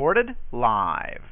Recorded 0.00 0.34
live. 0.50 1.29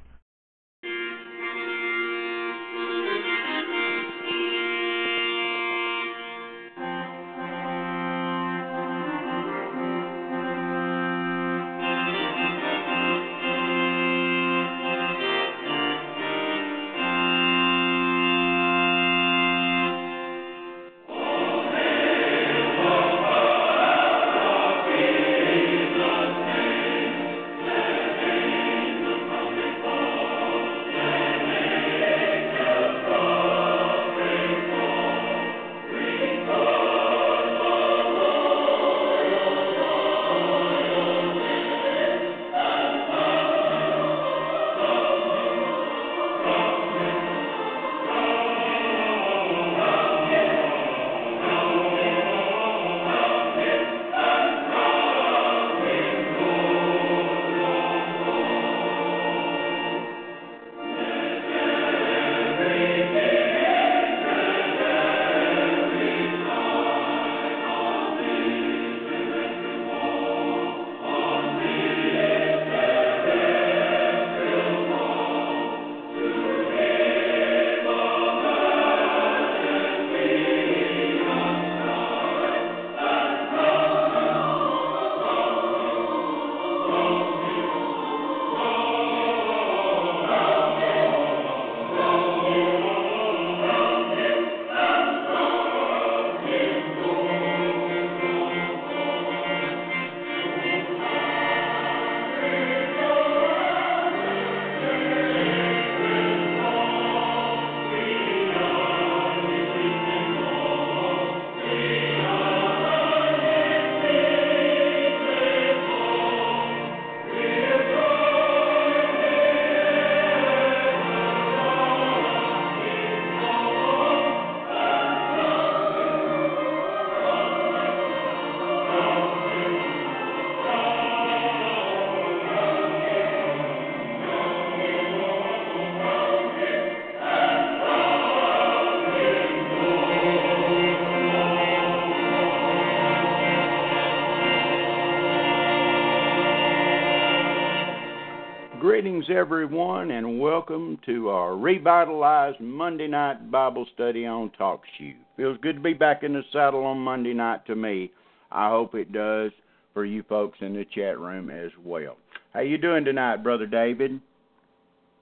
Everyone, 149.30 150.10
and 150.10 150.40
welcome 150.40 150.98
to 151.04 151.28
our 151.28 151.56
revitalized 151.56 152.60
Monday 152.60 153.06
night 153.06 153.50
Bible 153.50 153.86
study 153.92 154.24
on 154.24 154.50
TalkShoe. 154.58 155.16
Feels 155.36 155.58
good 155.60 155.76
to 155.76 155.82
be 155.82 155.92
back 155.92 156.22
in 156.22 156.32
the 156.32 156.42
saddle 156.52 156.84
on 156.84 156.98
Monday 156.98 157.34
night 157.34 157.66
to 157.66 157.76
me. 157.76 158.10
I 158.50 158.70
hope 158.70 158.94
it 158.94 159.12
does 159.12 159.50
for 159.92 160.04
you 160.04 160.22
folks 160.28 160.58
in 160.60 160.72
the 160.72 160.86
chat 160.94 161.18
room 161.18 161.50
as 161.50 161.70
well. 161.84 162.16
How 162.54 162.60
you 162.60 162.78
doing 162.78 163.04
tonight, 163.04 163.42
Brother 163.42 163.66
David? 163.66 164.20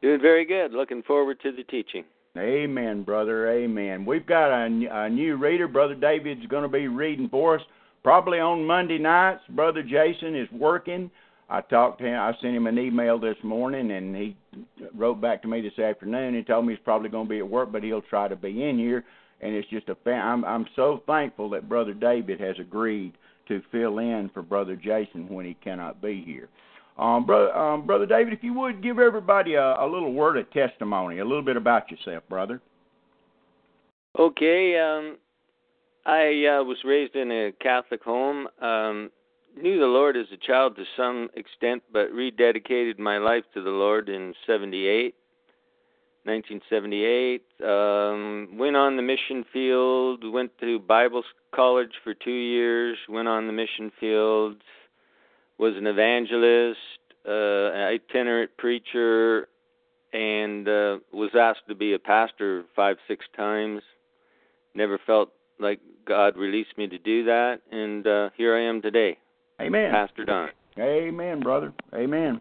Doing 0.02 0.20
very 0.20 0.44
good. 0.44 0.72
Looking 0.72 1.02
forward 1.02 1.40
to 1.42 1.50
the 1.50 1.64
teaching. 1.64 2.04
Amen, 2.38 3.02
brother. 3.02 3.50
Amen. 3.50 4.04
We've 4.04 4.26
got 4.26 4.50
a, 4.50 4.66
a 4.66 5.08
new 5.08 5.36
reader. 5.36 5.66
Brother 5.66 5.94
David's 5.94 6.46
going 6.46 6.62
to 6.62 6.68
be 6.68 6.86
reading 6.86 7.28
for 7.28 7.56
us 7.56 7.62
probably 8.04 8.38
on 8.38 8.66
Monday 8.66 8.98
nights. 8.98 9.42
Brother 9.50 9.82
Jason 9.82 10.36
is 10.36 10.48
working. 10.52 11.10
I 11.48 11.60
talked 11.60 12.00
to 12.00 12.06
him. 12.06 12.18
I 12.18 12.32
sent 12.40 12.56
him 12.56 12.66
an 12.66 12.78
email 12.78 13.18
this 13.18 13.36
morning, 13.42 13.92
and 13.92 14.16
he 14.16 14.36
wrote 14.94 15.20
back 15.20 15.42
to 15.42 15.48
me 15.48 15.60
this 15.60 15.78
afternoon. 15.78 16.34
He 16.34 16.42
told 16.42 16.66
me 16.66 16.74
he's 16.74 16.82
probably 16.84 17.08
going 17.08 17.26
to 17.26 17.30
be 17.30 17.38
at 17.38 17.48
work, 17.48 17.70
but 17.70 17.84
he'll 17.84 18.02
try 18.02 18.26
to 18.26 18.36
be 18.36 18.64
in 18.64 18.78
here. 18.78 19.04
And 19.40 19.54
it's 19.54 19.68
just 19.68 19.88
a 19.88 19.94
fan. 19.96 20.20
I'm 20.20 20.44
I'm 20.44 20.66
so 20.74 21.02
thankful 21.06 21.50
that 21.50 21.68
Brother 21.68 21.92
David 21.92 22.40
has 22.40 22.56
agreed 22.58 23.12
to 23.48 23.62
fill 23.70 23.98
in 23.98 24.30
for 24.32 24.42
Brother 24.42 24.76
Jason 24.76 25.28
when 25.28 25.44
he 25.44 25.54
cannot 25.62 26.02
be 26.02 26.22
here. 26.24 26.48
Um, 26.98 27.26
brother, 27.26 27.54
um, 27.54 27.86
brother 27.86 28.06
David, 28.06 28.32
if 28.32 28.42
you 28.42 28.54
would 28.54 28.82
give 28.82 28.98
everybody 28.98 29.54
a, 29.54 29.74
a 29.74 29.86
little 29.86 30.14
word 30.14 30.38
of 30.38 30.50
testimony, 30.50 31.18
a 31.18 31.24
little 31.24 31.42
bit 31.42 31.56
about 31.56 31.90
yourself, 31.90 32.24
brother. 32.28 32.60
Okay. 34.18 34.78
Um, 34.78 35.18
I 36.06 36.46
uh, 36.46 36.64
was 36.64 36.78
raised 36.84 37.14
in 37.14 37.30
a 37.30 37.52
Catholic 37.60 38.02
home. 38.02 38.48
Um, 38.62 39.10
knew 39.56 39.78
the 39.78 39.86
Lord 39.86 40.16
as 40.16 40.26
a 40.32 40.36
child 40.36 40.76
to 40.76 40.84
some 40.96 41.28
extent, 41.34 41.82
but 41.92 42.12
rededicated 42.12 42.98
my 42.98 43.18
life 43.18 43.44
to 43.54 43.62
the 43.62 43.70
Lord 43.70 44.08
in 44.08 44.34
78, 44.46 45.14
1978. 46.24 47.42
Um, 47.62 48.58
went 48.58 48.76
on 48.76 48.96
the 48.96 49.02
mission 49.02 49.44
field, 49.52 50.24
went 50.30 50.56
to 50.60 50.78
Bible 50.78 51.22
college 51.54 51.92
for 52.04 52.14
two 52.14 52.30
years, 52.30 52.98
went 53.08 53.28
on 53.28 53.46
the 53.46 53.52
mission 53.52 53.90
field, 53.98 54.56
was 55.58 55.74
an 55.76 55.86
evangelist, 55.86 56.78
uh, 57.26 57.72
itinerant 57.72 58.50
preacher, 58.58 59.48
and 60.12 60.68
uh, 60.68 60.98
was 61.12 61.30
asked 61.38 61.66
to 61.68 61.74
be 61.74 61.94
a 61.94 61.98
pastor 61.98 62.64
five, 62.74 62.96
six 63.08 63.24
times. 63.36 63.82
Never 64.74 64.98
felt 65.06 65.30
like 65.58 65.80
God 66.06 66.36
released 66.36 66.76
me 66.76 66.86
to 66.88 66.98
do 66.98 67.24
that, 67.24 67.60
and 67.70 68.06
uh, 68.06 68.30
here 68.36 68.56
I 68.56 68.62
am 68.62 68.82
today. 68.82 69.18
Amen. 69.60 69.90
Pastor 69.90 70.24
Don. 70.24 70.48
Amen, 70.78 71.40
brother. 71.40 71.72
Amen. 71.94 72.40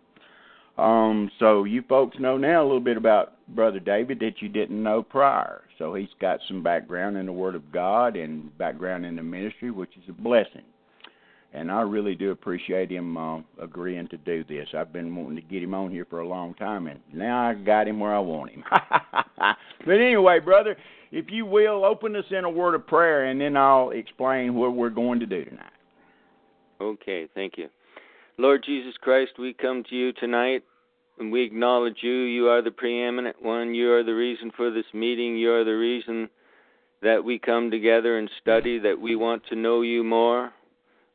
Um, 0.77 1.31
so 1.39 1.63
you 1.63 1.81
folks 1.87 2.17
know 2.19 2.37
now 2.37 2.61
a 2.61 2.65
little 2.65 2.81
bit 2.81 2.97
about 2.97 3.33
Brother 3.47 3.79
David 3.79 4.19
that 4.19 4.41
you 4.41 4.49
didn't 4.49 4.81
know 4.83 5.01
prior. 5.01 5.61
So 5.77 5.93
he's 5.93 6.09
got 6.19 6.39
some 6.47 6.61
background 6.61 7.15
in 7.17 7.25
the 7.25 7.31
Word 7.31 7.55
of 7.55 7.71
God 7.71 8.17
and 8.17 8.55
background 8.57 9.05
in 9.05 9.15
the 9.15 9.23
ministry, 9.23 9.71
which 9.71 9.95
is 9.95 10.03
a 10.09 10.13
blessing. 10.13 10.63
and 11.55 11.71
I 11.71 11.81
really 11.81 12.15
do 12.15 12.31
appreciate 12.31 12.91
him 12.91 13.15
uh, 13.15 13.39
agreeing 13.61 14.09
to 14.09 14.17
do 14.17 14.43
this. 14.43 14.67
I've 14.77 14.91
been 14.91 15.15
wanting 15.15 15.37
to 15.37 15.41
get 15.41 15.63
him 15.63 15.73
on 15.73 15.89
here 15.89 16.05
for 16.09 16.19
a 16.19 16.27
long 16.27 16.53
time, 16.55 16.87
and 16.87 16.99
now 17.13 17.47
I 17.47 17.53
got 17.53 17.87
him 17.87 17.99
where 17.99 18.13
I 18.13 18.19
want 18.19 18.51
him. 18.51 18.63
but 19.39 19.93
anyway, 19.93 20.39
brother, 20.39 20.75
if 21.13 21.27
you 21.29 21.45
will, 21.45 21.85
open 21.85 22.15
us 22.17 22.25
in 22.29 22.43
a 22.43 22.49
word 22.49 22.75
of 22.75 22.85
prayer, 22.85 23.25
and 23.25 23.39
then 23.39 23.55
I'll 23.55 23.91
explain 23.91 24.53
what 24.53 24.75
we're 24.75 24.89
going 24.89 25.21
to 25.21 25.25
do 25.25 25.45
tonight. 25.45 25.71
Okay, 26.81 27.27
thank 27.33 27.57
you. 27.57 27.69
Lord 28.37 28.63
Jesus 28.65 28.95
Christ, 29.01 29.33
we 29.39 29.53
come 29.53 29.83
to 29.89 29.95
you 29.95 30.11
tonight 30.13 30.63
and 31.19 31.31
we 31.31 31.43
acknowledge 31.43 31.97
you. 32.01 32.11
You 32.11 32.47
are 32.49 32.61
the 32.61 32.71
preeminent 32.71 33.41
one. 33.41 33.73
You 33.73 33.91
are 33.93 34.03
the 34.03 34.13
reason 34.13 34.51
for 34.55 34.69
this 34.71 34.85
meeting. 34.93 35.37
You 35.37 35.51
are 35.53 35.63
the 35.63 35.77
reason 35.77 36.29
that 37.01 37.23
we 37.23 37.39
come 37.39 37.71
together 37.71 38.17
and 38.17 38.29
study, 38.41 38.79
that 38.79 38.99
we 38.99 39.15
want 39.15 39.43
to 39.47 39.55
know 39.55 39.81
you 39.81 40.03
more. 40.03 40.51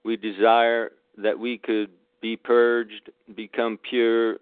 We 0.04 0.16
desire 0.16 0.92
that 1.18 1.38
we 1.38 1.58
could 1.58 1.90
be 2.22 2.36
purged, 2.36 3.10
become 3.36 3.78
pure, 3.88 4.36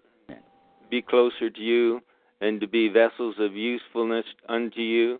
be 0.89 1.01
closer 1.01 1.49
to 1.49 1.61
you, 1.61 2.01
and 2.39 2.61
to 2.61 2.67
be 2.67 2.87
vessels 2.87 3.35
of 3.39 3.55
usefulness 3.55 4.25
unto 4.47 4.79
you. 4.79 5.19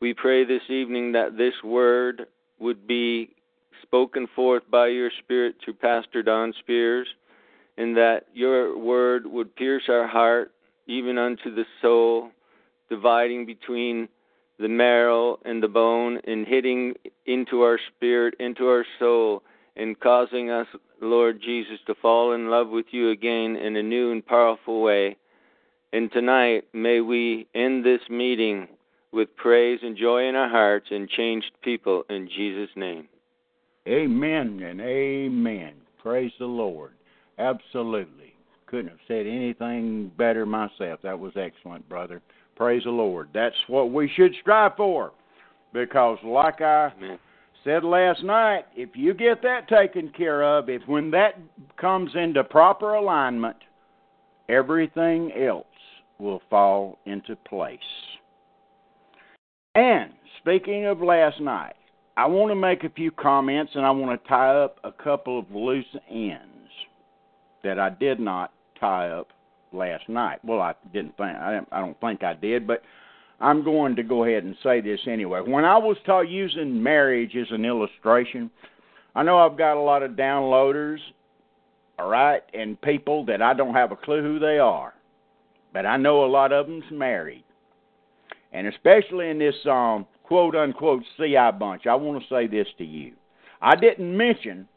We 0.00 0.12
pray 0.12 0.44
this 0.44 0.62
evening 0.68 1.12
that 1.12 1.38
this 1.38 1.54
word 1.62 2.26
would 2.58 2.86
be 2.86 3.30
spoken 3.84 4.26
forth 4.34 4.62
by 4.70 4.88
your 4.88 5.10
Spirit 5.22 5.56
through 5.62 5.74
Pastor 5.74 6.22
Don 6.22 6.52
Spears, 6.60 7.06
and 7.76 7.96
that 7.96 8.26
your 8.32 8.78
word 8.78 9.26
would 9.26 9.54
pierce 9.56 9.84
our 9.88 10.06
heart 10.06 10.52
even 10.86 11.18
unto 11.18 11.54
the 11.54 11.64
soul, 11.80 12.30
dividing 12.88 13.46
between 13.46 14.08
the 14.58 14.68
marrow 14.68 15.38
and 15.44 15.62
the 15.62 15.68
bone, 15.68 16.20
and 16.26 16.46
hitting 16.46 16.94
into 17.26 17.62
our 17.62 17.78
spirit, 17.88 18.34
into 18.38 18.66
our 18.66 18.84
soul, 18.98 19.42
and 19.76 19.98
causing 19.98 20.50
us, 20.50 20.68
Lord 21.00 21.40
Jesus, 21.42 21.78
to 21.86 21.94
fall 21.96 22.32
in 22.32 22.48
love 22.48 22.68
with 22.68 22.86
you 22.90 23.10
again 23.10 23.56
in 23.56 23.76
a 23.76 23.82
new 23.82 24.12
and 24.12 24.24
powerful 24.24 24.82
way. 24.82 25.16
And 25.92 26.10
tonight, 26.12 26.64
may 26.72 27.00
we 27.00 27.48
end 27.54 27.84
this 27.84 28.00
meeting 28.08 28.68
with 29.12 29.34
praise 29.36 29.80
and 29.82 29.96
joy 29.96 30.28
in 30.28 30.34
our 30.36 30.48
hearts 30.48 30.86
and 30.90 31.08
changed 31.08 31.50
people 31.62 32.04
in 32.08 32.28
Jesus' 32.28 32.70
name. 32.76 33.08
Amen 33.86 34.62
and 34.62 34.80
amen. 34.80 35.74
Praise 36.00 36.32
the 36.38 36.46
Lord. 36.46 36.92
Absolutely. 37.38 38.34
Couldn't 38.66 38.88
have 38.88 38.98
said 39.06 39.26
anything 39.26 40.10
better 40.16 40.46
myself. 40.46 41.00
That 41.02 41.18
was 41.18 41.32
excellent, 41.36 41.88
brother. 41.88 42.22
Praise 42.56 42.84
the 42.84 42.90
Lord. 42.90 43.28
That's 43.34 43.54
what 43.66 43.92
we 43.92 44.10
should 44.16 44.32
strive 44.40 44.72
for. 44.76 45.12
Because, 45.72 46.18
like 46.24 46.60
I 46.60 46.92
Amen. 46.96 47.18
said 47.64 47.84
last 47.84 48.22
night, 48.22 48.64
if 48.74 48.90
you 48.94 49.12
get 49.12 49.42
that 49.42 49.68
taken 49.68 50.08
care 50.10 50.42
of, 50.42 50.68
if 50.68 50.82
when 50.86 51.10
that 51.10 51.38
comes 51.76 52.10
into 52.14 52.44
proper 52.44 52.94
alignment, 52.94 53.56
everything 54.48 55.32
else 55.32 55.66
will 56.18 56.40
fall 56.48 56.98
into 57.06 57.36
place. 57.36 57.78
And 59.74 60.12
speaking 60.40 60.86
of 60.86 61.02
last 61.02 61.40
night, 61.40 61.74
I 62.16 62.26
want 62.26 62.50
to 62.50 62.54
make 62.54 62.84
a 62.84 62.90
few 62.90 63.10
comments 63.10 63.72
and 63.74 63.84
I 63.84 63.90
want 63.90 64.22
to 64.22 64.28
tie 64.28 64.54
up 64.54 64.78
a 64.84 64.92
couple 64.92 65.38
of 65.38 65.50
loose 65.50 65.84
ends 66.08 66.70
that 67.64 67.78
I 67.78 67.90
did 67.90 68.20
not 68.20 68.52
tie 68.78 69.08
up 69.08 69.28
last 69.72 70.08
night. 70.08 70.38
Well, 70.44 70.60
I 70.60 70.74
didn't 70.92 71.16
think 71.16 71.36
I, 71.36 71.60
I 71.72 71.80
don't 71.80 71.98
think 72.00 72.22
I 72.22 72.34
did, 72.34 72.66
but 72.66 72.82
I'm 73.40 73.64
going 73.64 73.96
to 73.96 74.04
go 74.04 74.24
ahead 74.24 74.44
and 74.44 74.54
say 74.62 74.80
this 74.80 75.00
anyway. 75.08 75.40
When 75.40 75.64
I 75.64 75.76
was 75.76 75.96
taught 76.06 76.28
using 76.28 76.80
marriage 76.80 77.34
as 77.34 77.48
an 77.50 77.64
illustration, 77.64 78.50
I 79.16 79.24
know 79.24 79.38
I've 79.38 79.58
got 79.58 79.76
a 79.76 79.80
lot 79.80 80.02
of 80.04 80.12
downloaders, 80.12 80.98
all 81.98 82.08
right, 82.08 82.42
and 82.52 82.80
people 82.80 83.24
that 83.26 83.42
I 83.42 83.54
don't 83.54 83.74
have 83.74 83.90
a 83.90 83.96
clue 83.96 84.22
who 84.22 84.38
they 84.38 84.58
are, 84.58 84.94
but 85.72 85.84
I 85.84 85.96
know 85.96 86.24
a 86.24 86.26
lot 86.26 86.52
of 86.52 86.66
them's 86.66 86.84
married, 86.92 87.44
and 88.52 88.68
especially 88.68 89.30
in 89.30 89.38
this 89.38 89.54
um, 89.66 90.06
quote 90.24 90.56
unquote 90.56 91.02
CI 91.16 91.50
bunch, 91.58 91.86
I 91.86 91.94
want 91.94 92.20
to 92.20 92.28
say 92.28 92.46
this 92.46 92.66
to 92.78 92.84
you. 92.84 93.12
I 93.62 93.76
didn't 93.76 94.16
mention 94.16 94.68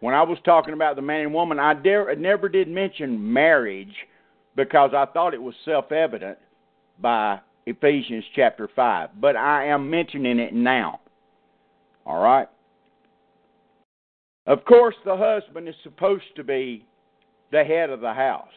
when 0.00 0.14
I 0.14 0.22
was 0.22 0.38
talking 0.44 0.74
about 0.74 0.96
the 0.96 1.02
man 1.02 1.22
and 1.22 1.34
woman, 1.34 1.58
I 1.58 1.74
dare, 1.74 2.14
never 2.16 2.48
did 2.48 2.68
mention 2.68 3.32
marriage 3.32 3.94
because 4.54 4.90
I 4.94 5.06
thought 5.06 5.34
it 5.34 5.42
was 5.42 5.54
self 5.64 5.92
evident 5.92 6.38
by 7.00 7.40
Ephesians 7.66 8.24
chapter 8.36 8.68
5. 8.74 9.20
But 9.20 9.36
I 9.36 9.66
am 9.66 9.88
mentioning 9.88 10.38
it 10.38 10.52
now. 10.52 11.00
All 12.04 12.22
right? 12.22 12.48
Of 14.46 14.64
course, 14.66 14.94
the 15.04 15.16
husband 15.16 15.68
is 15.68 15.74
supposed 15.82 16.36
to 16.36 16.44
be 16.44 16.84
the 17.50 17.64
head 17.64 17.88
of 17.88 18.00
the 18.00 18.12
house. 18.12 18.48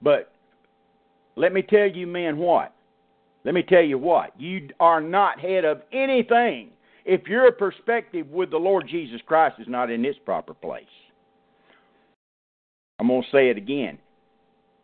But 0.00 0.32
let 1.34 1.52
me 1.52 1.62
tell 1.62 1.88
you, 1.88 2.06
men, 2.06 2.36
what? 2.38 2.72
Let 3.44 3.54
me 3.54 3.62
tell 3.62 3.82
you 3.82 3.98
what. 3.98 4.38
You 4.38 4.68
are 4.80 5.00
not 5.00 5.40
head 5.40 5.64
of 5.64 5.82
anything 5.92 6.70
if 7.04 7.26
your 7.26 7.50
perspective 7.52 8.28
with 8.28 8.50
the 8.50 8.58
Lord 8.58 8.86
Jesus 8.88 9.20
Christ 9.26 9.56
is 9.58 9.68
not 9.68 9.90
in 9.90 10.04
its 10.04 10.18
proper 10.24 10.54
place. 10.54 10.84
I'm 12.98 13.08
going 13.08 13.22
to 13.22 13.28
say 13.32 13.48
it 13.48 13.56
again. 13.56 13.98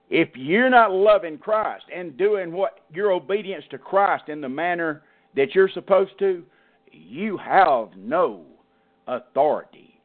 If 0.09 0.31
you're 0.35 0.71
not 0.71 0.93
loving 0.93 1.37
Christ 1.37 1.85
and 1.95 2.17
doing 2.17 2.53
what 2.53 2.81
your 2.93 3.11
obedience 3.13 3.65
to 3.71 3.79
Christ 3.79 4.29
in 4.29 4.41
the 4.41 4.49
manner 4.49 5.03
that 5.35 5.55
you're 5.55 5.69
supposed 5.69 6.19
to, 6.21 6.43
you 6.91 7.37
have 7.37 7.89
no 7.97 8.45
authority 9.07 10.01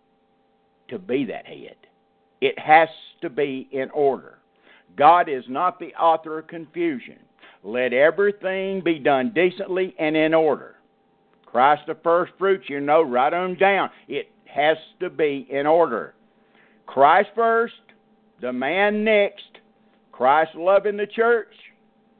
to 0.89 0.99
be 0.99 1.23
that 1.25 1.45
head. 1.45 1.75
It 2.41 2.57
has 2.59 2.89
to 3.21 3.29
be 3.29 3.69
in 3.71 3.89
order. 3.91 4.39
God 4.97 5.29
is 5.29 5.45
not 5.47 5.79
the 5.79 5.93
author 5.95 6.39
of 6.39 6.47
confusion. 6.47 7.19
Let 7.63 7.93
everything 7.93 8.81
be 8.83 8.99
done 8.99 9.31
decently 9.33 9.95
and 9.99 10.15
in 10.15 10.33
order. 10.33 10.75
Christ 11.45 11.83
the 11.87 11.95
first 12.03 12.31
fruits, 12.39 12.65
you 12.69 12.79
know, 12.79 13.01
write 13.01 13.31
them 13.31 13.55
down. 13.55 13.89
It 14.07 14.31
has 14.45 14.77
to 14.99 15.09
be 15.09 15.47
in 15.49 15.67
order. 15.67 16.15
Christ 16.85 17.29
first, 17.35 17.73
the 18.41 18.51
man 18.51 19.03
next. 19.03 19.43
Christ 20.11 20.55
loving 20.55 20.97
the 20.97 21.07
church. 21.07 21.53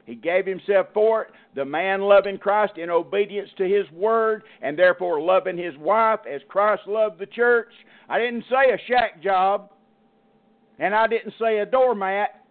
He 0.04 0.14
gave 0.14 0.46
himself 0.46 0.88
for 0.92 1.22
it. 1.22 1.28
The 1.54 1.64
man 1.64 2.00
loving 2.00 2.38
Christ 2.38 2.78
in 2.78 2.90
obedience 2.90 3.50
to 3.58 3.64
his 3.64 3.90
word 3.92 4.42
and 4.60 4.78
therefore 4.78 5.20
loving 5.20 5.58
his 5.58 5.76
wife 5.76 6.20
as 6.30 6.40
Christ 6.48 6.82
loved 6.86 7.18
the 7.18 7.26
church. 7.26 7.68
I 8.08 8.18
didn't 8.18 8.44
say 8.50 8.72
a 8.72 8.78
shack 8.88 9.22
job. 9.22 9.70
And 10.78 10.94
I 10.94 11.06
didn't 11.06 11.34
say 11.40 11.58
a 11.58 11.66
doormat. 11.66 12.41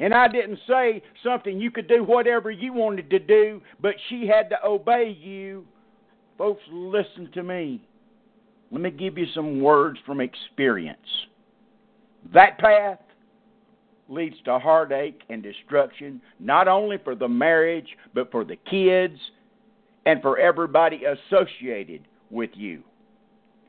And 0.00 0.14
I 0.14 0.28
didn't 0.28 0.58
say 0.66 1.02
something 1.22 1.60
you 1.60 1.70
could 1.70 1.86
do 1.86 2.02
whatever 2.02 2.50
you 2.50 2.72
wanted 2.72 3.10
to 3.10 3.18
do, 3.18 3.60
but 3.80 3.94
she 4.08 4.26
had 4.26 4.48
to 4.48 4.56
obey 4.64 5.16
you. 5.20 5.66
Folks, 6.38 6.62
listen 6.72 7.30
to 7.34 7.42
me. 7.42 7.86
Let 8.72 8.80
me 8.80 8.90
give 8.90 9.18
you 9.18 9.26
some 9.34 9.60
words 9.60 9.98
from 10.06 10.22
experience. 10.22 10.98
That 12.32 12.58
path 12.58 12.98
leads 14.08 14.36
to 14.46 14.58
heartache 14.58 15.20
and 15.28 15.42
destruction, 15.42 16.22
not 16.38 16.66
only 16.66 16.96
for 17.04 17.14
the 17.14 17.28
marriage, 17.28 17.88
but 18.14 18.30
for 18.30 18.42
the 18.42 18.56
kids 18.56 19.18
and 20.06 20.22
for 20.22 20.38
everybody 20.38 21.02
associated 21.04 22.08
with 22.30 22.50
you 22.54 22.82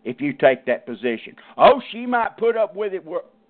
if 0.06 0.22
you 0.22 0.34
take 0.34 0.66
that 0.66 0.86
position. 0.86 1.36
Oh, 1.58 1.82
she 1.92 2.06
might 2.06 2.38
put 2.38 2.56
up 2.56 2.76
with 2.76 2.94
it 2.94 3.04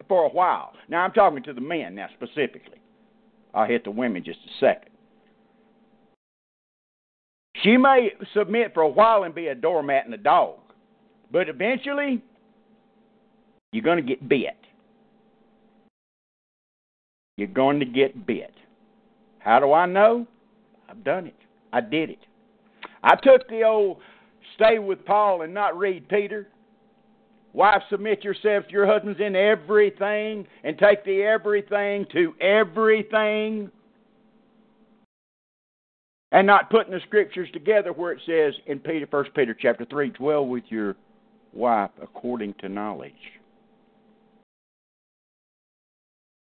for 0.07 0.25
a 0.25 0.29
while. 0.29 0.73
Now, 0.89 1.03
I'm 1.03 1.11
talking 1.11 1.43
to 1.43 1.53
the 1.53 1.61
men 1.61 1.95
now 1.95 2.07
specifically. 2.15 2.80
I'll 3.53 3.67
hit 3.67 3.83
the 3.83 3.91
women 3.91 4.23
just 4.23 4.39
a 4.39 4.59
second. 4.59 4.91
She 7.63 7.77
may 7.77 8.11
submit 8.33 8.73
for 8.73 8.81
a 8.81 8.89
while 8.89 9.23
and 9.23 9.35
be 9.35 9.47
a 9.47 9.55
doormat 9.55 10.05
and 10.05 10.13
a 10.13 10.17
dog, 10.17 10.59
but 11.31 11.49
eventually 11.49 12.23
you're 13.71 13.83
going 13.83 13.97
to 13.97 14.03
get 14.03 14.27
bit. 14.27 14.57
You're 17.37 17.47
going 17.47 17.79
to 17.79 17.85
get 17.85 18.25
bit. 18.25 18.53
How 19.39 19.59
do 19.59 19.73
I 19.73 19.85
know? 19.85 20.27
I've 20.89 21.03
done 21.03 21.27
it. 21.27 21.35
I 21.73 21.81
did 21.81 22.09
it. 22.09 22.19
I 23.03 23.15
took 23.15 23.47
the 23.47 23.63
old 23.63 23.97
stay 24.55 24.79
with 24.79 25.05
Paul 25.05 25.41
and 25.41 25.53
not 25.53 25.77
read 25.77 26.07
Peter. 26.09 26.47
Wives, 27.53 27.83
submit 27.89 28.23
yourselves 28.23 28.65
to 28.67 28.71
your 28.71 28.87
husbands 28.87 29.19
in 29.19 29.35
everything 29.35 30.47
and 30.63 30.77
take 30.77 31.03
the 31.03 31.21
everything 31.23 32.05
to 32.13 32.33
everything. 32.39 33.69
And 36.31 36.47
not 36.47 36.69
putting 36.69 36.93
the 36.93 37.01
scriptures 37.05 37.49
together 37.51 37.91
where 37.91 38.13
it 38.13 38.21
says 38.25 38.53
in 38.67 38.79
Peter, 38.79 39.05
1 39.09 39.25
Peter 39.35 39.53
chapter 39.59 39.83
3, 39.83 40.11
dwell 40.11 40.45
with 40.45 40.63
your 40.69 40.95
wife 41.51 41.91
according 42.01 42.53
to 42.61 42.69
knowledge. 42.69 43.13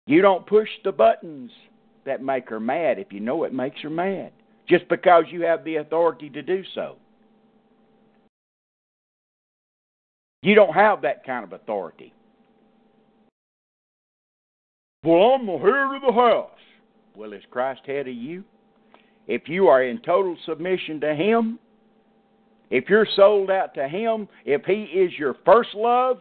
You 0.06 0.20
don't 0.20 0.46
push 0.46 0.68
the 0.84 0.92
buttons 0.92 1.50
that 2.04 2.22
make 2.22 2.50
her 2.50 2.60
mad 2.60 2.98
if 2.98 3.12
you 3.12 3.20
know 3.20 3.44
it 3.44 3.52
makes 3.54 3.80
her 3.80 3.90
mad, 3.90 4.32
just 4.68 4.86
because 4.88 5.24
you 5.30 5.42
have 5.42 5.64
the 5.64 5.76
authority 5.76 6.28
to 6.30 6.42
do 6.42 6.62
so. 6.74 6.96
You 10.48 10.54
don't 10.54 10.72
have 10.72 11.02
that 11.02 11.26
kind 11.26 11.44
of 11.44 11.52
authority. 11.52 12.14
Well, 15.04 15.34
I'm 15.34 15.44
the 15.44 15.58
head 15.58 15.94
of 15.94 16.00
the 16.06 16.18
house. 16.18 16.48
Well, 17.14 17.34
is 17.34 17.42
Christ 17.50 17.82
head 17.84 18.08
of 18.08 18.14
you? 18.14 18.44
If 19.26 19.42
you 19.46 19.68
are 19.68 19.82
in 19.82 19.98
total 19.98 20.38
submission 20.46 21.02
to 21.02 21.14
Him, 21.14 21.58
if 22.70 22.88
you're 22.88 23.06
sold 23.14 23.50
out 23.50 23.74
to 23.74 23.88
Him, 23.88 24.26
if 24.46 24.64
He 24.64 24.84
is 24.84 25.12
your 25.18 25.36
first 25.44 25.74
love, 25.74 26.16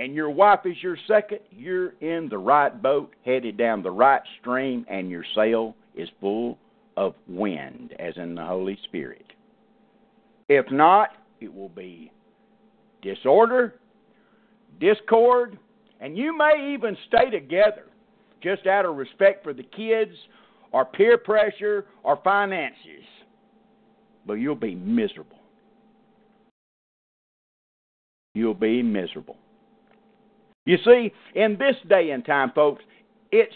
and 0.00 0.12
your 0.12 0.30
wife 0.30 0.66
is 0.66 0.74
your 0.82 0.98
second, 1.06 1.38
you're 1.52 1.90
in 2.00 2.26
the 2.28 2.38
right 2.38 2.82
boat, 2.82 3.14
headed 3.24 3.56
down 3.56 3.84
the 3.84 3.92
right 3.92 4.22
stream, 4.40 4.84
and 4.90 5.08
your 5.08 5.24
sail 5.36 5.76
is 5.94 6.08
full 6.20 6.58
of 6.96 7.14
wind, 7.28 7.94
as 8.00 8.14
in 8.16 8.34
the 8.34 8.44
Holy 8.44 8.76
Spirit. 8.88 9.25
If 10.48 10.70
not, 10.70 11.10
it 11.40 11.52
will 11.52 11.68
be 11.68 12.12
disorder, 13.02 13.74
discord, 14.80 15.58
and 16.00 16.16
you 16.16 16.36
may 16.36 16.74
even 16.74 16.96
stay 17.08 17.30
together 17.30 17.84
just 18.42 18.66
out 18.66 18.84
of 18.84 18.96
respect 18.96 19.42
for 19.42 19.52
the 19.52 19.62
kids 19.62 20.12
or 20.72 20.84
peer 20.84 21.18
pressure 21.18 21.86
or 22.02 22.20
finances. 22.22 23.04
But 24.26 24.34
you'll 24.34 24.54
be 24.54 24.74
miserable. 24.74 25.38
You'll 28.34 28.54
be 28.54 28.82
miserable. 28.82 29.36
You 30.66 30.76
see, 30.84 31.12
in 31.34 31.56
this 31.58 31.76
day 31.88 32.10
and 32.10 32.24
time, 32.24 32.52
folks, 32.54 32.84
its 33.32 33.54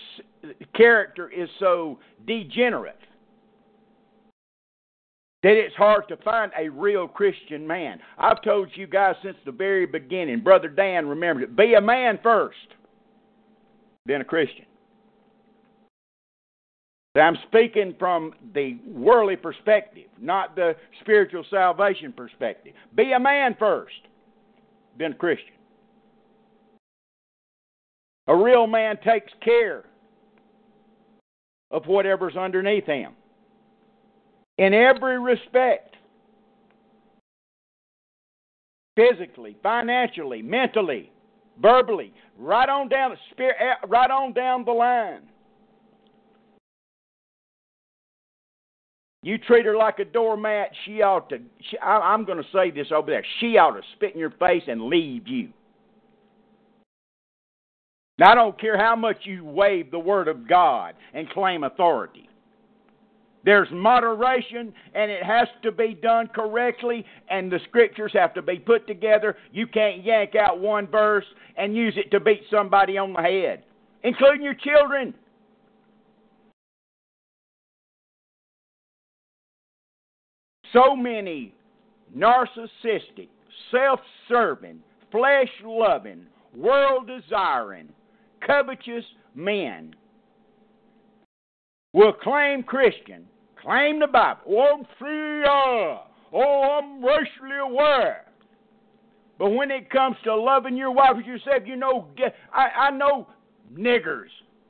character 0.74 1.28
is 1.28 1.48
so 1.58 1.98
degenerate 2.26 2.96
that 5.42 5.52
it's 5.52 5.74
hard 5.74 6.06
to 6.08 6.16
find 6.18 6.52
a 6.58 6.68
real 6.68 7.08
Christian 7.08 7.66
man. 7.66 7.98
I've 8.18 8.42
told 8.42 8.68
you 8.74 8.86
guys 8.86 9.14
since 9.22 9.36
the 9.46 9.52
very 9.52 9.86
beginning. 9.86 10.40
Brother 10.40 10.68
Dan 10.68 11.08
remembered 11.08 11.44
it. 11.44 11.56
Be 11.56 11.74
a 11.74 11.80
man 11.80 12.18
first, 12.22 12.56
then 14.06 14.20
a 14.20 14.24
Christian. 14.24 14.66
I'm 17.16 17.36
speaking 17.48 17.96
from 17.98 18.34
the 18.54 18.78
worldly 18.86 19.36
perspective, 19.36 20.06
not 20.20 20.54
the 20.54 20.76
spiritual 21.00 21.44
salvation 21.50 22.12
perspective. 22.12 22.72
Be 22.94 23.12
a 23.12 23.18
man 23.18 23.56
first, 23.58 23.94
then 24.96 25.12
a 25.12 25.16
Christian. 25.16 25.54
A 28.28 28.36
real 28.36 28.68
man 28.68 28.96
takes 29.04 29.32
care 29.42 29.84
of 31.72 31.86
whatever's 31.86 32.36
underneath 32.36 32.86
him 32.86 33.14
in 34.60 34.74
every 34.74 35.18
respect 35.18 35.96
physically, 38.94 39.56
financially, 39.62 40.42
mentally, 40.42 41.10
verbally, 41.60 42.12
right 42.38 42.68
on 42.68 42.88
down 42.90 43.12
eh, 43.38 43.52
right 43.88 44.10
on 44.10 44.34
down 44.34 44.66
the 44.66 44.72
line. 44.72 45.22
You 49.22 49.38
treat 49.38 49.64
her 49.64 49.76
like 49.76 49.98
a 49.98 50.04
doormat, 50.04 50.70
she 50.84 51.00
ought 51.00 51.30
to. 51.30 51.38
She, 51.70 51.78
I, 51.78 51.96
I'm 51.98 52.26
going 52.26 52.38
to 52.38 52.48
say 52.52 52.70
this 52.70 52.88
over 52.94 53.10
there. 53.10 53.24
She 53.40 53.56
ought 53.56 53.72
to 53.72 53.82
spit 53.96 54.12
in 54.12 54.20
your 54.20 54.30
face 54.32 54.62
and 54.66 54.84
leave 54.84 55.26
you. 55.26 55.50
Now, 58.18 58.32
I 58.32 58.34
don't 58.34 58.60
care 58.60 58.76
how 58.76 58.96
much 58.96 59.16
you 59.22 59.42
wave 59.42 59.90
the 59.90 59.98
Word 59.98 60.28
of 60.28 60.46
God 60.46 60.94
and 61.14 61.28
claim 61.30 61.64
authority. 61.64 62.29
There's 63.44 63.68
moderation, 63.72 64.72
and 64.94 65.10
it 65.10 65.22
has 65.22 65.48
to 65.62 65.72
be 65.72 65.94
done 65.94 66.28
correctly, 66.28 67.06
and 67.30 67.50
the 67.50 67.58
scriptures 67.68 68.12
have 68.14 68.34
to 68.34 68.42
be 68.42 68.58
put 68.58 68.86
together. 68.86 69.36
You 69.50 69.66
can't 69.66 70.04
yank 70.04 70.34
out 70.34 70.60
one 70.60 70.86
verse 70.86 71.24
and 71.56 71.74
use 71.74 71.94
it 71.96 72.10
to 72.10 72.20
beat 72.20 72.42
somebody 72.50 72.98
on 72.98 73.14
the 73.14 73.22
head, 73.22 73.64
including 74.02 74.42
your 74.42 74.54
children. 74.54 75.14
So 80.72 80.94
many 80.94 81.54
narcissistic, 82.16 83.28
self 83.70 84.00
serving, 84.28 84.80
flesh 85.10 85.48
loving, 85.64 86.26
world 86.54 87.08
desiring, 87.08 87.88
covetous 88.46 89.04
men 89.34 89.94
will 91.92 92.12
claim 92.12 92.62
Christian, 92.62 93.26
claim 93.60 94.00
the 94.00 94.06
Bible. 94.06 94.42
Oh, 94.48 94.78
I'm 94.78 94.86
free, 94.98 95.44
uh, 95.44 95.98
oh, 96.32 96.80
I'm 96.80 97.04
racially 97.04 97.58
aware. 97.62 98.24
But 99.38 99.50
when 99.50 99.70
it 99.70 99.90
comes 99.90 100.16
to 100.24 100.34
loving 100.34 100.76
your 100.76 100.90
wife 100.90 101.16
as 101.18 101.26
yourself, 101.26 101.62
you 101.64 101.76
know, 101.76 102.08
I, 102.52 102.88
I 102.88 102.90
know 102.90 103.26
niggers 103.72 104.28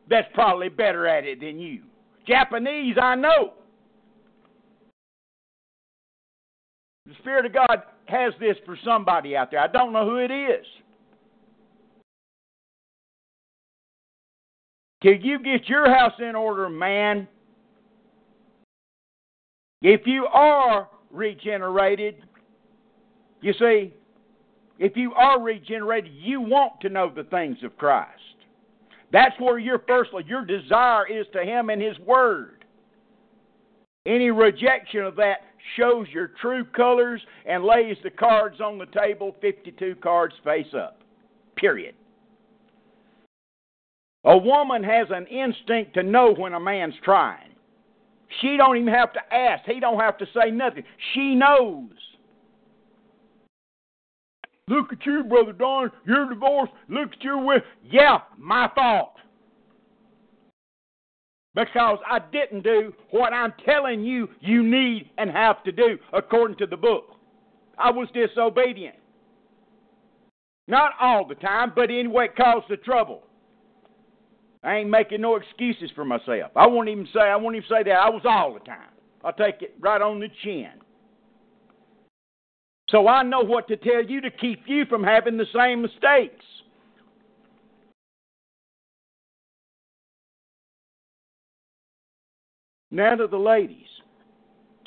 that's 0.08 0.28
probably 0.34 0.68
better 0.68 1.06
at 1.06 1.24
it 1.24 1.40
than 1.40 1.58
you. 1.58 1.82
Japanese, 2.26 2.96
I 3.00 3.14
know. 3.14 3.54
The 7.06 7.14
Spirit 7.20 7.46
of 7.46 7.52
God 7.52 7.82
has 8.06 8.32
this 8.38 8.56
for 8.64 8.78
somebody 8.84 9.36
out 9.36 9.50
there. 9.50 9.60
I 9.60 9.66
don't 9.66 9.92
know 9.92 10.04
who 10.04 10.16
it 10.16 10.30
is. 10.30 10.66
Till 15.02 15.14
you 15.14 15.38
get 15.38 15.68
your 15.68 15.88
house 15.92 16.12
in 16.18 16.34
order, 16.34 16.68
man. 16.68 17.26
If 19.82 20.06
you 20.06 20.26
are 20.26 20.88
regenerated, 21.10 22.16
you 23.40 23.54
see, 23.58 23.94
if 24.78 24.96
you 24.96 25.14
are 25.14 25.40
regenerated, 25.40 26.12
you 26.14 26.40
want 26.40 26.80
to 26.82 26.90
know 26.90 27.10
the 27.14 27.24
things 27.24 27.58
of 27.62 27.76
Christ. 27.78 28.20
That's 29.12 29.38
where 29.40 29.58
your 29.58 29.82
first 29.88 30.10
your 30.26 30.44
desire 30.44 31.06
is 31.06 31.26
to 31.32 31.42
Him 31.42 31.70
and 31.70 31.80
His 31.80 31.98
Word. 32.00 32.64
Any 34.06 34.30
rejection 34.30 35.02
of 35.02 35.16
that 35.16 35.38
shows 35.76 36.06
your 36.12 36.32
true 36.40 36.64
colors 36.64 37.20
and 37.46 37.64
lays 37.64 37.96
the 38.02 38.10
cards 38.10 38.60
on 38.60 38.78
the 38.78 38.86
table 38.86 39.36
52 39.40 39.96
cards 40.02 40.34
face 40.44 40.72
up. 40.74 41.02
Period. 41.56 41.94
A 44.24 44.36
woman 44.36 44.84
has 44.84 45.06
an 45.10 45.26
instinct 45.26 45.94
to 45.94 46.02
know 46.02 46.34
when 46.34 46.52
a 46.54 46.60
man's 46.60 46.94
trying. 47.02 47.54
She 48.40 48.56
don't 48.56 48.76
even 48.76 48.92
have 48.92 49.12
to 49.14 49.34
ask. 49.34 49.64
He 49.64 49.80
don't 49.80 49.98
have 49.98 50.18
to 50.18 50.26
say 50.34 50.50
nothing. 50.50 50.84
She 51.14 51.34
knows. 51.34 51.90
Look 54.68 54.92
at 54.92 55.04
you, 55.04 55.24
brother 55.24 55.52
Don. 55.52 55.90
You're 56.06 56.28
divorced. 56.28 56.72
Look 56.88 57.12
at 57.12 57.22
your 57.22 57.44
with. 57.44 57.62
Yeah, 57.82 58.18
my 58.38 58.70
fault. 58.74 59.14
Because 61.54 61.98
I 62.08 62.20
didn't 62.30 62.62
do 62.62 62.94
what 63.10 63.32
I'm 63.32 63.52
telling 63.64 64.04
you 64.04 64.28
you 64.38 64.62
need 64.62 65.10
and 65.18 65.28
have 65.30 65.64
to 65.64 65.72
do 65.72 65.98
according 66.12 66.58
to 66.58 66.66
the 66.66 66.76
book. 66.76 67.16
I 67.76 67.90
was 67.90 68.08
disobedient. 68.14 68.94
Not 70.68 70.92
all 71.00 71.26
the 71.26 71.34
time, 71.34 71.72
but 71.74 71.90
anyway, 71.90 72.26
it 72.26 72.36
caused 72.36 72.66
the 72.68 72.76
trouble. 72.76 73.24
I 74.62 74.76
ain't 74.76 74.90
making 74.90 75.22
no 75.22 75.36
excuses 75.36 75.90
for 75.94 76.04
myself. 76.04 76.52
I 76.54 76.66
won't 76.66 76.88
even 76.88 77.08
say 77.14 77.20
I 77.20 77.36
won't 77.36 77.56
even 77.56 77.68
say 77.68 77.82
that 77.84 77.92
I 77.92 78.10
was 78.10 78.22
all 78.24 78.54
the 78.54 78.60
time. 78.60 78.90
I'll 79.24 79.32
take 79.32 79.62
it 79.62 79.74
right 79.80 80.00
on 80.00 80.20
the 80.20 80.28
chin. 80.44 80.70
So 82.90 83.08
I 83.08 83.22
know 83.22 83.40
what 83.40 83.68
to 83.68 83.76
tell 83.76 84.04
you 84.04 84.20
to 84.20 84.30
keep 84.30 84.62
you 84.66 84.84
from 84.86 85.02
having 85.02 85.36
the 85.36 85.46
same 85.54 85.82
mistakes. 85.82 86.44
Now 92.90 93.14
to 93.14 93.28
the 93.28 93.38
ladies. 93.38 93.86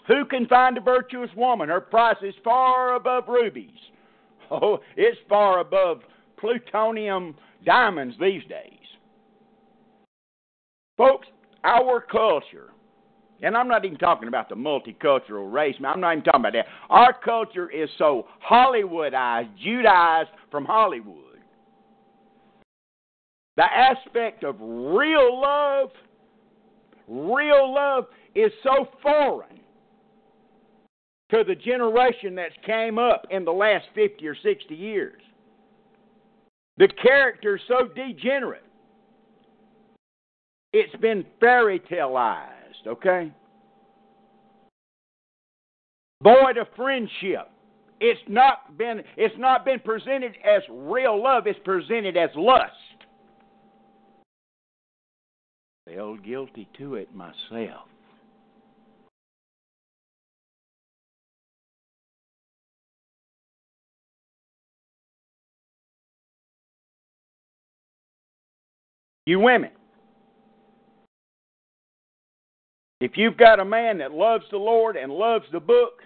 Who 0.08 0.26
can 0.26 0.48
find 0.48 0.78
a 0.78 0.82
virtuous 0.82 1.30
woman? 1.36 1.70
Her 1.70 1.80
price 1.80 2.18
is 2.22 2.36
far 2.44 2.96
above 2.96 3.26
rubies. 3.28 3.70
Oh, 4.52 4.80
it's 4.98 5.18
far 5.30 5.62
above 5.62 6.02
plutonium 6.38 7.34
diamonds 7.66 8.16
these 8.20 8.44
days. 8.44 8.83
Folks, 11.04 11.28
our 11.66 12.00
culture, 12.00 12.70
and 13.42 13.58
I'm 13.58 13.68
not 13.68 13.84
even 13.84 13.98
talking 13.98 14.30
about 14.30 14.48
the 14.48 14.56
multicultural 14.56 15.52
race, 15.52 15.76
man. 15.82 15.96
I'm 15.96 16.00
not 16.00 16.14
even 16.14 16.24
talking 16.24 16.40
about 16.40 16.54
that. 16.54 16.66
Our 16.90 17.12
culture 17.12 17.70
is 17.70 17.90
so 17.98 18.26
Hollywoodized, 18.50 19.50
Judaized 19.62 20.30
from 20.50 20.64
Hollywood. 20.64 21.40
The 23.58 23.66
aspect 23.66 24.46
of 24.46 24.56
real 24.62 25.42
love, 25.42 25.90
real 27.10 27.74
love 27.74 28.06
is 28.34 28.54
so 28.64 28.88
foreign 29.02 29.60
to 31.32 31.44
the 31.46 31.56
generation 31.56 32.34
that's 32.34 32.56
came 32.66 32.98
up 32.98 33.28
in 33.30 33.44
the 33.44 33.52
last 33.52 33.88
50 33.94 34.26
or 34.26 34.38
60 34.42 34.74
years. 34.74 35.22
The 36.78 36.88
character 36.88 37.58
is 37.58 37.62
so 37.68 37.90
degenerate 37.94 38.64
it's 40.74 40.96
been 40.96 41.26
fairy 41.40 41.80
taleized, 41.80 42.88
okay? 42.88 43.32
Void 46.24 46.58
of 46.58 46.68
friendship. 46.76 47.50
It's 48.00 48.20
not 48.28 48.78
been 48.78 49.02
it's 49.16 49.36
not 49.38 49.64
been 49.64 49.80
presented 49.80 50.34
as 50.44 50.62
real 50.70 51.22
love, 51.22 51.48
it's 51.48 51.60
presented 51.64 52.18
as 52.18 52.30
lust. 52.36 52.72
Felt 55.88 56.24
guilty 56.24 56.68
to 56.78 56.96
it 56.96 57.14
myself. 57.14 57.88
You 69.26 69.40
women, 69.40 69.72
if 73.04 73.18
you've 73.18 73.36
got 73.36 73.60
a 73.60 73.66
man 73.66 73.98
that 73.98 74.14
loves 74.14 74.46
the 74.50 74.58
Lord 74.58 74.96
and 74.96 75.12
loves 75.12 75.44
the 75.52 75.60
book 75.60 76.04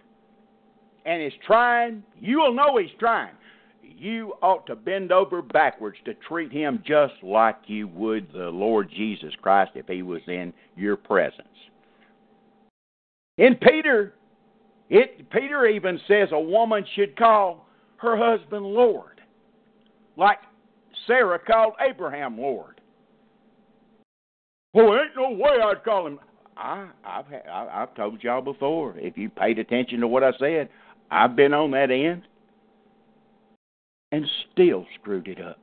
and 1.06 1.22
is 1.22 1.34
trying, 1.46 2.02
you'll 2.20 2.56
know 2.56 2.78
he's 2.78 2.90
trying. 3.00 3.36
You 3.84 4.34
ought 4.42 4.66
to 4.66 4.76
bend 4.76 5.12
over 5.12 5.44
backwards 5.44 5.98
to 6.06 6.16
treat 6.28 6.52
him 6.52 6.82
just 6.88 7.14
like 7.22 7.58
you 7.68 7.88
would 7.90 8.28
the 8.34 8.50
Lord 8.50 8.90
Jesus 8.90 9.32
Christ 9.44 9.74
if 9.76 9.86
he 9.86 10.02
was 10.02 10.22
in 10.28 10.52
your 10.76 10.98
presence. 10.98 11.48
In 13.38 13.54
Peter, 13.62 14.16
it 14.90 15.30
Peter 15.30 15.68
even 15.68 16.00
says 16.08 16.30
a 16.32 16.40
woman 16.40 16.84
should 16.96 17.16
call 17.16 17.68
her 17.98 18.18
husband 18.18 18.66
Lord, 18.66 19.22
like 20.16 20.40
Sarah 21.06 21.38
called 21.38 21.74
Abraham 21.80 22.40
Lord. 22.40 22.82
Well, 24.74 24.96
ain't 24.96 25.16
no 25.16 25.30
way 25.30 25.58
I'd 25.64 25.84
call 25.84 26.08
him. 26.08 26.20
I, 26.58 26.90
I've 27.06 27.26
I, 27.50 27.68
I've 27.84 27.96
told 27.96 28.24
y'all 28.24 28.42
before. 28.42 28.96
If 28.98 29.18
you 29.18 29.30
paid 29.30 29.60
attention 29.60 30.00
to 30.02 30.08
what 30.08 30.24
I 30.24 30.32
said, 30.40 30.70
I've 31.12 31.36
been 31.36 31.54
on 31.54 31.72
that 31.72 31.92
end, 31.92 32.24
and 34.12 34.26
still 34.52 34.86
screwed 35.00 35.28
it 35.28 35.40
up. 35.42 35.60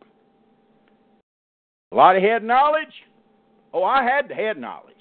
A 1.93 1.97
lot 1.97 2.17
of 2.17 2.23
head 2.23 2.43
knowledge. 2.43 2.87
Oh, 3.73 3.85
I 3.85 4.05
had 4.05 4.29
the 4.29 4.35
head 4.35 4.59
knowledge, 4.59 4.95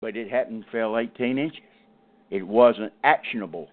but 0.00 0.16
it 0.16 0.30
hadn't 0.30 0.64
fell 0.70 0.96
18 0.96 1.38
inches. 1.38 1.60
It 2.30 2.46
wasn't 2.46 2.92
actionable. 3.04 3.68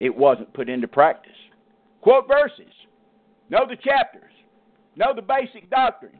It 0.00 0.16
wasn't 0.16 0.52
put 0.54 0.68
into 0.68 0.88
practice. 0.88 1.32
Quote 2.00 2.26
verses. 2.26 2.72
Know 3.50 3.66
the 3.68 3.76
chapters 3.76 4.30
know 4.96 5.14
the 5.14 5.22
basic 5.22 5.68
doctrines. 5.70 6.14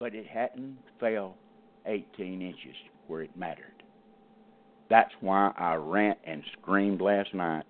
But 0.00 0.14
it 0.14 0.28
hadn't 0.28 0.78
fell 1.00 1.34
18 1.86 2.40
inches 2.40 2.76
where 3.08 3.22
it 3.22 3.36
mattered. 3.36 3.82
That's 4.88 5.10
why 5.20 5.50
I 5.58 5.74
rant 5.74 6.18
and 6.22 6.44
screamed 6.52 7.00
last 7.00 7.34
night 7.34 7.64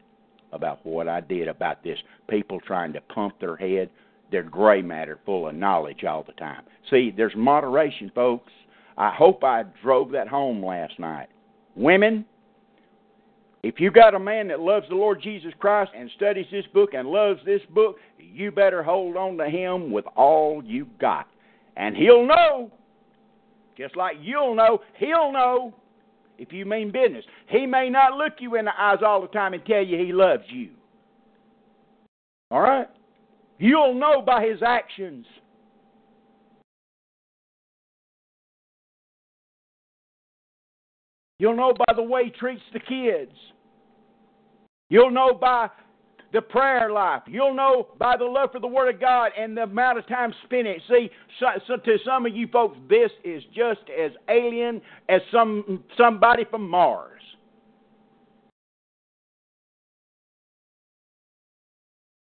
about 0.53 0.85
what 0.85 1.09
I 1.09 1.23
did 1.23 1.49
about 1.49 1.83
this 1.83 1.99
people 2.29 2.61
trying 2.61 2.93
to 2.93 3.01
pump 3.01 3.41
their 3.41 3.57
head, 3.57 3.89
their 4.31 4.43
gray 4.43 4.83
matter 4.83 5.19
full 5.25 5.49
of 5.49 5.55
knowledge 5.55 6.05
all 6.05 6.23
the 6.23 6.35
time. 6.35 6.65
See, 6.91 7.15
there's 7.17 7.33
moderation, 7.35 8.13
folks. 8.15 8.53
I 8.99 9.11
hope 9.11 9.43
I 9.43 9.65
drove 9.83 10.11
that 10.11 10.29
home 10.29 10.63
last 10.63 10.99
night. 10.99 11.29
Women, 11.77 12.27
if 13.63 13.81
you 13.81 13.91
got 13.91 14.15
a 14.15 14.19
man 14.19 14.49
that 14.49 14.61
loves 14.61 14.87
the 14.91 14.97
Lord 14.97 15.23
Jesus 15.23 15.55
Christ 15.59 15.93
and 15.97 16.11
studies 16.15 16.47
this 16.51 16.67
book 16.75 16.91
and 16.93 17.09
loves 17.09 17.41
this 17.47 17.63
book, 17.71 17.97
you 18.19 18.53
better 18.53 18.83
hold 18.83 19.17
on 19.17 19.39
to 19.39 19.49
him 19.49 19.91
with 19.91 20.05
all 20.15 20.63
you 20.63 20.89
got. 21.01 21.27
And 21.79 21.97
he'll 21.97 22.27
know, 22.27 22.73
just 23.77 23.97
like 23.97 24.17
you'll 24.21 24.57
know, 24.57 24.81
he'll 24.99 25.33
know 25.33 25.73
if 26.37 26.53
you 26.53 26.67
mean 26.67 26.91
business. 26.91 27.25
He 27.49 27.67
may 27.67 27.89
not 27.89 28.15
look 28.15 28.35
you 28.41 28.57
in 28.57 28.65
the 28.65 28.73
eyes 28.77 28.99
all 29.07 29.23
the 29.23 29.29
time 29.29 29.55
and 29.55 29.65
tell 29.65 29.83
you 29.83 29.97
he 29.97 30.13
loves 30.13 30.43
you. 30.49 30.71
All 32.51 32.61
right? 32.61 32.89
You'll 33.59 33.95
know 33.95 34.21
by 34.21 34.45
his 34.45 34.61
actions. 34.61 35.25
You'll 41.39 41.57
know 41.57 41.73
by 41.87 41.95
the 41.95 42.03
way 42.03 42.25
he 42.25 42.31
treats 42.31 42.63
the 42.73 42.81
kids. 42.81 43.33
You'll 44.91 45.13
know 45.13 45.33
by 45.33 45.69
the 46.33 46.43
prayer 46.43 46.91
life. 46.91 47.23
You'll 47.27 47.55
know 47.55 47.89
by 47.99 48.17
the 48.17 48.25
love 48.25 48.53
for 48.53 48.61
the 48.61 48.67
Word 48.67 48.95
of 48.95 49.01
God 49.01 49.33
and 49.39 49.57
the 49.57 49.63
amount 49.63 49.99
of 49.99 50.07
time 50.07 50.33
spent 50.45 50.67
in 50.67 50.75
it. 50.75 50.83
See, 50.89 51.11
so, 51.41 51.47
so 51.67 51.77
to 51.77 51.99
some 52.05 52.27
of 52.27 52.37
you 52.37 52.49
folks, 52.49 52.77
this 52.89 53.11
is 53.25 53.43
just 53.55 53.81
as 53.99 54.13
alien 54.29 54.83
as 55.09 55.21
some 55.33 55.85
somebody 55.97 56.45
from 56.45 56.69
Mars. 56.69 57.15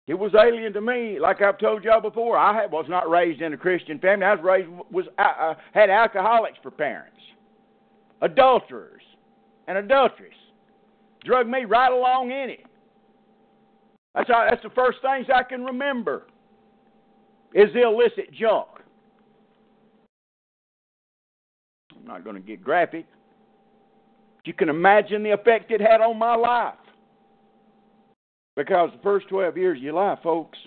It 0.07 0.13
was 0.13 0.35
alien 0.35 0.71
to 0.73 0.81
me, 0.81 1.17
like 1.19 1.41
I've 1.41 1.57
told 1.57 1.83
y'all 1.83 1.99
before. 1.99 2.37
I 2.37 2.67
was 2.67 2.85
not 2.87 3.09
raised 3.09 3.41
in 3.41 3.53
a 3.53 3.57
Christian 3.57 3.97
family. 3.97 4.25
I 4.25 4.35
was 4.35 4.43
raised 4.43 4.69
was 4.91 5.05
uh, 5.17 5.55
had 5.73 5.89
alcoholics 5.89 6.59
for 6.61 6.69
parents, 6.69 7.17
adulterers, 8.21 9.01
and 9.67 9.79
adulteresses 9.79 10.33
drug 11.23 11.47
me 11.47 11.65
right 11.65 11.91
along 11.91 12.29
in 12.29 12.51
it. 12.51 12.65
That's 14.15 14.29
how, 14.29 14.47
that's 14.49 14.63
the 14.63 14.69
first 14.69 14.99
things 15.01 15.27
I 15.33 15.43
can 15.43 15.65
remember 15.65 16.23
is 17.53 17.71
the 17.73 17.81
illicit 17.81 18.31
junk. 18.33 18.67
I'm 21.91 22.05
not 22.05 22.23
going 22.23 22.35
to 22.35 22.41
get 22.41 22.63
graphic. 22.63 23.05
You 24.45 24.53
can 24.53 24.69
imagine 24.69 25.23
the 25.23 25.31
effect 25.31 25.71
it 25.71 25.81
had 25.81 26.01
on 26.01 26.17
my 26.17 26.35
life. 26.35 26.75
Because 28.55 28.89
the 28.93 29.01
first 29.03 29.27
12 29.27 29.57
years 29.57 29.77
of 29.77 29.83
your 29.83 29.93
life, 29.93 30.19
folks, 30.23 30.57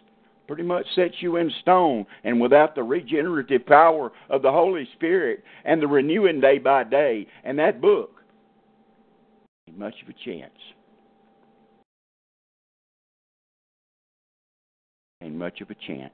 pretty 0.47 0.63
much 0.63 0.85
sets 0.95 1.15
you 1.21 1.37
in 1.37 1.51
stone. 1.63 2.05
And 2.25 2.41
without 2.41 2.75
the 2.75 2.83
regenerative 2.83 3.65
power 3.65 4.13
of 4.29 4.43
the 4.43 4.51
Holy 4.51 4.87
Spirit 4.95 5.43
and 5.65 5.81
the 5.81 5.87
renewing 5.87 6.41
day 6.41 6.59
by 6.59 6.85
day 6.85 7.27
and 7.45 7.59
that 7.59 7.81
book, 7.81 8.11
much 9.75 9.95
of 10.03 10.09
a 10.09 10.25
chance. 10.25 10.53
Ain't 15.23 15.35
much 15.35 15.61
of 15.61 15.71
a 15.71 15.75
chance. 15.75 16.13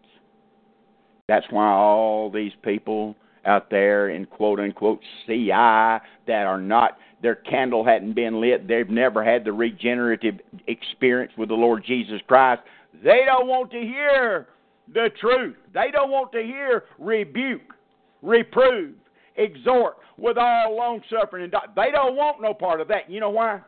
That's 1.28 1.46
why 1.50 1.66
all 1.66 2.30
these 2.30 2.52
people 2.62 3.14
out 3.44 3.68
there 3.70 4.08
in 4.08 4.24
quote 4.24 4.60
unquote 4.60 5.00
CI 5.26 5.48
that 5.50 6.00
are 6.46 6.60
not 6.60 6.96
their 7.22 7.34
candle 7.34 7.84
hadn't 7.84 8.14
been 8.14 8.40
lit, 8.40 8.68
they've 8.68 8.88
never 8.88 9.24
had 9.24 9.44
the 9.44 9.52
regenerative 9.52 10.40
experience 10.66 11.32
with 11.38 11.48
the 11.48 11.54
Lord 11.54 11.82
Jesus 11.86 12.20
Christ. 12.26 12.62
They 13.02 13.22
don't 13.26 13.46
want 13.46 13.70
to 13.72 13.80
hear 13.80 14.48
the 14.92 15.08
truth. 15.20 15.56
They 15.72 15.90
don't 15.90 16.10
want 16.10 16.32
to 16.32 16.42
hear 16.42 16.84
rebuke, 16.98 17.74
reprove, 18.22 18.94
exhort 19.36 19.96
with 20.16 20.36
all 20.38 20.76
long 20.76 21.00
suffering 21.10 21.44
and 21.44 21.54
they 21.74 21.90
don't 21.90 22.14
want 22.14 22.40
no 22.40 22.54
part 22.54 22.80
of 22.80 22.88
that. 22.88 23.10
You 23.10 23.20
know 23.20 23.30
why? 23.30 23.60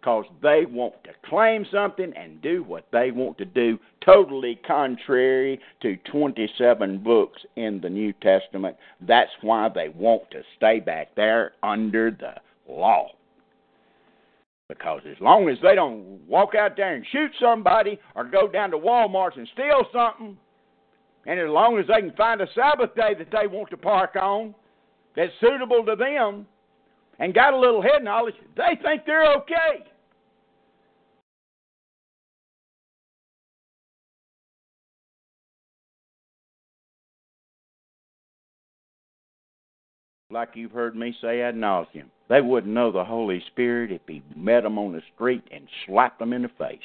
Because 0.00 0.24
they 0.42 0.64
want 0.66 0.94
to 1.04 1.10
claim 1.28 1.66
something 1.70 2.12
and 2.16 2.40
do 2.40 2.62
what 2.62 2.86
they 2.90 3.10
want 3.10 3.36
to 3.36 3.44
do, 3.44 3.78
totally 4.02 4.58
contrary 4.66 5.60
to 5.82 5.96
27 6.10 7.02
books 7.02 7.42
in 7.56 7.80
the 7.82 7.90
New 7.90 8.14
Testament. 8.14 8.76
That's 9.06 9.30
why 9.42 9.68
they 9.68 9.90
want 9.90 10.30
to 10.30 10.42
stay 10.56 10.80
back 10.80 11.14
there 11.16 11.52
under 11.62 12.10
the 12.10 12.32
law. 12.72 13.08
Because 14.70 15.02
as 15.10 15.20
long 15.20 15.48
as 15.50 15.58
they 15.62 15.74
don't 15.74 16.20
walk 16.26 16.54
out 16.54 16.76
there 16.76 16.94
and 16.94 17.04
shoot 17.12 17.32
somebody 17.38 17.98
or 18.14 18.24
go 18.24 18.48
down 18.48 18.70
to 18.70 18.78
Walmart 18.78 19.36
and 19.36 19.48
steal 19.52 19.82
something, 19.92 20.38
and 21.26 21.38
as 21.38 21.48
long 21.48 21.78
as 21.78 21.86
they 21.88 22.00
can 22.00 22.16
find 22.16 22.40
a 22.40 22.46
Sabbath 22.54 22.94
day 22.94 23.14
that 23.18 23.28
they 23.30 23.46
want 23.46 23.68
to 23.70 23.76
park 23.76 24.16
on 24.16 24.54
that's 25.14 25.32
suitable 25.40 25.84
to 25.84 25.96
them 25.96 26.46
and 27.20 27.32
got 27.32 27.54
a 27.54 27.58
little 27.58 27.80
head 27.80 28.02
knowledge, 28.02 28.34
they 28.56 28.76
think 28.82 29.02
they're 29.06 29.32
okay. 29.34 29.84
Like 40.32 40.50
you've 40.54 40.72
heard 40.72 40.96
me 40.96 41.14
say 41.20 41.42
ad 41.42 41.54
nauseum, 41.54 42.06
they 42.28 42.40
wouldn't 42.40 42.72
know 42.72 42.90
the 42.90 43.04
Holy 43.04 43.42
Spirit 43.48 43.92
if 43.92 44.00
He 44.06 44.22
met 44.36 44.62
them 44.62 44.78
on 44.78 44.92
the 44.92 45.02
street 45.14 45.44
and 45.52 45.68
slapped 45.86 46.18
them 46.18 46.32
in 46.32 46.42
the 46.42 46.50
face. 46.56 46.78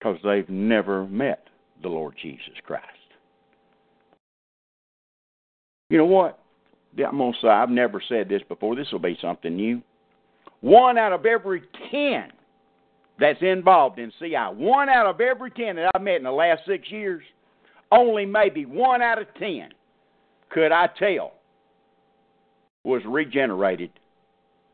because 0.00 0.18
they've 0.24 0.48
never 0.48 1.06
met 1.06 1.48
the 1.82 1.88
Lord 1.88 2.14
Jesus 2.20 2.54
Christ. 2.64 2.86
You 5.90 5.98
know 5.98 6.06
what? 6.06 6.38
I'm 6.98 7.18
going 7.18 7.32
to 7.32 7.38
say, 7.40 7.48
I've 7.48 7.68
never 7.68 8.02
said 8.08 8.28
this 8.28 8.42
before. 8.48 8.74
This 8.74 8.90
will 8.90 8.98
be 8.98 9.18
something 9.20 9.54
new. 9.54 9.82
One 10.60 10.96
out 10.96 11.12
of 11.12 11.26
every 11.26 11.62
10 11.90 12.30
that's 13.18 13.42
involved 13.42 13.98
in 13.98 14.12
CI, 14.18 14.54
one 14.54 14.88
out 14.88 15.06
of 15.06 15.20
every 15.20 15.50
10 15.50 15.76
that 15.76 15.90
I've 15.94 16.02
met 16.02 16.16
in 16.16 16.24
the 16.24 16.32
last 16.32 16.62
six 16.66 16.90
years, 16.90 17.22
only 17.92 18.24
maybe 18.24 18.64
one 18.64 19.02
out 19.02 19.20
of 19.20 19.26
10 19.38 19.70
could 20.48 20.72
I 20.72 20.88
tell 20.98 21.34
was 22.84 23.02
regenerated 23.06 23.90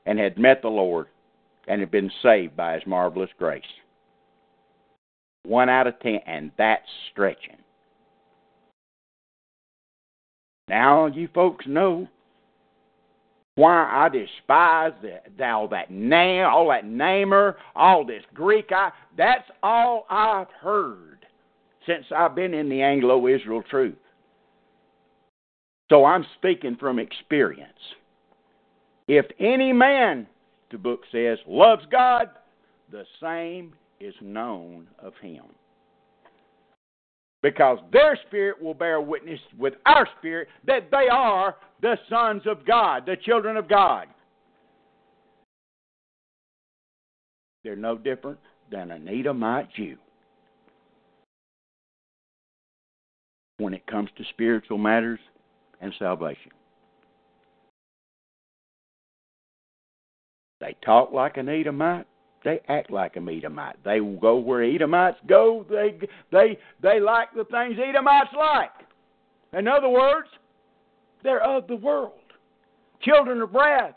and 0.06 0.18
had 0.18 0.38
met 0.38 0.62
the 0.62 0.68
Lord 0.68 1.06
and 1.66 1.80
had 1.80 1.90
been 1.90 2.10
saved 2.22 2.56
by 2.56 2.74
his 2.74 2.86
marvelous 2.86 3.30
grace. 3.38 3.62
One 5.44 5.68
out 5.68 5.86
of 5.86 5.98
ten, 6.00 6.20
and 6.26 6.50
that's 6.56 6.88
stretching. 7.12 7.58
Now 10.68 11.06
you 11.06 11.28
folks 11.34 11.66
know 11.66 12.08
why 13.54 13.88
I 13.90 14.08
despise 14.08 14.92
the, 15.00 15.44
all 15.44 15.68
that 15.68 15.90
name, 15.90 16.44
all 16.44 16.68
that 16.68 16.84
namer, 16.84 17.56
all 17.74 18.04
this 18.04 18.22
Greek. 18.34 18.70
I, 18.70 18.90
that's 19.16 19.48
all 19.62 20.06
I've 20.10 20.50
heard 20.60 21.24
since 21.86 22.04
I've 22.14 22.34
been 22.34 22.52
in 22.52 22.68
the 22.68 22.82
Anglo-Israel 22.82 23.62
truth. 23.70 23.96
So 25.88 26.04
I'm 26.04 26.26
speaking 26.36 26.76
from 26.78 26.98
experience. 26.98 27.72
If 29.08 29.26
any 29.38 29.72
man, 29.72 30.26
the 30.72 30.78
book 30.78 31.02
says, 31.12 31.38
loves 31.46 31.84
God, 31.90 32.28
the 32.90 33.04
same 33.22 33.72
is 34.00 34.14
known 34.20 34.88
of 34.98 35.12
him. 35.22 35.44
Because 37.42 37.78
their 37.92 38.18
spirit 38.26 38.60
will 38.60 38.74
bear 38.74 39.00
witness 39.00 39.40
with 39.58 39.74
our 39.84 40.08
spirit 40.18 40.48
that 40.66 40.90
they 40.90 41.08
are 41.10 41.56
the 41.80 41.96
sons 42.08 42.42
of 42.46 42.66
God, 42.66 43.04
the 43.06 43.16
children 43.16 43.56
of 43.56 43.68
God. 43.68 44.08
They're 47.62 47.76
no 47.76 47.98
different 47.98 48.38
than 48.70 48.90
an 48.90 49.08
Edomite 49.08 49.72
Jew. 49.74 49.96
When 53.58 53.74
it 53.74 53.86
comes 53.86 54.10
to 54.16 54.24
spiritual 54.30 54.78
matters 54.78 55.20
and 55.80 55.92
salvation, 55.98 56.52
they 60.60 60.76
talk 60.84 61.12
like 61.12 61.36
an 61.36 61.48
Edomite. 61.48 62.06
They 62.46 62.60
act 62.68 62.92
like 62.92 63.16
an 63.16 63.28
Edomite. 63.28 63.74
They 63.84 63.98
go 63.98 64.36
where 64.36 64.62
Edomites 64.62 65.18
go. 65.26 65.66
They 65.68 65.98
they 66.30 66.56
they 66.80 67.00
like 67.00 67.34
the 67.34 67.42
things 67.42 67.74
Edomites 67.76 68.30
like. 68.38 68.70
In 69.52 69.66
other 69.66 69.88
words, 69.88 70.28
they're 71.24 71.42
of 71.42 71.66
the 71.66 71.74
world. 71.74 72.12
Children 73.02 73.42
of 73.42 73.52
wrath. 73.52 73.96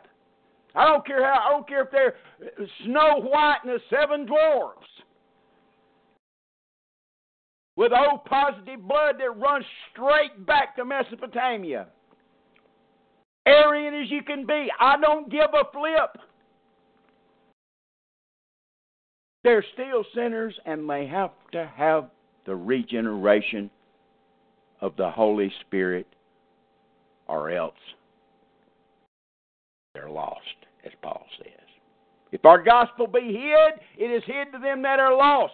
I 0.73 0.85
don't 0.85 1.05
care 1.05 1.23
how 1.23 1.47
I 1.47 1.51
don't 1.51 1.67
care 1.67 1.83
if 1.83 1.91
they're 1.91 2.15
Snow 2.85 3.21
White 3.21 3.59
and 3.65 3.73
the 3.73 3.79
seven 3.87 4.25
dwarfs. 4.25 4.87
With 7.75 7.91
old 7.91 8.25
positive 8.25 8.81
blood 8.81 9.17
that 9.19 9.29
runs 9.29 9.65
straight 9.91 10.43
back 10.47 10.75
to 10.77 10.85
Mesopotamia. 10.85 11.85
Aryan 13.45 13.93
as 13.93 14.09
you 14.09 14.23
can 14.23 14.47
be. 14.47 14.69
I 14.79 14.99
don't 14.99 15.29
give 15.29 15.53
a 15.53 15.71
flip. 15.71 16.28
They're 19.43 19.65
still 19.73 20.03
sinners 20.13 20.53
and 20.65 20.89
they 20.89 21.07
have 21.07 21.31
to 21.53 21.71
have 21.75 22.09
the 22.45 22.55
regeneration 22.55 23.69
of 24.81 24.95
the 24.97 25.09
Holy 25.09 25.51
Spirit 25.61 26.07
or 27.27 27.51
else 27.51 27.73
they're 29.93 30.09
lost, 30.09 30.39
as 30.85 30.91
Paul 31.01 31.25
says. 31.37 31.53
If 32.31 32.45
our 32.45 32.61
gospel 32.61 33.07
be 33.07 33.19
hid, 33.21 34.03
it 34.03 34.11
is 34.11 34.23
hid 34.25 34.51
to 34.51 34.59
them 34.59 34.81
that 34.83 34.99
are 34.99 35.15
lost. 35.15 35.53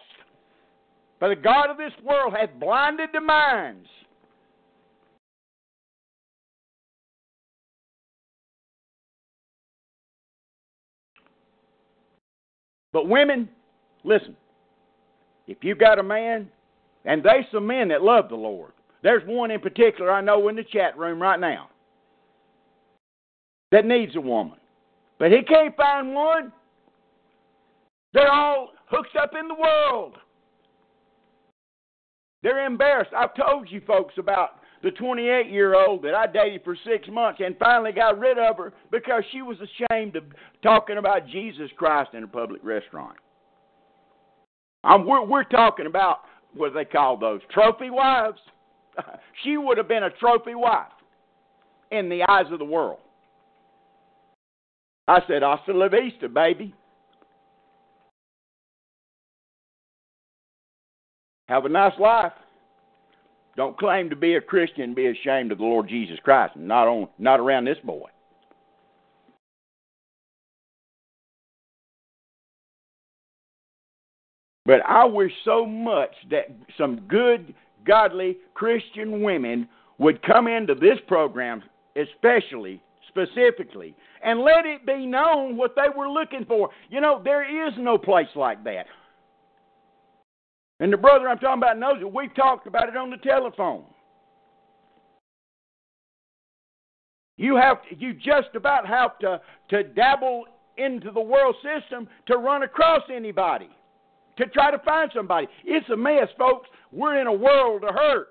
For 1.19 1.29
the 1.29 1.35
God 1.35 1.69
of 1.69 1.77
this 1.77 1.93
world 2.03 2.33
hath 2.37 2.49
blinded 2.59 3.09
the 3.13 3.21
minds. 3.21 3.87
But 12.91 13.09
women, 13.09 13.49
listen. 14.05 14.35
If 15.47 15.57
you 15.61 15.75
got 15.75 15.99
a 15.99 16.03
man, 16.03 16.49
and 17.03 17.23
there's 17.23 17.45
some 17.51 17.67
men 17.67 17.89
that 17.89 18.01
love 18.01 18.29
the 18.29 18.35
Lord, 18.35 18.71
there's 19.03 19.23
one 19.27 19.51
in 19.51 19.59
particular 19.59 20.11
I 20.11 20.21
know 20.21 20.47
in 20.47 20.55
the 20.55 20.63
chat 20.63 20.97
room 20.97 21.21
right 21.21 21.39
now 21.39 21.69
that 23.71 23.85
needs 23.85 24.15
a 24.15 24.21
woman. 24.21 24.57
But 25.19 25.31
he 25.31 25.43
can't 25.43 25.75
find 25.75 26.13
one. 26.13 26.51
They're 28.13 28.31
all 28.31 28.71
hooked 28.87 29.15
up 29.15 29.31
in 29.39 29.47
the 29.47 29.55
world. 29.55 30.15
They're 32.43 32.65
embarrassed. 32.65 33.11
I've 33.15 33.35
told 33.35 33.69
you 33.69 33.81
folks 33.85 34.13
about 34.17 34.59
the 34.83 34.91
28 34.91 35.49
year 35.49 35.75
old 35.75 36.03
that 36.03 36.13
I 36.13 36.27
dated 36.27 36.63
for 36.63 36.77
six 36.85 37.07
months 37.07 37.41
and 37.43 37.57
finally 37.57 37.91
got 37.91 38.19
rid 38.19 38.37
of 38.37 38.57
her 38.57 38.73
because 38.91 39.23
she 39.31 39.41
was 39.41 39.57
ashamed 39.57 40.15
of 40.15 40.23
talking 40.61 40.97
about 40.97 41.27
Jesus 41.27 41.69
Christ 41.75 42.11
in 42.13 42.23
a 42.23 42.27
public 42.27 42.63
restaurant. 42.63 43.17
I'm, 44.85 45.05
we're, 45.05 45.25
we're 45.25 45.43
talking 45.43 45.87
about 45.87 46.19
what 46.53 46.73
they 46.73 46.85
call 46.85 47.17
those 47.17 47.41
trophy 47.51 47.89
wives. 47.89 48.37
she 49.43 49.57
would 49.57 49.77
have 49.77 49.87
been 49.87 50.03
a 50.03 50.11
trophy 50.11 50.55
wife 50.55 50.91
in 51.91 52.07
the 52.07 52.23
eyes 52.29 52.45
of 52.51 52.59
the 52.59 52.65
world. 52.65 52.99
I 55.07 55.19
said, 55.27 55.41
Hasta 55.41 55.73
la 55.73 55.89
vista, 55.89 56.29
baby. 56.29 56.73
Have 61.47 61.65
a 61.65 61.69
nice 61.69 61.93
life. 61.99 62.31
Don't 63.55 63.77
claim 63.77 64.09
to 64.09 64.15
be 64.15 64.35
a 64.35 64.41
Christian 64.41 64.83
and 64.83 64.95
be 64.95 65.07
ashamed 65.07 65.51
of 65.51 65.59
the 65.59 65.63
Lord 65.63 65.87
Jesus 65.87 66.17
Christ. 66.23 66.55
Not 66.57 66.87
on 66.87 67.07
not 67.19 67.39
around 67.39 67.65
this 67.65 67.77
boy. 67.83 68.09
But 74.65 74.81
I 74.87 75.05
wish 75.05 75.31
so 75.43 75.65
much 75.65 76.13
that 76.31 76.47
some 76.77 77.01
good 77.07 77.53
godly 77.85 78.37
Christian 78.53 79.21
women 79.21 79.67
would 79.99 80.21
come 80.23 80.47
into 80.47 80.73
this 80.73 80.97
program, 81.07 81.63
especially, 81.95 82.81
specifically, 83.07 83.95
and 84.23 84.41
let 84.41 84.65
it 84.65 84.85
be 84.85 85.05
known 85.05 85.55
what 85.55 85.75
they 85.75 85.87
were 85.95 86.09
looking 86.09 86.45
for. 86.45 86.69
You 86.89 86.99
know, 86.99 87.21
there 87.23 87.67
is 87.67 87.73
no 87.77 87.97
place 87.97 88.27
like 88.35 88.63
that. 88.63 88.87
And 90.79 90.91
the 90.91 90.97
brother 90.97 91.29
I'm 91.29 91.37
talking 91.37 91.61
about 91.61 91.77
knows 91.77 92.01
it. 92.01 92.11
We've 92.11 92.33
talked 92.35 92.67
about 92.67 92.89
it 92.89 92.97
on 92.97 93.09
the 93.09 93.17
telephone. 93.17 93.83
You 97.37 97.55
have 97.55 97.77
to, 97.83 97.97
you 97.97 98.13
just 98.13 98.55
about 98.55 98.87
have 98.87 99.19
to 99.19 99.41
to 99.69 99.83
dabble 99.83 100.45
into 100.77 101.11
the 101.11 101.21
world 101.21 101.55
system 101.63 102.07
to 102.27 102.37
run 102.37 102.63
across 102.63 103.03
anybody 103.13 103.69
to 104.37 104.45
try 104.47 104.71
to 104.71 104.79
find 104.79 105.11
somebody. 105.15 105.47
It's 105.63 105.89
a 105.89 105.95
mess, 105.95 106.27
folks. 106.37 106.69
We're 106.91 107.19
in 107.19 107.27
a 107.27 107.33
world 107.33 107.83
of 107.83 107.93
hurt. 107.93 108.27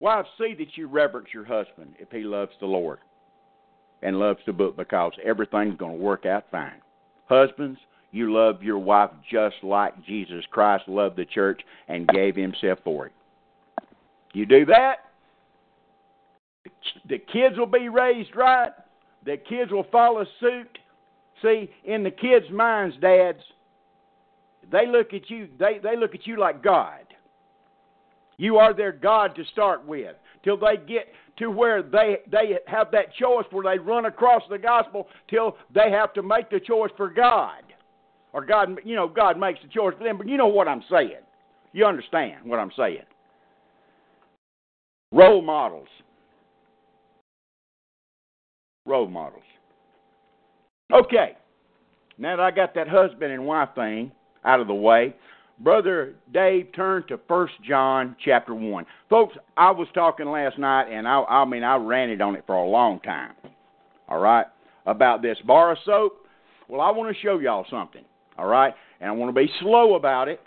Wives, 0.00 0.28
see 0.38 0.54
that 0.58 0.76
you 0.76 0.88
reverence 0.88 1.28
your 1.32 1.44
husband 1.44 1.94
if 1.98 2.10
he 2.10 2.20
loves 2.20 2.52
the 2.60 2.66
Lord 2.66 2.98
and 4.02 4.18
loves 4.18 4.40
the 4.46 4.52
book 4.52 4.76
because 4.76 5.12
everything's 5.24 5.78
going 5.78 5.96
to 5.96 6.02
work 6.02 6.26
out 6.26 6.44
fine. 6.50 6.82
Husbands, 7.28 7.78
you 8.12 8.32
love 8.32 8.62
your 8.62 8.78
wife 8.78 9.10
just 9.30 9.56
like 9.62 10.04
Jesus 10.04 10.44
Christ 10.50 10.84
loved 10.86 11.16
the 11.16 11.24
church 11.24 11.60
and 11.88 12.06
gave 12.08 12.36
himself 12.36 12.78
for 12.84 13.06
it. 13.06 13.12
You 14.32 14.44
do 14.44 14.66
that, 14.66 14.96
the 17.08 17.18
kids 17.18 17.56
will 17.56 17.66
be 17.66 17.88
raised 17.88 18.36
right, 18.36 18.72
the 19.26 19.36
kids 19.36 19.72
will 19.72 19.86
follow 19.92 20.24
suit. 20.40 20.78
See, 21.42 21.68
in 21.84 22.02
the 22.02 22.10
kids' 22.10 22.46
minds, 22.50 22.96
dads, 23.00 23.40
they 24.72 24.86
look 24.86 25.12
at 25.12 25.28
you, 25.28 25.48
they, 25.58 25.78
they 25.82 25.96
look 25.96 26.14
at 26.14 26.26
you 26.26 26.38
like 26.38 26.62
God. 26.62 27.00
You 28.38 28.56
are 28.56 28.72
their 28.74 28.92
God 28.92 29.34
to 29.36 29.44
start 29.52 29.86
with. 29.86 30.16
Till 30.44 30.56
they 30.56 30.76
get 30.76 31.08
to 31.38 31.50
where 31.50 31.82
they 31.82 32.18
they 32.30 32.58
have 32.66 32.90
that 32.92 33.12
choice 33.14 33.44
where 33.50 33.64
they 33.64 33.78
run 33.78 34.06
across 34.06 34.42
the 34.48 34.58
gospel 34.58 35.08
till 35.28 35.56
they 35.74 35.90
have 35.90 36.12
to 36.14 36.22
make 36.22 36.50
the 36.50 36.60
choice 36.60 36.90
for 36.96 37.10
God. 37.10 37.62
Or 38.32 38.44
God 38.44 38.78
you 38.84 38.94
know, 38.94 39.08
God 39.08 39.38
makes 39.38 39.60
the 39.62 39.68
choice 39.68 39.94
for 39.98 40.04
them, 40.04 40.18
but 40.18 40.28
you 40.28 40.36
know 40.36 40.46
what 40.46 40.68
I'm 40.68 40.84
saying. 40.90 41.22
You 41.72 41.84
understand 41.84 42.44
what 42.44 42.60
I'm 42.60 42.70
saying. 42.76 43.02
Role 45.12 45.42
models 45.42 45.88
role 48.86 49.08
models. 49.08 49.42
Okay, 50.92 51.36
now 52.16 52.36
that 52.36 52.42
I 52.42 52.50
got 52.50 52.74
that 52.74 52.88
husband 52.88 53.32
and 53.32 53.44
wife 53.44 53.70
thing 53.74 54.12
out 54.44 54.60
of 54.60 54.68
the 54.68 54.74
way, 54.74 55.14
Brother 55.58 56.14
Dave 56.32 56.68
turned 56.74 57.08
to 57.08 57.18
First 57.26 57.54
John 57.66 58.14
chapter 58.24 58.54
one. 58.54 58.86
Folks, 59.10 59.36
I 59.56 59.70
was 59.70 59.88
talking 59.94 60.26
last 60.26 60.58
night, 60.58 60.90
and 60.90 61.08
I, 61.08 61.22
I 61.22 61.44
mean 61.44 61.64
I 61.64 61.76
ranted 61.76 62.20
on 62.20 62.36
it 62.36 62.44
for 62.46 62.54
a 62.54 62.68
long 62.68 63.00
time. 63.00 63.32
All 64.08 64.20
right, 64.20 64.46
about 64.86 65.22
this 65.22 65.38
bar 65.46 65.72
of 65.72 65.78
soap. 65.84 66.24
Well, 66.68 66.80
I 66.80 66.90
want 66.90 67.14
to 67.14 67.22
show 67.22 67.38
y'all 67.38 67.66
something. 67.68 68.04
All 68.38 68.46
right, 68.46 68.74
and 69.00 69.10
I 69.10 69.12
want 69.12 69.34
to 69.34 69.40
be 69.40 69.50
slow 69.60 69.94
about 69.96 70.28
it 70.28 70.40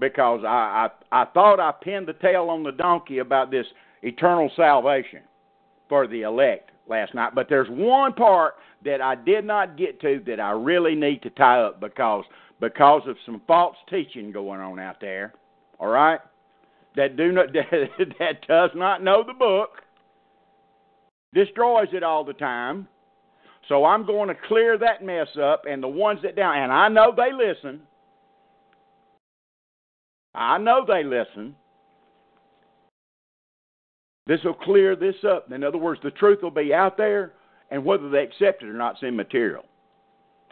because 0.00 0.40
I, 0.44 0.88
I 1.12 1.22
I 1.22 1.24
thought 1.26 1.60
I 1.60 1.72
pinned 1.82 2.08
the 2.08 2.14
tail 2.14 2.48
on 2.50 2.64
the 2.64 2.72
donkey 2.72 3.18
about 3.18 3.50
this 3.50 3.66
eternal 4.02 4.50
salvation 4.56 5.20
for 5.88 6.06
the 6.06 6.22
elect 6.22 6.70
last 6.88 7.14
night. 7.14 7.34
But 7.34 7.48
there's 7.48 7.68
one 7.70 8.12
part 8.12 8.54
that 8.84 9.00
I 9.00 9.14
did 9.14 9.44
not 9.44 9.76
get 9.76 10.00
to 10.02 10.22
that 10.26 10.40
I 10.40 10.50
really 10.50 10.94
need 10.94 11.22
to 11.22 11.30
tie 11.30 11.60
up 11.60 11.80
because 11.80 12.24
because 12.60 13.02
of 13.06 13.16
some 13.26 13.42
false 13.46 13.76
teaching 13.90 14.32
going 14.32 14.60
on 14.60 14.78
out 14.78 15.00
there. 15.00 15.34
All 15.78 15.88
right, 15.88 16.20
that 16.96 17.16
do 17.16 17.32
not 17.32 17.52
that, 17.52 17.88
that 18.18 18.46
does 18.46 18.70
not 18.74 19.02
know 19.02 19.24
the 19.26 19.34
book, 19.34 19.82
destroys 21.32 21.88
it 21.92 22.02
all 22.02 22.24
the 22.24 22.32
time. 22.32 22.88
So 23.68 23.84
I'm 23.84 24.04
going 24.04 24.28
to 24.28 24.34
clear 24.46 24.76
that 24.78 25.02
mess 25.02 25.28
up, 25.42 25.62
and 25.68 25.82
the 25.82 25.88
ones 25.88 26.20
that 26.22 26.36
down, 26.36 26.58
and 26.58 26.70
I 26.72 26.88
know 26.88 27.14
they 27.16 27.32
listen. 27.32 27.80
I 30.34 30.58
know 30.58 30.84
they 30.86 31.02
listen. 31.02 31.54
This 34.26 34.40
will 34.44 34.54
clear 34.54 34.96
this 34.96 35.16
up. 35.28 35.50
In 35.52 35.62
other 35.62 35.78
words, 35.78 36.00
the 36.02 36.10
truth 36.10 36.40
will 36.42 36.50
be 36.50 36.72
out 36.72 36.96
there, 36.96 37.32
and 37.70 37.84
whether 37.84 38.08
they 38.08 38.22
accept 38.22 38.62
it 38.62 38.68
or 38.68 38.72
not 38.72 38.96
is 38.96 39.02
immaterial. 39.02 39.64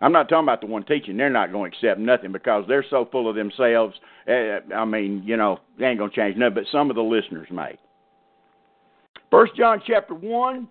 I'm 0.01 0.13
not 0.13 0.29
talking 0.29 0.45
about 0.45 0.61
the 0.61 0.67
one 0.67 0.83
teaching. 0.83 1.17
They're 1.17 1.31
not 1.31 1.53
going 1.53 1.71
to 1.71 1.77
accept 1.77 2.01
nothing 2.01 2.33
because 2.33 2.65
they're 2.67 2.85
so 2.91 3.09
full 3.11 3.31
of 3.31 3.37
themselves. 3.37 3.95
Uh, 4.29 4.59
I 4.75 4.85
mean, 4.85 5.23
you 5.25 5.37
know, 5.37 5.61
they 5.79 5.87
ain't 5.87 5.99
going 5.99 6.11
to 6.11 6.17
change 6.17 6.37
nothing, 6.37 6.55
but 6.55 6.65
some 6.73 6.91
of 6.91 6.97
the 6.97 7.03
listeners 7.03 7.49
may. 7.51 7.79
First 9.31 9.55
John 9.57 9.81
chapter 9.87 10.15
1, 10.15 10.69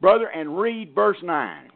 brother, 0.00 0.28
and 0.28 0.58
read 0.58 0.94
verse 0.94 1.18
9. 1.22 1.70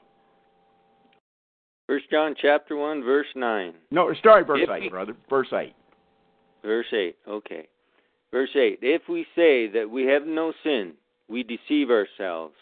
First 1.88 2.10
John 2.10 2.34
chapter 2.40 2.76
1, 2.76 3.02
verse 3.02 3.26
9. 3.34 3.74
No, 3.90 4.12
start 4.14 4.46
verse 4.46 4.60
If 4.62 4.70
8, 4.70 4.82
we- 4.82 4.88
brother. 4.90 5.16
Verse 5.28 5.48
8. 5.52 5.74
Verse 6.62 6.86
8, 6.92 7.16
okay. 7.28 7.66
Verse 8.30 8.50
8 8.54 8.78
If 8.82 9.02
we 9.08 9.26
say 9.34 9.68
that 9.68 9.88
we 9.90 10.04
have 10.04 10.26
no 10.26 10.52
sin, 10.62 10.92
we 11.28 11.42
deceive 11.42 11.90
ourselves, 11.90 12.54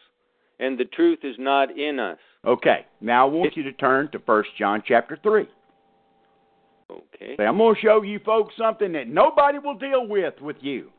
and 0.58 0.78
the 0.78 0.84
truth 0.84 1.20
is 1.22 1.36
not 1.38 1.76
in 1.76 1.98
us. 1.98 2.18
Okay, 2.44 2.86
now 3.00 3.26
I 3.26 3.30
want 3.30 3.56
you 3.56 3.62
to 3.64 3.72
turn 3.72 4.10
to 4.12 4.18
First 4.20 4.50
John 4.58 4.82
chapter 4.86 5.18
3. 5.22 5.46
Okay. 6.90 7.36
See, 7.36 7.42
I'm 7.42 7.58
going 7.58 7.74
to 7.74 7.80
show 7.80 8.02
you 8.02 8.20
folks 8.20 8.54
something 8.56 8.92
that 8.92 9.08
nobody 9.08 9.58
will 9.58 9.74
deal 9.74 10.06
with 10.06 10.34
with 10.40 10.56
you. 10.60 10.90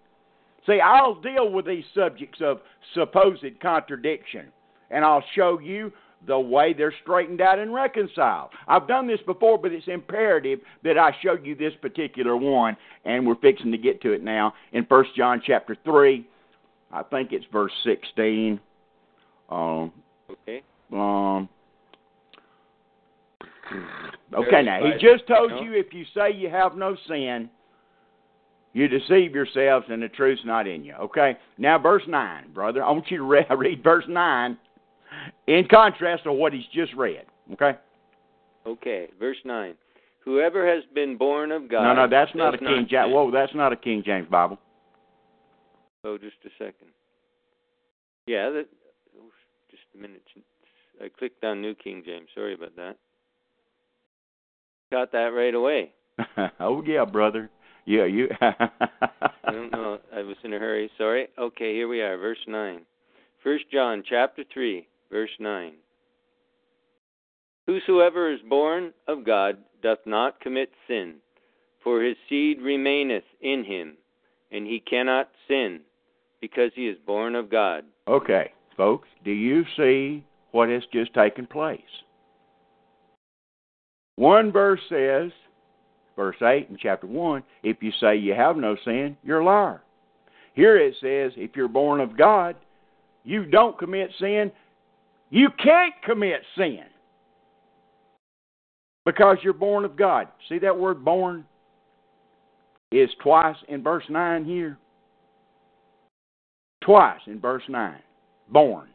See, 0.66 0.82
I'll 0.82 1.16
deal 1.22 1.50
with 1.50 1.66
these 1.66 1.86
subjects 1.96 2.40
of 2.42 2.60
supposed 2.94 3.46
contradiction, 3.62 4.48
and 4.92 5.06
I'll 5.06 5.24
show 5.34 5.60
you 5.60 5.94
the 6.26 6.40
way 6.40 6.74
they're 6.74 6.94
straightened 7.04 7.42
out 7.42 7.60
and 7.60 7.74
reconciled. 7.74 8.50
I've 8.68 8.88
done 8.88 9.08
this 9.08 9.20
before, 9.26 9.58
but 9.58 9.72
it's 9.72 9.88
imperative 9.88 10.60
that 10.84 10.98
I 10.98 11.16
show 11.22 11.38
you 11.42 11.56
this 11.56 11.74
particular 11.82 12.36
one, 12.36 12.76
and 13.06 13.26
we're 13.26 13.36
fixing 13.36 13.72
to 13.72 13.78
get 13.78 14.02
to 14.02 14.14
it 14.14 14.24
now 14.24 14.54
in 14.72 14.86
First 14.86 15.12
John 15.16 15.42
chapter 15.46 15.78
3. 15.86 16.28
I 16.92 17.04
think 17.04 17.32
it's 17.32 17.46
verse 17.52 17.72
16. 17.84 18.60
Um, 19.50 19.92
Okay. 20.30 20.62
um, 20.92 21.48
okay, 24.34 24.62
now 24.62 24.84
he 24.84 24.92
just 25.00 25.26
told 25.26 25.52
you 25.64 25.74
if 25.74 25.94
you 25.94 26.04
say 26.14 26.34
you 26.34 26.50
have 26.50 26.76
no 26.76 26.98
sin, 27.08 27.50
you 28.74 28.90
deceive 28.90 29.34
yourselves 29.34 29.86
and 29.90 30.02
the 30.02 30.10
truth's 30.10 30.42
not 30.44 30.68
in 30.68 30.84
you. 30.84 30.94
Okay, 30.96 31.38
now 31.58 31.80
verse 31.80 32.04
nine, 32.08 32.52
brother. 32.54 32.84
I 32.84 32.92
want 32.92 33.10
you 33.10 33.18
to 33.18 33.24
read, 33.24 33.46
read 33.58 33.82
verse 33.84 34.04
nine 34.10 34.58
in 35.48 35.68
contrast 35.70 36.24
to 36.24 36.34
what 36.34 36.54
he's 36.54 36.66
just 36.74 36.94
read. 36.96 37.26
Okay, 37.54 37.78
Okay. 38.66 39.08
Verse 39.20 39.38
9 39.46 39.74
Whoever 40.26 40.68
has 40.68 40.84
been 40.94 41.16
born 41.18 41.52
of 41.54 41.70
God. 41.70 41.84
no, 41.84 41.94
no, 41.94 42.10
that's 42.10 42.36
not 42.36 42.54
a 42.54 42.58
King 42.58 42.86
James. 42.90 43.14
Whoa, 43.14 43.32
that's 43.32 43.56
not 43.56 43.72
a 43.72 43.78
King 43.78 44.04
James 44.06 44.28
Bible. 44.30 44.60
Oh, 46.04 46.18
just 46.18 46.36
a 46.46 46.50
second. 46.58 46.90
Yeah, 48.26 48.50
that. 48.50 48.66
oh, 49.18 49.32
Just 49.72 49.84
a 49.96 49.98
minute. 50.02 50.22
I 51.02 51.08
clicked 51.18 51.44
on 51.46 51.62
New 51.62 51.76
King 51.76 52.04
James. 52.06 52.28
Sorry 52.36 52.54
about 52.56 52.76
that. 52.76 52.98
Got 54.92 55.12
that 55.14 55.30
right 55.34 55.54
away. 55.56 55.94
oh 56.60 56.84
yeah, 56.86 57.06
brother. 57.06 57.50
Yeah, 57.86 58.06
you. 58.06 58.28
I 58.42 58.70
don't 59.46 59.72
know. 59.72 60.00
I 60.14 60.22
was 60.24 60.36
in 60.44 60.54
a 60.54 60.60
hurry. 60.60 60.90
Sorry. 60.98 61.28
Okay, 61.40 61.74
here 61.74 61.88
we 61.88 62.02
are. 62.02 62.18
Verse 62.18 62.38
nine. 62.48 62.82
First 63.44 63.66
John 63.72 64.04
chapter 64.08 64.44
three, 64.54 64.88
verse 65.12 65.32
nine. 65.40 65.74
Whosoever 67.66 68.32
is 68.32 68.40
born 68.48 68.94
of 69.08 69.26
God 69.26 69.58
doth 69.84 70.00
not 70.06 70.40
commit 70.40 70.70
sin, 70.88 71.16
for 71.84 72.02
his 72.02 72.16
seed 72.30 72.62
remaineth 72.62 73.26
in 73.42 73.64
him, 73.64 73.98
and 74.52 74.66
he 74.66 74.80
cannot 74.80 75.30
sin, 75.48 75.82
because 76.40 76.72
he 76.76 76.88
is 76.88 76.98
born 77.06 77.36
of 77.36 77.50
God. 77.50 77.84
Okay, 78.08 78.52
folks, 78.76 79.08
do 79.26 79.32
you 79.32 79.66
see 79.76 80.24
what 80.52 80.70
has 80.70 80.84
just 80.94 81.14
taken 81.14 81.46
place? 81.46 81.82
One 84.16 84.52
verse 84.52 84.80
says, 84.90 85.32
verse 86.16 86.38
8 86.42 86.70
in 86.70 86.78
chapter 86.82 87.06
1, 87.06 87.44
if 87.64 87.84
you 87.84 87.92
say 88.00 88.16
you 88.16 88.34
have 88.34 88.58
no 88.58 88.76
sin, 88.84 89.18
you're 89.24 89.42
a 89.42 89.46
liar. 89.46 89.82
Here 90.54 90.78
it 90.78 90.96
says, 91.02 91.34
if 91.36 91.56
you're 91.56 91.68
born 91.68 92.00
of 92.00 92.18
God, 92.18 92.56
you 93.24 93.46
don't 93.46 93.78
commit 93.78 94.10
sin. 94.20 94.52
You 95.30 95.50
can't 95.62 95.94
commit 96.06 96.42
sin 96.58 96.86
because 99.06 99.38
you're 99.44 99.54
born 99.54 99.86
of 99.86 99.96
God. 99.96 100.28
See 100.50 100.60
that 100.60 100.78
word 100.78 101.04
born 101.04 101.46
is 102.92 103.10
twice 103.22 103.58
in 103.68 103.84
verse 103.84 104.06
9 104.10 104.46
here? 104.46 104.78
Twice 106.82 107.20
in 107.28 107.40
verse 107.40 107.64
9. 107.68 107.98
Born. 108.50 108.88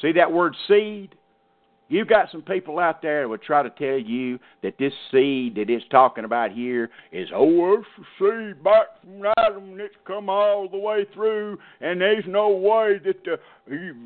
See 0.00 0.12
that 0.12 0.32
word 0.32 0.54
seed? 0.66 1.14
You've 1.90 2.08
got 2.08 2.30
some 2.30 2.42
people 2.42 2.78
out 2.78 3.02
there 3.02 3.22
that 3.22 3.28
would 3.28 3.42
try 3.42 3.64
to 3.64 3.70
tell 3.70 3.98
you 3.98 4.38
that 4.62 4.78
this 4.78 4.92
seed 5.10 5.56
that 5.56 5.68
it's 5.68 5.84
talking 5.90 6.24
about 6.24 6.52
here 6.52 6.88
is, 7.10 7.28
oh, 7.34 7.74
it's 7.74 8.08
seed 8.16 8.62
back 8.62 9.02
from 9.02 9.26
Adam 9.36 9.72
and 9.72 9.80
it's 9.80 9.94
come 10.06 10.28
all 10.28 10.68
the 10.68 10.78
way 10.78 11.04
through, 11.12 11.58
and 11.80 12.00
there's 12.00 12.24
no 12.28 12.48
way 12.48 13.00
that 13.04 13.24
the 13.24 13.38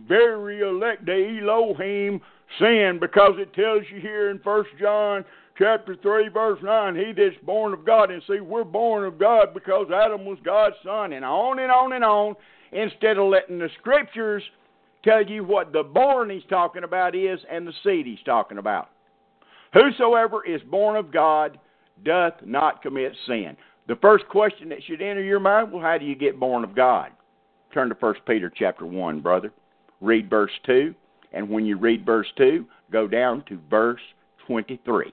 very 0.08 0.60
elect, 0.60 1.04
the 1.04 1.38
Elohim, 1.42 2.22
sin 2.58 2.98
because 2.98 3.32
it 3.36 3.52
tells 3.52 3.82
you 3.92 4.00
here 4.00 4.30
in 4.30 4.38
First 4.38 4.70
John 4.80 5.22
chapter 5.58 5.94
3, 6.00 6.28
verse 6.28 6.58
9, 6.62 6.96
he 6.96 7.12
that's 7.12 7.44
born 7.44 7.74
of 7.74 7.84
God. 7.84 8.10
And 8.10 8.22
see, 8.26 8.40
we're 8.40 8.64
born 8.64 9.04
of 9.04 9.18
God 9.18 9.52
because 9.52 9.88
Adam 9.94 10.24
was 10.24 10.38
God's 10.42 10.76
son, 10.82 11.12
and 11.12 11.24
on 11.24 11.58
and 11.58 11.70
on 11.70 11.92
and 11.92 12.04
on, 12.04 12.34
instead 12.72 13.18
of 13.18 13.28
letting 13.28 13.58
the 13.58 13.68
scriptures 13.78 14.42
tell 15.04 15.22
you 15.22 15.44
what 15.44 15.72
the 15.72 15.82
born 15.82 16.30
he's 16.30 16.42
talking 16.48 16.84
about 16.84 17.14
is 17.14 17.38
and 17.50 17.66
the 17.66 17.72
seed 17.84 18.06
he's 18.06 18.18
talking 18.24 18.58
about. 18.58 18.90
Whosoever 19.72 20.44
is 20.44 20.60
born 20.62 20.96
of 20.96 21.12
God 21.12 21.58
doth 22.04 22.34
not 22.44 22.82
commit 22.82 23.12
sin. 23.26 23.56
The 23.86 23.96
first 23.96 24.26
question 24.28 24.68
that 24.70 24.82
should 24.84 25.02
enter 25.02 25.22
your 25.22 25.40
mind, 25.40 25.70
well, 25.70 25.82
how 25.82 25.98
do 25.98 26.04
you 26.04 26.14
get 26.14 26.40
born 26.40 26.64
of 26.64 26.74
God? 26.74 27.10
Turn 27.72 27.88
to 27.88 27.96
1 27.98 28.14
Peter 28.26 28.52
chapter 28.54 28.86
1, 28.86 29.20
brother. 29.20 29.52
Read 30.00 30.30
verse 30.30 30.52
2, 30.66 30.94
and 31.32 31.48
when 31.48 31.66
you 31.66 31.76
read 31.76 32.06
verse 32.06 32.26
2, 32.36 32.64
go 32.90 33.06
down 33.06 33.44
to 33.48 33.58
verse 33.68 34.00
23. 34.46 35.12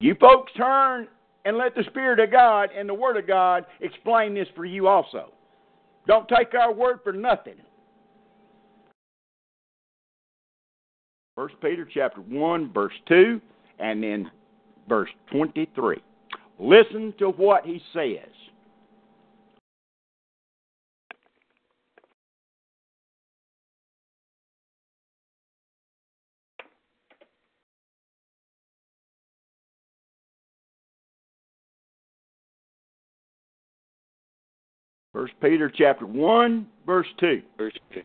You 0.00 0.14
folks 0.20 0.52
turn 0.56 1.08
and 1.44 1.56
let 1.56 1.74
the 1.74 1.84
Spirit 1.84 2.20
of 2.20 2.30
God 2.30 2.70
and 2.76 2.88
the 2.88 2.94
Word 2.94 3.16
of 3.16 3.26
God 3.26 3.66
explain 3.80 4.34
this 4.34 4.48
for 4.54 4.64
you 4.64 4.86
also. 4.86 5.32
Don't 6.06 6.28
take 6.28 6.54
our 6.54 6.72
word 6.72 7.00
for 7.02 7.12
nothing. 7.12 7.56
First 11.38 11.54
Peter 11.60 11.86
chapter 11.94 12.20
1 12.20 12.72
verse 12.72 12.92
2 13.06 13.40
and 13.78 14.02
then 14.02 14.28
verse 14.88 15.08
23. 15.30 16.02
Listen 16.58 17.14
to 17.20 17.28
what 17.28 17.64
he 17.64 17.80
says. 17.92 18.28
First 35.12 35.34
Peter 35.40 35.70
chapter 35.72 36.04
1 36.04 36.66
verse 36.84 37.06
2. 37.20 37.42
Verse 37.56 37.78
2. 37.94 38.02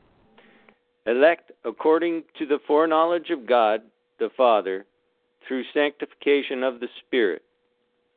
Elect 1.06 1.52
according 1.66 2.24
to 2.38 2.46
the 2.46 2.60
foreknowledge 2.66 3.30
of 3.30 3.46
God 3.46 3.82
the 4.20 4.30
Father, 4.38 4.86
through 5.46 5.64
sanctification 5.74 6.64
of 6.64 6.80
the 6.80 6.88
Spirit, 7.06 7.42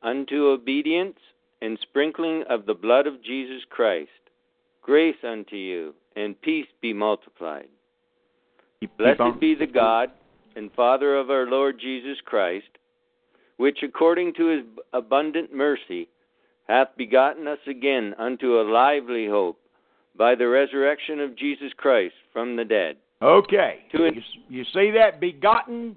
unto 0.03 0.47
obedience 0.47 1.17
and 1.61 1.77
sprinkling 1.81 2.43
of 2.49 2.65
the 2.65 2.73
blood 2.73 3.07
of 3.07 3.23
Jesus 3.23 3.61
Christ. 3.69 4.09
Grace 4.81 5.17
unto 5.23 5.55
you, 5.55 5.93
and 6.15 6.39
peace 6.41 6.67
be 6.81 6.93
multiplied. 6.93 7.67
Blessed 8.97 9.39
be 9.39 9.55
the 9.55 9.67
God 9.67 10.11
and 10.55 10.71
Father 10.73 11.17
of 11.17 11.29
our 11.29 11.45
Lord 11.45 11.79
Jesus 11.79 12.17
Christ, 12.23 12.69
which 13.57 13.79
according 13.83 14.33
to 14.35 14.47
his 14.47 14.63
abundant 14.93 15.53
mercy 15.53 16.07
hath 16.67 16.89
begotten 16.95 17.47
us 17.47 17.59
again 17.67 18.13
unto 18.17 18.59
a 18.59 18.69
lively 18.69 19.27
hope 19.27 19.59
by 20.17 20.35
the 20.35 20.47
resurrection 20.47 21.19
of 21.19 21.37
Jesus 21.37 21.71
Christ 21.77 22.13
from 22.33 22.55
the 22.55 22.65
dead. 22.65 22.97
Okay. 23.21 23.79
To 23.91 24.05
you, 24.05 24.21
you 24.49 24.63
see 24.73 24.91
that 24.91 25.19
begotten 25.19 25.95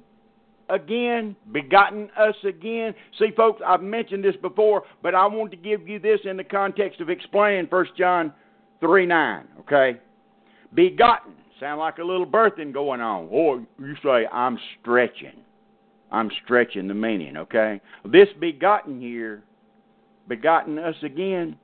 again, 0.69 1.37
begotten 1.53 2.09
us 2.17 2.37
again. 2.45 2.95
See, 3.19 3.31
folks, 3.37 3.61
I've 3.67 3.83
mentioned 3.83 4.25
this 4.25 4.37
before, 4.41 4.85
but 5.03 5.15
I 5.15 5.27
want 5.27 5.51
to 5.51 5.57
give 5.57 5.89
you 5.89 5.99
this 5.99 6.21
in 6.25 6.37
the 6.37 6.45
context 6.45 7.01
of 7.01 7.11
explaining 7.11 7.67
First 7.69 7.93
John 7.97 8.33
three 8.81 9.07
nine. 9.07 9.47
Okay, 9.61 9.99
begotten 10.75 11.35
sound 11.59 11.81
like 11.81 11.99
a 11.99 12.05
little 12.05 12.27
birthing 12.27 12.73
going 12.73 13.01
on. 13.01 13.29
Or 13.31 13.65
you 13.79 13.95
say 14.03 14.27
I'm 14.33 14.59
stretching. 14.81 15.45
I'm 16.13 16.31
stretching 16.45 16.89
the 16.89 16.95
meaning. 16.95 17.37
Okay, 17.37 17.81
this 18.11 18.29
begotten 18.41 19.01
here, 19.01 19.43
begotten 20.27 20.79
us 20.79 20.97
again, 21.03 21.57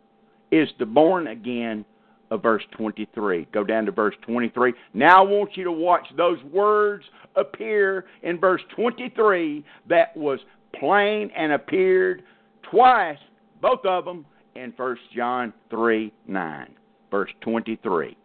is 0.50 0.68
the 0.78 0.86
born 0.86 1.28
again 1.28 1.84
of 2.30 2.42
verse 2.42 2.62
23. 2.76 3.48
Go 3.52 3.64
down 3.64 3.86
to 3.86 3.92
verse 3.92 4.14
23. 4.22 4.72
Now 4.94 5.24
I 5.24 5.28
want 5.28 5.56
you 5.56 5.64
to 5.64 5.72
watch 5.72 6.06
those 6.16 6.42
words 6.44 7.04
appear 7.36 8.06
in 8.22 8.38
verse 8.38 8.62
23 8.74 9.64
that 9.88 10.16
was 10.16 10.40
plain 10.78 11.30
and 11.36 11.52
appeared 11.52 12.22
twice, 12.70 13.18
both 13.60 13.84
of 13.84 14.04
them, 14.04 14.26
in 14.54 14.72
1 14.76 14.96
John 15.14 15.52
3 15.70 16.12
9. 16.26 16.74
Verse 17.10 17.30
23. 17.42 18.16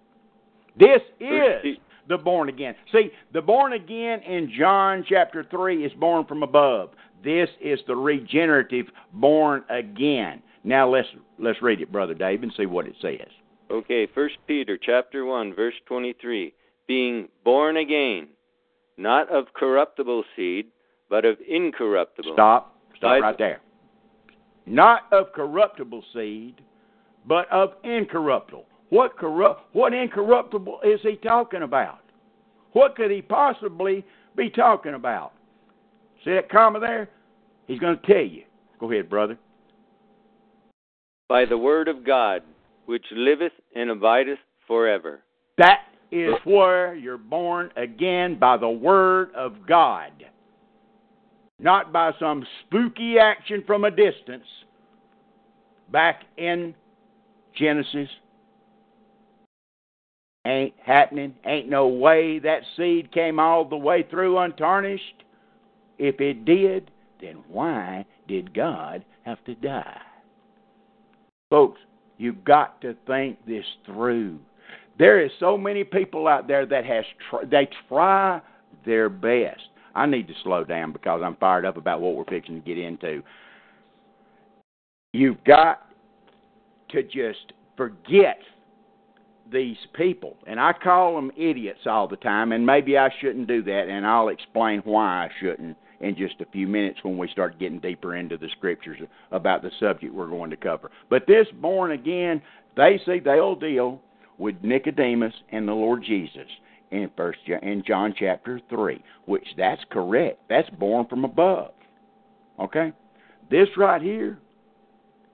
This 0.78 1.02
is 1.20 1.78
the 2.08 2.18
born 2.18 2.50
again. 2.50 2.76
See, 2.92 3.12
the 3.34 3.42
born 3.42 3.74
again 3.74 4.22
in 4.22 4.52
John 4.58 5.06
chapter 5.08 5.46
3 5.50 5.86
is 5.86 5.92
born 5.94 6.26
from 6.26 6.44
above. 6.44 6.92
This 7.24 7.50
is 7.62 7.80
the 7.88 7.96
regenerative 7.96 8.88
born 9.14 9.64
again. 9.70 10.42
Now 10.64 10.90
let's 10.90 11.08
let's 11.40 11.62
read 11.62 11.82
it, 11.82 11.92
brother 11.92 12.14
Dave, 12.14 12.44
and 12.44 12.54
see 12.58 12.66
what 12.66 12.88
it 12.88 12.96
says. 13.02 13.28
Okay, 13.71 14.05
First 14.13 14.36
Peter 14.47 14.77
chapter 14.77 15.23
one, 15.23 15.53
verse 15.55 15.73
twenty-three, 15.86 16.53
being 16.88 17.29
born 17.45 17.77
again, 17.77 18.27
not 18.97 19.29
of 19.29 19.45
corruptible 19.53 20.25
seed, 20.36 20.67
but 21.10 21.23
of 21.23 21.38
incorruptible. 21.47 22.34
Stop. 22.34 22.75
Stop 22.97 23.21
right 23.21 23.38
there. 23.38 23.62
Not 24.65 25.03
of 25.12 25.31
corruptible 25.34 26.03
seed, 26.13 26.62
but 27.25 27.49
of 27.49 27.73
incorruptible. 27.84 28.65
What 28.89 29.17
corrupt 29.17 29.73
what 29.73 29.93
incorruptible 29.93 30.81
is 30.84 30.99
he 31.01 31.15
talking 31.15 31.63
about? 31.63 31.99
What 32.73 32.95
could 32.97 33.10
he 33.10 33.21
possibly 33.21 34.05
be 34.36 34.49
talking 34.49 34.95
about? 34.95 35.31
See 36.25 36.31
that 36.31 36.49
comma 36.49 36.79
there? 36.79 37.10
He's 37.67 37.79
going 37.79 37.97
to 37.97 38.05
tell 38.05 38.21
you. 38.21 38.43
Go 38.79 38.91
ahead, 38.91 39.10
brother. 39.10 39.38
By 41.29 41.45
the 41.45 41.57
word 41.57 41.88
of 41.88 42.05
God, 42.05 42.43
which 42.91 43.06
liveth 43.15 43.54
and 43.73 43.89
abideth 43.89 44.38
forever. 44.67 45.21
That 45.58 45.80
is 46.12 46.34
where 46.43 46.93
you're 46.93 47.17
born 47.17 47.71
again 47.77 48.38
by 48.38 48.58
the 48.58 48.67
Word 48.67 49.30
of 49.34 49.65
God, 49.65 50.12
not 51.58 51.93
by 51.93 52.12
some 52.19 52.45
spooky 52.65 53.15
action 53.17 53.63
from 53.65 53.86
a 53.86 53.91
distance 53.91 54.43
back 55.89 56.23
in 56.38 56.75
Genesis. 57.58 58.10
Ain't 60.45 60.73
happening. 60.86 61.34
Ain't 61.45 61.69
no 61.69 61.88
way 61.88 62.39
that 62.39 62.63
seed 62.75 63.13
came 63.13 63.39
all 63.39 63.63
the 63.63 63.77
way 63.77 64.06
through 64.12 64.38
untarnished. 64.38 65.23
If 65.97 66.19
it 66.19 66.43
did, 66.43 66.91
then 67.21 67.38
why 67.47 68.06
did 68.27 68.54
God 68.54 69.06
have 69.23 69.41
to 69.45 69.56
die? 69.56 70.01
Folks, 71.49 71.80
You've 72.21 72.43
got 72.45 72.79
to 72.81 72.95
think 73.07 73.43
this 73.47 73.65
through. 73.84 74.38
There 74.99 75.25
is 75.25 75.31
so 75.39 75.57
many 75.57 75.84
people 75.84 76.27
out 76.27 76.47
there 76.47 76.67
that 76.67 76.86
has 76.86 77.03
tr- 77.27 77.47
they 77.49 77.67
try 77.89 78.39
their 78.86 79.10
best. 79.10 79.62
I 79.95 80.05
need 80.05 80.27
to 80.27 80.34
slow 80.43 80.63
down 80.63 80.91
because 80.91 81.21
I'm 81.25 81.36
fired 81.38 81.65
up 81.65 81.77
about 81.77 81.99
what 81.99 82.15
we're 82.15 82.25
fixing 82.25 82.62
to 82.62 82.62
get 82.62 82.77
into. 82.77 83.23
You've 85.13 85.43
got 85.45 85.88
to 86.89 87.01
just 87.01 87.53
forget 87.75 88.38
these 89.51 89.77
people. 89.95 90.38
And 90.45 90.60
I 90.60 90.73
call 90.73 91.15
them 91.15 91.31
idiots 91.36 91.88
all 91.88 92.07
the 92.07 92.17
time, 92.17 92.51
and 92.51 92.63
maybe 92.63 92.99
I 92.99 93.10
shouldn't 93.19 93.47
do 93.47 93.63
that, 93.63 93.88
and 93.89 94.05
I'll 94.05 94.29
explain 94.29 94.81
why 94.86 95.25
I 95.25 95.29
shouldn't 95.39 95.75
in 96.02 96.16
just 96.16 96.42
a 96.42 96.46
few 96.52 96.68
minutes 96.68 97.00
when 97.04 97.18
we 97.18 97.28
start 97.30 97.60
getting 97.60 97.80
deeper 97.80 98.16
into 98.16 98.38
the 98.38 98.50
scriptures 98.58 99.00
about 99.32 99.62
the 99.62 99.72
subject 99.80 100.14
we're 100.14 100.28
going 100.28 100.50
to 100.50 100.58
cover. 100.58 100.92
But 101.10 101.28
this 101.28 101.48
born 101.62 101.92
again, 101.92 102.42
they 102.76 103.00
see 103.06 103.20
they'll 103.20 103.56
deal 103.56 104.02
with 104.38 104.56
Nicodemus 104.64 105.34
and 105.52 105.68
the 105.68 105.74
Lord 105.74 106.04
Jesus 106.04 106.48
in 106.92 107.10
first 107.16 107.40
in 107.48 107.84
John 107.86 108.14
chapter 108.18 108.60
three, 108.70 109.04
which 109.26 109.48
that's 109.58 109.82
correct. 109.92 110.40
That's 110.50 110.70
born 110.72 111.08
from 111.08 111.24
above. 111.24 111.72
Okay? 112.60 112.92
This 113.50 113.70
right 113.78 114.02
here 114.02 114.40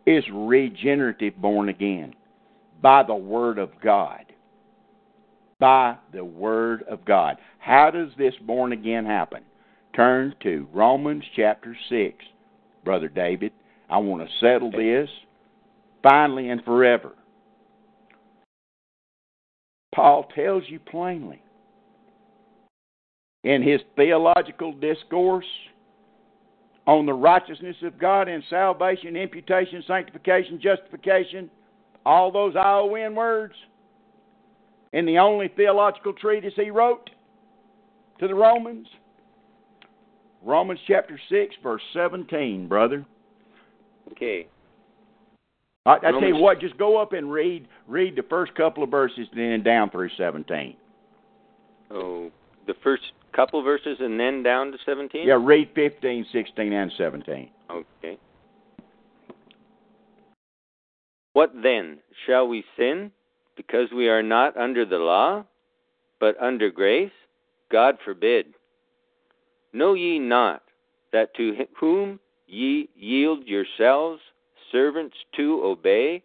is 0.05 0.23
regenerative 0.31 1.35
born 1.37 1.69
again 1.69 2.13
by 2.81 3.03
the 3.03 3.15
word 3.15 3.57
of 3.57 3.71
God. 3.81 4.25
By 5.59 5.97
the 6.13 6.23
word 6.23 6.83
of 6.83 7.03
God. 7.03 7.37
How 7.57 7.89
does 7.91 8.09
this 8.17 8.33
born 8.41 8.71
again 8.71 9.05
happen? 9.05 9.43
Turn 9.97 10.35
to 10.43 10.67
Romans 10.71 11.23
chapter 11.35 11.75
6, 11.89 12.23
Brother 12.85 13.07
David. 13.07 13.51
I 13.89 13.97
want 13.97 14.21
to 14.21 14.35
settle 14.39 14.69
this 14.69 15.09
finally 16.03 16.49
and 16.49 16.63
forever. 16.63 17.13
Paul 19.95 20.29
tells 20.35 20.65
you 20.67 20.79
plainly 20.79 21.41
in 23.43 23.63
his 23.63 23.81
theological 23.95 24.71
discourse 24.71 25.47
on 26.85 27.07
the 27.07 27.13
righteousness 27.13 27.77
of 27.81 27.97
God 27.97 28.27
and 28.27 28.43
salvation, 28.51 29.15
imputation, 29.15 29.83
sanctification, 29.87 30.61
justification, 30.61 31.49
all 32.05 32.31
those 32.31 32.55
ION 32.55 33.15
words, 33.15 33.55
in 34.93 35.07
the 35.07 35.17
only 35.17 35.47
theological 35.47 36.13
treatise 36.13 36.53
he 36.55 36.69
wrote 36.69 37.09
to 38.19 38.27
the 38.27 38.35
Romans. 38.35 38.85
Romans 40.47 40.79
chapter 40.87 41.19
6, 41.29 41.55
verse 41.61 41.81
17, 41.93 42.69
brother. 42.69 43.05
Okay. 44.13 44.47
I, 45.85 45.97
I 45.97 46.11
tell 46.11 46.23
you 46.23 46.37
what, 46.37 46.61
just 46.61 46.77
go 46.77 47.01
up 47.01 47.11
and 47.13 47.31
read 47.31 47.67
read 47.85 48.15
the 48.15 48.23
first 48.23 48.55
couple 48.55 48.83
of 48.83 48.89
verses, 48.89 49.27
then 49.35 49.61
down 49.61 49.89
through 49.89 50.09
17. 50.17 50.75
Oh, 51.91 52.31
the 52.65 52.73
first 52.81 53.03
couple 53.33 53.61
verses 53.61 53.97
and 53.99 54.19
then 54.19 54.41
down 54.41 54.71
to 54.71 54.77
17? 54.85 55.27
Yeah, 55.27 55.37
read 55.39 55.69
15, 55.75 56.25
16, 56.31 56.73
and 56.73 56.91
17. 56.97 57.49
Okay. 57.69 58.17
What 61.33 61.51
then? 61.61 61.99
Shall 62.25 62.47
we 62.47 62.63
sin 62.77 63.11
because 63.55 63.89
we 63.93 64.09
are 64.09 64.23
not 64.23 64.57
under 64.57 64.85
the 64.85 64.97
law, 64.97 65.45
but 66.19 66.41
under 66.41 66.71
grace? 66.71 67.11
God 67.71 67.97
forbid. 68.03 68.47
Know 69.73 69.93
ye 69.93 70.19
not 70.19 70.63
that 71.11 71.35
to 71.35 71.55
whom 71.79 72.19
ye 72.47 72.89
yield 72.95 73.45
yourselves 73.45 74.21
servants 74.71 75.15
to 75.35 75.61
obey, 75.63 76.23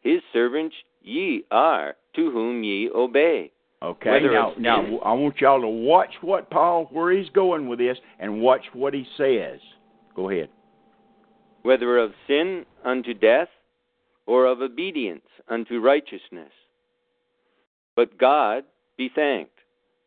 his 0.00 0.20
servants 0.32 0.74
ye 1.02 1.44
are 1.50 1.96
to 2.14 2.30
whom 2.30 2.62
ye 2.62 2.90
obey? 2.94 3.50
Okay, 3.82 4.10
Whether 4.10 4.32
now, 4.32 4.54
now 4.58 4.98
I 5.04 5.12
want 5.12 5.40
y'all 5.40 5.60
to 5.60 5.68
watch 5.68 6.14
what 6.22 6.48
Paul, 6.50 6.86
where 6.90 7.12
he's 7.12 7.28
going 7.30 7.68
with 7.68 7.78
this, 7.78 7.98
and 8.18 8.40
watch 8.40 8.62
what 8.72 8.94
he 8.94 9.06
says. 9.16 9.60
Go 10.14 10.30
ahead. 10.30 10.48
whether 11.62 11.98
of 11.98 12.12
sin 12.26 12.64
unto 12.84 13.12
death 13.12 13.48
or 14.24 14.46
of 14.46 14.62
obedience 14.62 15.26
unto 15.48 15.80
righteousness. 15.80 16.52
But 17.94 18.18
God 18.18 18.64
be 18.96 19.10
thanked 19.14 19.58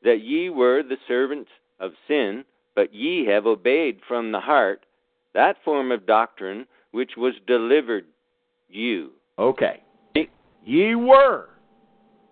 that 0.04 0.22
ye 0.22 0.50
were 0.50 0.82
the 0.82 0.98
servants 1.08 1.50
of 1.80 1.92
sin, 2.08 2.46
but 2.80 2.96
ye 2.96 3.26
have 3.26 3.46
obeyed 3.46 4.00
from 4.08 4.32
the 4.32 4.40
heart 4.40 4.86
that 5.34 5.58
form 5.66 5.92
of 5.92 6.06
doctrine 6.06 6.66
which 6.92 7.12
was 7.18 7.34
delivered 7.46 8.06
you. 8.70 9.12
Okay. 9.38 9.84
Ye 10.64 10.96
were. 10.96 11.50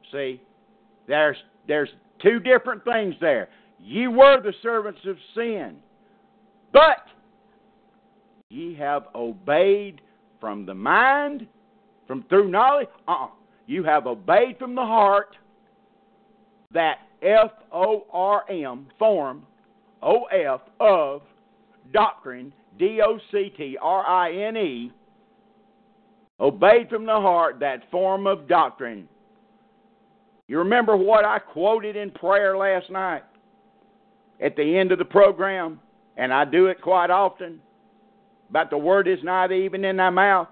See, 0.09 0.41
there's 1.05 1.35
there's 1.67 1.89
two 2.21 2.39
different 2.39 2.85
things 2.85 3.13
there. 3.19 3.49
Ye 3.77 4.07
were 4.07 4.41
the 4.41 4.53
servants 4.63 5.01
of 5.05 5.17
sin, 5.35 5.79
but 6.71 7.03
ye 8.49 8.73
have 8.75 9.07
obeyed 9.15 9.99
from 10.39 10.65
the 10.65 10.73
mind, 10.73 11.45
from 12.07 12.23
through 12.29 12.49
knowledge. 12.49 12.87
Uh-uh. 13.05 13.31
You 13.65 13.83
have 13.83 14.07
obeyed 14.07 14.57
from 14.57 14.75
the 14.75 14.85
heart 14.85 15.35
that 16.71 16.99
F 17.21 17.51
O 17.73 18.05
R 18.13 18.49
M 18.49 18.87
form 18.97 19.43
O 20.01 20.25
F 20.25 20.61
of 20.79 21.21
doctrine 21.93 22.53
D 22.77 23.01
O 23.03 23.17
C 23.31 23.51
T 23.55 23.77
R 23.81 24.05
I 24.05 24.31
N 24.31 24.57
E, 24.57 24.91
obeyed 26.39 26.89
from 26.89 27.05
the 27.05 27.11
heart 27.11 27.59
that 27.59 27.89
form 27.89 28.27
of 28.27 28.47
doctrine. 28.47 29.07
You 30.47 30.59
remember 30.59 30.95
what 30.95 31.25
I 31.25 31.39
quoted 31.39 31.95
in 31.95 32.11
prayer 32.11 32.55
last 32.57 32.89
night 32.89 33.23
at 34.39 34.55
the 34.55 34.77
end 34.77 34.91
of 34.91 34.99
the 34.99 35.05
program, 35.05 35.79
and 36.15 36.31
I 36.31 36.45
do 36.45 36.67
it 36.67 36.81
quite 36.81 37.09
often, 37.09 37.59
But 38.49 38.69
the 38.69 38.77
word 38.77 39.07
is 39.07 39.19
not 39.23 39.51
even 39.51 39.83
in 39.83 39.97
thy 39.97 40.09
mouth. 40.09 40.47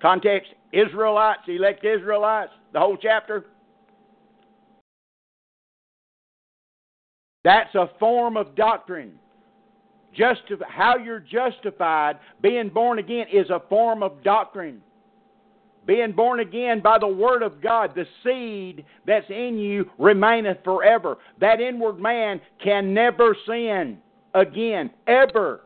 Context 0.00 0.52
Israelites, 0.72 1.42
elect 1.46 1.84
Israelites, 1.84 2.52
the 2.72 2.80
whole 2.80 2.96
chapter. 2.96 3.46
That's 7.44 7.74
a 7.74 7.90
form 7.98 8.36
of 8.36 8.54
doctrine. 8.54 9.18
Justif- 10.18 10.62
how 10.68 10.96
you're 10.96 11.20
justified, 11.20 12.18
being 12.42 12.68
born 12.68 12.98
again, 12.98 13.26
is 13.32 13.50
a 13.50 13.62
form 13.68 14.02
of 14.02 14.22
doctrine. 14.22 14.82
Being 15.86 16.12
born 16.12 16.40
again 16.40 16.80
by 16.80 16.98
the 16.98 17.08
Word 17.08 17.42
of 17.42 17.62
God, 17.62 17.94
the 17.94 18.04
seed 18.22 18.84
that's 19.06 19.28
in 19.30 19.58
you 19.58 19.90
remaineth 19.98 20.58
forever. 20.62 21.16
That 21.40 21.60
inward 21.60 21.98
man 21.98 22.40
can 22.62 22.92
never 22.92 23.34
sin 23.46 23.98
again, 24.34 24.90
ever. 25.06 25.62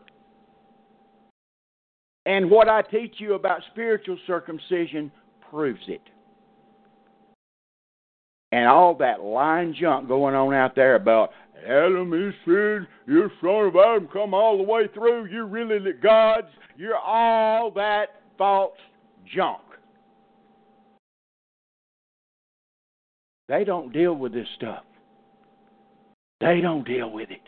And 2.25 2.51
what 2.51 2.68
I 2.68 2.83
teach 2.83 3.16
you 3.18 3.35
about 3.35 3.62
spiritual 3.73 4.16
circumcision 4.27 5.11
proves 5.51 5.83
it. 5.89 6.03
And 8.53 8.68
all 8.68 8.95
that 8.97 9.23
lying 9.23 9.75
junk 9.79 10.09
going 10.09 10.35
on 10.35 10.55
out 10.55 10.77
there 10.77 10.95
about 10.95 11.31
Adam 11.65 12.13
is 12.13 12.35
sin, 12.45 12.87
you're 13.07 13.31
son 13.41 13.67
of 13.67 13.77
Adam, 13.77 14.09
come 14.13 14.35
all 14.35 14.57
the 14.57 14.63
way 14.63 14.89
through, 14.93 15.27
you're 15.27 15.47
really 15.47 15.79
the 15.79 15.93
God's, 15.93 16.49
you're 16.77 16.97
all 16.97 17.71
that 17.73 18.21
false 18.37 18.77
junk. 19.35 19.61
They 23.49 23.65
don't 23.65 23.93
deal 23.93 24.15
with 24.15 24.33
this 24.33 24.49
stuff. 24.57 24.85
They 26.41 26.61
don't 26.61 26.87
deal 26.87 27.11
with 27.11 27.31
it. 27.31 27.41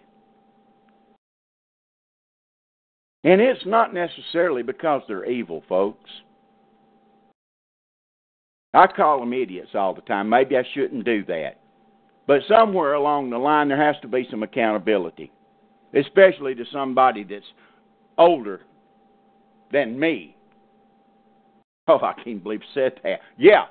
And 3.24 3.40
it's 3.40 3.64
not 3.64 3.94
necessarily 3.94 4.62
because 4.62 5.02
they're 5.08 5.24
evil, 5.24 5.64
folks. 5.68 6.10
I 8.74 8.86
call 8.86 9.20
them 9.20 9.32
idiots 9.32 9.70
all 9.74 9.94
the 9.94 10.02
time. 10.02 10.28
Maybe 10.28 10.56
I 10.56 10.64
shouldn't 10.74 11.04
do 11.04 11.24
that. 11.24 11.60
But 12.26 12.42
somewhere 12.48 12.94
along 12.94 13.30
the 13.30 13.38
line, 13.38 13.68
there 13.68 13.82
has 13.82 14.00
to 14.02 14.08
be 14.08 14.26
some 14.30 14.42
accountability, 14.42 15.30
especially 15.94 16.54
to 16.54 16.64
somebody 16.72 17.24
that's 17.24 17.44
older 18.16 18.62
than 19.72 19.98
me. 19.98 20.36
Oh, 21.86 21.98
I 21.98 22.14
can't 22.22 22.42
believe 22.42 22.62
I 22.62 22.74
said 22.74 23.00
that. 23.02 23.20
Yeah, 23.36 23.66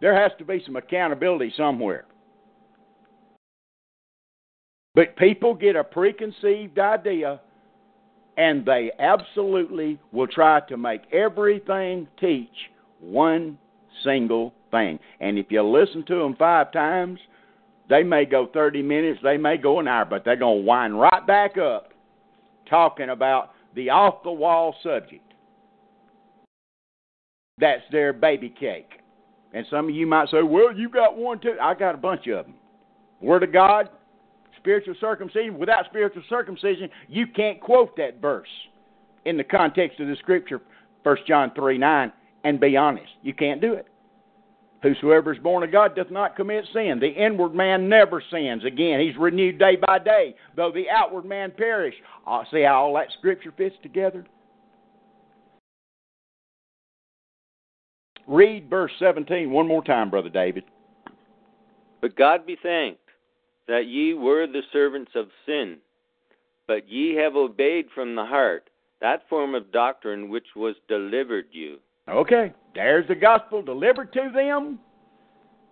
there 0.00 0.14
has 0.14 0.32
to 0.38 0.44
be 0.44 0.62
some 0.64 0.76
accountability 0.76 1.52
somewhere. 1.56 2.06
But 4.94 5.16
people 5.16 5.54
get 5.54 5.76
a 5.76 5.84
preconceived 5.84 6.78
idea 6.78 7.40
and 8.36 8.64
they 8.64 8.90
absolutely 8.98 9.98
will 10.12 10.28
try 10.28 10.60
to 10.68 10.76
make 10.76 11.02
everything 11.12 12.06
teach 12.20 12.48
one 13.00 13.58
single 14.04 14.54
thing. 14.70 14.98
And 15.20 15.38
if 15.38 15.46
you 15.50 15.62
listen 15.62 16.04
to 16.06 16.18
them 16.20 16.36
five 16.36 16.72
times, 16.72 17.18
they 17.88 18.02
may 18.02 18.24
go 18.24 18.48
30 18.52 18.82
minutes, 18.82 19.20
they 19.22 19.36
may 19.36 19.56
go 19.56 19.80
an 19.80 19.88
hour, 19.88 20.04
but 20.04 20.24
they're 20.24 20.36
going 20.36 20.62
to 20.62 20.64
wind 20.64 20.98
right 21.00 21.26
back 21.26 21.56
up 21.56 21.92
talking 22.68 23.10
about 23.10 23.52
the 23.74 23.90
off 23.90 24.22
the 24.22 24.30
wall 24.30 24.74
subject. 24.82 25.22
That's 27.58 27.82
their 27.90 28.12
baby 28.12 28.50
cake. 28.50 28.90
And 29.52 29.66
some 29.70 29.88
of 29.88 29.94
you 29.94 30.06
might 30.06 30.28
say, 30.28 30.42
well, 30.42 30.72
you 30.72 30.88
got 30.88 31.16
one 31.16 31.40
too. 31.40 31.54
I 31.60 31.74
got 31.74 31.94
a 31.94 31.98
bunch 31.98 32.26
of 32.26 32.44
them. 32.44 32.54
Word 33.20 33.42
of 33.42 33.52
God, 33.52 33.88
spiritual 34.58 34.94
circumcision. 35.00 35.58
Without 35.58 35.86
spiritual 35.86 36.22
circumcision, 36.28 36.90
you 37.08 37.26
can't 37.26 37.60
quote 37.60 37.96
that 37.96 38.20
verse 38.20 38.48
in 39.24 39.36
the 39.36 39.44
context 39.44 39.98
of 40.00 40.08
the 40.08 40.16
scripture, 40.16 40.60
1 41.02 41.16
John 41.26 41.52
3 41.54 41.78
9, 41.78 42.12
and 42.44 42.60
be 42.60 42.76
honest. 42.76 43.10
You 43.22 43.34
can't 43.34 43.60
do 43.60 43.72
it. 43.72 43.86
Whosoever 44.82 45.32
is 45.32 45.40
born 45.40 45.64
of 45.64 45.72
God 45.72 45.96
doth 45.96 46.10
not 46.10 46.36
commit 46.36 46.64
sin. 46.72 46.98
The 47.00 47.08
inward 47.08 47.54
man 47.54 47.88
never 47.88 48.22
sins. 48.30 48.64
Again, 48.64 49.00
he's 49.00 49.16
renewed 49.16 49.58
day 49.58 49.76
by 49.76 49.98
day, 49.98 50.36
though 50.54 50.70
the 50.70 50.88
outward 50.88 51.24
man 51.24 51.52
perish. 51.56 51.94
Uh, 52.26 52.44
see 52.52 52.62
how 52.62 52.84
all 52.84 52.94
that 52.94 53.08
scripture 53.18 53.52
fits 53.56 53.74
together? 53.82 54.24
Read 58.28 58.70
verse 58.70 58.92
17 58.98 59.50
one 59.50 59.66
more 59.66 59.82
time, 59.82 60.10
Brother 60.10 60.28
David. 60.28 60.64
But 62.00 62.14
God 62.14 62.46
be 62.46 62.56
thanked 62.62 63.00
that 63.66 63.86
ye 63.86 64.14
were 64.14 64.46
the 64.46 64.62
servants 64.72 65.12
of 65.16 65.26
sin, 65.44 65.78
but 66.66 66.88
ye 66.88 67.16
have 67.16 67.34
obeyed 67.34 67.86
from 67.94 68.14
the 68.14 68.24
heart 68.24 68.70
that 69.00 69.28
form 69.28 69.54
of 69.54 69.72
doctrine 69.72 70.28
which 70.28 70.46
was 70.54 70.74
delivered 70.88 71.46
you. 71.52 71.78
Okay, 72.08 72.52
there's 72.74 73.06
the 73.08 73.14
gospel 73.14 73.62
delivered 73.62 74.12
to 74.14 74.30
them, 74.34 74.78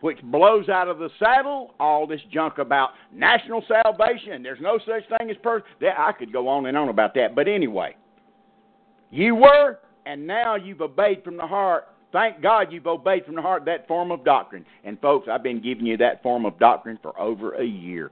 which 0.01 0.20
blows 0.22 0.68
out 0.68 0.89
of 0.89 0.99
the 0.99 1.09
saddle 1.18 1.74
all 1.80 2.07
this 2.07 2.20
junk 2.32 2.59
about 2.59 2.91
national 3.12 3.64
salvation. 3.66 4.43
There's 4.43 4.61
no 4.61 4.78
such 4.78 5.09
thing 5.18 5.30
as 5.30 5.37
person. 5.43 5.66
I 5.97 6.12
could 6.12 6.32
go 6.32 6.49
on 6.49 6.66
and 6.66 6.76
on 6.76 6.89
about 6.89 7.14
that, 7.14 7.34
but 7.34 7.49
anyway, 7.49 7.97
you 9.11 9.34
were, 9.34 9.78
and 10.05 10.26
now 10.26 10.57
you've 10.57 10.82
obeyed 10.82 11.24
from 11.24 11.37
the 11.37 11.47
heart 11.47 11.87
Thank 12.12 12.41
God 12.41 12.68
you've 12.70 12.87
obeyed 12.87 13.26
from 13.26 13.34
the 13.34 13.43
heart 13.43 13.64
that 13.66 13.87
form 13.87 14.11
of 14.11 14.24
doctrine. 14.24 14.64
And 14.84 14.99
folks, 15.01 15.28
I've 15.30 15.43
been 15.43 15.61
giving 15.61 15.84
you 15.84 15.99
that 15.99 16.22
form 16.22 16.47
of 16.47 16.59
doctrine 16.59 16.99
for 17.03 17.18
over 17.20 17.55
a 17.55 17.64
year. 17.64 18.11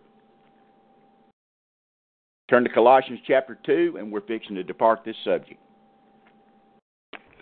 Turn 2.51 2.65
to 2.65 2.71
Colossians 2.71 3.21
chapter 3.27 3.59
2, 3.65 3.97
and 3.99 4.13
we're 4.13 4.21
fixing 4.21 4.57
to 4.57 4.63
depart 4.63 5.01
this 5.07 5.17
subject. 5.25 5.59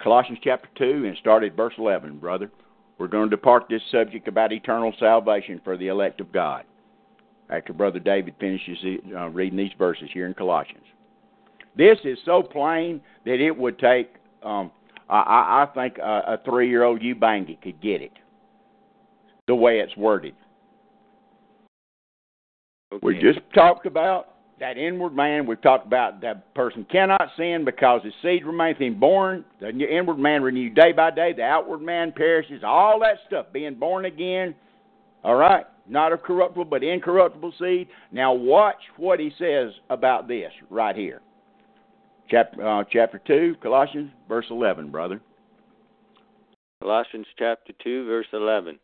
Colossians 0.03 0.39
chapter 0.43 0.69
2, 0.77 1.07
and 1.07 1.17
start 1.19 1.45
at 1.45 1.57
verse 1.57 1.75
11, 1.79 2.19
brother. 2.19 2.51
We're 2.99 3.09
going 3.09 3.31
to 3.31 3.37
depart 3.37 3.65
this 3.69 3.83
subject 3.91 4.29
about 4.29 4.53
eternal 4.53 4.93
salvation 4.99 5.61
for 5.65 5.77
the 5.77 5.89
elect 5.89 6.21
of 6.21 6.33
God. 6.33 6.65
After 7.51 7.73
Brother 7.73 7.99
David 7.99 8.35
finishes 8.41 8.79
uh, 9.15 9.29
reading 9.29 9.59
these 9.59 9.73
verses 9.77 10.09
here 10.13 10.27
in 10.27 10.35
Colossians. 10.35 10.85
This 11.77 11.99
is 12.05 12.19
so 12.25 12.43
plain 12.43 13.01
that 13.25 13.41
it 13.41 13.57
would 13.57 13.79
take 13.79 14.15
um, 14.43 14.71
I, 15.09 15.67
I 15.69 15.75
think 15.75 15.99
a, 15.99 16.23
a 16.27 16.41
three 16.45 16.69
year 16.69 16.85
old 16.85 17.01
Ubangi 17.01 17.61
could 17.61 17.81
get 17.81 18.01
it 18.01 18.13
the 19.47 19.55
way 19.55 19.81
it's 19.81 19.97
worded. 19.97 20.35
Okay. 22.93 23.01
We 23.03 23.21
just 23.21 23.41
talked 23.55 23.87
about 23.87 24.32
that 24.63 24.79
inward 24.79 25.13
man. 25.13 25.45
We've 25.45 25.61
talked 25.61 25.89
about 25.89 26.21
that 26.21 26.55
person 26.55 26.87
cannot 26.91 27.21
sin 27.37 27.65
because 27.65 28.01
his 28.05 28.13
seed 28.23 28.47
remains 28.47 28.77
in 28.79 28.99
born. 28.99 29.45
The 29.61 29.71
inward 29.71 30.19
man 30.19 30.41
renewed 30.41 30.77
day 30.77 30.93
by 30.93 31.11
day. 31.11 31.33
The 31.37 31.43
outward 31.43 31.83
man 31.83 32.13
perishes. 32.13 32.63
All 32.65 33.01
that 33.01 33.17
stuff, 33.27 33.47
being 33.53 33.75
born 33.75 34.05
again. 34.05 34.55
All 35.25 35.35
right, 35.35 35.67
not 35.89 36.13
of 36.13 36.23
corruptible 36.23 36.67
but 36.67 36.85
incorruptible 36.85 37.53
seed. 37.59 37.89
Now 38.13 38.33
watch 38.33 38.77
what 38.97 39.19
he 39.19 39.33
says 39.37 39.73
about 39.91 40.29
this 40.29 40.53
right 40.71 40.95
here. 40.95 41.21
Chapter, 42.31 42.67
uh, 42.67 42.85
chapter 42.91 43.21
2, 43.27 43.57
Colossians, 43.61 44.13
verse 44.29 44.47
11, 44.49 44.93
brother. 44.93 45.21
Colossians 46.81 47.27
chapter 47.37 47.73
2, 47.83 48.07
verse 48.07 48.27
11. 48.33 48.79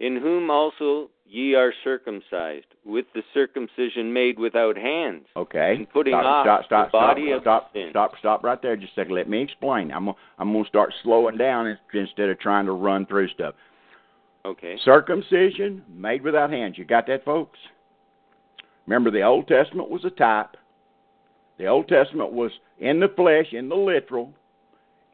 In 0.00 0.16
whom 0.16 0.50
also 0.50 1.10
ye 1.28 1.54
are 1.54 1.72
circumcised, 1.84 2.66
with 2.84 3.06
the 3.14 3.22
circumcision 3.34 4.12
made 4.12 4.38
without 4.38 4.76
hands. 4.76 5.26
Okay. 5.36 5.74
And 5.76 5.90
putting 5.90 6.12
stop, 6.12 6.24
off 6.24 6.44
stop, 6.44 6.66
stop, 6.66 6.86
the 6.88 6.92
body 6.92 7.26
stop, 7.28 7.36
of 7.36 7.42
stop, 7.42 7.72
sin. 7.72 7.86
Stop, 7.90 8.12
stop 8.18 8.44
right 8.44 8.60
there 8.62 8.76
just 8.76 8.92
a 8.92 9.00
second. 9.00 9.14
Let 9.14 9.28
me 9.28 9.42
explain. 9.42 9.90
I'm 9.90 10.10
I'm 10.38 10.52
going 10.52 10.64
to 10.64 10.68
start 10.68 10.92
slowing 11.02 11.36
down 11.36 11.76
instead 11.92 12.28
of 12.28 12.38
trying 12.38 12.66
to 12.66 12.72
run 12.72 13.06
through 13.06 13.28
stuff. 13.28 13.54
Okay. 14.44 14.76
Circumcision 14.84 15.82
made 15.92 16.22
without 16.22 16.50
hands. 16.50 16.78
You 16.78 16.84
got 16.84 17.06
that, 17.08 17.24
folks? 17.24 17.58
Remember, 18.86 19.10
the 19.10 19.22
Old 19.22 19.48
Testament 19.48 19.90
was 19.90 20.04
a 20.04 20.10
type. 20.10 20.56
The 21.58 21.66
Old 21.66 21.88
Testament 21.88 22.32
was 22.32 22.52
in 22.78 23.00
the 23.00 23.08
flesh, 23.08 23.46
in 23.52 23.68
the 23.68 23.74
literal, 23.74 24.32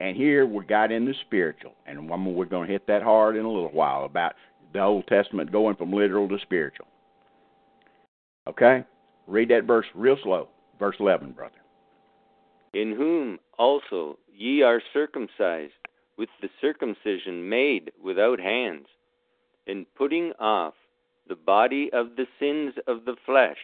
and 0.01 0.17
here 0.17 0.45
we 0.45 0.65
got 0.67 0.93
in 0.93 1.07
the 1.07 1.15
spiritual. 1.25 1.73
And 1.87 2.11
we're 2.11 2.45
going 2.45 2.67
to 2.67 2.73
hit 2.73 2.87
that 2.89 3.03
hard 3.03 3.37
in 3.37 3.45
a 3.45 3.51
little 3.51 3.71
while 3.71 4.05
about 4.05 4.35
the 4.73 4.81
Old 4.81 5.07
Testament 5.07 5.53
going 5.53 5.77
from 5.77 5.93
literal 5.93 6.29
to 6.29 6.39
spiritual. 6.41 6.87
Okay? 8.49 8.85
Read 9.27 9.49
that 9.51 9.64
verse 9.64 9.87
real 9.95 10.16
slow. 10.23 10.49
Verse 10.79 10.97
11, 10.99 11.33
brother. 11.33 11.55
In 12.75 12.95
whom 12.97 13.39
also 13.59 14.18
ye 14.35 14.62
are 14.62 14.83
circumcised 14.93 15.73
with 16.16 16.29
the 16.41 16.49
circumcision 16.61 17.49
made 17.49 17.93
without 18.03 18.41
hands, 18.41 18.87
in 19.66 19.87
putting 19.97 20.33
off 20.41 20.75
the 21.29 21.37
body 21.37 21.91
of 21.93 22.16
the 22.16 22.27
sins 22.41 22.75
of 22.87 23.05
the 23.05 23.16
flesh 23.25 23.59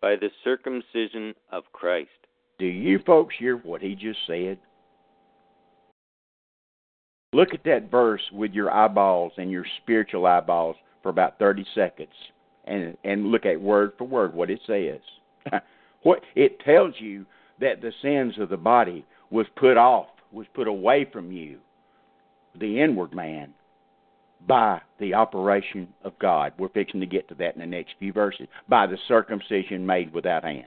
by 0.00 0.16
the 0.16 0.30
circumcision 0.42 1.34
of 1.50 1.64
Christ 1.72 2.10
Do 2.58 2.66
you 2.66 2.98
folks 3.06 3.34
hear 3.38 3.56
what 3.58 3.82
he 3.82 3.94
just 3.94 4.18
said? 4.26 4.58
Look 7.32 7.54
at 7.54 7.64
that 7.64 7.90
verse 7.90 8.22
with 8.32 8.52
your 8.52 8.70
eyeballs 8.70 9.32
and 9.38 9.50
your 9.50 9.64
spiritual 9.82 10.26
eyeballs 10.26 10.76
for 11.02 11.08
about 11.08 11.38
30 11.38 11.64
seconds 11.74 12.12
and 12.64 12.96
and 13.04 13.26
look 13.26 13.46
at 13.46 13.60
word 13.60 13.92
for 13.98 14.04
word 14.04 14.34
what 14.34 14.50
it 14.50 14.60
says. 14.66 15.00
what 16.02 16.20
it 16.34 16.60
tells 16.60 16.94
you 16.98 17.26
that 17.60 17.80
the 17.80 17.92
sins 18.02 18.34
of 18.38 18.48
the 18.48 18.56
body 18.56 19.04
was 19.30 19.46
put 19.56 19.76
off, 19.76 20.08
was 20.30 20.46
put 20.54 20.68
away 20.68 21.06
from 21.10 21.32
you, 21.32 21.58
the 22.58 22.80
inward 22.80 23.14
man, 23.14 23.54
by 24.46 24.80
the 24.98 25.14
operation 25.14 25.88
of 26.04 26.18
God. 26.18 26.52
We're 26.58 26.68
fixing 26.68 27.00
to 27.00 27.06
get 27.06 27.28
to 27.28 27.34
that 27.36 27.54
in 27.54 27.60
the 27.60 27.66
next 27.66 27.94
few 27.98 28.12
verses. 28.12 28.48
By 28.68 28.86
the 28.86 28.98
circumcision 29.08 29.86
made 29.86 30.12
without 30.12 30.44
hands. 30.44 30.66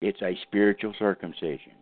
It's 0.00 0.22
a 0.22 0.38
spiritual 0.42 0.94
circumcision. 0.98 1.72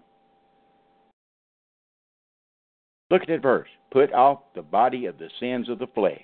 Look 3.10 3.22
at 3.22 3.28
that 3.28 3.42
verse. 3.42 3.68
Put 3.90 4.12
off 4.12 4.40
the 4.54 4.62
body 4.62 5.06
of 5.06 5.18
the 5.18 5.30
sins 5.40 5.68
of 5.68 5.78
the 5.78 5.86
flesh. 5.86 6.20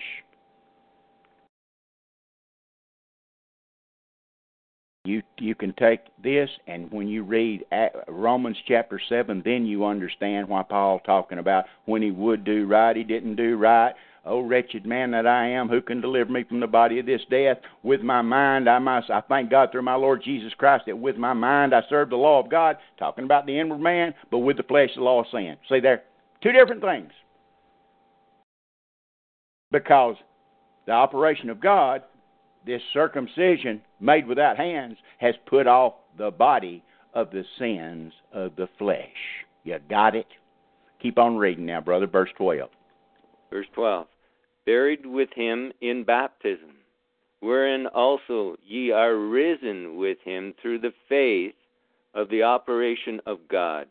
You 5.05 5.21
you 5.37 5.53
can 5.53 5.73
take 5.73 5.99
this, 6.23 6.49
and 6.65 6.91
when 6.91 7.07
you 7.07 7.23
read 7.23 7.63
uh, 7.71 7.89
Romans 8.07 8.57
chapter 8.67 8.99
seven, 9.07 9.43
then 9.45 9.65
you 9.65 9.85
understand 9.85 10.49
why 10.49 10.63
Paul 10.63 10.99
talking 10.99 11.37
about 11.37 11.65
when 11.85 12.01
he 12.01 12.09
would 12.09 12.43
do 12.43 12.65
right, 12.65 12.95
he 12.95 13.03
didn't 13.03 13.35
do 13.35 13.55
right. 13.55 13.93
Oh 14.25 14.41
wretched 14.41 14.87
man 14.87 15.11
that 15.11 15.27
I 15.27 15.49
am, 15.49 15.69
who 15.69 15.83
can 15.83 16.01
deliver 16.01 16.31
me 16.31 16.43
from 16.43 16.59
the 16.59 16.65
body 16.65 16.97
of 16.97 17.05
this 17.05 17.21
death? 17.29 17.57
With 17.83 18.01
my 18.01 18.23
mind, 18.23 18.67
I 18.67 18.79
must. 18.79 19.11
I 19.11 19.21
thank 19.21 19.51
God 19.51 19.69
through 19.71 19.83
my 19.83 19.93
Lord 19.93 20.23
Jesus 20.23 20.53
Christ 20.57 20.85
that 20.87 20.97
with 20.97 21.17
my 21.17 21.33
mind 21.33 21.75
I 21.75 21.81
serve 21.87 22.09
the 22.09 22.15
law 22.15 22.39
of 22.43 22.49
God, 22.49 22.77
talking 22.97 23.25
about 23.25 23.45
the 23.45 23.59
inward 23.59 23.81
man, 23.81 24.15
but 24.31 24.39
with 24.39 24.57
the 24.57 24.63
flesh 24.63 24.89
the 24.95 25.01
law 25.01 25.19
of 25.19 25.27
sin. 25.31 25.55
See 25.69 25.79
there, 25.79 26.01
two 26.41 26.51
different 26.51 26.81
things. 26.81 27.11
Because 29.71 30.15
the 30.85 30.91
operation 30.91 31.49
of 31.49 31.59
God 31.59 32.03
this 32.65 32.81
circumcision 32.93 33.81
made 33.99 34.27
without 34.27 34.57
hands 34.57 34.97
has 35.19 35.35
put 35.45 35.67
off 35.67 35.93
the 36.17 36.31
body 36.31 36.83
of 37.13 37.29
the 37.31 37.43
sins 37.59 38.11
of 38.33 38.55
the 38.55 38.67
flesh. 38.77 39.45
You 39.63 39.77
got 39.89 40.15
it? 40.15 40.27
Keep 41.01 41.19
on 41.19 41.37
reading 41.37 41.65
now, 41.65 41.81
brother. 41.81 42.07
Verse 42.07 42.29
12. 42.37 42.69
Verse 43.51 43.67
12. 43.73 44.07
Buried 44.65 45.05
with 45.05 45.29
him 45.35 45.71
in 45.81 46.03
baptism, 46.03 46.71
wherein 47.39 47.85
also 47.87 48.57
ye 48.65 48.91
are 48.91 49.15
risen 49.15 49.97
with 49.97 50.17
him 50.23 50.53
through 50.61 50.79
the 50.79 50.93
faith 51.07 51.53
of 52.15 52.29
the 52.29 52.41
operation 52.41 53.21
of 53.27 53.39
God, 53.47 53.87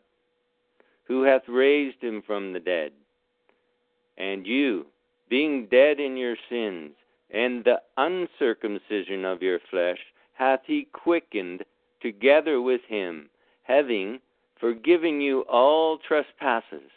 who 1.07 1.23
hath 1.23 1.47
raised 1.47 2.01
him 2.01 2.21
from 2.25 2.53
the 2.53 2.59
dead. 2.59 2.91
And 4.17 4.45
you, 4.45 4.85
being 5.29 5.67
dead 5.69 5.99
in 5.99 6.17
your 6.17 6.35
sins, 6.49 6.91
and 7.31 7.63
the 7.63 7.81
uncircumcision 7.97 9.25
of 9.25 9.41
your 9.41 9.59
flesh 9.69 9.99
hath 10.33 10.61
he 10.65 10.87
quickened 10.93 11.63
together 12.01 12.61
with 12.61 12.81
him, 12.87 13.29
having 13.63 14.19
forgiven 14.59 15.21
you 15.21 15.41
all 15.41 15.97
trespasses, 15.97 16.89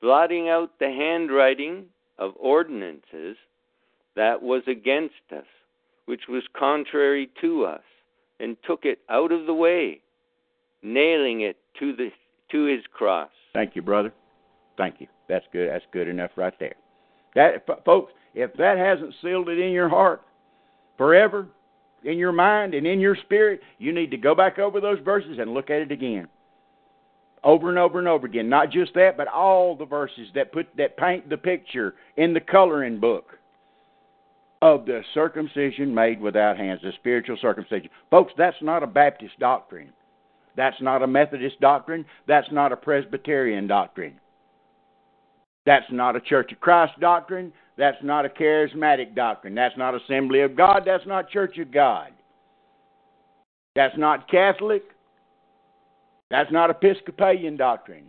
blotting 0.00 0.48
out 0.48 0.78
the 0.78 0.90
handwriting 0.90 1.86
of 2.18 2.32
ordinances 2.38 3.36
that 4.16 4.42
was 4.42 4.62
against 4.66 5.14
us, 5.34 5.44
which 6.06 6.22
was 6.28 6.42
contrary 6.58 7.30
to 7.40 7.64
us, 7.64 7.82
and 8.40 8.56
took 8.66 8.84
it 8.84 8.98
out 9.08 9.30
of 9.30 9.46
the 9.46 9.54
way, 9.54 10.00
nailing 10.82 11.42
it 11.42 11.56
to 11.78 11.94
the 11.94 12.10
to 12.50 12.64
his 12.64 12.82
cross. 12.92 13.30
Thank 13.54 13.76
you, 13.76 13.82
brother. 13.82 14.12
Thank 14.76 15.00
you. 15.00 15.06
That's 15.28 15.44
good. 15.52 15.68
That's 15.68 15.84
good 15.92 16.08
enough 16.08 16.30
right 16.36 16.54
there. 16.58 16.74
That 17.34 17.66
folks, 17.84 18.12
if 18.34 18.52
that 18.54 18.78
hasn't 18.78 19.14
sealed 19.22 19.48
it 19.48 19.58
in 19.58 19.72
your 19.72 19.88
heart 19.88 20.22
forever, 20.96 21.48
in 22.04 22.16
your 22.16 22.32
mind 22.32 22.74
and 22.74 22.86
in 22.86 23.00
your 23.00 23.16
spirit, 23.16 23.60
you 23.78 23.92
need 23.92 24.10
to 24.10 24.16
go 24.16 24.34
back 24.34 24.58
over 24.58 24.80
those 24.80 25.00
verses 25.04 25.38
and 25.38 25.52
look 25.52 25.70
at 25.70 25.80
it 25.80 25.92
again. 25.92 26.28
Over 27.44 27.68
and 27.68 27.78
over 27.78 27.98
and 27.98 28.08
over 28.08 28.26
again. 28.26 28.48
Not 28.48 28.70
just 28.70 28.94
that, 28.94 29.16
but 29.16 29.28
all 29.28 29.76
the 29.76 29.84
verses 29.84 30.28
that 30.34 30.52
put 30.52 30.68
that 30.76 30.96
paint 30.96 31.28
the 31.28 31.36
picture 31.36 31.94
in 32.16 32.34
the 32.34 32.40
coloring 32.40 32.98
book 32.98 33.38
of 34.60 34.86
the 34.86 35.02
circumcision 35.14 35.94
made 35.94 36.20
without 36.20 36.56
hands, 36.56 36.80
the 36.82 36.92
spiritual 36.98 37.36
circumcision. 37.40 37.88
Folks, 38.10 38.32
that's 38.36 38.56
not 38.60 38.82
a 38.82 38.88
Baptist 38.88 39.38
doctrine. 39.38 39.92
That's 40.58 40.82
not 40.82 41.02
a 41.02 41.06
Methodist 41.06 41.60
doctrine. 41.60 42.04
That's 42.26 42.48
not 42.50 42.72
a 42.72 42.76
Presbyterian 42.76 43.68
doctrine. 43.68 44.18
That's 45.64 45.86
not 45.92 46.16
a 46.16 46.20
Church 46.20 46.50
of 46.50 46.58
Christ 46.58 46.98
doctrine. 46.98 47.52
That's 47.76 48.02
not 48.02 48.26
a 48.26 48.28
charismatic 48.28 49.14
doctrine. 49.14 49.54
That's 49.54 49.78
not 49.78 49.94
Assembly 49.94 50.40
of 50.40 50.56
God. 50.56 50.82
That's 50.84 51.06
not 51.06 51.30
Church 51.30 51.58
of 51.58 51.70
God. 51.70 52.08
That's 53.76 53.96
not 53.96 54.28
Catholic. 54.28 54.82
That's 56.28 56.50
not 56.50 56.70
Episcopalian 56.70 57.56
doctrine. 57.56 58.06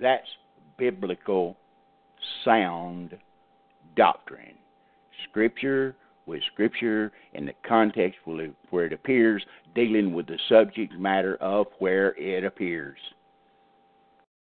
That's 0.00 0.28
biblical, 0.78 1.56
sound 2.44 3.18
doctrine. 3.96 4.54
Scripture 5.28 5.96
with 6.26 6.40
Scripture 6.52 7.10
in 7.32 7.46
the 7.46 7.52
context 7.66 8.20
where 8.70 8.86
it 8.86 8.92
appears, 8.92 9.44
dealing 9.74 10.12
with 10.12 10.26
the 10.26 10.38
subject 10.48 10.94
matter 10.98 11.36
of 11.36 11.66
where 11.78 12.14
it 12.16 12.44
appears. 12.44 12.98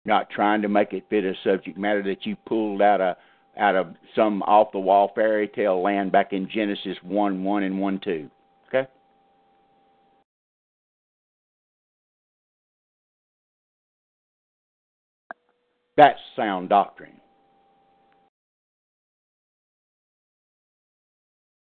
Not 0.05 0.29
trying 0.29 0.61
to 0.61 0.69
make 0.69 0.93
it 0.93 1.05
fit 1.09 1.25
a 1.25 1.33
subject 1.43 1.77
matter 1.77 2.03
that 2.03 2.25
you 2.25 2.35
pulled 2.45 2.81
out 2.81 3.01
of 3.01 3.17
out 3.57 3.75
of 3.75 3.95
some 4.15 4.43
off 4.43 4.71
the 4.71 4.79
wall 4.79 5.11
fairy 5.15 5.47
tale 5.47 5.81
land 5.81 6.11
back 6.11 6.31
in 6.31 6.47
Genesis 6.49 6.97
1 7.01 7.43
1 7.43 7.63
and 7.63 7.79
1 7.79 7.99
2. 8.03 8.29
Okay? 8.67 8.87
That's 15.97 16.19
sound 16.35 16.69
doctrine. 16.69 17.19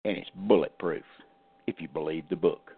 And 0.06 0.18
it's 0.18 0.30
bulletproof 0.36 1.04
if 1.68 1.76
you 1.80 1.88
believe 1.88 2.24
the 2.30 2.36
book. 2.36 2.72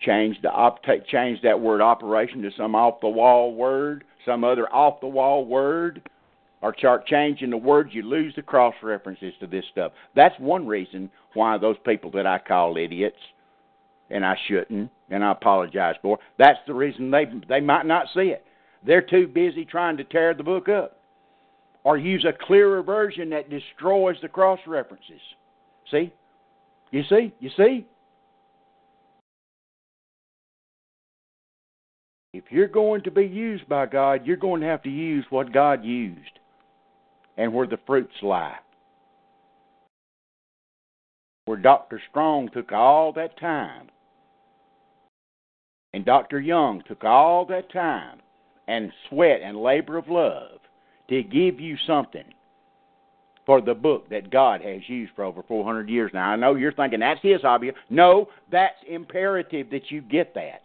Change 0.00 0.40
the 0.42 0.50
op- 0.50 0.82
change 1.08 1.42
that 1.42 1.60
word 1.60 1.80
operation 1.80 2.42
to 2.42 2.50
some 2.56 2.74
off 2.74 3.00
the 3.00 3.08
wall 3.08 3.54
word, 3.54 4.04
some 4.24 4.44
other 4.44 4.72
off 4.72 5.00
the 5.00 5.06
wall 5.06 5.44
word 5.44 6.02
or 6.62 6.72
chart 6.72 7.06
changing 7.06 7.50
the 7.50 7.56
words, 7.56 7.90
you 7.92 8.02
lose 8.02 8.34
the 8.36 8.42
cross 8.42 8.74
references 8.82 9.32
to 9.40 9.46
this 9.46 9.64
stuff. 9.72 9.92
That's 10.14 10.38
one 10.38 10.66
reason 10.66 11.10
why 11.34 11.56
those 11.58 11.76
people 11.84 12.10
that 12.12 12.26
I 12.26 12.38
call 12.38 12.76
idiots, 12.76 13.16
and 14.10 14.24
I 14.24 14.36
shouldn't, 14.46 14.90
and 15.08 15.24
I 15.24 15.32
apologize 15.32 15.94
for, 16.02 16.18
that's 16.38 16.58
the 16.66 16.74
reason 16.74 17.10
they 17.10 17.26
they 17.48 17.60
might 17.60 17.86
not 17.86 18.06
see 18.14 18.28
it. 18.28 18.44
They're 18.84 19.02
too 19.02 19.26
busy 19.26 19.64
trying 19.64 19.96
to 19.98 20.04
tear 20.04 20.34
the 20.34 20.42
book 20.42 20.68
up, 20.68 20.98
or 21.84 21.96
use 21.96 22.26
a 22.26 22.46
clearer 22.46 22.82
version 22.82 23.30
that 23.30 23.50
destroys 23.50 24.16
the 24.20 24.28
cross 24.28 24.60
references. 24.66 25.20
See, 25.90 26.12
you 26.90 27.02
see, 27.08 27.32
you 27.40 27.50
see. 27.56 27.86
If 32.40 32.50
you're 32.50 32.68
going 32.68 33.02
to 33.02 33.10
be 33.10 33.26
used 33.26 33.68
by 33.68 33.84
God, 33.84 34.26
you're 34.26 34.38
going 34.38 34.62
to 34.62 34.66
have 34.66 34.82
to 34.84 34.88
use 34.88 35.26
what 35.28 35.52
God 35.52 35.84
used 35.84 36.38
and 37.36 37.52
where 37.52 37.66
the 37.66 37.78
fruits 37.86 38.14
lie. 38.22 38.56
Where 41.44 41.58
Dr. 41.58 42.00
Strong 42.08 42.48
took 42.54 42.72
all 42.72 43.12
that 43.12 43.38
time, 43.38 43.88
and 45.92 46.02
Dr. 46.06 46.40
Young 46.40 46.82
took 46.88 47.04
all 47.04 47.44
that 47.44 47.70
time 47.70 48.20
and 48.68 48.90
sweat 49.10 49.40
and 49.44 49.60
labor 49.60 49.98
of 49.98 50.08
love 50.08 50.60
to 51.10 51.22
give 51.22 51.60
you 51.60 51.76
something 51.86 52.32
for 53.44 53.60
the 53.60 53.74
book 53.74 54.08
that 54.08 54.30
God 54.30 54.62
has 54.62 54.80
used 54.86 55.12
for 55.14 55.24
over 55.24 55.42
400 55.42 55.90
years. 55.90 56.10
Now, 56.14 56.30
I 56.30 56.36
know 56.36 56.54
you're 56.54 56.72
thinking 56.72 57.00
that's 57.00 57.20
his 57.20 57.42
hobby. 57.42 57.72
No, 57.90 58.28
that's 58.50 58.78
imperative 58.88 59.68
that 59.68 59.90
you 59.90 60.00
get 60.00 60.32
that 60.34 60.62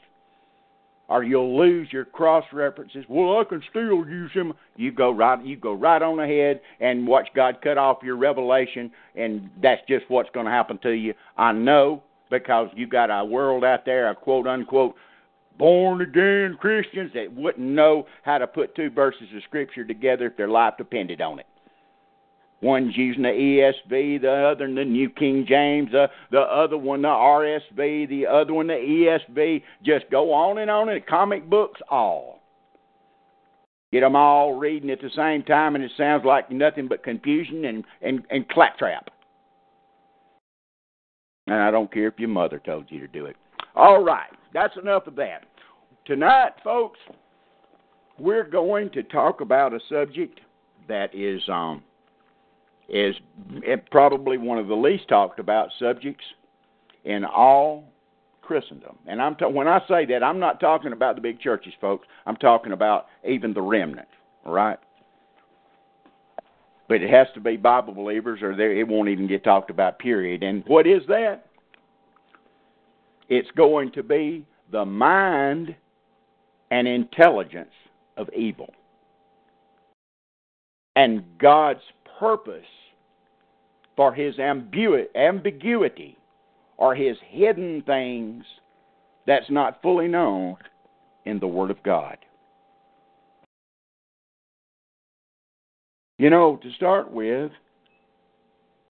or 1.08 1.24
you'll 1.24 1.58
lose 1.58 1.88
your 1.91 2.06
cross 2.06 2.43
references. 2.51 3.06
Well, 3.08 3.39
I 3.39 3.43
can 3.43 3.62
still 3.70 4.08
use 4.08 4.32
them. 4.34 4.53
You 4.76 4.91
go 4.91 5.12
right, 5.12 5.43
you 5.45 5.56
go 5.56 5.74
right 5.74 6.01
on 6.01 6.20
ahead 6.20 6.62
and 6.80 7.08
watch 7.08 7.28
God 7.36 7.58
cut 7.64 7.78
off 7.78 7.97
your 8.03 8.18
revelation, 8.18 8.91
and 9.16 9.49
that's 9.62 9.82
just 9.88 10.06
what's 10.08 10.30
going 10.32 10.45
to 10.45 10.51
happen 10.51 10.80
to 10.84 10.91
you. 10.91 11.14
I 11.38 11.51
know 11.51 12.03
because 12.32 12.70
you 12.76 12.88
got 12.88 13.12
a 13.12 13.24
world 13.24 13.64
out 13.64 13.86
there, 13.86 14.10
a 14.10 14.16
quote 14.16 14.47
unquote 14.47 14.95
born 15.58 16.01
again 16.01 16.58
Christians 16.60 17.12
that 17.14 17.34
wouldn't 17.34 17.66
know 17.66 18.06
how 18.24 18.38
to 18.38 18.47
put 18.47 18.76
two 18.76 18.89
verses 18.89 19.28
of 19.36 19.43
scripture 19.43 19.86
together 19.86 20.28
if 20.28 20.38
their 20.38 20.49
life 20.49 20.74
depended 20.78 21.22
on 21.22 21.39
it. 21.39 21.45
One's 22.66 22.97
using 22.97 23.22
the 23.22 23.30
ESV, 23.30 24.22
the 24.22 24.32
other 24.32 24.66
in 24.66 24.74
the 24.74 24.84
New 24.84 25.07
King 25.11 25.45
James, 25.47 25.91
the, 25.91 26.07
the 26.32 26.39
other 26.39 26.80
one 26.80 27.03
the 27.03 27.07
RSV, 27.07 28.09
the 28.09 28.26
other 28.26 28.55
one 28.55 28.66
the 28.66 28.74
ESV. 28.74 29.61
Just 29.84 30.09
go 30.09 30.34
on 30.34 30.57
and 30.57 30.72
on 30.72 30.89
in 30.89 30.99
comic 31.07 31.47
books, 31.47 31.80
all. 31.91 32.41
Get 33.93 33.99
them 34.01 34.16
all 34.16 34.53
reading 34.53 34.89
at 34.89 34.99
the 34.99 35.11
same 35.16 35.43
time, 35.43 35.76
and 35.76 35.84
it 35.84 35.91
sounds 35.95 36.26
like 36.26 36.49
nothing 36.49 36.88
but 36.88 37.03
confusion 37.03 37.66
and, 37.66 37.84
and, 38.01 38.24
and 38.32 38.49
claptrap. 38.49 39.11
And 41.45 41.57
I 41.57 41.70
don't 41.70 41.93
care 41.93 42.07
if 42.07 42.18
your 42.18 42.30
mother 42.30 42.59
told 42.66 42.86
you 42.89 42.99
to 43.01 43.07
do 43.07 43.28
it. 43.28 43.36
All 43.76 44.03
right, 44.03 44.32
that's 44.55 44.76
enough 44.82 45.05
of 45.05 45.16
that. 45.18 45.43
Tonight, 46.05 46.53
folks, 46.63 46.97
we're 48.18 48.49
going 48.49 48.89
to 48.93 49.03
talk 49.03 49.41
about 49.41 49.72
a 49.72 49.80
subject 49.88 50.39
that 50.88 51.13
is 51.13 51.43
um, 51.47 51.84
is 52.90 53.16
eh, 53.68 53.78
probably 53.92 54.38
one 54.38 54.58
of 54.58 54.68
the 54.68 54.76
least 54.76 55.08
talked 55.08 55.40
about 55.40 55.70
subjects 55.80 56.24
in 57.04 57.26
all 57.26 57.86
Christendom. 58.42 58.98
And 59.08 59.22
I'm 59.22 59.36
ta- 59.36 59.50
when 59.50 59.68
I 59.68 59.80
say 59.88 60.06
that, 60.06 60.24
I'm 60.24 60.40
not 60.40 60.60
talking 60.60 60.94
about 60.94 61.16
the 61.16 61.22
big 61.22 61.40
churches, 61.40 61.74
folks. 61.82 62.08
I'm 62.26 62.36
talking 62.38 62.72
about 62.72 63.08
even 63.28 63.54
the 63.54 63.62
remnant. 63.62 64.08
Right. 64.46 64.80
But 66.88 67.02
it 67.02 67.10
has 67.10 67.28
to 67.34 67.40
be 67.40 67.58
Bible 67.58 67.94
believers, 67.94 68.42
or 68.44 68.52
it 68.52 68.88
won't 68.88 69.10
even 69.10 69.28
get 69.28 69.44
talked 69.44 69.72
about. 69.72 69.98
Period. 69.98 70.44
And 70.44 70.64
what 70.68 70.86
is 70.86 71.02
that? 71.08 71.48
It's 73.28 73.50
going 73.58 73.92
to 73.94 74.04
be 74.04 74.46
the 74.72 74.86
mind 74.86 75.76
and 76.70 76.88
intelligence 76.88 77.74
of 78.18 78.30
evil. 78.36 78.72
And 80.96 81.24
God's 81.40 81.82
purpose 82.20 82.66
for 83.95 84.13
his 84.13 84.38
ambiguity 84.39 86.18
or 86.78 86.95
his 86.95 87.18
hidden 87.30 87.82
things 87.86 88.43
that's 89.26 89.49
not 89.49 89.82
fully 89.82 90.07
known 90.07 90.57
in 91.26 91.39
the 91.39 91.47
Word 91.47 91.72
of 91.72 91.82
God. 91.84 92.18
You 96.18 96.30
know, 96.30 96.57
to 96.61 96.72
start 96.74 97.11
with, 97.11 97.51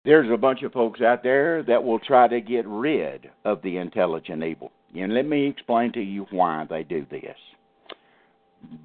there's 0.05 0.31
a 0.31 0.37
bunch 0.37 0.63
of 0.63 0.73
folks 0.73 1.01
out 1.01 1.23
there 1.23 1.63
that 1.63 1.83
will 1.83 1.99
try 1.99 2.29
to 2.29 2.41
get 2.41 2.67
rid 2.67 3.31
of 3.45 3.63
the 3.63 3.79
intelligent 3.79 4.43
evil. 4.43 4.71
And 4.95 5.15
let 5.15 5.27
me 5.27 5.47
explain 5.47 5.93
to 5.93 6.03
you 6.03 6.27
why 6.31 6.67
they 6.69 6.83
do 6.83 7.07
this. 7.11 7.37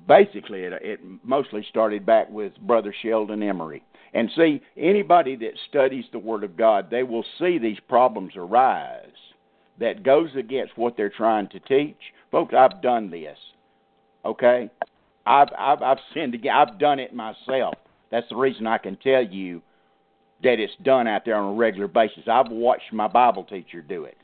Basically, 0.07 0.61
it, 0.61 0.73
it 0.81 0.99
mostly 1.23 1.65
started 1.69 2.05
back 2.05 2.29
with 2.29 2.53
Brother 2.61 2.93
Sheldon 3.01 3.41
Emry. 3.41 3.81
And 4.14 4.30
see, 4.36 4.62
anybody 4.78 5.36
that 5.38 5.53
studies 5.70 6.05
the 6.12 6.20
Word 6.20 6.43
of 6.43 6.57
God, 6.57 6.89
they 6.89 7.03
will 7.03 7.26
see 7.38 7.57
these 7.57 7.80
problems 7.88 8.34
arise 8.36 9.05
that 9.80 10.03
goes 10.03 10.30
against 10.36 10.78
what 10.78 10.97
they're 10.97 11.10
trying 11.10 11.47
to 11.49 11.60
teach. 11.60 11.97
Folks, 12.32 12.53
I've 12.53 12.82
done 12.82 13.10
this. 13.10 13.38
Okay? 14.26 14.70
I've 15.26 15.49
I've 15.57 15.82
I've 15.82 15.97
sinned 16.14 16.34
again. 16.34 16.53
I've 16.55 16.80
done 16.80 16.99
it 16.99 17.14
myself. 17.14 17.76
That's 18.12 18.28
the 18.30 18.36
reason 18.36 18.66
I 18.66 18.80
can 18.80 18.97
tell 18.97 19.24
you 19.24 19.62
that 20.43 20.60
it's 20.60 20.74
done 20.84 21.07
out 21.07 21.24
there 21.26 21.36
on 21.36 21.53
a 21.53 21.57
regular 21.57 21.88
basis. 21.88 22.24
I've 22.28 22.49
watched 22.49 22.91
my 22.91 23.07
Bible 23.07 23.43
teacher 23.43 23.82
do 23.82 24.05
it. 24.05 24.18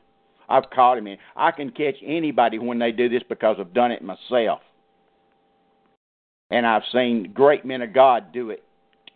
I've 0.49 0.69
caught 0.73 0.97
him 0.97 1.07
in. 1.07 1.17
I 1.35 1.51
can 1.51 1.71
catch 1.71 1.95
anybody 2.05 2.59
when 2.59 2.79
they 2.79 2.91
do 2.91 3.09
this 3.09 3.23
because 3.27 3.57
I've 3.59 3.73
done 3.73 3.91
it 3.91 4.01
myself. 4.01 4.61
And 6.51 6.65
I've 6.65 6.83
seen 6.91 7.31
great 7.33 7.65
men 7.65 7.81
of 7.81 7.93
God 7.93 8.31
do 8.31 8.51
it, 8.51 8.63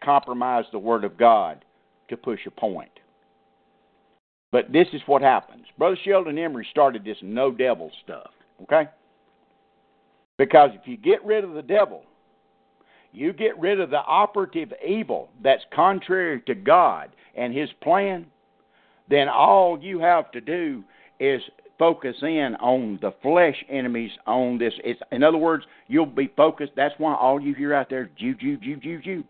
compromise 0.03 0.65
the 0.71 0.79
Word 0.79 1.03
of 1.03 1.17
God 1.17 1.63
to 2.09 2.17
push 2.17 2.39
a 2.45 2.51
point. 2.51 2.91
But 4.51 4.71
this 4.71 4.87
is 4.93 5.01
what 5.05 5.21
happens. 5.21 5.65
Brother 5.77 5.97
Sheldon 6.03 6.35
Emry 6.35 6.63
started 6.71 7.03
this 7.03 7.17
no 7.21 7.51
devil 7.51 7.91
stuff, 8.03 8.31
okay? 8.63 8.89
Because 10.37 10.71
if 10.73 10.87
you 10.87 10.97
get 10.97 11.23
rid 11.23 11.43
of 11.43 11.53
the 11.53 11.61
devil, 11.61 12.03
you 13.11 13.33
get 13.33 13.59
rid 13.59 13.79
of 13.79 13.89
the 13.89 13.97
operative 13.97 14.71
evil 14.85 15.29
that's 15.43 15.63
contrary 15.73 16.41
to 16.47 16.55
God 16.55 17.09
and 17.35 17.53
His 17.53 17.69
plan, 17.81 18.25
then 19.09 19.27
all 19.27 19.79
you 19.79 19.99
have 19.99 20.31
to 20.31 20.41
do 20.41 20.83
is 21.19 21.41
focus 21.77 22.15
in 22.21 22.55
on 22.59 22.99
the 23.01 23.13
flesh 23.21 23.55
enemies 23.69 24.11
on 24.27 24.57
this. 24.57 24.73
It's 24.83 24.99
in 25.11 25.23
other 25.23 25.37
words, 25.37 25.65
you'll 25.87 26.05
be 26.05 26.31
focused. 26.35 26.73
That's 26.75 26.93
why 26.97 27.15
all 27.15 27.39
you 27.39 27.53
hear 27.53 27.73
out 27.73 27.89
there 27.89 28.03
is 28.03 28.09
Jew, 28.17 28.35
Jew, 28.35 28.57
Jew, 28.57 28.75
Jew, 28.77 29.01
Jew. 29.01 29.23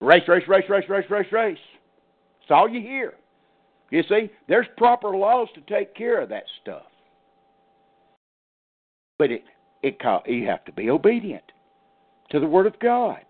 Race, 0.00 0.22
race, 0.28 0.44
race, 0.48 0.64
race, 0.68 0.84
race, 0.88 1.10
race, 1.10 1.32
race. 1.32 1.58
That's 2.40 2.50
all 2.50 2.68
you 2.68 2.80
hear. 2.80 3.14
You 3.90 4.02
see, 4.08 4.30
there's 4.48 4.66
proper 4.76 5.16
laws 5.16 5.48
to 5.54 5.60
take 5.62 5.94
care 5.94 6.20
of 6.20 6.28
that 6.28 6.44
stuff. 6.62 6.86
But 9.18 9.30
it 9.30 9.42
it 9.82 10.00
you 10.26 10.46
have 10.46 10.64
to 10.64 10.72
be 10.72 10.90
obedient 10.90 11.44
to 12.30 12.40
the 12.40 12.46
Word 12.46 12.66
of 12.66 12.78
God. 12.80 13.20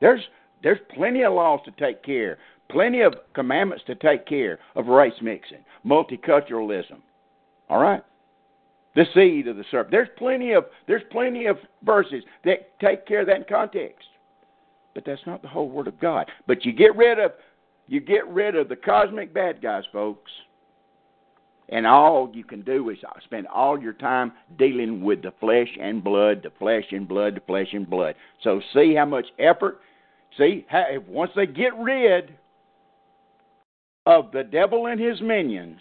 There's 0.00 0.22
there's 0.62 0.78
plenty 0.94 1.22
of 1.22 1.34
laws 1.34 1.60
to 1.64 1.70
take 1.72 2.02
care, 2.02 2.38
plenty 2.70 3.02
of 3.02 3.14
commandments 3.34 3.84
to 3.86 3.94
take 3.94 4.26
care 4.26 4.58
of 4.74 4.86
race 4.86 5.20
mixing, 5.20 5.64
multiculturalism. 5.84 7.00
All 7.68 7.80
right, 7.80 8.02
the 8.94 9.04
seed 9.14 9.48
of 9.48 9.56
the 9.56 9.64
serpent. 9.70 9.92
There's 9.92 10.08
plenty 10.16 10.52
of 10.52 10.64
there's 10.86 11.02
plenty 11.10 11.46
of 11.46 11.58
verses 11.84 12.24
that 12.44 12.78
take 12.80 13.06
care 13.06 13.20
of 13.20 13.26
that 13.28 13.36
in 13.36 13.44
context, 13.48 14.06
but 14.94 15.04
that's 15.04 15.26
not 15.26 15.42
the 15.42 15.48
whole 15.48 15.68
Word 15.68 15.88
of 15.88 16.00
God. 16.00 16.30
But 16.46 16.64
you 16.64 16.72
get 16.72 16.96
rid 16.96 17.18
of 17.18 17.32
you 17.88 18.00
get 18.00 18.26
rid 18.28 18.54
of 18.56 18.68
the 18.68 18.76
cosmic 18.76 19.34
bad 19.34 19.60
guys, 19.60 19.84
folks 19.92 20.30
and 21.72 21.86
all 21.86 22.30
you 22.34 22.44
can 22.44 22.60
do 22.60 22.90
is 22.90 22.98
spend 23.24 23.46
all 23.46 23.80
your 23.80 23.94
time 23.94 24.32
dealing 24.58 25.02
with 25.02 25.22
the 25.22 25.32
flesh 25.40 25.68
and 25.80 26.04
blood, 26.04 26.42
the 26.42 26.52
flesh 26.58 26.84
and 26.90 27.08
blood, 27.08 27.34
the 27.34 27.40
flesh 27.40 27.68
and 27.72 27.88
blood. 27.88 28.14
So 28.42 28.60
see 28.74 28.94
how 28.94 29.06
much 29.06 29.26
effort. 29.38 29.80
See, 30.36 30.66
how, 30.68 30.84
once 31.08 31.30
they 31.34 31.46
get 31.46 31.74
rid 31.78 32.34
of 34.04 34.32
the 34.32 34.44
devil 34.44 34.86
and 34.86 35.00
his 35.00 35.20
minions, 35.22 35.80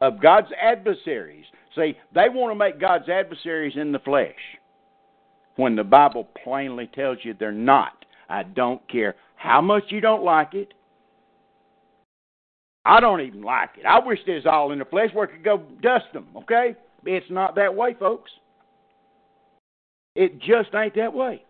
of 0.00 0.20
God's 0.20 0.48
adversaries, 0.60 1.44
see, 1.76 1.96
they 2.12 2.28
want 2.28 2.50
to 2.50 2.58
make 2.58 2.80
God's 2.80 3.08
adversaries 3.08 3.74
in 3.76 3.92
the 3.92 4.00
flesh 4.00 4.34
when 5.54 5.76
the 5.76 5.84
Bible 5.84 6.26
plainly 6.42 6.90
tells 6.92 7.18
you 7.22 7.34
they're 7.38 7.52
not. 7.52 8.01
I 8.32 8.44
don't 8.44 8.86
care 8.88 9.14
how 9.36 9.60
much 9.60 9.84
you 9.88 10.00
don't 10.00 10.24
like 10.24 10.54
it. 10.54 10.72
I 12.84 12.98
don't 12.98 13.20
even 13.20 13.42
like 13.42 13.70
it. 13.78 13.84
I 13.84 13.98
wish 14.04 14.18
there's 14.26 14.46
all 14.46 14.72
in 14.72 14.78
the 14.78 14.84
flesh 14.86 15.10
where 15.12 15.28
I 15.28 15.32
could 15.32 15.44
go 15.44 15.62
dust 15.82 16.06
them, 16.12 16.26
okay? 16.36 16.74
It's 17.04 17.30
not 17.30 17.54
that 17.56 17.74
way, 17.74 17.94
folks. 17.98 18.30
It 20.16 20.40
just 20.40 20.74
ain't 20.74 20.94
that 20.96 21.12
way. 21.12 21.44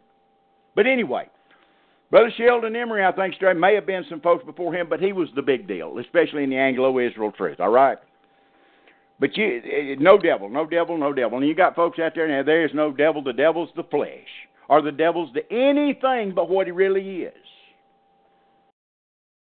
But 0.75 0.87
anyway, 0.87 1.29
Brother 2.11 2.33
Sheldon 2.37 2.75
Emry, 2.75 3.07
I 3.07 3.15
think, 3.15 3.35
straight 3.35 3.57
may 3.57 3.75
have 3.75 3.87
been 3.87 4.05
some 4.11 4.21
folks 4.21 4.45
before 4.45 4.75
him, 4.75 4.89
but 4.89 5.01
he 5.01 5.13
was 5.13 5.29
the 5.35 5.43
big 5.43 5.69
deal, 5.69 5.99
especially 5.99 6.45
in 6.45 6.51
the 6.51 6.57
Anglo-Israel 6.57 7.33
truth. 7.33 7.61
All 7.61 7.71
right. 7.71 7.99
But 9.21 9.37
you, 9.37 9.63
eh, 9.65 9.93
eh, 9.93 9.95
no 10.01 10.19
devil, 10.19 10.49
no 10.49 10.67
devil, 10.67 10.99
no 10.99 11.13
devil. 11.13 11.39
And 11.39 11.47
you 11.47 11.55
got 11.55 11.77
folks 11.77 11.99
out 11.99 12.13
there 12.15 12.27
now. 12.29 12.43
There 12.43 12.65
is 12.67 12.73
no 12.75 12.93
devil. 12.93 13.23
The 13.23 13.33
devil's 13.33 13.71
the 13.77 13.85
flesh, 13.85 14.27
or 14.69 14.83
the 14.83 14.93
devil's 14.93 15.33
to 15.33 15.53
anything 15.53 16.33
but 16.35 16.49
what 16.49 16.67
he 16.67 16.73
really 16.73 17.23
is. 17.23 17.35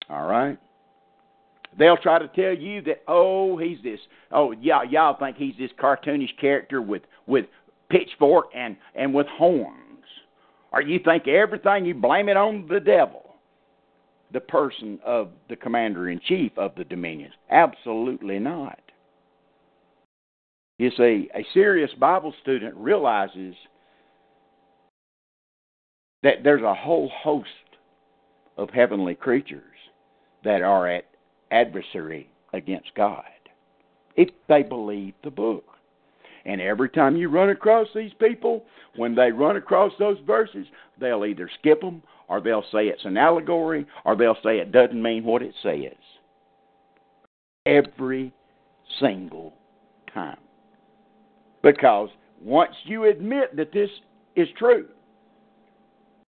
All 0.09 0.27
right. 0.27 0.59
They'll 1.79 1.97
try 1.97 2.19
to 2.19 2.29
tell 2.29 2.55
you 2.55 2.83
that 2.83 3.03
oh 3.09 3.57
he's 3.57 3.79
this 3.83 4.01
oh 4.31 4.53
y'all 4.53 4.85
y'all 4.85 5.17
think 5.19 5.37
he's 5.37 5.55
this 5.59 5.71
cartoonish 5.81 6.39
character 6.39 6.83
with 6.83 7.03
with 7.27 7.47
pitchfork 7.89 8.47
and 8.55 8.77
and 8.95 9.15
with 9.15 9.27
horns, 9.29 10.05
or 10.73 10.83
you 10.83 10.99
think 11.03 11.29
everything 11.29 11.87
you 11.87 11.95
blame 11.95 12.29
it 12.29 12.37
on 12.37 12.67
the 12.69 12.81
devil, 12.81 13.37
the 14.33 14.41
person 14.41 14.99
of 15.05 15.31
the 15.49 15.57
commander 15.57 16.11
in 16.11 16.21
chief 16.27 16.53
of 16.59 16.75
the 16.75 16.85
dominions. 16.85 17.35
Absolutely 17.51 18.39
not. 18.39 18.79
You 20.79 20.91
see, 20.97 21.31
a 21.35 21.47
serious 21.55 21.91
Bible 21.99 22.35
student 22.43 22.75
realizes 22.77 23.55
that 26.23 26.45
there's 26.45 26.63
a 26.63 26.75
whole 26.75 27.11
host 27.15 27.49
of 28.57 28.71
heavenly 28.71 29.15
creatures 29.15 29.63
that 30.45 30.63
are 30.63 30.89
at 30.89 31.07
adversary 31.51 32.29
against 32.53 32.95
God 32.95 33.25
if 34.17 34.29
they 34.49 34.63
believe 34.63 35.15
the 35.25 35.31
book. 35.31 35.65
And 36.45 36.61
every 36.61 36.89
time 36.91 37.17
you 37.17 37.29
run 37.29 37.51
across 37.51 37.87
these 37.95 38.13
people, 38.19 38.65
when 38.97 39.15
they 39.15 39.31
run 39.31 39.57
across 39.57 39.93
those 39.99 40.19
verses, 40.27 40.67
they'll 41.01 41.25
either 41.25 41.49
skip 41.59 41.81
them 41.81 42.03
or 42.29 42.41
they'll 42.41 42.65
say 42.73 42.89
it's 42.89 43.05
an 43.05 43.17
allegory 43.17 43.87
or 44.05 44.17
they'll 44.17 44.37
say 44.43 44.59
it 44.59 44.73
doesn't 44.73 45.01
mean 45.01 45.25
what 45.25 45.43
it 45.43 45.55
says. 45.63 45.97
Every 47.65 48.33
single 49.01 49.55
time. 50.13 50.39
Because 51.63 52.09
once 52.43 52.75
you 52.85 53.05
admit 53.05 53.57
that 53.57 53.73
this 53.73 53.91
is 54.35 54.49
true, 54.59 54.89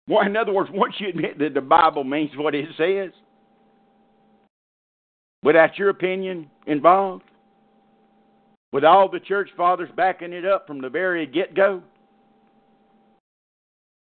In 0.08 0.36
other 0.36 0.52
words, 0.52 0.70
once 0.72 0.94
you 0.98 1.08
admit 1.08 1.38
that 1.38 1.54
the 1.54 1.60
Bible 1.60 2.04
means 2.04 2.30
what 2.36 2.54
it 2.54 2.68
says, 2.76 3.10
without 5.42 5.78
your 5.78 5.88
opinion 5.88 6.50
involved, 6.66 7.24
with 8.72 8.84
all 8.84 9.08
the 9.08 9.20
church 9.20 9.48
fathers 9.56 9.88
backing 9.96 10.32
it 10.32 10.44
up 10.44 10.66
from 10.66 10.80
the 10.80 10.88
very 10.88 11.26
get 11.26 11.54
go, 11.54 11.82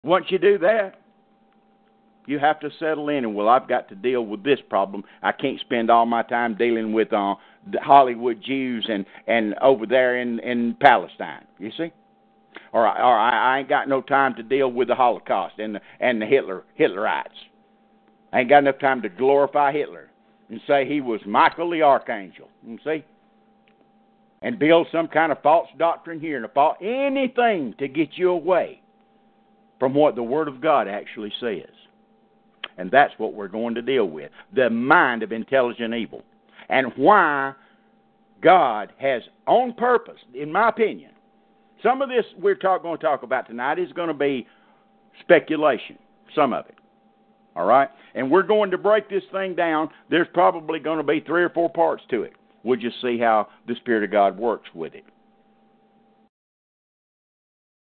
once 0.03 0.25
you 0.29 0.37
do 0.37 0.57
that, 0.59 1.01
you 2.27 2.37
have 2.39 2.59
to 2.59 2.69
settle 2.77 3.07
in 3.09 3.23
and 3.23 3.33
well 3.33 3.47
i've 3.47 3.69
got 3.69 3.87
to 3.87 3.95
deal 3.95 4.25
with 4.25 4.43
this 4.43 4.59
problem. 4.69 5.03
I 5.23 5.31
can't 5.31 5.59
spend 5.61 5.89
all 5.89 6.05
my 6.05 6.23
time 6.23 6.55
dealing 6.55 6.91
with 6.91 7.13
uh 7.13 7.35
the 7.71 7.79
hollywood 7.79 8.41
jews 8.43 8.85
and 8.89 9.05
and 9.27 9.55
over 9.61 9.85
there 9.85 10.21
in 10.21 10.39
in 10.39 10.75
palestine. 10.79 11.45
You 11.57 11.71
see 11.77 11.91
or 12.73 12.87
or 12.87 13.17
i, 13.19 13.55
I 13.55 13.59
ain't 13.59 13.69
got 13.69 13.87
no 13.87 14.01
time 14.01 14.35
to 14.35 14.43
deal 14.43 14.71
with 14.71 14.87
the 14.87 14.95
holocaust 14.95 15.59
and 15.59 15.75
the 15.75 15.81
and 15.99 16.21
the 16.21 16.25
hitler 16.25 16.63
hitlerites 16.79 17.27
i 18.33 18.39
ain't 18.39 18.49
got 18.49 18.59
enough 18.59 18.79
time 18.79 19.01
to 19.01 19.09
glorify 19.09 19.71
hitler 19.71 20.09
and 20.49 20.61
say 20.67 20.87
he 20.87 21.01
was 21.01 21.21
michael 21.25 21.69
the 21.69 21.81
archangel 21.81 22.49
you 22.67 22.77
see? 22.83 23.03
And 24.41 24.59
build 24.59 24.87
some 24.91 25.07
kind 25.07 25.31
of 25.31 25.41
false 25.41 25.67
doctrine 25.79 26.19
here 26.19 26.35
and 26.35 26.45
a 26.45 26.49
false 26.49 26.77
anything 26.81 27.73
to 27.79 27.87
get 27.87 28.09
you 28.13 28.29
away 28.29 28.81
from 29.79 29.93
what 29.93 30.15
the 30.15 30.23
word 30.23 30.47
of 30.47 30.61
god 30.61 30.87
actually 30.87 31.33
says. 31.39 31.71
And 32.77 32.91
that's 32.91 33.13
what 33.17 33.33
we're 33.33 33.47
going 33.47 33.73
to 33.75 33.81
deal 33.81 34.05
with 34.05 34.31
the 34.53 34.69
mind 34.69 35.23
of 35.23 35.31
intelligent 35.31 35.95
evil. 35.95 36.21
And 36.69 36.91
why 36.95 37.53
God 38.41 38.93
has, 38.99 39.23
on 39.47 39.73
purpose, 39.73 40.19
in 40.35 40.51
my 40.51 40.69
opinion, 40.69 41.11
some 41.83 42.01
of 42.01 42.09
this 42.09 42.25
we're 42.39 42.55
talk, 42.55 42.81
going 42.81 42.97
to 42.97 43.03
talk 43.03 43.23
about 43.23 43.47
tonight 43.47 43.79
is 43.79 43.91
going 43.93 44.07
to 44.07 44.13
be 44.13 44.47
speculation, 45.21 45.97
some 46.35 46.53
of 46.53 46.65
it. 46.67 46.75
All 47.55 47.65
right? 47.65 47.89
And 48.15 48.29
we're 48.29 48.43
going 48.43 48.71
to 48.71 48.77
break 48.77 49.09
this 49.09 49.23
thing 49.31 49.55
down. 49.55 49.89
There's 50.09 50.27
probably 50.33 50.79
going 50.79 50.97
to 50.97 51.03
be 51.03 51.19
three 51.19 51.43
or 51.43 51.49
four 51.49 51.69
parts 51.69 52.03
to 52.11 52.21
it. 52.21 52.33
We'll 52.63 52.79
just 52.79 53.01
see 53.01 53.17
how 53.17 53.47
the 53.67 53.75
Spirit 53.75 54.03
of 54.03 54.11
God 54.11 54.37
works 54.37 54.69
with 54.73 54.93
it. 54.93 55.05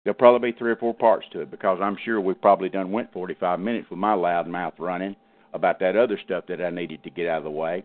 There'll 0.04 0.14
probably 0.14 0.52
be 0.52 0.58
three 0.58 0.70
or 0.70 0.76
four 0.76 0.94
parts 0.94 1.26
to 1.32 1.40
it 1.40 1.50
because 1.50 1.80
I'm 1.82 1.96
sure 2.04 2.20
we've 2.20 2.40
probably 2.40 2.68
done 2.68 2.92
went 2.92 3.12
45 3.12 3.58
minutes 3.58 3.90
with 3.90 3.98
my 3.98 4.14
loud 4.14 4.46
mouth 4.46 4.74
running 4.78 5.16
about 5.52 5.80
that 5.80 5.96
other 5.96 6.18
stuff 6.24 6.44
that 6.48 6.62
I 6.62 6.70
needed 6.70 7.02
to 7.02 7.10
get 7.10 7.26
out 7.26 7.38
of 7.38 7.44
the 7.44 7.50
way. 7.50 7.84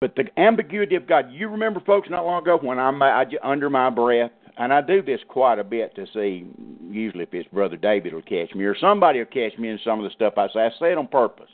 But 0.00 0.16
the 0.16 0.24
ambiguity 0.38 0.96
of 0.96 1.06
God, 1.06 1.30
you 1.30 1.48
remember, 1.48 1.80
folks, 1.80 2.08
not 2.08 2.24
long 2.24 2.42
ago 2.42 2.58
when 2.60 2.78
I'm 2.78 3.02
I, 3.02 3.26
under 3.42 3.68
my 3.68 3.90
breath, 3.90 4.30
and 4.56 4.72
I 4.72 4.80
do 4.80 5.02
this 5.02 5.20
quite 5.28 5.58
a 5.58 5.64
bit 5.64 5.94
to 5.94 6.06
see, 6.14 6.46
usually 6.90 7.24
if 7.24 7.34
it's 7.34 7.48
Brother 7.48 7.76
David 7.76 8.14
will 8.14 8.22
catch 8.22 8.54
me 8.54 8.64
or 8.64 8.76
somebody 8.78 9.18
will 9.18 9.26
catch 9.26 9.58
me 9.58 9.68
in 9.68 9.78
some 9.84 9.98
of 9.98 10.04
the 10.04 10.10
stuff 10.10 10.34
I 10.36 10.48
say. 10.48 10.60
I 10.60 10.70
say 10.78 10.92
it 10.92 10.98
on 10.98 11.06
purpose. 11.06 11.50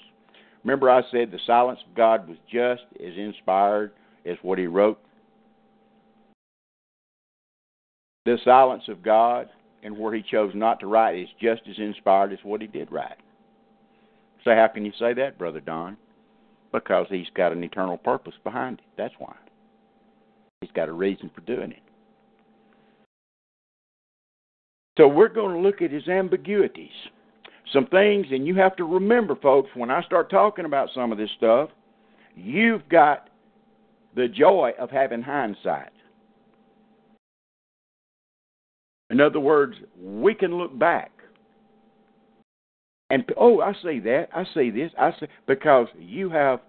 Remember, 0.64 0.90
I 0.90 1.02
said 1.10 1.30
the 1.30 1.38
silence 1.46 1.80
of 1.88 1.94
God 1.96 2.28
was 2.28 2.38
just 2.50 2.82
as 3.04 3.16
inspired 3.16 3.92
as 4.24 4.36
what 4.42 4.58
He 4.58 4.66
wrote. 4.66 4.98
The 8.26 8.38
silence 8.44 8.84
of 8.88 9.02
God 9.02 9.48
and 9.84 9.96
where 9.96 10.12
he 10.12 10.22
chose 10.22 10.50
not 10.52 10.80
to 10.80 10.88
write 10.88 11.16
is 11.16 11.28
just 11.40 11.62
as 11.70 11.78
inspired 11.78 12.32
as 12.32 12.40
what 12.42 12.60
he 12.60 12.66
did 12.66 12.90
write. 12.90 13.18
So, 14.42 14.50
how 14.52 14.66
can 14.66 14.84
you 14.84 14.92
say 14.98 15.14
that, 15.14 15.38
Brother 15.38 15.60
Don? 15.60 15.96
Because 16.76 17.06
he's 17.08 17.26
got 17.34 17.52
an 17.52 17.64
eternal 17.64 17.96
purpose 17.96 18.34
behind 18.44 18.80
it. 18.80 18.84
That's 18.98 19.14
why. 19.16 19.34
He's 20.60 20.70
got 20.72 20.90
a 20.90 20.92
reason 20.92 21.30
for 21.34 21.40
doing 21.40 21.70
it. 21.70 21.82
So, 24.98 25.08
we're 25.08 25.28
going 25.28 25.56
to 25.56 25.66
look 25.66 25.80
at 25.80 25.90
his 25.90 26.06
ambiguities. 26.06 26.90
Some 27.72 27.86
things, 27.86 28.26
and 28.30 28.46
you 28.46 28.54
have 28.56 28.76
to 28.76 28.84
remember, 28.84 29.36
folks, 29.36 29.70
when 29.74 29.90
I 29.90 30.02
start 30.02 30.28
talking 30.28 30.66
about 30.66 30.90
some 30.94 31.12
of 31.12 31.18
this 31.18 31.30
stuff, 31.38 31.70
you've 32.34 32.86
got 32.90 33.30
the 34.14 34.28
joy 34.28 34.72
of 34.78 34.90
having 34.90 35.22
hindsight. 35.22 35.92
In 39.08 39.22
other 39.22 39.40
words, 39.40 39.76
we 39.98 40.34
can 40.34 40.58
look 40.58 40.78
back. 40.78 41.10
And 43.10 43.24
oh, 43.36 43.60
I 43.60 43.72
say 43.82 43.98
that. 44.00 44.28
I 44.34 44.44
say 44.52 44.70
this. 44.70 44.90
I 44.98 45.12
say 45.20 45.28
because 45.46 45.86
you 45.98 46.30
have 46.30 46.60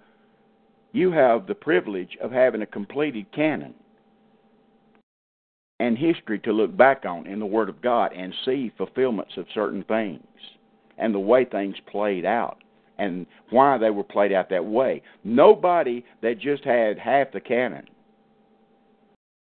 you 0.91 1.11
have 1.11 1.47
the 1.47 1.55
privilege 1.55 2.17
of 2.21 2.31
having 2.31 2.61
a 2.61 2.65
completed 2.65 3.31
canon 3.31 3.73
and 5.79 5.97
history 5.97 6.39
to 6.39 6.51
look 6.51 6.75
back 6.75 7.05
on 7.05 7.27
in 7.27 7.39
the 7.39 7.45
Word 7.45 7.69
of 7.69 7.81
God 7.81 8.13
and 8.13 8.33
see 8.45 8.71
fulfillments 8.77 9.33
of 9.37 9.45
certain 9.53 9.83
things 9.83 10.25
and 10.97 11.13
the 11.13 11.19
way 11.19 11.45
things 11.45 11.75
played 11.91 12.25
out 12.25 12.63
and 12.97 13.27
why 13.51 13.77
they 13.77 13.91
were 13.91 14.03
played 14.03 14.31
out 14.31 14.49
that 14.49 14.65
way. 14.65 15.03
Nobody 15.23 16.03
that 16.21 16.39
just 16.39 16.63
had 16.63 16.97
half 16.97 17.31
the 17.31 17.39
canon 17.39 17.87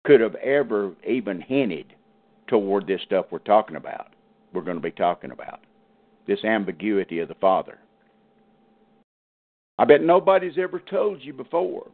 could 0.06 0.22
have 0.22 0.36
ever 0.36 0.94
even 1.08 1.42
hinted 1.42 1.94
toward 2.48 2.86
this 2.86 3.02
stuff 3.04 3.26
we're 3.32 3.40
talking 3.40 3.76
about, 3.76 4.14
we're 4.54 4.62
going 4.62 4.78
to 4.78 4.82
be 4.82 4.92
talking 4.92 5.32
about. 5.32 5.62
This 6.30 6.44
ambiguity 6.44 7.18
of 7.20 7.28
the 7.28 7.34
Father. 7.34 7.80
I 9.80 9.86
bet 9.86 10.04
nobody's 10.04 10.60
ever 10.60 10.80
told 10.80 11.24
you 11.24 11.34
before 11.34 11.88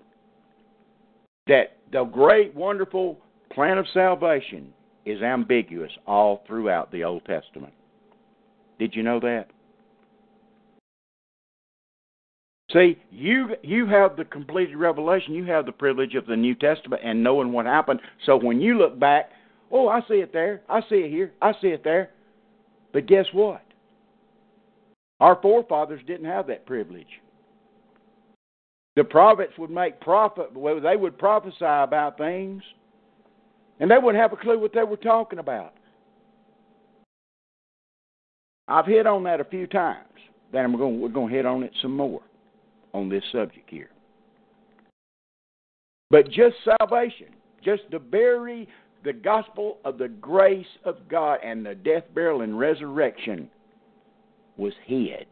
that 1.47 1.77
the 1.93 2.03
great, 2.03 2.53
wonderful 2.53 3.17
plan 3.53 3.77
of 3.77 3.85
salvation 3.93 4.73
is 5.05 5.21
ambiguous 5.21 5.91
all 6.05 6.43
throughout 6.45 6.91
the 6.91 7.05
Old 7.05 7.23
Testament. 7.23 7.73
Did 8.77 8.93
you 8.93 9.03
know 9.03 9.21
that? 9.21 9.45
See, 12.73 12.97
you 13.09 13.55
you 13.63 13.85
have 13.87 14.17
the 14.17 14.25
completed 14.25 14.75
revelation. 14.75 15.33
You 15.33 15.45
have 15.45 15.65
the 15.65 15.71
privilege 15.71 16.15
of 16.15 16.25
the 16.25 16.35
New 16.35 16.55
Testament 16.55 17.01
and 17.05 17.23
knowing 17.23 17.53
what 17.53 17.67
happened. 17.67 18.01
So 18.25 18.35
when 18.35 18.59
you 18.59 18.77
look 18.77 18.99
back, 18.99 19.29
Oh, 19.71 19.87
I 19.87 20.01
see 20.07 20.15
it 20.15 20.33
there. 20.33 20.61
I 20.69 20.81
see 20.81 20.95
it 20.95 21.09
here. 21.09 21.31
I 21.41 21.53
see 21.61 21.67
it 21.69 21.83
there. 21.85 22.09
But 22.93 23.07
guess 23.07 23.25
what? 23.33 23.61
Our 25.19 25.39
forefathers 25.41 26.01
didn't 26.05 26.25
have 26.25 26.47
that 26.47 26.65
privilege. 26.65 27.21
The 28.95 29.03
prophets 29.03 29.53
would 29.57 29.69
make 29.69 29.99
prophet, 29.99 30.55
well, 30.55 30.79
they 30.79 30.95
would 30.95 31.17
prophesy 31.17 31.55
about 31.61 32.17
things, 32.17 32.63
and 33.79 33.91
they 33.91 33.97
wouldn't 33.97 34.21
have 34.21 34.33
a 34.33 34.41
clue 34.41 34.59
what 34.59 34.73
they 34.73 34.83
were 34.83 34.97
talking 34.97 35.39
about. 35.39 35.73
I've 38.67 38.85
hit 38.85 39.05
on 39.05 39.23
that 39.23 39.41
a 39.41 39.45
few 39.45 39.67
times. 39.67 40.07
Then 40.51 40.71
we're 40.71 40.79
going, 40.79 41.01
we're 41.01 41.09
going 41.09 41.29
to 41.29 41.35
hit 41.35 41.45
on 41.45 41.63
it 41.63 41.73
some 41.81 41.95
more 41.95 42.21
on 42.93 43.09
this 43.09 43.23
subject 43.31 43.69
here. 43.69 43.89
But 46.09 46.29
just 46.29 46.55
salvation, 46.79 47.27
just 47.63 47.83
the 47.91 47.99
very 47.99 48.67
the 49.03 49.13
gospel 49.13 49.77
of 49.85 49.97
the 49.99 50.07
grace 50.07 50.65
of 50.83 51.07
God 51.07 51.39
and 51.43 51.63
the 51.63 51.75
death, 51.75 52.03
burial, 52.15 52.41
and 52.41 52.57
resurrection 52.57 53.49
was 54.57 54.73
hid 54.85 55.27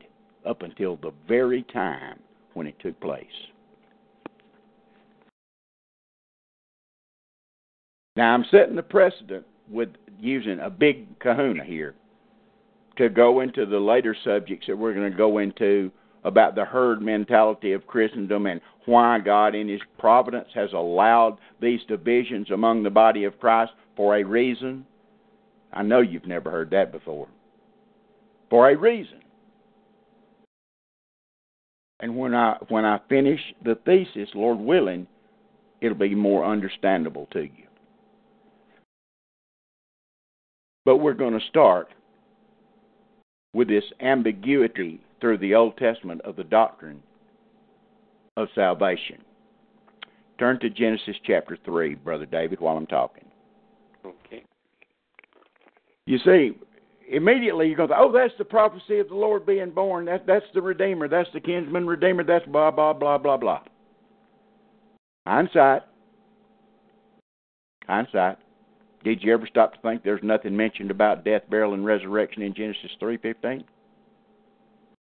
up 0.46 0.62
until 0.62 0.98
the 0.98 1.12
very 1.28 1.64
time 1.64 2.20
when 2.54 2.68
it 2.68 2.76
took 2.80 3.00
place. 3.00 3.26
Now, 8.16 8.34
I'm 8.34 8.46
setting 8.52 8.76
the 8.76 8.84
precedent 8.84 9.46
with 9.70 9.90
using 10.20 10.60
a 10.60 10.70
big 10.70 11.20
kahuna 11.20 11.64
here 11.64 11.96
to 12.98 13.10
go 13.10 13.40
into 13.40 13.66
the 13.66 13.80
later 13.80 14.16
subjects 14.24 14.68
that 14.68 14.78
we're 14.78 14.94
going 14.94 15.12
to 15.12 15.18
go 15.18 15.40
into 15.40 15.92
about 16.24 16.56
the 16.56 16.64
herd 16.64 17.02
mentality 17.02 17.74
of 17.74 17.88
Christendom 17.88 18.46
and 18.46 18.62
why 18.86 19.20
God, 19.20 19.56
in 19.56 19.68
His 19.68 19.82
providence, 19.98 20.48
has 20.54 20.72
allowed 20.74 21.38
these 21.60 21.82
divisions 21.88 22.52
among 22.52 22.84
the 22.84 22.90
body 22.90 23.24
of 23.24 23.40
Christ 23.40 23.72
for 23.96 24.16
a 24.16 24.24
reason. 24.24 24.86
I 25.74 25.82
know 25.82 26.02
you've 26.02 26.28
never 26.28 26.52
heard 26.52 26.70
that 26.70 26.92
before. 26.92 27.28
For 28.50 28.70
a 28.70 28.78
reason. 28.78 29.20
And 32.00 32.18
when 32.18 32.36
I 32.36 32.58
when 32.70 32.86
I 32.86 33.00
finish 33.08 33.40
the 33.64 33.76
thesis, 33.86 34.30
Lord 34.36 34.60
willing, 34.60 35.08
it'll 35.82 35.98
be 35.98 36.16
more 36.16 36.46
understandable 36.46 37.28
to 37.32 37.44
you. 37.44 37.68
But 40.86 40.98
we're 40.98 41.14
going 41.14 41.40
to 41.40 41.46
start 41.48 41.88
with 43.54 43.70
this 43.70 43.86
ambiguity 44.02 45.00
through 45.22 45.38
the 45.38 45.56
Old 45.56 45.78
Testament 45.78 46.22
of 46.22 46.36
the 46.36 46.44
doctrine 46.44 47.02
of 48.36 48.50
salvation. 48.56 49.22
Turn 50.40 50.60
to 50.60 50.70
Genesis 50.70 51.16
chapter 51.26 51.58
3, 51.64 51.96
Brother 51.96 52.26
David, 52.26 52.60
while 52.60 52.76
I'm 52.76 52.88
talking. 52.88 53.26
Okay. 54.06 54.44
You 56.06 56.18
see, 56.26 56.52
immediately 57.14 57.70
you 57.70 57.76
go, 57.76 57.88
oh, 57.96 58.12
that's 58.12 58.34
the 58.38 58.46
prophecy 58.46 59.00
of 59.00 59.10
the 59.10 59.16
Lord 59.16 59.46
being 59.46 59.72
born. 59.72 60.06
That, 60.06 60.26
that's 60.26 60.46
the 60.54 60.62
Redeemer. 60.62 61.08
That's 61.08 61.30
the 61.34 61.40
kinsman 61.40 61.88
Redeemer. 61.88 62.24
That's 62.24 62.46
blah, 62.46 62.72
blah, 62.72 62.94
blah, 62.94 63.18
blah, 63.18 63.38
blah. 63.38 63.62
Hindsight. 65.26 65.84
Hindsight. 67.88 68.38
Did 69.04 69.22
you 69.22 69.34
ever 69.34 69.46
stop 69.48 69.74
to 69.74 69.82
think 69.82 70.04
there's 70.04 70.24
nothing 70.24 70.56
mentioned 70.56 70.90
about 70.92 71.26
death, 71.26 71.42
burial, 71.50 71.74
and 71.74 71.86
resurrection 71.86 72.42
in 72.42 72.54
Genesis 72.54 72.92
three 73.00 73.18
fifteen? 73.18 73.66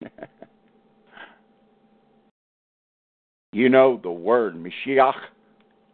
you 3.53 3.69
know 3.69 4.01
the 4.03 4.11
word 4.11 4.57
Mashiach 4.57 5.15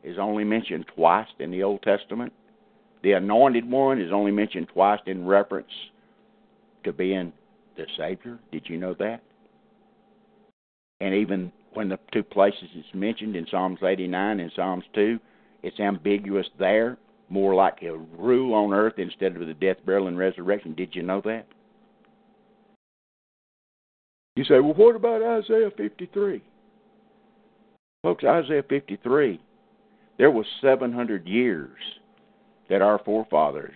is 0.03 0.16
only 0.19 0.45
mentioned 0.45 0.87
twice 0.95 1.27
in 1.39 1.51
the 1.51 1.62
Old 1.62 1.83
Testament. 1.83 2.33
The 3.03 3.12
anointed 3.12 3.71
one 3.71 4.01
is 4.01 4.11
only 4.11 4.33
mentioned 4.33 4.69
twice 4.73 5.01
in 5.05 5.27
reference 5.27 5.69
to 6.85 6.93
being 6.93 7.33
the 7.76 7.87
Savior. 7.97 8.39
Did 8.53 8.64
you 8.66 8.79
know 8.79 8.95
that? 8.99 9.22
And 11.01 11.14
even 11.14 11.53
when 11.74 11.89
the 11.89 11.99
two 12.12 12.22
places 12.22 12.68
it's 12.74 12.89
mentioned 12.95 13.37
in 13.37 13.47
Psalms 13.51 13.79
89 13.83 14.41
and 14.41 14.53
Psalms 14.55 14.85
2, 14.95 15.18
it's 15.62 15.79
ambiguous 15.81 16.47
there, 16.59 16.99
more 17.29 17.55
like 17.55 17.83
a 17.83 17.97
rule 17.97 18.55
on 18.55 18.72
earth 18.72 18.95
instead 18.99 19.37
of 19.37 19.47
the 19.47 19.55
death, 19.55 19.76
burial, 19.85 20.09
and 20.09 20.18
resurrection. 20.18 20.74
Did 20.74 20.95
you 20.95 21.03
know 21.03 21.20
that? 21.24 21.47
You 24.37 24.45
say, 24.45 24.61
well, 24.61 24.74
what 24.74 24.97
about 24.97 25.22
Isaiah 25.22 25.70
53? 25.76 26.43
Folks, 28.03 28.24
Isaiah 28.24 28.62
53, 28.68 29.41
there 30.16 30.31
was 30.31 30.47
700 30.61 31.26
years 31.26 31.76
that 32.70 32.83
our 32.83 33.01
forefathers 33.05 33.74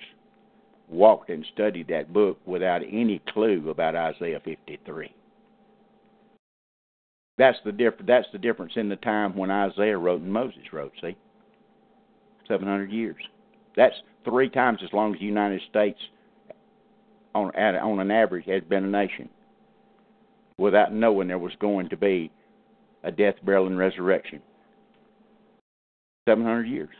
walked 0.93 1.31
and 1.31 1.45
studied 1.53 1.89
that 1.89 2.13
book 2.13 2.39
without 2.47 2.83
any 2.83 3.21
clue 3.33 3.71
about 3.71 3.97
Isaiah 3.97 4.41
53. 4.45 5.15
That's 7.39 7.59
the 7.65 7.73
diff- 7.73 7.95
That's 8.07 8.29
the 8.33 8.39
difference 8.39 8.73
in 8.77 8.89
the 8.89 8.97
time 8.97 9.37
when 9.37 9.51
Isaiah 9.51 9.99
wrote 9.99 10.21
and 10.21 10.33
Moses 10.33 10.73
wrote. 10.73 10.93
See, 11.01 11.17
700 12.47 12.91
years. 12.93 13.17
That's 13.77 13.95
three 14.25 14.51
times 14.51 14.81
as 14.85 14.93
long 14.93 15.15
as 15.15 15.21
the 15.21 15.27
United 15.27 15.63
States, 15.71 15.99
on 17.35 17.51
on 17.57 18.01
an 18.01 18.11
average, 18.11 18.47
has 18.47 18.63
been 18.65 18.85
a 18.85 18.89
nation, 18.89 19.29
without 20.59 20.93
knowing 20.93 21.29
there 21.29 21.39
was 21.39 21.55
going 21.59 21.89
to 21.89 21.97
be 21.97 22.31
a 23.03 23.11
death, 23.11 23.37
burial, 23.45 23.67
and 23.67 23.79
resurrection. 23.79 24.41
700 26.29 26.65
years. 26.65 26.95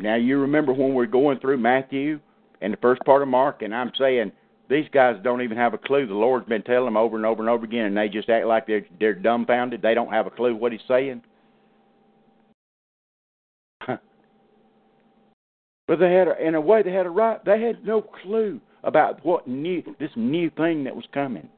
Now 0.00 0.16
you 0.16 0.38
remember 0.38 0.72
when 0.72 0.94
we're 0.94 1.06
going 1.06 1.38
through 1.40 1.58
Matthew 1.58 2.20
and 2.60 2.72
the 2.72 2.78
first 2.78 3.02
part 3.04 3.22
of 3.22 3.28
Mark, 3.28 3.62
and 3.62 3.74
I'm 3.74 3.92
saying 3.98 4.32
these 4.68 4.86
guys 4.92 5.16
don't 5.22 5.42
even 5.42 5.56
have 5.56 5.74
a 5.74 5.78
clue. 5.78 6.06
The 6.06 6.14
Lord's 6.14 6.48
been 6.48 6.62
telling 6.62 6.86
them 6.86 6.96
over 6.96 7.16
and 7.16 7.26
over 7.26 7.42
and 7.42 7.50
over 7.50 7.64
again, 7.64 7.86
and 7.86 7.96
they 7.96 8.08
just 8.08 8.28
act 8.28 8.46
like 8.46 8.66
they're 8.66 8.86
they're 8.98 9.14
dumbfounded. 9.14 9.82
They 9.82 9.94
don't 9.94 10.12
have 10.12 10.26
a 10.26 10.30
clue 10.30 10.54
what 10.54 10.72
He's 10.72 10.80
saying. 10.88 11.22
but 13.86 13.98
they 15.98 16.12
had, 16.12 16.28
a, 16.28 16.46
in 16.46 16.54
a 16.54 16.60
way, 16.60 16.82
they 16.82 16.92
had 16.92 17.06
a 17.06 17.10
right. 17.10 17.44
They 17.44 17.60
had 17.60 17.84
no 17.84 18.00
clue 18.00 18.60
about 18.84 19.24
what 19.24 19.46
new 19.46 19.82
this 19.98 20.10
new 20.16 20.50
thing 20.50 20.84
that 20.84 20.96
was 20.96 21.06
coming, 21.12 21.48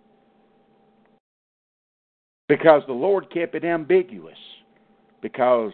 because 2.49 2.83
the 2.87 2.93
Lord 2.93 3.33
kept 3.33 3.55
it 3.55 3.65
ambiguous, 3.65 4.39
because 5.21 5.73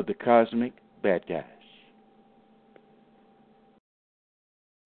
of 0.00 0.06
the 0.06 0.14
cosmic 0.14 0.72
bad 1.02 1.24
guys. 1.28 1.44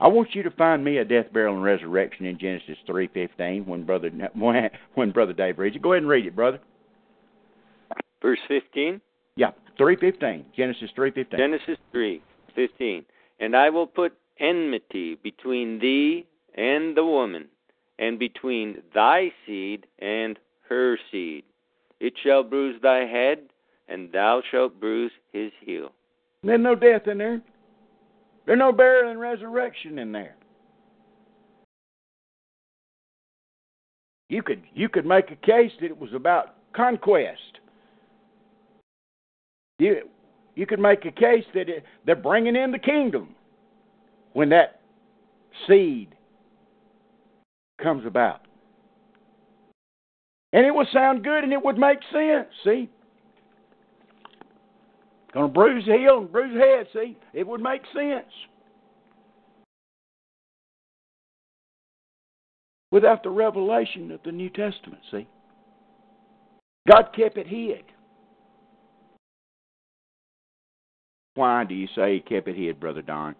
I 0.00 0.08
want 0.08 0.34
you 0.34 0.42
to 0.42 0.50
find 0.50 0.84
me 0.84 0.98
a 0.98 1.04
death, 1.04 1.32
burial, 1.32 1.54
and 1.54 1.62
resurrection 1.62 2.26
in 2.26 2.38
Genesis 2.38 2.76
three 2.86 3.08
fifteen 3.14 3.64
when 3.64 3.86
brother 3.86 4.10
when 4.94 5.12
brother 5.12 5.32
Dave 5.32 5.58
reads 5.58 5.76
it. 5.76 5.82
Go 5.82 5.92
ahead 5.92 6.02
and 6.02 6.10
read 6.10 6.26
it, 6.26 6.36
brother. 6.36 6.60
Verse 8.20 8.40
fifteen. 8.48 9.00
Yeah, 9.36 9.52
three 9.78 9.96
fifteen. 9.96 10.44
Genesis 10.54 10.90
three 10.94 11.10
fifteen. 11.10 11.38
Genesis 11.38 11.78
three 11.92 12.20
fifteen. 12.54 13.04
And 13.40 13.56
I 13.56 13.70
will 13.70 13.86
put 13.86 14.12
enmity 14.40 15.16
between 15.22 15.78
thee 15.78 16.26
and 16.56 16.96
the 16.96 17.04
woman, 17.04 17.46
and 17.98 18.18
between 18.18 18.82
thy 18.94 19.32
seed 19.46 19.86
and 20.00 20.38
her 20.68 20.98
seed. 21.10 21.44
It 22.00 22.14
shall 22.22 22.42
bruise 22.42 22.80
thy 22.82 23.06
head, 23.06 23.38
and 23.88 24.10
thou 24.12 24.42
shalt 24.50 24.80
bruise 24.80 25.12
his 25.32 25.52
heel. 25.64 25.92
There's 26.42 26.60
no 26.60 26.74
death 26.74 27.06
in 27.06 27.18
there. 27.18 27.40
There's 28.46 28.58
no 28.58 28.72
burial 28.72 29.10
and 29.10 29.20
resurrection 29.20 29.98
in 29.98 30.12
there. 30.12 30.36
You 34.28 34.42
could 34.42 34.62
you 34.74 34.88
could 34.88 35.06
make 35.06 35.30
a 35.30 35.36
case 35.36 35.72
that 35.80 35.86
it 35.86 35.98
was 35.98 36.12
about 36.14 36.56
conquest. 36.74 37.38
You 39.78 40.08
you 40.54 40.66
could 40.66 40.80
make 40.80 41.04
a 41.04 41.12
case 41.12 41.44
that 41.54 41.68
it, 41.68 41.84
they're 42.04 42.16
bringing 42.16 42.56
in 42.56 42.70
the 42.70 42.78
kingdom 42.78 43.34
when 44.32 44.48
that 44.50 44.80
seed 45.66 46.14
comes 47.82 48.06
about. 48.06 48.40
And 50.52 50.64
it 50.64 50.74
would 50.74 50.86
sound 50.92 51.24
good 51.24 51.42
and 51.42 51.52
it 51.52 51.62
would 51.62 51.78
make 51.78 51.98
sense. 52.12 52.46
See, 52.64 52.88
Going 55.34 55.48
to 55.48 55.52
bruise 55.52 55.84
the 55.84 55.94
heel 55.94 56.18
and 56.18 56.32
bruise 56.32 56.54
the 56.54 56.60
head. 56.60 56.86
See, 56.92 57.18
it 57.32 57.46
would 57.46 57.60
make 57.60 57.82
sense. 57.92 58.32
Without 62.92 63.24
the 63.24 63.30
revelation 63.30 64.12
of 64.12 64.20
the 64.24 64.30
New 64.30 64.48
Testament, 64.48 65.02
see, 65.10 65.26
God 66.88 67.08
kept 67.16 67.36
it 67.36 67.48
hid. 67.48 67.82
Why 71.34 71.64
do 71.64 71.74
you 71.74 71.88
say 71.96 72.14
He 72.14 72.20
kept 72.20 72.46
it 72.46 72.54
hid, 72.54 72.78
Brother 72.78 73.02
Don? 73.02 73.34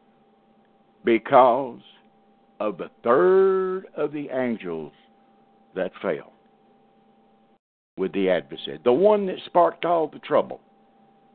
Because 1.04 1.78
of 2.58 2.76
the 2.76 2.90
third 3.04 3.84
of 3.96 4.10
the 4.10 4.30
angels 4.30 4.92
that 5.76 5.92
fell 6.02 6.32
with 7.96 8.12
the 8.12 8.30
adversary, 8.30 8.80
the 8.82 8.92
one 8.92 9.26
that 9.26 9.36
sparked 9.46 9.84
all 9.84 10.08
the 10.08 10.18
trouble 10.18 10.60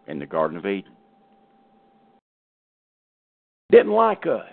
in 0.09 0.19
the 0.19 0.25
Garden 0.25 0.57
of 0.57 0.65
Eden. 0.65 0.91
Didn't 3.71 3.91
like 3.91 4.25
us. 4.25 4.43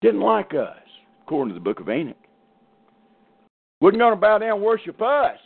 Didn't 0.00 0.20
like 0.20 0.54
us, 0.54 0.76
according 1.22 1.52
to 1.52 1.58
the 1.58 1.64
book 1.64 1.80
of 1.80 1.90
Enoch. 1.90 2.16
Wasn't 3.80 4.00
going 4.00 4.14
to 4.14 4.20
bow 4.20 4.38
down 4.38 4.52
and 4.52 4.62
worship 4.62 5.00
us. 5.02 5.38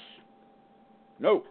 No. 1.18 1.44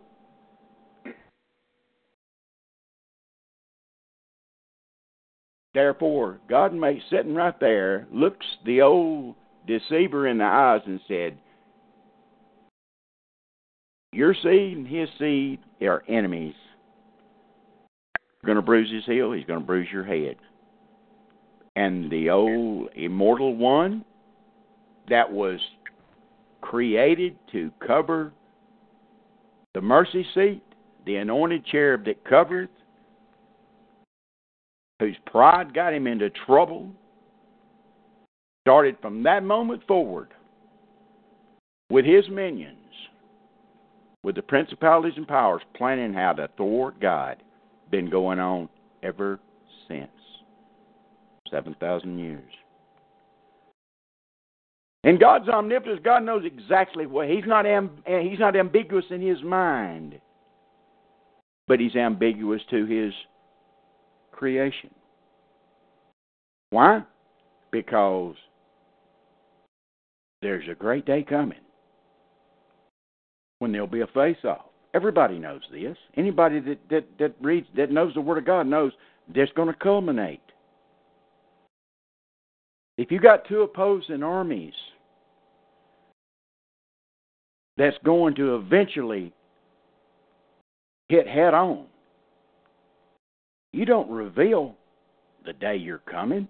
Therefore, 5.74 6.40
God 6.50 6.74
may 6.74 7.02
sitting 7.10 7.34
right 7.34 7.58
there, 7.60 8.08
looks 8.12 8.46
the 8.66 8.82
old 8.82 9.36
deceiver 9.68 10.28
in 10.28 10.38
the 10.38 10.44
eyes 10.44 10.82
and 10.86 11.00
said, 11.08 11.38
your 14.14 14.34
seed 14.34 14.78
and 14.78 14.88
his 14.88 15.10
seed 15.18 15.60
are 15.82 16.04
enemies. 16.08 16.56
You're 18.42 18.54
going 18.54 18.58
to 18.58 18.62
bruise 18.62 18.92
his 18.92 19.06
heel, 19.06 19.32
he's 19.32 19.46
going 19.46 19.60
to 19.60 19.66
bruise 19.66 19.88
your 19.92 20.04
head. 20.04 20.36
And 21.76 22.12
the 22.12 22.30
old 22.30 22.90
immortal 22.96 23.56
one 23.56 24.04
that 25.10 25.32
was 25.32 25.60
created 26.60 27.38
to 27.52 27.72
cover 27.86 28.34
the 29.74 29.82
mercy 29.82 30.26
seat, 30.34 30.64
the 31.06 31.16
anointed 31.16 31.66
cherub 31.66 32.06
that 32.06 32.24
covereth, 32.26 32.70
whose 35.00 35.16
pride 35.26 35.74
got 35.74 35.94
him 35.94 36.08
into 36.08 36.30
trouble, 36.46 36.92
started 38.66 38.98
from 39.02 39.24
that 39.24 39.44
moment 39.44 39.82
forward 39.88 40.30
with 41.90 42.06
his 42.06 42.28
minions 42.30 42.81
with 44.24 44.36
the 44.36 44.42
principalities 44.42 45.18
and 45.18 45.28
powers 45.28 45.62
planning 45.76 46.14
how 46.14 46.34
to 46.34 46.50
thwart 46.58 47.00
God 47.00 47.38
been 47.90 48.10
going 48.10 48.40
on 48.40 48.70
ever 49.04 49.40
since. 49.88 50.10
7,000 51.50 52.18
years. 52.18 52.44
And 55.04 55.20
God's 55.20 55.50
omnipotent. 55.50 56.04
God 56.04 56.24
knows 56.24 56.46
exactly 56.46 57.08
what 57.08 57.28
He's 57.28 57.44
not 57.46 57.66
amb- 57.66 58.06
He's 58.06 58.40
not 58.40 58.56
ambiguous 58.56 59.06
in 59.10 59.20
His 59.20 59.42
mind, 59.42 60.20
but 61.68 61.80
He's 61.80 61.96
ambiguous 61.96 62.62
to 62.70 62.86
His 62.86 63.12
creation. 64.32 64.92
Why? 66.70 67.02
Because 67.72 68.36
there's 70.42 70.70
a 70.70 70.76
great 70.76 71.06
day 71.06 71.24
coming 71.24 71.60
when 73.62 73.72
there'll 73.72 73.88
be 73.88 74.02
a 74.02 74.08
face 74.08 74.44
off. 74.44 74.66
Everybody 74.94 75.38
knows 75.38 75.62
this. 75.72 75.96
Anybody 76.18 76.60
that, 76.62 76.80
that, 76.90 77.06
that 77.20 77.36
reads 77.40 77.68
that 77.78 77.92
knows 77.92 78.14
the 78.14 78.22
Word 78.22 78.40
of 78.40 78.46
God 78.46 78.68
knows 78.68 78.92
this 79.34 79.50
going 79.56 79.68
to 79.68 79.76
culminate. 79.76 80.42
If 82.98 83.12
you 83.12 83.20
got 83.20 83.48
two 83.48 83.62
opposing 83.62 84.24
armies 84.24 84.74
that's 87.78 87.98
going 88.04 88.36
to 88.36 88.56
eventually 88.56 89.32
hit 91.08 91.28
head 91.28 91.54
on. 91.54 91.86
You 93.74 93.86
don't 93.86 94.10
reveal 94.10 94.76
the 95.46 95.54
day 95.54 95.76
you're 95.76 96.00
coming. 96.00 96.48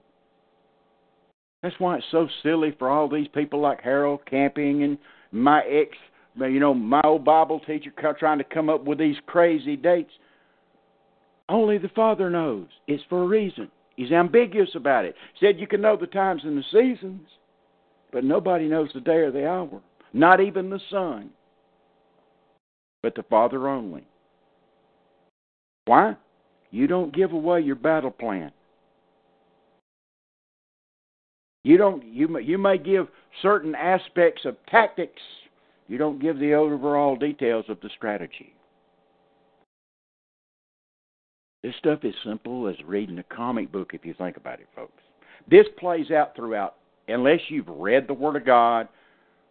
That's 1.61 1.75
why 1.79 1.97
it's 1.97 2.05
so 2.11 2.27
silly 2.41 2.75
for 2.77 2.89
all 2.89 3.07
these 3.07 3.27
people 3.33 3.59
like 3.59 3.81
Harold 3.81 4.21
Camping 4.29 4.83
and 4.83 4.97
my 5.31 5.61
ex, 5.61 5.95
you 6.37 6.59
know, 6.59 6.73
my 6.73 7.01
old 7.03 7.25
Bible 7.25 7.59
teacher 7.59 7.91
trying 8.17 8.37
to 8.37 8.43
come 8.43 8.69
up 8.69 8.85
with 8.85 8.97
these 8.97 9.17
crazy 9.25 9.75
dates. 9.75 10.11
Only 11.49 11.77
the 11.77 11.89
Father 11.89 12.29
knows. 12.29 12.67
It's 12.87 13.03
for 13.09 13.23
a 13.23 13.27
reason. 13.27 13.69
He's 13.97 14.11
ambiguous 14.11 14.69
about 14.75 15.05
it. 15.05 15.15
Said 15.39 15.59
you 15.59 15.67
can 15.67 15.81
know 15.81 15.97
the 15.97 16.07
times 16.07 16.41
and 16.45 16.57
the 16.57 16.63
seasons, 16.71 17.27
but 18.11 18.23
nobody 18.23 18.67
knows 18.67 18.89
the 18.93 19.01
day 19.01 19.17
or 19.17 19.31
the 19.31 19.47
hour. 19.47 19.81
Not 20.13 20.39
even 20.39 20.69
the 20.69 20.79
Son, 20.89 21.29
but 23.03 23.15
the 23.15 23.23
Father 23.23 23.67
only. 23.67 24.05
Why? 25.85 26.15
You 26.71 26.87
don't 26.87 27.13
give 27.13 27.33
away 27.33 27.61
your 27.61 27.75
battle 27.75 28.11
plan. 28.11 28.51
You 31.63 31.77
don't 31.77 32.03
you 32.05 32.39
you 32.39 32.57
may 32.57 32.77
give 32.77 33.07
certain 33.41 33.75
aspects 33.75 34.45
of 34.45 34.55
tactics. 34.67 35.21
You 35.91 35.97
don't 35.97 36.21
give 36.21 36.39
the 36.39 36.53
overall 36.53 37.17
details 37.17 37.65
of 37.67 37.81
the 37.81 37.89
strategy. 37.97 38.53
This 41.63 41.73
stuff 41.79 41.99
is 42.03 42.13
simple 42.25 42.69
as 42.69 42.77
reading 42.85 43.19
a 43.19 43.23
comic 43.23 43.73
book 43.73 43.89
if 43.93 44.05
you 44.05 44.13
think 44.13 44.37
about 44.37 44.61
it, 44.61 44.69
folks. 44.73 45.03
This 45.49 45.65
plays 45.77 46.09
out 46.09 46.33
throughout 46.33 46.75
unless 47.09 47.41
you've 47.49 47.67
read 47.67 48.07
the 48.07 48.13
Word 48.13 48.37
of 48.37 48.45
God 48.45 48.87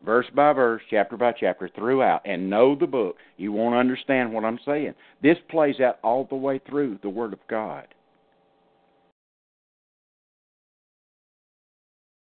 verse 0.03 0.25
by 0.35 0.55
verse, 0.55 0.81
chapter 0.89 1.19
by 1.19 1.33
chapter, 1.39 1.69
throughout, 1.75 2.23
and 2.25 2.49
know 2.49 2.75
the 2.75 2.87
book, 2.87 3.17
you 3.37 3.53
won't 3.53 3.75
understand 3.75 4.33
what 4.33 4.47
I'm 4.47 4.59
saying. 4.65 4.95
This 5.23 5.37
plays 5.51 5.79
out 5.79 5.99
all 6.03 6.25
the 6.25 6.37
way 6.37 6.59
through 6.67 7.01
the 7.03 7.11
Word 7.11 7.35
of 7.35 7.41
God. 7.51 7.87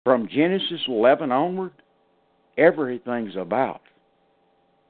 From 0.03 0.31
Genesis 0.35 0.81
11 0.89 1.31
onward, 1.31 1.73
everything's 2.57 3.37
about 3.37 3.83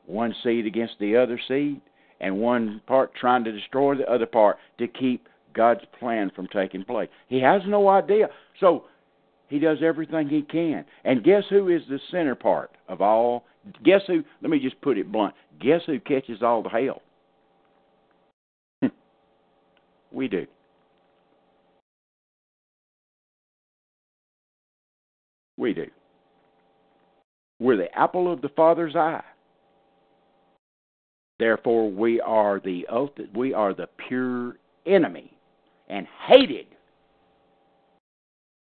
one 0.08 0.34
seed 0.42 0.66
against 0.66 0.94
the 0.98 1.16
other 1.16 1.38
seed, 1.48 1.80
and 2.20 2.36
one 2.36 2.80
part 2.86 3.14
trying 3.14 3.44
to 3.44 3.52
destroy 3.52 3.94
the 3.94 4.10
other 4.10 4.26
part 4.26 4.56
to 4.78 4.88
keep 4.88 5.28
God's 5.54 5.84
plan 5.98 6.30
from 6.34 6.48
taking 6.48 6.84
place. 6.84 7.08
He 7.28 7.40
has 7.40 7.62
no 7.66 7.88
idea. 7.88 8.28
So 8.60 8.84
he 9.48 9.58
does 9.58 9.78
everything 9.82 10.28
he 10.28 10.42
can. 10.42 10.84
And 11.04 11.24
guess 11.24 11.44
who 11.48 11.68
is 11.68 11.82
the 11.88 12.00
center 12.10 12.34
part 12.34 12.70
of 12.88 13.00
all? 13.00 13.44
Guess 13.84 14.02
who? 14.06 14.22
Let 14.42 14.50
me 14.50 14.58
just 14.58 14.80
put 14.80 14.98
it 14.98 15.12
blunt. 15.12 15.34
Guess 15.60 15.82
who 15.86 16.00
catches 16.00 16.42
all 16.42 16.62
the 16.62 16.68
hell? 16.68 17.02
we 20.12 20.28
do. 20.28 20.46
We 25.56 25.74
do. 25.74 25.86
We're 27.60 27.76
the 27.76 27.92
apple 27.98 28.32
of 28.32 28.40
the 28.40 28.48
Father's 28.50 28.94
eye. 28.94 29.24
Therefore, 31.38 31.90
we 31.90 32.20
are 32.20 32.60
the 32.60 32.86
we 33.34 33.54
are 33.54 33.74
the 33.74 33.88
pure 34.08 34.56
enemy 34.86 35.32
and 35.88 36.06
hated 36.26 36.66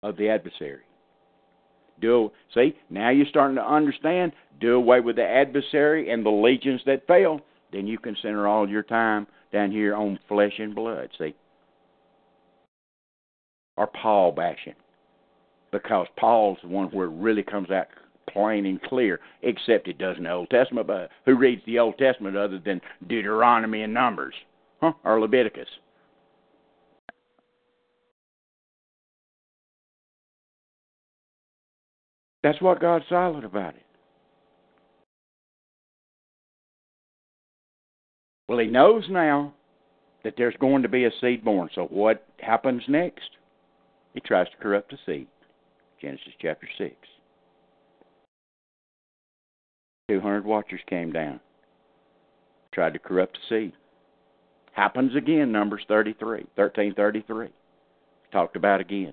of 0.03 0.17
the 0.17 0.29
adversary. 0.29 0.83
Do 2.01 2.31
see 2.55 2.77
now 2.89 3.11
you're 3.11 3.27
starting 3.27 3.57
to 3.57 3.67
understand. 3.67 4.33
Do 4.61 4.75
away 4.75 5.01
with 5.01 5.17
the 5.17 5.27
adversary 5.27 6.11
and 6.11 6.25
the 6.25 6.31
legions 6.31 6.83
that 6.87 7.07
fail. 7.07 7.41
Then 7.73 7.87
you 7.87 7.99
can 7.99 8.17
center 8.21 8.47
all 8.47 8.69
your 8.69 8.83
time 8.83 9.27
down 9.53 9.71
here 9.71 9.95
on 9.95 10.19
flesh 10.29 10.53
and 10.59 10.75
blood. 10.75 11.09
See, 11.19 11.35
or 13.77 13.87
Paul 13.87 14.33
bashing 14.33 14.75
because 15.73 16.07
Paul's 16.19 16.59
the 16.63 16.69
one 16.69 16.89
where 16.89 17.07
it 17.07 17.15
really 17.15 17.43
comes 17.43 17.71
out 17.71 17.87
plain 18.29 18.67
and 18.67 18.81
clear, 18.83 19.21
except 19.43 19.89
it 19.89 19.99
does 19.99 20.17
in 20.17 20.25
the 20.25 20.31
Old 20.33 20.51
Testament. 20.51 20.87
But 20.87 21.11
who 21.27 21.37
reads 21.37 21.63
the 21.67 21.79
Old 21.79 21.99
Testament 21.99 22.37
other 22.37 22.59
than 22.59 22.81
Deuteronomy 23.07 23.83
and 23.83 23.95
Numbers, 23.95 24.35
huh? 24.81 24.93
Or 25.05 25.21
Leviticus? 25.21 25.69
That's 32.43 32.61
what 32.63 32.81
God's 32.81 33.05
silent 33.09 33.45
about 33.45 33.75
it. 33.75 33.85
Well, 38.49 38.59
He 38.59 38.67
knows 38.67 39.05
now 39.11 39.53
that 40.25 40.35
there's 40.37 40.57
going 40.59 40.83
to 40.83 40.89
be 40.89 41.05
a 41.05 41.11
seed 41.21 41.45
born. 41.45 41.69
So 41.75 41.85
what 41.87 42.27
happens 42.41 42.83
next? 42.89 43.31
He 44.15 44.21
tries 44.21 44.49
to 44.51 44.57
corrupt 44.57 44.91
the 44.91 44.99
seed. 45.07 45.29
Genesis 46.01 46.33
chapter 46.41 46.69
6. 46.79 46.95
200 50.11 50.45
watchers 50.45 50.81
came 50.89 51.13
down, 51.13 51.39
tried 52.75 52.93
to 52.95 52.99
corrupt 52.99 53.39
the 53.49 53.55
seed. 53.67 53.73
Happens 54.73 55.15
again, 55.15 55.53
Numbers 55.53 55.83
33, 55.87 56.47
1333. 56.57 57.49
Talked 58.33 58.57
about 58.57 58.81
again. 58.81 59.13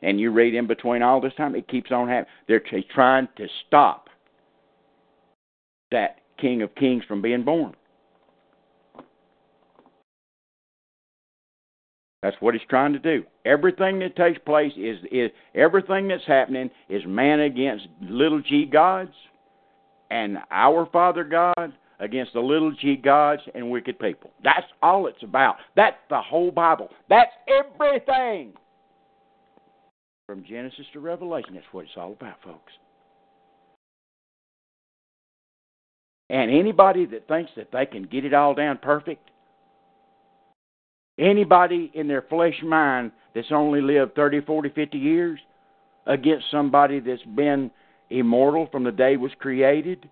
And 0.00 0.20
you 0.20 0.30
read 0.30 0.54
in 0.54 0.68
between 0.68 1.02
all 1.02 1.20
this 1.20 1.32
time, 1.36 1.56
it 1.56 1.66
keeps 1.66 1.90
on 1.90 2.06
happening. 2.06 2.32
They're 2.46 2.62
trying 2.94 3.26
to 3.36 3.48
stop 3.66 4.08
that 5.90 6.18
King 6.40 6.62
of 6.62 6.72
Kings 6.76 7.02
from 7.08 7.20
being 7.20 7.42
born. 7.42 7.74
That's 12.22 12.36
what 12.38 12.54
he's 12.54 12.62
trying 12.68 12.92
to 12.92 12.98
do. 13.00 13.24
Everything 13.44 13.98
that 14.00 14.14
takes 14.14 14.38
place 14.38 14.72
is, 14.76 14.98
is 15.10 15.32
everything 15.54 16.06
that's 16.06 16.26
happening 16.26 16.70
is 16.88 17.02
man 17.06 17.40
against 17.40 17.88
little 18.02 18.40
g 18.40 18.66
gods 18.66 19.14
and 20.10 20.38
our 20.50 20.86
Father 20.86 21.24
God 21.24 21.72
against 22.00 22.32
the 22.32 22.40
little 22.40 22.72
g 22.72 22.96
gods 22.96 23.42
and 23.54 23.70
wicked 23.70 23.98
people. 23.98 24.30
That's 24.42 24.66
all 24.82 25.06
it's 25.06 25.22
about. 25.22 25.56
That's 25.76 25.96
the 26.08 26.20
whole 26.20 26.50
Bible. 26.50 26.88
That's 27.08 27.30
everything. 27.48 28.54
From 30.26 30.44
Genesis 30.48 30.86
to 30.92 31.00
Revelation, 31.00 31.54
that's 31.54 31.66
what 31.72 31.84
it's 31.84 31.94
all 31.96 32.12
about, 32.12 32.42
folks. 32.42 32.72
And 36.30 36.50
anybody 36.50 37.06
that 37.06 37.26
thinks 37.26 37.50
that 37.56 37.72
they 37.72 37.86
can 37.86 38.04
get 38.04 38.24
it 38.24 38.32
all 38.32 38.54
down 38.54 38.78
perfect, 38.78 39.30
anybody 41.18 41.90
in 41.92 42.06
their 42.06 42.22
flesh 42.22 42.54
mind 42.62 43.10
that's 43.34 43.50
only 43.50 43.80
lived 43.80 44.14
30, 44.14 44.42
40, 44.42 44.68
50 44.68 44.98
years 44.98 45.40
against 46.06 46.46
somebody 46.50 47.00
that's 47.00 47.22
been 47.34 47.70
immortal 48.10 48.68
from 48.70 48.84
the 48.84 48.92
day 48.92 49.16
was 49.16 49.32
created 49.38 50.08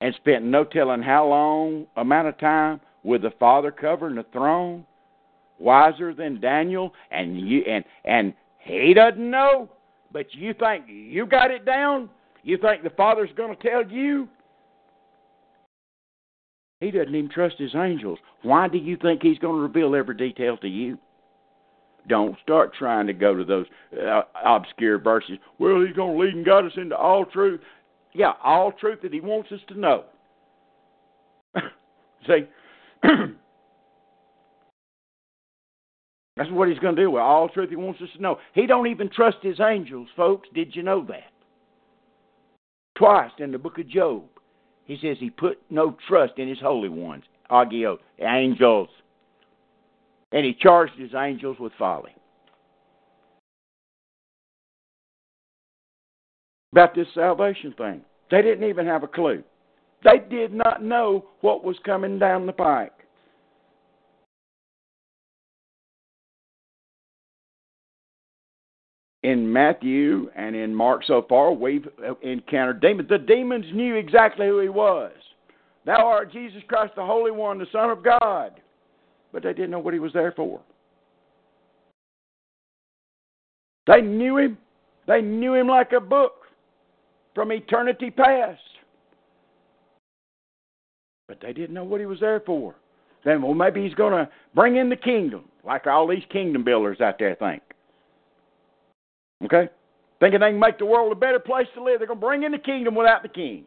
and 0.00 0.14
spent 0.16 0.44
no 0.44 0.64
telling 0.64 1.02
how 1.02 1.28
long 1.28 1.86
amount 1.96 2.28
of 2.28 2.38
time 2.38 2.80
with 3.04 3.22
the 3.22 3.32
Father 3.38 3.70
covering 3.70 4.16
the 4.16 4.26
throne, 4.32 4.84
wiser 5.58 6.12
than 6.12 6.40
Daniel, 6.40 6.92
and 7.10 7.38
you 7.38 7.62
and 7.68 7.84
and 8.04 8.34
he 8.58 8.94
doesn't 8.94 9.30
know, 9.30 9.68
but 10.12 10.26
you 10.34 10.54
think 10.54 10.84
you 10.88 11.26
got 11.26 11.50
it 11.50 11.64
down? 11.64 12.08
You 12.42 12.58
think 12.58 12.82
the 12.82 12.90
Father's 12.90 13.30
going 13.36 13.56
to 13.56 13.62
tell 13.62 13.88
you? 13.88 14.28
He 16.80 16.90
doesn't 16.90 17.14
even 17.14 17.30
trust 17.30 17.56
his 17.58 17.74
angels. 17.76 18.18
Why 18.42 18.66
do 18.66 18.78
you 18.78 18.96
think 18.96 19.22
he's 19.22 19.38
going 19.38 19.54
to 19.54 19.62
reveal 19.62 19.94
every 19.94 20.16
detail 20.16 20.56
to 20.58 20.68
you? 20.68 20.98
Don't 22.08 22.36
start 22.42 22.74
trying 22.74 23.06
to 23.06 23.12
go 23.12 23.36
to 23.36 23.44
those 23.44 23.66
uh, 24.00 24.22
obscure 24.44 24.98
verses. 24.98 25.38
Well, 25.58 25.84
he's 25.86 25.94
going 25.94 26.16
to 26.16 26.22
lead 26.22 26.34
and 26.34 26.44
guide 26.44 26.64
us 26.64 26.72
into 26.76 26.96
all 26.96 27.24
truth. 27.24 27.60
Yeah, 28.12 28.32
all 28.42 28.72
truth 28.72 29.00
that 29.02 29.12
he 29.12 29.20
wants 29.20 29.52
us 29.52 29.60
to 29.68 29.78
know. 29.78 30.04
See, 32.26 32.46
That's 36.36 36.50
what 36.50 36.68
he's 36.68 36.78
going 36.78 36.96
to 36.96 37.02
do 37.02 37.10
with 37.10 37.22
all 37.22 37.48
truth 37.48 37.70
he 37.70 37.76
wants 37.76 38.00
us 38.00 38.08
to 38.16 38.22
know. 38.22 38.38
He 38.54 38.66
don't 38.66 38.86
even 38.86 39.10
trust 39.10 39.38
his 39.42 39.60
angels, 39.60 40.08
folks. 40.16 40.48
Did 40.54 40.74
you 40.74 40.82
know 40.82 41.04
that? 41.08 41.30
Twice 42.96 43.30
in 43.38 43.52
the 43.52 43.58
book 43.58 43.78
of 43.78 43.88
Job, 43.88 44.24
he 44.84 44.98
says 45.00 45.18
he 45.20 45.30
put 45.30 45.58
no 45.70 45.96
trust 46.08 46.34
in 46.38 46.48
his 46.48 46.58
holy 46.60 46.88
ones, 46.88 47.24
agio, 47.50 47.98
angels. 48.20 48.88
And 50.32 50.44
he 50.44 50.54
charged 50.54 50.94
his 50.98 51.14
angels 51.14 51.58
with 51.58 51.72
folly. 51.78 52.14
About 56.72 56.94
this 56.94 57.06
salvation 57.14 57.74
thing. 57.76 58.00
They 58.30 58.40
didn't 58.40 58.68
even 58.68 58.86
have 58.86 59.02
a 59.02 59.08
clue. 59.08 59.42
They 60.04 60.18
did 60.30 60.54
not 60.54 60.82
know 60.82 61.26
what 61.42 61.62
was 61.62 61.76
coming 61.84 62.18
down 62.18 62.46
the 62.46 62.52
pike. 62.52 62.92
in 69.22 69.52
Matthew 69.52 70.30
and 70.34 70.56
in 70.56 70.74
Mark 70.74 71.02
so 71.06 71.24
far, 71.28 71.52
we've 71.52 71.86
encountered 72.22 72.80
demons. 72.80 73.08
The 73.08 73.18
demons 73.18 73.66
knew 73.72 73.94
exactly 73.94 74.46
who 74.46 74.60
he 74.60 74.68
was. 74.68 75.12
Thou 75.86 76.06
art 76.06 76.32
Jesus 76.32 76.62
Christ, 76.68 76.94
the 76.96 77.04
Holy 77.04 77.30
One, 77.30 77.58
the 77.58 77.66
Son 77.72 77.90
of 77.90 78.04
God. 78.04 78.60
But 79.32 79.42
they 79.42 79.52
didn't 79.52 79.70
know 79.70 79.78
what 79.78 79.94
he 79.94 80.00
was 80.00 80.12
there 80.12 80.32
for. 80.32 80.60
They 83.86 84.00
knew 84.00 84.38
him. 84.38 84.58
They 85.08 85.20
knew 85.20 85.54
him 85.54 85.66
like 85.66 85.92
a 85.92 86.00
book 86.00 86.34
from 87.34 87.50
eternity 87.50 88.10
past. 88.10 88.60
But 91.26 91.38
they 91.40 91.52
didn't 91.52 91.74
know 91.74 91.84
what 91.84 92.00
he 92.00 92.06
was 92.06 92.20
there 92.20 92.40
for. 92.40 92.74
Then, 93.24 93.42
well, 93.42 93.54
maybe 93.54 93.82
he's 93.82 93.94
going 93.94 94.12
to 94.12 94.28
bring 94.54 94.76
in 94.76 94.88
the 94.88 94.96
kingdom, 94.96 95.44
like 95.64 95.86
all 95.86 96.06
these 96.06 96.24
kingdom 96.30 96.64
builders 96.64 97.00
out 97.00 97.18
there 97.18 97.34
think. 97.36 97.62
Okay? 99.44 99.68
Thinking 100.20 100.40
they 100.40 100.50
can 100.50 100.60
make 100.60 100.78
the 100.78 100.86
world 100.86 101.10
a 101.10 101.16
better 101.16 101.38
place 101.38 101.66
to 101.74 101.82
live. 101.82 101.98
They're 101.98 102.06
going 102.06 102.20
to 102.20 102.26
bring 102.26 102.42
in 102.42 102.52
the 102.52 102.58
kingdom 102.58 102.94
without 102.94 103.22
the 103.22 103.28
king. 103.28 103.64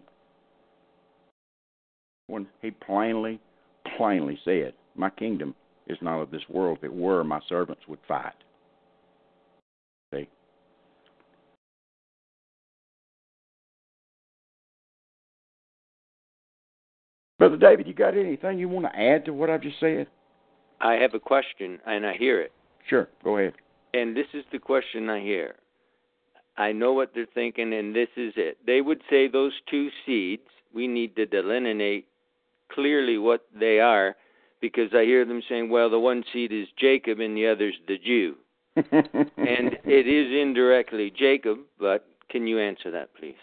When 2.28 2.48
he 2.62 2.72
plainly, 2.72 3.40
plainly 3.98 4.40
said, 4.46 4.74
My 4.96 5.10
kingdom 5.10 5.54
is 5.88 5.98
not 6.02 6.22
of 6.22 6.32
this 6.32 6.42
world. 6.50 6.80
If 6.80 6.86
it 6.86 6.94
were, 6.94 7.24
my 7.24 7.40
servants 7.48 7.82
would 7.88 8.00
fight. 8.08 8.34
See? 10.14 10.28
Brother 17.38 17.58
David, 17.58 17.88
you 17.88 17.94
got 17.94 18.18
anything 18.18 18.58
you 18.58 18.70
want 18.70 18.86
to 18.86 19.00
add 19.00 19.26
to 19.26 19.34
what 19.34 19.50
I've 19.50 19.62
just 19.62 19.80
said? 19.80 20.08
I 20.82 20.94
have 20.94 21.14
a 21.14 21.20
question, 21.20 21.80
and 21.86 22.06
I 22.06 22.14
hear 22.14 22.42
it. 22.42 22.52
Sure, 22.90 23.10
go 23.24 23.38
ahead. 23.38 23.54
And 23.94 24.16
this 24.16 24.28
is 24.34 24.44
the 24.52 24.60
question 24.60 25.10
I 25.10 25.22
hear. 25.22 25.56
I 26.58 26.72
know 26.72 26.94
what 26.94 27.12
they're 27.14 27.28
thinking, 27.34 27.74
and 27.74 27.96
this 27.96 28.08
is 28.16 28.34
it. 28.38 28.58
They 28.66 28.82
would 28.82 29.02
say 29.10 29.28
those 29.28 29.54
two 29.70 29.90
seeds, 30.06 30.44
we 30.74 30.88
need 30.88 31.16
to 31.18 31.26
delineate 31.26 32.08
clearly 32.72 33.18
what 33.18 33.46
they 33.58 33.80
are, 33.80 34.16
because 34.72 34.90
I 34.96 35.04
hear 35.04 35.26
them 35.26 35.44
saying, 35.48 35.70
well, 35.70 35.90
the 35.92 36.00
one 36.00 36.24
seed 36.34 36.52
is 36.52 36.68
Jacob 36.80 37.20
and 37.20 37.38
the 37.38 37.48
other's 37.48 37.76
the 37.88 37.98
Jew. 37.98 38.36
and 38.76 39.78
it 39.86 40.08
is 40.08 40.42
indirectly 40.42 41.14
Jacob, 41.16 41.60
but 41.80 42.08
can 42.30 42.48
you 42.48 42.60
answer 42.60 42.90
that, 42.92 43.14
please? 43.16 43.36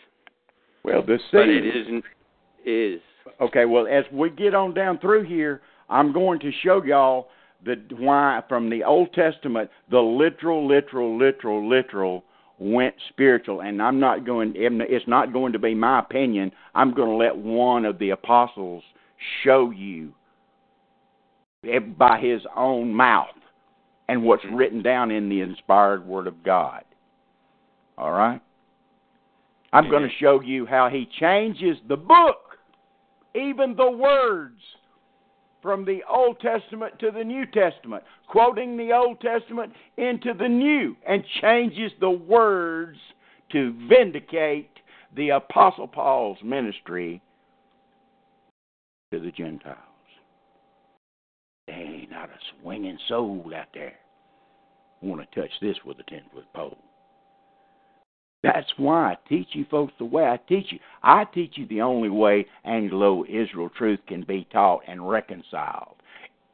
Well, 0.82 1.02
the 1.02 1.18
seed. 1.18 1.32
But 1.32 1.48
it 1.48 1.64
isn't, 1.64 2.04
is. 2.66 3.00
Okay, 3.40 3.66
well, 3.66 3.86
as 3.86 4.04
we 4.12 4.30
get 4.30 4.52
on 4.54 4.74
down 4.74 4.98
through 4.98 5.24
here, 5.24 5.62
I'm 5.88 6.12
going 6.12 6.40
to 6.40 6.50
show 6.64 6.82
y'all 6.82 7.28
the 7.64 7.76
why 7.96 8.42
from 8.48 8.68
the 8.68 8.82
Old 8.82 9.12
Testament 9.12 9.70
the 9.90 10.00
literal, 10.00 10.66
literal, 10.66 11.16
literal, 11.16 11.68
literal 11.68 12.24
went 12.58 12.96
spiritual, 13.10 13.60
and 13.60 13.80
I'm 13.80 14.00
not 14.00 14.26
going. 14.26 14.54
It's 14.56 15.06
not 15.06 15.32
going 15.32 15.52
to 15.52 15.58
be 15.60 15.74
my 15.74 16.00
opinion. 16.00 16.50
I'm 16.74 16.92
going 16.92 17.10
to 17.10 17.16
let 17.16 17.36
one 17.36 17.84
of 17.84 18.00
the 18.00 18.10
apostles 18.10 18.82
show 19.44 19.70
you 19.70 20.12
Eh, 21.64 21.78
by 21.78 22.18
his 22.18 22.42
own 22.56 22.92
mouth 22.92 23.28
and 24.08 24.24
what's 24.24 24.44
written 24.52 24.82
down 24.82 25.10
in 25.10 25.28
the 25.28 25.40
inspired 25.40 26.04
Word 26.04 26.26
of 26.26 26.42
God. 26.42 26.84
All 27.96 28.10
right. 28.10 28.40
I'm 29.72 29.88
going 29.88 30.02
to 30.02 30.14
show 30.20 30.40
you 30.40 30.66
how 30.66 30.90
he 30.90 31.08
changes 31.18 31.78
the 31.88 31.96
book, 31.96 32.58
even 33.34 33.74
the 33.76 33.90
words 33.90 34.60
from 35.62 35.84
the 35.84 36.00
Old 36.10 36.40
Testament 36.40 36.98
to 36.98 37.10
the 37.10 37.24
New 37.24 37.46
Testament, 37.46 38.02
quoting 38.26 38.76
the 38.76 38.92
Old 38.92 39.20
Testament 39.20 39.72
into 39.96 40.34
the 40.36 40.48
New, 40.48 40.96
and 41.08 41.24
changes 41.40 41.92
the 42.00 42.10
words 42.10 42.98
to 43.52 43.72
vindicate 43.88 44.68
the 45.16 45.30
Apostle 45.30 45.86
Paul's 45.86 46.38
ministry 46.44 47.22
to 49.12 49.20
the 49.20 49.30
Gentiles. 49.30 49.91
There 51.66 51.76
ain't 51.76 52.10
not 52.10 52.30
a 52.30 52.38
swinging 52.60 52.98
soul 53.08 53.50
out 53.54 53.68
there 53.74 53.94
want 55.02 55.28
to 55.30 55.40
touch 55.40 55.50
this 55.60 55.76
with 55.84 55.98
a 55.98 56.04
ten 56.04 56.22
foot 56.32 56.46
pole. 56.54 56.78
That's 58.42 58.72
why 58.76 59.12
I 59.12 59.16
teach 59.28 59.48
you 59.52 59.64
folks 59.70 59.92
the 59.98 60.04
way 60.04 60.24
I 60.24 60.38
teach 60.48 60.66
you. 60.70 60.78
I 61.02 61.24
teach 61.24 61.52
you 61.56 61.66
the 61.66 61.82
only 61.82 62.08
way 62.08 62.46
Anglo 62.64 63.24
Israel 63.24 63.70
truth 63.76 64.00
can 64.08 64.22
be 64.22 64.46
taught 64.52 64.82
and 64.88 65.08
reconciled. 65.08 65.96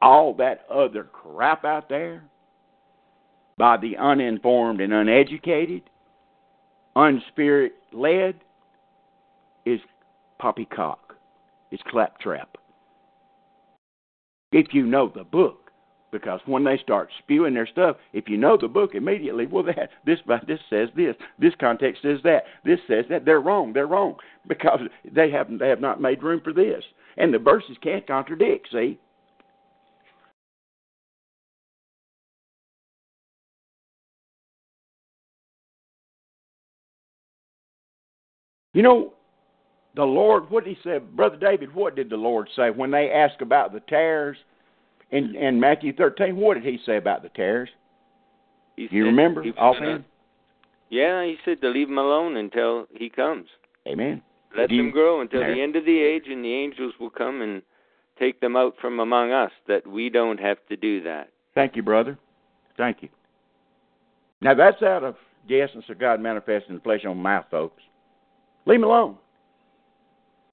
All 0.03 0.35
that 0.35 0.67
other 0.71 1.05
crap 1.05 1.65
out 1.65 1.89
there 1.89 2.23
by 3.57 3.79
the 3.79 3.97
uninformed 3.97 4.81
and 4.81 4.93
uneducated, 4.93 5.83
unspirit 6.95 7.71
led, 7.93 8.35
is 9.65 9.81
poppycock. 10.39 11.17
It's 11.71 11.83
claptrap. 11.91 12.57
If 14.53 14.69
you 14.73 14.87
know 14.87 15.13
the 15.15 15.25
book, 15.25 15.71
because 16.11 16.41
when 16.47 16.65
they 16.65 16.79
start 16.79 17.11
spewing 17.19 17.55
their 17.55 17.67
stuff, 17.67 17.97
if 18.15 18.29
you 18.29 18.39
know 18.39 18.57
the 18.59 18.69
book 18.69 18.95
immediately, 18.95 19.47
well, 19.47 19.65
that 19.65 19.91
this 20.07 20.19
this 20.47 20.61
says 20.71 20.89
this, 20.97 21.15
this 21.39 21.53
context 21.61 22.03
says 22.03 22.19
that, 22.25 22.45
this 22.65 22.81
says 22.89 23.05
that. 23.11 23.25
They're 23.27 23.41
wrong. 23.41 23.73
They're 23.75 23.87
wrong 23.87 24.17
because 24.47 24.81
they 25.05 25.31
have 25.31 25.49
they 25.59 25.69
have 25.69 25.81
not 25.81 26.01
made 26.01 26.23
room 26.23 26.41
for 26.43 26.53
this, 26.55 26.83
and 27.19 27.33
the 27.33 27.39
verses 27.39 27.77
can't 27.83 28.07
contradict. 28.07 28.69
See. 28.73 28.99
You 38.75 38.83
know, 38.83 39.15
the 39.99 40.05
Lord, 40.05 40.49
what 40.49 40.65
did 40.65 40.77
he 40.77 40.83
say? 40.89 40.99
Brother 40.99 41.37
David, 41.37 41.75
what 41.75 41.97
did 41.97 42.09
the 42.09 42.17
Lord 42.17 42.49
say 42.55 42.71
when 42.71 42.93
they 42.93 43.11
asked 43.11 43.43
about 43.43 43.73
the 43.73 43.81
tares 43.81 44.37
in 45.11 45.35
in 45.35 45.59
Matthew 45.59 45.93
13, 45.93 46.37
what 46.37 46.55
did 46.55 46.63
he 46.63 46.79
say 46.87 46.99
about 46.99 47.25
the 47.25 47.31
tares? 47.31 47.69
He 48.77 48.83
you 48.83 49.03
said, 49.03 49.07
remember 49.09 49.43
offhand? 49.59 50.05
Yeah, 50.89 51.25
he 51.25 51.37
said 51.45 51.61
to 51.63 51.69
leave 51.69 51.89
them 51.89 51.99
alone 51.99 52.37
until 52.37 52.87
he 52.93 53.11
comes. 53.11 53.47
Amen. 53.89 54.23
Let 54.57 54.71
them 54.71 54.93
grow 54.93 55.21
until 55.21 55.41
the 55.41 55.61
end 55.61 55.75
of 55.75 55.85
the 55.85 55.99
age, 55.99 56.25
and 56.29 56.45
the 56.45 56.55
angels 56.55 56.95
will 57.01 57.11
come 57.11 57.43
and 57.43 57.61
take 58.21 58.41
them 58.41 58.57
out 58.57 58.75
from 58.81 59.01
among 59.01 59.33
us. 59.33 59.51
That 59.67 59.85
we 59.85 60.11
don't 60.11 60.39
have 60.39 60.59
to 60.69 60.77
do 60.77 61.03
that. 61.03 61.31
Thank 61.57 61.75
you, 61.75 61.83
brother. 61.83 62.17
Thank 62.77 63.03
you. 63.03 63.09
Now 64.41 64.55
that's 64.55 64.81
out 64.81 65.03
of 65.03 65.17
the 65.49 65.61
essence 65.61 65.87
of 65.89 65.99
God 65.99 66.21
manifesting 66.21 66.77
in 66.77 66.81
flesh 66.83 67.05
on 67.05 67.19
mouth, 67.19 67.47
folks. 67.51 67.83
Leave 68.65 68.81
them 68.81 68.89
alone. 68.89 69.19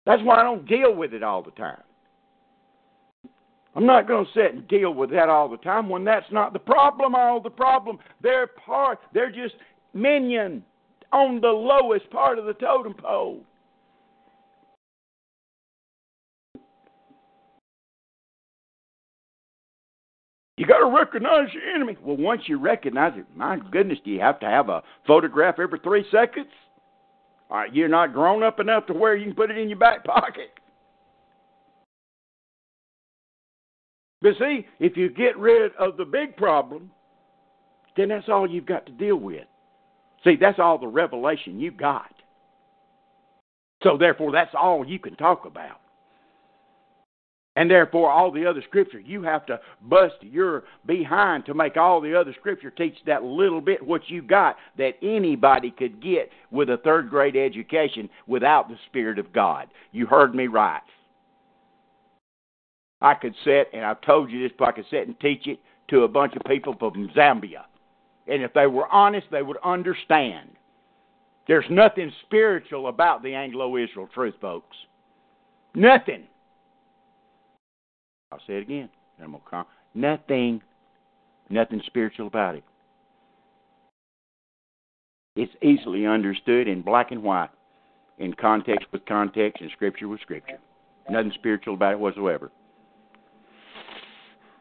That's 0.05 0.21
why 0.23 0.39
I 0.39 0.43
don't 0.43 0.67
deal 0.67 0.93
with 0.95 1.13
it 1.13 1.23
all 1.23 1.41
the 1.41 1.51
time. 1.51 1.81
I'm 3.75 3.85
not 3.85 4.07
going 4.07 4.25
to 4.25 4.31
sit 4.33 4.53
and 4.53 4.67
deal 4.67 4.93
with 4.93 5.09
that 5.11 5.27
all 5.27 5.49
the 5.49 5.57
time 5.57 5.89
when 5.89 6.05
that's 6.05 6.31
not 6.31 6.53
the 6.53 6.59
problem. 6.59 7.13
All 7.13 7.41
the 7.41 7.49
problem, 7.49 7.99
they're 8.21 8.47
part. 8.47 8.99
They're 9.13 9.31
just 9.31 9.55
minion 9.93 10.63
on 11.11 11.41
the 11.41 11.47
lowest 11.47 12.09
part 12.09 12.39
of 12.39 12.45
the 12.45 12.53
totem 12.53 12.93
pole. 12.93 13.41
You 20.57 20.65
got 20.65 20.77
to 20.77 20.85
recognize 20.85 21.53
your 21.53 21.69
enemy. 21.75 21.97
Well, 22.01 22.15
once 22.15 22.43
you 22.45 22.57
recognize 22.57 23.11
it, 23.17 23.25
my 23.35 23.57
goodness, 23.71 23.99
do 24.05 24.11
you 24.11 24.21
have 24.21 24.39
to 24.39 24.45
have 24.45 24.69
a 24.69 24.83
photograph 25.05 25.55
every 25.59 25.79
three 25.79 26.05
seconds? 26.09 26.47
All 27.49 27.57
right, 27.57 27.73
you're 27.73 27.87
not 27.87 28.13
grown 28.13 28.43
up 28.43 28.59
enough 28.59 28.87
to 28.87 28.93
where 28.93 29.15
you 29.15 29.25
can 29.25 29.35
put 29.35 29.51
it 29.51 29.57
in 29.57 29.69
your 29.69 29.77
back 29.77 30.03
pocket. 30.03 30.51
But 34.21 34.33
see, 34.39 34.65
if 34.79 34.97
you 34.97 35.09
get 35.09 35.37
rid 35.37 35.71
of 35.77 35.97
the 35.97 36.05
big 36.05 36.35
problem, 36.35 36.89
then 37.95 38.09
that's 38.09 38.27
all 38.27 38.49
you've 38.49 38.65
got 38.65 38.85
to 38.87 38.91
deal 38.91 39.17
with. 39.17 39.45
See, 40.23 40.35
that's 40.35 40.57
all 40.57 40.79
the 40.79 40.87
revelation 40.87 41.59
you 41.59 41.71
got. 41.71 42.11
So 43.83 43.97
therefore, 43.97 44.31
that's 44.31 44.55
all 44.59 44.85
you 44.85 44.97
can 44.97 45.15
talk 45.15 45.45
about. 45.45 45.79
And 47.57 47.71
therefore, 47.71 48.11
all 48.11 48.31
the 48.31 48.45
other 48.45 48.61
scripture, 48.67 48.99
you 48.99 49.23
have 49.23 49.45
to 49.45 49.59
bust 49.83 50.15
your 50.21 50.63
behind 50.85 51.45
to 51.45 51.53
make 51.53 51.77
all 51.77 52.01
the 52.01 52.13
other 52.13 52.33
scripture 52.37 52.69
teach 52.69 52.97
that 53.05 53.23
little 53.23 53.61
bit 53.61 53.85
what 53.85 54.09
you 54.09 54.21
got 54.21 54.57
that 54.77 54.95
anybody 55.01 55.71
could 55.71 56.01
get 56.01 56.29
with 56.51 56.69
a 56.69 56.77
third 56.77 57.09
grade 57.09 57.37
education 57.37 58.09
without 58.27 58.67
the 58.67 58.77
Spirit 58.87 59.19
of 59.19 59.31
God. 59.31 59.67
You 59.93 60.05
heard 60.05 60.35
me 60.35 60.47
right. 60.47 60.81
I 63.01 63.13
could 63.13 63.35
sit, 63.45 63.69
and 63.73 63.85
I've 63.85 64.01
told 64.01 64.31
you 64.31 64.43
this, 64.43 64.55
but 64.57 64.67
I 64.67 64.71
could 64.73 64.85
sit 64.89 65.07
and 65.07 65.17
teach 65.21 65.47
it 65.47 65.59
to 65.89 66.03
a 66.03 66.07
bunch 66.07 66.35
of 66.35 66.41
people 66.47 66.75
from 66.77 67.09
Zambia. 67.15 67.63
And 68.27 68.41
if 68.41 68.51
they 68.53 68.67
were 68.67 68.87
honest, 68.91 69.27
they 69.31 69.43
would 69.43 69.57
understand. 69.63 70.49
There's 71.47 71.65
nothing 71.69 72.11
spiritual 72.25 72.87
about 72.87 73.21
the 73.23 73.33
Anglo 73.33 73.77
Israel 73.77 74.09
truth, 74.13 74.33
folks. 74.41 74.75
Nothing. 75.75 76.23
I'll 78.35 78.41
say 78.47 78.55
it 78.55 78.63
again. 78.63 78.89
Nothing. 79.93 80.61
Nothing 81.49 81.81
spiritual 81.85 82.27
about 82.27 82.55
it. 82.55 82.63
It's 85.37 85.53
easily 85.61 86.05
understood 86.05 86.67
in 86.67 86.81
black 86.81 87.11
and 87.11 87.23
white, 87.23 87.49
in 88.17 88.33
context 88.33 88.87
with 88.91 89.05
context, 89.05 89.61
and 89.61 89.71
scripture 89.71 90.09
with 90.09 90.19
scripture. 90.21 90.57
Nothing 91.09 91.31
spiritual 91.35 91.75
about 91.75 91.93
it 91.93 91.99
whatsoever. 91.99 92.51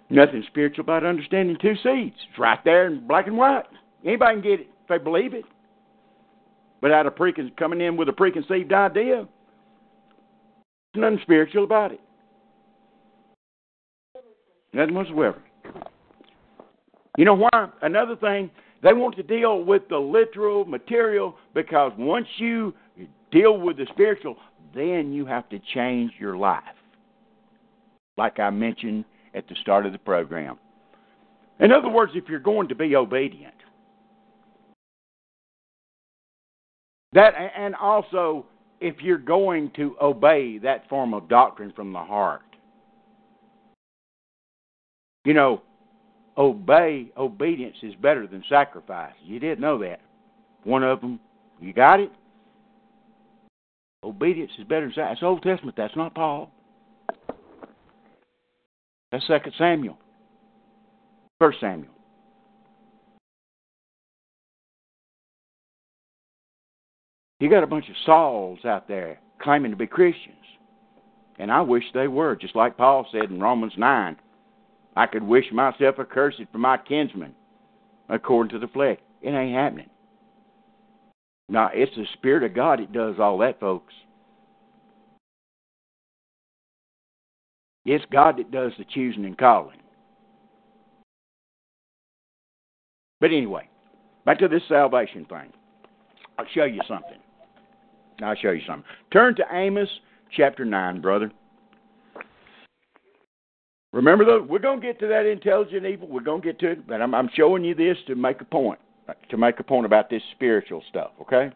Nothing 0.09 0.45
spiritual 0.47 0.83
about 0.83 1.05
understanding 1.05 1.57
two 1.61 1.75
seeds. 1.83 2.17
It's 2.31 2.39
right 2.39 2.63
there 2.65 2.87
in 2.87 3.07
black 3.09 3.27
and 3.27 3.37
white. 3.37 3.65
Anybody 4.05 4.35
can 4.35 4.43
get 4.43 4.61
it 4.61 4.69
if 4.83 4.89
they 4.89 4.99
believe 4.99 5.35
it. 5.35 5.45
Without 6.81 7.07
a 7.07 7.11
precon- 7.11 7.57
coming 7.57 7.81
in 7.81 7.97
with 7.97 8.09
a 8.09 8.13
preconceived 8.13 8.73
idea, 8.73 9.27
nothing 10.95 11.19
spiritual 11.23 11.65
about 11.65 11.93
it. 11.93 12.01
Nothing 14.75 14.95
whatsoever. 14.95 15.41
You 17.17 17.25
know 17.25 17.35
why? 17.35 17.69
Another 17.81 18.17
thing, 18.17 18.51
they 18.83 18.93
want 18.93 19.15
to 19.17 19.23
deal 19.23 19.63
with 19.63 19.83
the 19.89 19.97
literal 19.97 20.65
material 20.65 21.37
because 21.55 21.93
once 21.97 22.27
you 22.39 22.75
deal 23.31 23.57
with 23.59 23.77
the 23.77 23.87
spiritual, 23.93 24.37
then 24.75 25.13
you 25.13 25.25
have 25.27 25.49
to 25.51 25.61
change 25.73 26.13
your 26.19 26.37
life. 26.37 26.63
Like 28.17 28.41
I 28.41 28.51
mentioned 28.51 29.05
at 29.33 29.49
the 29.49 29.55
start 29.63 29.87
of 29.87 29.93
the 29.93 29.99
program. 29.99 30.59
In 31.61 31.71
other 31.71 31.89
words, 31.89 32.13
if 32.17 32.29
you're 32.29 32.41
going 32.41 32.69
to 32.69 32.75
be 32.75 32.97
obedient, 32.97 33.55
that 37.13 37.35
and 37.57 37.77
also 37.77 38.45
if 38.81 38.97
you're 39.01 39.19
going 39.19 39.71
to 39.77 39.97
obey 40.03 40.59
that 40.59 40.89
form 40.89 41.15
of 41.15 41.29
doctrine 41.29 41.73
from 41.77 41.93
the 41.93 42.03
heart. 42.03 42.43
You 45.25 45.35
know, 45.35 45.63
obey 46.37 47.11
obedience 47.17 47.77
is 47.83 47.95
better 47.97 48.27
than 48.27 48.45
sacrifice. 48.49 49.15
You 49.23 49.41
didn't 49.41 49.61
know 49.61 49.79
that. 49.79 50.01
One 50.65 50.83
of 50.83 51.01
them, 51.01 51.19
you 51.61 51.73
got 51.73 52.01
it. 52.01 52.13
Obedience 54.03 54.53
is 54.59 54.65
better 54.65 54.83
than 54.83 54.91
sacrifice. 54.91 55.17
That's 55.17 55.23
Old 55.23 55.43
Testament. 55.43 55.77
That's 55.77 55.97
not 55.97 56.15
Paul. 56.15 56.51
That's 59.11 59.27
Second 59.27 59.53
Samuel. 59.57 59.99
First 61.39 61.61
Samuel. 61.61 61.93
You 67.41 67.51
got 67.51 67.63
a 67.63 67.67
bunch 67.67 67.89
of 67.89 67.97
Sauls 68.07 68.59
out 68.65 68.89
there 68.89 69.21
claiming 69.41 69.71
to 69.71 69.77
be 69.77 69.87
Christians. 69.87 70.37
And 71.39 71.51
I 71.51 71.61
wish 71.61 71.85
they 71.93 72.09
were, 72.09 72.37
just 72.37 72.55
like 72.57 72.77
Paul 72.77 73.07
said 73.11 73.31
in 73.31 73.41
Romans 73.41 73.73
9. 73.77 74.17
I 74.97 75.07
could 75.07 75.23
wish 75.23 75.45
myself 75.53 75.97
accursed 75.99 76.41
for 76.53 76.59
my 76.59 76.77
kinsmen, 76.79 77.35
according 78.09 78.51
to 78.51 78.59
the 78.59 78.73
flesh. 78.73 78.99
It 79.23 79.31
ain't 79.31 79.55
happening. 79.57 79.91
Now, 81.49 81.71
it's 81.73 81.95
the 81.97 82.07
Spirit 82.15 82.43
of 82.43 82.55
God 82.55 82.79
that 82.79 82.93
does 82.93 83.17
all 83.19 83.39
that, 83.39 83.61
folks. 83.61 83.93
It's 87.85 88.05
God 88.11 88.39
that 88.39 88.51
does 88.51 88.73
the 88.79 88.85
choosing 88.85 89.27
and 89.27 89.37
calling. 89.37 89.79
But 93.21 93.31
anyway, 93.31 93.69
back 94.25 94.39
to 94.39 94.49
this 94.49 94.63
salvation 94.69 95.27
thing. 95.27 95.53
I'll 96.39 96.47
show 96.55 96.65
you 96.65 96.81
something. 96.89 97.19
I'll 98.23 98.35
show 98.37 98.51
you 98.51 98.63
something. 98.67 98.85
Turn 99.13 99.35
to 99.37 99.45
Amos 99.53 99.89
chapter 100.35 100.65
9, 100.65 101.01
brother. 101.01 101.31
Remember, 103.95 104.25
though, 104.25 104.43
we're 104.43 104.59
going 104.59 104.81
to 104.81 104.87
get 104.87 104.99
to 104.99 105.07
that 105.07 105.25
intelligent 105.25 105.87
evil. 105.87 106.09
We're 106.09 106.21
going 106.21 106.43
to 106.43 106.47
get 106.49 106.59
to 106.59 106.73
it, 106.73 106.87
but 106.87 107.01
I'm, 107.01 107.15
I'm 107.15 107.31
showing 107.33 107.65
you 107.65 107.77
this 107.77 107.97
to 108.09 108.17
make 108.17 108.41
a 108.41 108.45
point, 108.45 108.81
to 109.31 109.37
make 109.37 109.61
a 109.61 109.63
point 109.63 109.87
about 109.87 110.11
this 110.11 110.23
spiritual 110.33 110.83
stuff. 110.91 111.13
Okay? 111.21 111.53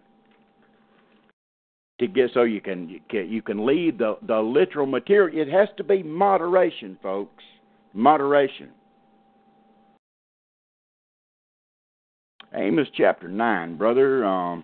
To 1.98 2.06
get 2.06 2.31
so 2.32 2.44
you 2.44 2.60
can 2.60 3.01
you 3.10 3.43
can, 3.43 3.66
lead 3.66 3.98
the 3.98 4.19
the 4.23 4.39
literal 4.39 4.86
material. 4.86 5.36
It 5.36 5.51
has 5.51 5.69
to 5.78 5.85
be 5.85 6.05
moderation, 6.05 6.97
folks. 7.02 7.43
Moderation. 7.93 8.69
Amos 12.55 12.86
chapter 12.97 13.27
nine, 13.27 13.77
brother. 13.77 14.24
Um, 14.24 14.62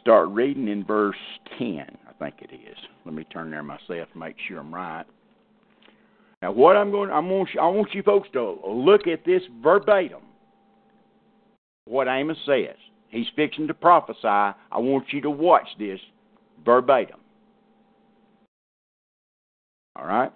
start 0.00 0.28
reading 0.28 0.68
in 0.68 0.84
verse 0.84 1.16
ten. 1.58 1.86
I 2.08 2.12
think 2.20 2.36
it 2.40 2.54
is. 2.54 2.76
Let 3.04 3.14
me 3.16 3.24
turn 3.24 3.50
there 3.50 3.64
myself 3.64 4.08
make 4.14 4.36
sure 4.46 4.60
I'm 4.60 4.72
right. 4.72 5.04
Now, 6.40 6.52
what 6.52 6.76
I'm 6.76 6.90
going, 6.90 7.10
I'm 7.10 7.28
going, 7.28 7.46
I 7.60 7.66
want 7.66 7.94
you 7.94 8.02
folks 8.02 8.28
to 8.32 8.58
look 8.66 9.06
at 9.06 9.24
this 9.24 9.42
verbatim. 9.62 10.20
What 11.86 12.06
Amos 12.06 12.36
says, 12.46 12.76
he's 13.08 13.26
fixing 13.34 13.66
to 13.66 13.74
prophesy. 13.74 14.18
I 14.22 14.54
want 14.74 15.06
you 15.12 15.20
to 15.22 15.30
watch 15.30 15.66
this 15.78 15.98
verbatim. 16.64 17.18
All 19.96 20.06
right. 20.06 20.32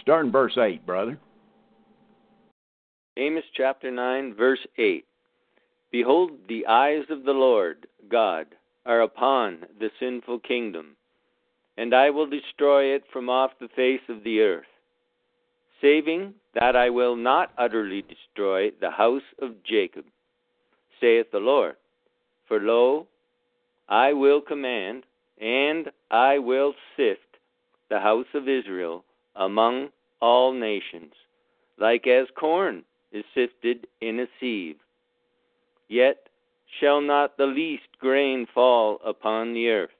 Starting 0.00 0.30
verse 0.30 0.56
eight, 0.58 0.84
brother. 0.84 1.18
Amos 3.16 3.44
chapter 3.56 3.90
9, 3.92 4.34
verse 4.34 4.58
8. 4.76 5.04
Behold, 5.92 6.32
the 6.48 6.66
eyes 6.66 7.04
of 7.10 7.22
the 7.22 7.32
Lord 7.32 7.86
God 8.10 8.46
are 8.84 9.02
upon 9.02 9.60
the 9.78 9.88
sinful 10.00 10.40
kingdom 10.40 10.96
and 11.76 11.94
I 11.94 12.10
will 12.10 12.26
destroy 12.26 12.94
it 12.94 13.04
from 13.12 13.28
off 13.28 13.50
the 13.60 13.68
face 13.68 14.00
of 14.08 14.22
the 14.22 14.40
earth, 14.40 14.66
saving 15.80 16.34
that 16.54 16.76
I 16.76 16.90
will 16.90 17.16
not 17.16 17.50
utterly 17.58 18.02
destroy 18.02 18.70
the 18.80 18.90
house 18.90 19.22
of 19.42 19.62
Jacob, 19.64 20.04
saith 21.00 21.30
the 21.32 21.38
Lord. 21.38 21.76
For 22.46 22.60
lo, 22.60 23.06
I 23.88 24.12
will 24.12 24.40
command, 24.40 25.04
and 25.40 25.90
I 26.10 26.38
will 26.38 26.74
sift 26.96 27.20
the 27.90 27.98
house 27.98 28.26
of 28.34 28.48
Israel 28.48 29.04
among 29.34 29.88
all 30.20 30.52
nations, 30.52 31.12
like 31.78 32.06
as 32.06 32.28
corn 32.38 32.84
is 33.12 33.24
sifted 33.34 33.86
in 34.00 34.20
a 34.20 34.26
sieve. 34.38 34.76
Yet 35.88 36.28
shall 36.80 37.00
not 37.00 37.36
the 37.36 37.46
least 37.46 37.88
grain 37.98 38.46
fall 38.52 39.00
upon 39.04 39.52
the 39.52 39.68
earth 39.68 39.90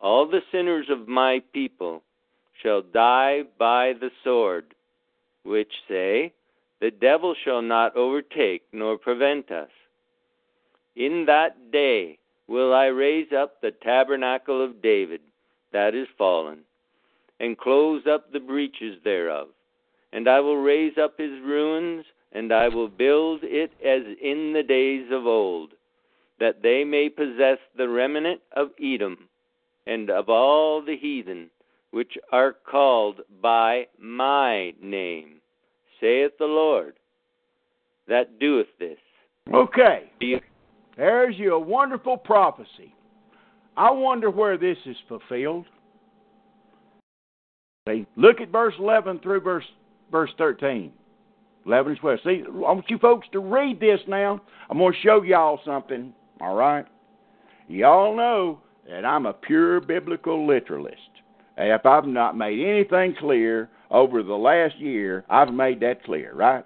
all 0.00 0.26
the 0.26 0.42
sinners 0.52 0.86
of 0.90 1.08
my 1.08 1.42
people 1.52 2.02
shall 2.62 2.82
die 2.82 3.42
by 3.58 3.92
the 4.00 4.10
sword, 4.22 4.74
which 5.44 5.72
say, 5.88 6.32
The 6.80 6.90
devil 6.90 7.34
shall 7.44 7.62
not 7.62 7.96
overtake 7.96 8.62
nor 8.72 8.98
prevent 8.98 9.50
us. 9.50 9.70
In 10.94 11.24
that 11.26 11.70
day 11.72 12.18
will 12.46 12.72
I 12.74 12.86
raise 12.86 13.32
up 13.32 13.60
the 13.60 13.70
tabernacle 13.70 14.64
of 14.64 14.82
David 14.82 15.20
that 15.72 15.94
is 15.94 16.08
fallen, 16.16 16.60
and 17.40 17.58
close 17.58 18.02
up 18.06 18.32
the 18.32 18.40
breaches 18.40 18.98
thereof. 19.04 19.48
And 20.12 20.28
I 20.28 20.40
will 20.40 20.56
raise 20.56 20.96
up 20.96 21.18
his 21.18 21.40
ruins, 21.42 22.04
and 22.32 22.52
I 22.52 22.68
will 22.68 22.88
build 22.88 23.40
it 23.42 23.70
as 23.84 24.02
in 24.22 24.52
the 24.54 24.62
days 24.62 25.08
of 25.12 25.26
old, 25.26 25.72
that 26.40 26.62
they 26.62 26.84
may 26.84 27.08
possess 27.08 27.58
the 27.76 27.88
remnant 27.88 28.40
of 28.56 28.70
Edom 28.82 29.28
and 29.88 30.10
of 30.10 30.28
all 30.28 30.82
the 30.82 30.96
heathen 30.96 31.50
which 31.90 32.12
are 32.30 32.52
called 32.52 33.22
by 33.42 33.86
my 33.98 34.74
name, 34.80 35.40
saith 36.00 36.32
the 36.38 36.44
Lord, 36.44 36.94
that 38.06 38.38
doeth 38.38 38.66
this. 38.78 38.98
Okay. 39.52 40.12
There's 40.96 41.36
your 41.36 41.58
wonderful 41.58 42.18
prophecy. 42.18 42.94
I 43.76 43.90
wonder 43.90 44.30
where 44.30 44.58
this 44.58 44.76
is 44.84 44.96
fulfilled. 45.08 45.64
See, 47.88 48.06
look 48.16 48.40
at 48.42 48.50
verse 48.50 48.74
11 48.78 49.20
through 49.20 49.40
verse 49.40 49.64
verse 50.12 50.30
13. 50.36 50.92
11 51.64 51.92
and 51.92 52.00
12. 52.00 52.18
See, 52.24 52.42
I 52.46 52.50
want 52.50 52.84
you 52.88 52.98
folks 52.98 53.26
to 53.32 53.40
read 53.40 53.80
this 53.80 54.00
now. 54.06 54.42
I'm 54.68 54.78
going 54.78 54.92
to 54.92 54.98
show 55.00 55.22
y'all 55.22 55.60
something, 55.64 56.12
all 56.40 56.54
right? 56.54 56.84
Y'all 57.68 58.16
know 58.16 58.60
that 58.88 59.04
I'm 59.04 59.26
a 59.26 59.32
pure 59.32 59.80
biblical 59.80 60.46
literalist. 60.46 60.96
If 61.56 61.84
I've 61.84 62.06
not 62.06 62.36
made 62.36 62.60
anything 62.60 63.14
clear 63.18 63.68
over 63.90 64.22
the 64.22 64.34
last 64.34 64.76
year, 64.78 65.24
I've 65.28 65.52
made 65.52 65.80
that 65.80 66.04
clear, 66.04 66.34
right? 66.34 66.64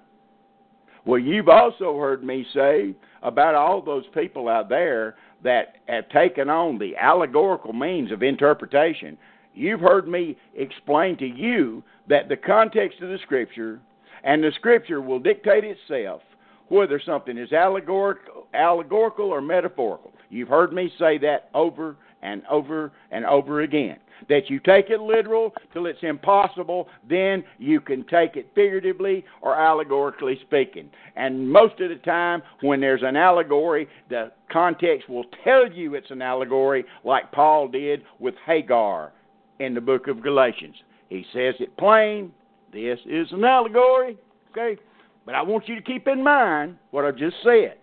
Well, 1.05 1.19
you've 1.19 1.49
also 1.49 1.99
heard 1.99 2.23
me 2.23 2.47
say 2.55 2.95
about 3.23 3.55
all 3.55 3.83
those 3.83 4.05
people 4.15 4.49
out 4.49 4.69
there 4.69 5.17
that 5.43 5.77
have 5.89 6.09
taken 6.11 6.49
on 6.49 6.79
the 6.79 6.97
allegorical 6.97 7.73
means 7.73 8.13
of 8.13 8.23
interpretation. 8.23 9.19
You've 9.55 9.81
heard 9.81 10.07
me 10.07 10.37
explain 10.55 11.17
to 11.19 11.27
you 11.27 11.83
that 12.09 12.29
the 12.29 12.37
context 12.37 13.01
of 13.01 13.09
the 13.09 13.19
Scripture 13.23 13.81
and 14.23 14.45
the 14.45 14.53
Scripture 14.55 15.01
will 15.01 15.19
dictate 15.19 15.65
itself 15.65 16.23
whether 16.69 17.01
something 17.05 17.37
is 17.37 17.53
allegorical, 17.53 18.47
allegorical 18.55 19.27
or 19.27 19.41
metaphorical. 19.41 20.13
You've 20.31 20.49
heard 20.49 20.73
me 20.73 20.91
say 20.99 21.19
that 21.19 21.51
over 21.53 21.97
and 22.23 22.43
over 22.51 22.93
and 23.11 23.25
over 23.27 23.63
again. 23.63 23.99
That 24.29 24.49
you 24.49 24.61
take 24.61 24.91
it 24.91 25.01
literal 25.01 25.53
till 25.73 25.87
it's 25.87 25.99
impossible, 26.03 26.89
then 27.09 27.43
you 27.59 27.81
can 27.81 28.05
take 28.05 28.37
it 28.37 28.49
figuratively 28.55 29.25
or 29.41 29.57
allegorically 29.57 30.39
speaking. 30.43 30.89
And 31.17 31.51
most 31.51 31.81
of 31.81 31.89
the 31.89 31.97
time, 31.97 32.43
when 32.61 32.81
there's 32.81 33.03
an 33.03 33.17
allegory, 33.17 33.89
the 34.09 34.31
context 34.51 35.09
will 35.09 35.25
tell 35.43 35.71
you 35.71 35.95
it's 35.95 36.11
an 36.11 36.23
allegory, 36.23 36.85
like 37.05 37.33
Paul 37.33 37.67
did 37.69 38.03
with 38.21 38.35
Hagar 38.47 39.13
in 39.59 39.75
the 39.75 39.81
book 39.81 40.07
of 40.07 40.23
Galatians. 40.23 40.77
He 41.09 41.27
says 41.33 41.55
it 41.59 41.77
plain. 41.77 42.33
This 42.73 42.99
is 43.07 43.27
an 43.33 43.45
allegory. 43.45 44.17
Okay? 44.53 44.81
But 45.27 45.35
I 45.35 45.43
want 45.43 45.69
you 45.69 45.75
to 45.75 45.83
keep 45.83 46.07
in 46.07 46.23
mind 46.23 46.77
what 46.91 47.05
I 47.05 47.11
just 47.11 47.37
said. 47.43 47.77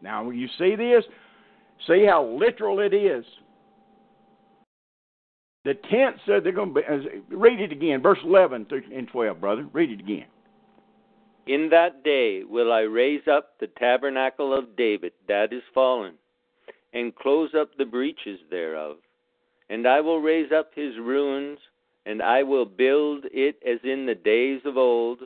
Now, 0.00 0.24
when 0.24 0.36
you 0.36 0.48
see 0.58 0.76
this, 0.76 1.04
see 1.86 2.06
how 2.06 2.24
literal 2.24 2.80
it 2.80 2.94
is. 2.94 3.24
The 5.66 5.74
tense 5.74 6.20
said 6.24 6.44
they're 6.44 6.52
going 6.52 6.72
to 6.74 6.80
be. 6.80 6.86
Uh, 6.86 7.36
read 7.36 7.60
it 7.60 7.72
again, 7.72 8.00
verse 8.00 8.20
11 8.22 8.68
and 8.94 9.08
12, 9.08 9.40
brother. 9.40 9.66
Read 9.72 9.90
it 9.90 9.98
again. 9.98 10.26
In 11.48 11.68
that 11.70 12.04
day 12.04 12.44
will 12.44 12.72
I 12.72 12.82
raise 12.82 13.26
up 13.26 13.58
the 13.58 13.66
tabernacle 13.66 14.56
of 14.56 14.76
David 14.76 15.12
that 15.26 15.52
is 15.52 15.64
fallen, 15.74 16.14
and 16.92 17.12
close 17.16 17.50
up 17.58 17.70
the 17.76 17.84
breaches 17.84 18.38
thereof. 18.48 18.98
And 19.68 19.88
I 19.88 20.00
will 20.00 20.20
raise 20.20 20.52
up 20.52 20.70
his 20.72 20.96
ruins, 20.98 21.58
and 22.06 22.22
I 22.22 22.44
will 22.44 22.64
build 22.64 23.24
it 23.32 23.56
as 23.68 23.80
in 23.82 24.06
the 24.06 24.14
days 24.14 24.60
of 24.66 24.76
old, 24.76 25.18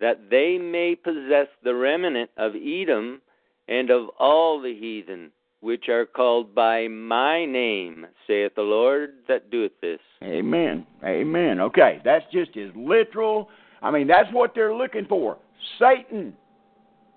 that 0.00 0.30
they 0.30 0.56
may 0.56 0.94
possess 0.94 1.48
the 1.62 1.74
remnant 1.74 2.30
of 2.38 2.52
Edom 2.54 3.20
and 3.68 3.90
of 3.90 4.08
all 4.18 4.62
the 4.62 4.74
heathen, 4.74 5.30
which 5.64 5.88
are 5.88 6.04
called 6.04 6.54
by 6.54 6.86
my 6.88 7.46
name, 7.46 8.06
saith 8.26 8.54
the 8.54 8.60
Lord 8.60 9.14
that 9.28 9.50
doeth 9.50 9.72
this. 9.80 9.98
Amen. 10.22 10.86
Amen. 11.02 11.58
Okay, 11.58 12.02
that's 12.04 12.26
just 12.30 12.54
as 12.58 12.68
literal. 12.76 13.48
I 13.80 13.90
mean, 13.90 14.06
that's 14.06 14.28
what 14.30 14.54
they're 14.54 14.74
looking 14.74 15.06
for. 15.06 15.38
Satan, 15.78 16.34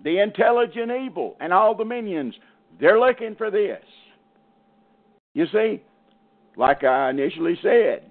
the 0.01 0.21
intelligent 0.21 0.89
evil, 0.89 1.35
and 1.41 1.51
all 1.51 1.75
the 1.75 1.83
minions, 1.83 2.35
they're 2.79 2.97
looking 2.97 3.35
for 3.35 3.51
this. 3.51 3.83
You 5.33 5.45
see, 5.51 5.83
like 6.55 6.85
I 6.85 7.09
initially 7.09 7.59
said, 7.61 8.09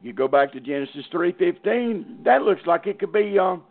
you 0.00 0.14
go 0.14 0.26
back 0.26 0.54
to 0.54 0.60
Genesis 0.60 1.04
three 1.12 1.32
fifteen. 1.32 2.20
That 2.24 2.40
looks 2.40 2.62
like 2.64 2.86
it 2.86 2.98
could 2.98 3.12
be 3.12 3.38
um, 3.38 3.62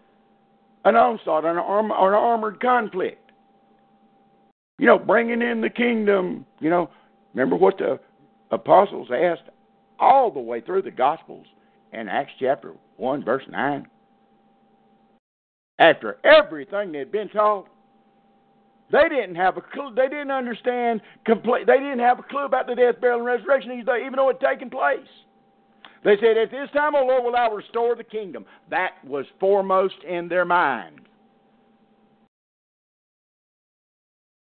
an 0.84 0.96
onslaught, 0.96 1.46
an, 1.46 1.58
arm, 1.58 1.90
an 1.90 1.98
armored 1.98 2.62
conflict. 2.62 3.25
You 4.78 4.88
know, 4.88 5.00
bringing 5.00 5.42
in 5.42 5.62
the 5.62 5.70
kingdom. 5.70 6.46
You 6.60 6.70
know, 6.70 6.90
remember 7.34 7.56
what 7.56 7.78
the 7.78 8.00
apostles 8.52 9.10
asked 9.12 9.50
all 10.00 10.32
the 10.32 10.40
way 10.40 10.62
through 10.62 10.82
the 10.82 10.92
Gospels 10.92 11.46
in 11.94 12.10
Acts 12.10 12.34
chapter 12.40 12.74
1, 12.98 13.24
verse 13.24 13.44
9. 13.50 13.88
After 15.80 16.18
everything 16.24 16.92
they'd 16.92 17.12
been 17.12 17.30
taught, 17.30 17.68
they 18.92 19.10
didn't 19.10 19.36
have 19.36 19.58
a 19.58 19.62
clue. 19.62 19.94
They 19.96 20.08
didn't 20.08 20.32
understand 20.32 21.02
complete. 21.26 21.66
They 21.66 21.80
didn't 21.80 22.00
have 22.00 22.20
a 22.20 22.24
clue 22.24 22.46
about 22.46 22.68
the 22.68 22.76
death, 22.76 23.02
burial, 23.02 23.20
and 23.20 23.26
resurrection, 23.26 23.72
even 23.72 24.14
though 24.16 24.30
it 24.30 24.38
had 24.42 24.52
taken 24.52 24.70
place. 24.70 25.08
They 26.04 26.18
said, 26.18 26.38
"At 26.38 26.52
this 26.52 26.70
time, 26.72 26.96
O 26.96 27.04
Lord, 27.04 27.24
will 27.24 27.32
Thou 27.32 27.52
restore 27.52 27.96
the 27.96 28.04
kingdom." 28.04 28.46
That 28.70 28.94
was 29.04 29.26
foremost 29.40 30.04
in 30.04 30.28
their 30.28 30.46
mind. 30.46 31.02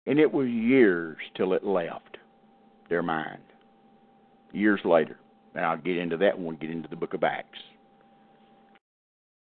And 0.06 0.18
it 0.18 0.32
was 0.32 0.48
years 0.48 1.16
till 1.36 1.52
it 1.52 1.64
left 1.64 2.18
their 2.88 3.02
mind. 3.02 3.42
Years 4.52 4.80
later. 4.84 5.18
And 5.54 5.64
I'll 5.64 5.76
get 5.76 5.96
into 5.96 6.16
that 6.18 6.38
when 6.38 6.48
we 6.48 6.56
get 6.56 6.70
into 6.70 6.88
the 6.88 6.96
book 6.96 7.14
of 7.14 7.24
Acts. 7.24 7.58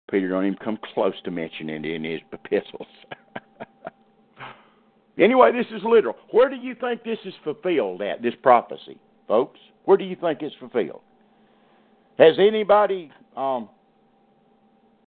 Peter 0.10 0.30
don't 0.30 0.45
even 0.45 0.57
come 0.60 0.77
close 0.94 1.15
to 1.23 1.32
mentioning 1.32 1.84
it 1.84 1.91
in 1.91 2.03
his 2.03 2.22
epistles. 2.32 2.88
anyway, 5.19 5.52
this 5.52 5.65
is 5.76 5.84
literal. 5.84 6.15
Where 6.32 6.49
do 6.49 6.56
you 6.56 6.76
think 6.76 7.03
this 7.03 7.18
is 7.26 7.34
fulfilled 7.44 8.02
at, 8.02 8.22
this 8.22 8.36
prophecy, 8.41 8.98
folks? 9.27 9.60
Where 9.86 9.98
do 9.98 10.03
you 10.03 10.15
think 10.15 10.41
it's 10.41 10.56
fulfilled? 10.60 11.02
Has 12.18 12.36
anybody 12.40 13.11
um, 13.36 13.68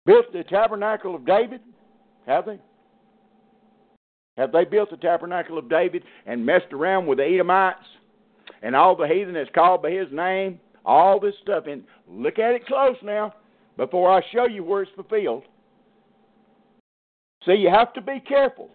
built 0.05 0.31
the 0.34 0.43
tabernacle 0.43 1.13
of 1.13 1.26
David? 1.26 1.61
Have 2.26 2.45
they? 2.45 2.59
Have 4.38 4.52
they 4.52 4.66
built 4.66 4.90
the 4.90 4.98
tabernacle 4.98 5.57
of 5.57 5.70
David 5.70 6.03
and 6.26 6.45
messed 6.45 6.74
around 6.74 7.06
with 7.06 7.20
the 7.20 7.26
Edomites 7.26 7.80
and 8.62 8.76
all 8.76 8.95
the 8.95 9.07
heathen 9.07 9.34
that's 9.34 9.49
called 9.56 9.82
by 9.82 9.91
his 9.91 10.07
name? 10.12 10.60
All 10.86 11.20
this 11.20 11.36
stuff. 11.41 11.66
And 11.68 11.84
look 12.07 12.38
at 12.38 12.53
it 12.53 12.66
close 12.66 12.98
now 13.02 13.34
before 13.78 14.12
I 14.12 14.22
show 14.34 14.48
you 14.48 14.64
where 14.64 14.84
it's 14.84 14.91
fulfilled. 14.94 15.44
See, 17.45 17.53
you 17.53 17.70
have 17.70 17.94
to 17.94 18.02
be 18.02 18.20
careful. 18.20 18.70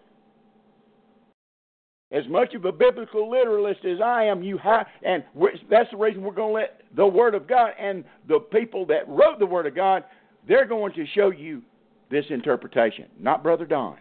As 2.11 2.27
much 2.27 2.53
of 2.55 2.65
a 2.65 2.71
biblical 2.71 3.29
literalist 3.29 3.85
as 3.85 4.01
I 4.03 4.23
am, 4.25 4.43
you 4.43 4.57
have, 4.57 4.87
and 5.03 5.23
that's 5.69 5.89
the 5.91 5.97
reason 5.97 6.23
we're 6.23 6.33
going 6.33 6.49
to 6.49 6.59
let 6.61 6.81
the 6.95 7.07
Word 7.07 7.35
of 7.35 7.47
God 7.47 7.71
and 7.79 8.03
the 8.27 8.39
people 8.39 8.85
that 8.87 9.07
wrote 9.07 9.39
the 9.39 9.45
Word 9.45 9.65
of 9.65 9.75
God, 9.75 10.03
they're 10.45 10.65
going 10.65 10.91
to 10.93 11.05
show 11.15 11.31
you 11.31 11.61
this 12.09 12.25
interpretation, 12.29 13.05
not 13.17 13.43
Brother 13.43 13.65
Don 13.65 13.97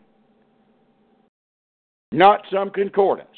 not 2.13 2.43
some 2.53 2.71
concordance. 2.71 3.29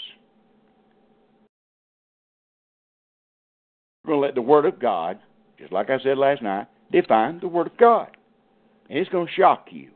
We're 4.05 4.15
going 4.15 4.21
to 4.23 4.27
let 4.27 4.35
the 4.35 4.43
Word 4.43 4.65
of 4.65 4.81
God, 4.81 5.19
just 5.59 5.73
like 5.73 5.91
I 5.91 5.99
said 6.01 6.19
last 6.19 6.43
night, 6.43 6.67
define 6.91 7.39
the 7.41 7.49
Word 7.49 7.69
of 7.69 7.77
God. 7.77 8.17
And 8.89 8.99
it's 8.99 9.11
going 9.11 9.27
to 9.27 9.33
shock 9.33 9.69
you. 9.71 9.91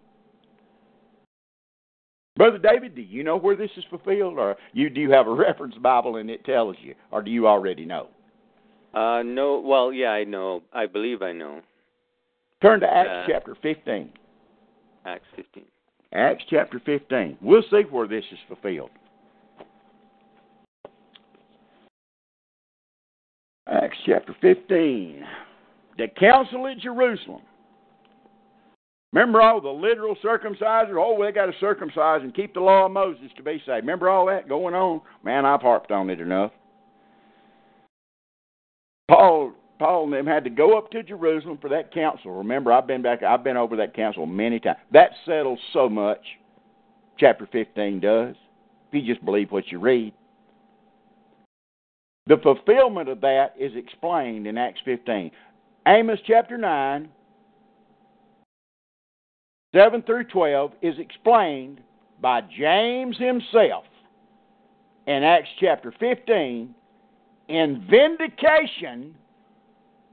Brother 2.37 2.59
David, 2.59 2.95
do 2.95 3.01
you 3.01 3.25
know 3.25 3.39
where 3.39 3.57
this 3.57 3.71
is 3.77 3.85
fulfilled, 3.89 4.39
or 4.39 4.57
you 4.75 4.91
do 4.91 5.01
you 5.01 5.11
have 5.11 5.27
a 5.27 5.35
reference 5.35 5.75
Bible 5.77 6.17
and 6.17 6.31
it 6.31 6.45
tells 6.45 6.77
you, 6.83 6.95
or 7.11 7.23
do 7.23 7.31
you 7.31 7.49
already 7.49 7.87
know? 7.87 8.09
Uh, 8.95 9.23
no. 9.23 9.61
Well, 9.61 9.93
yeah, 9.93 10.11
I 10.11 10.25
know. 10.25 10.63
I 10.73 10.87
believe 10.87 11.23
I 11.23 11.33
know. 11.33 11.63
Turn 12.63 12.81
to 12.81 12.87
Acts 12.87 13.11
uh, 13.11 13.25
chapter 13.27 13.57
fifteen. 13.63 14.13
Acts 15.07 15.27
fifteen. 15.35 15.65
Acts 16.17 16.45
chapter 16.49 16.81
15. 16.85 17.37
We'll 17.43 17.63
see 17.71 17.83
where 17.91 18.09
this 18.09 18.25
is 18.33 18.39
fulfilled. 18.49 18.91
Acts 23.69 23.99
chapter 24.07 24.35
15. 24.41 25.23
The 25.99 26.07
council 26.19 26.67
at 26.69 26.79
Jerusalem. 26.79 27.43
Remember 29.13 29.43
all 29.43 29.61
the 29.61 29.69
literal 29.69 30.17
circumcisers? 30.25 30.97
Oh, 30.99 31.23
they 31.23 31.33
got 31.33 31.47
to 31.47 31.53
circumcise 31.61 32.23
and 32.23 32.35
keep 32.35 32.55
the 32.55 32.61
law 32.61 32.87
of 32.87 32.93
Moses 32.93 33.31
to 33.37 33.43
be 33.43 33.59
saved. 33.67 33.85
Remember 33.85 34.09
all 34.09 34.27
that 34.27 34.49
going 34.49 34.75
on? 34.75 35.03
Man, 35.23 35.45
I've 35.45 35.61
harped 35.63 35.91
on 35.91 36.09
it 36.09 36.21
enough. 36.21 36.53
Paul 39.09 39.53
Paul 39.79 40.05
and 40.05 40.13
them 40.13 40.27
had 40.27 40.45
to 40.45 40.51
go 40.51 40.79
up 40.79 40.91
to 40.91 41.03
Jerusalem 41.03 41.59
for 41.61 41.69
that 41.71 41.93
council. 41.93 42.33
Remember, 42.33 42.73
I've 42.73 42.87
been 42.87 43.03
back. 43.03 43.23
I've 43.23 43.45
been 43.45 43.57
over 43.57 43.77
that 43.77 43.95
council 43.95 44.27
many 44.27 44.59
times. 44.59 44.79
That 44.93 45.11
settles 45.25 45.59
so 45.73 45.89
much. 45.89 46.21
Chapter 47.19 47.49
15 47.51 48.01
does. 48.01 48.35
If 48.89 48.95
you 48.95 49.15
just 49.15 49.25
believe 49.25 49.51
what 49.51 49.71
you 49.71 49.79
read. 49.79 50.13
The 52.27 52.39
fulfillment 52.43 53.09
of 53.09 53.21
that 53.21 53.55
is 53.59 53.73
explained 53.77 54.47
in 54.47 54.59
Acts 54.59 54.81
15. 54.85 55.31
Amos 55.87 56.19
chapter 56.27 56.59
9, 56.59 57.09
7 59.75 60.03
through 60.03 60.25
12, 60.25 60.73
is 60.83 60.99
explained 60.99 61.81
by 62.21 62.41
James 62.41 63.17
himself 63.19 63.85
in 65.07 65.23
Acts 65.23 65.49
chapter 65.61 65.95
15 66.01 66.75
in 67.49 67.87
vindication 67.89 69.15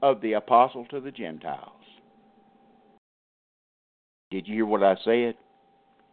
of 0.04 0.20
the 0.20 0.34
apostle 0.34 0.84
to 0.90 1.00
the 1.00 1.10
Gentiles. 1.10 1.70
Did 4.30 4.46
you 4.46 4.54
hear 4.56 4.66
what 4.66 4.82
I 4.82 4.96
said? 5.02 5.34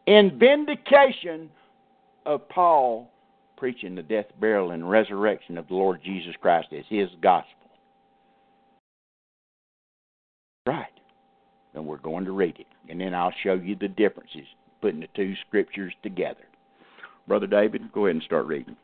In 0.07 0.39
vindication 0.39 1.49
of 2.25 2.47
Paul 2.47 3.11
preaching 3.57 3.93
the 3.95 4.01
death, 4.01 4.27
burial, 4.39 4.71
and 4.71 4.89
resurrection 4.89 5.57
of 5.57 5.67
the 5.67 5.73
Lord 5.73 5.99
Jesus 6.05 6.33
Christ 6.41 6.69
as 6.71 6.85
his 6.87 7.09
gospel. 7.21 7.69
Right. 10.65 10.85
And 11.73 11.85
we're 11.85 11.97
going 11.97 12.23
to 12.23 12.31
read 12.31 12.59
it. 12.59 12.67
And 12.89 13.01
then 13.01 13.13
I'll 13.13 13.33
show 13.43 13.55
you 13.55 13.75
the 13.75 13.89
differences, 13.89 14.47
putting 14.81 15.01
the 15.01 15.07
two 15.17 15.33
scriptures 15.45 15.93
together. 16.01 16.45
Brother 17.27 17.47
David, 17.47 17.91
go 17.91 18.05
ahead 18.05 18.15
and 18.15 18.23
start 18.23 18.45
reading. 18.45 18.77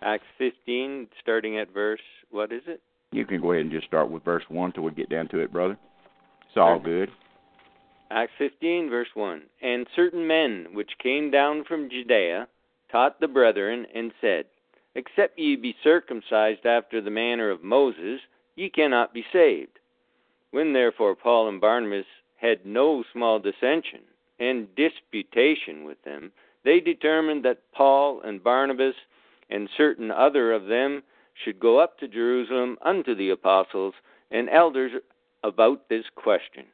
Acts 0.00 0.24
15, 0.38 1.08
starting 1.20 1.58
at 1.58 1.74
verse, 1.74 2.00
what 2.30 2.52
is 2.52 2.62
it? 2.66 2.80
You 3.14 3.24
can 3.24 3.40
go 3.40 3.52
ahead 3.52 3.62
and 3.62 3.70
just 3.70 3.86
start 3.86 4.10
with 4.10 4.24
verse 4.24 4.42
1 4.48 4.72
till 4.72 4.82
we 4.82 4.90
get 4.90 5.08
down 5.08 5.28
to 5.28 5.38
it, 5.38 5.52
brother. 5.52 5.78
It's 6.48 6.56
all 6.56 6.80
good. 6.80 7.10
Acts 8.10 8.32
15, 8.38 8.90
verse 8.90 9.08
1. 9.14 9.42
And 9.62 9.86
certain 9.94 10.26
men 10.26 10.66
which 10.72 10.90
came 11.00 11.30
down 11.30 11.62
from 11.62 11.88
Judea 11.88 12.48
taught 12.90 13.20
the 13.20 13.28
brethren 13.28 13.86
and 13.94 14.12
said, 14.20 14.46
Except 14.96 15.38
ye 15.38 15.54
be 15.54 15.76
circumcised 15.84 16.66
after 16.66 17.00
the 17.00 17.10
manner 17.10 17.50
of 17.50 17.62
Moses, 17.62 18.20
ye 18.56 18.68
cannot 18.68 19.14
be 19.14 19.24
saved. 19.32 19.78
When 20.50 20.72
therefore 20.72 21.14
Paul 21.14 21.48
and 21.48 21.60
Barnabas 21.60 22.06
had 22.36 22.66
no 22.66 23.04
small 23.12 23.38
dissension 23.38 24.00
and 24.40 24.66
disputation 24.74 25.84
with 25.84 26.02
them, 26.02 26.32
they 26.64 26.80
determined 26.80 27.44
that 27.44 27.62
Paul 27.72 28.22
and 28.22 28.42
Barnabas 28.42 28.96
and 29.50 29.68
certain 29.76 30.10
other 30.10 30.52
of 30.52 30.66
them 30.66 31.04
should 31.42 31.58
go 31.58 31.78
up 31.78 31.98
to 31.98 32.08
Jerusalem 32.08 32.76
unto 32.82 33.14
the 33.14 33.30
apostles 33.30 33.94
and 34.30 34.48
elders 34.48 34.92
about 35.42 35.88
this 35.88 36.04
question. 36.14 36.64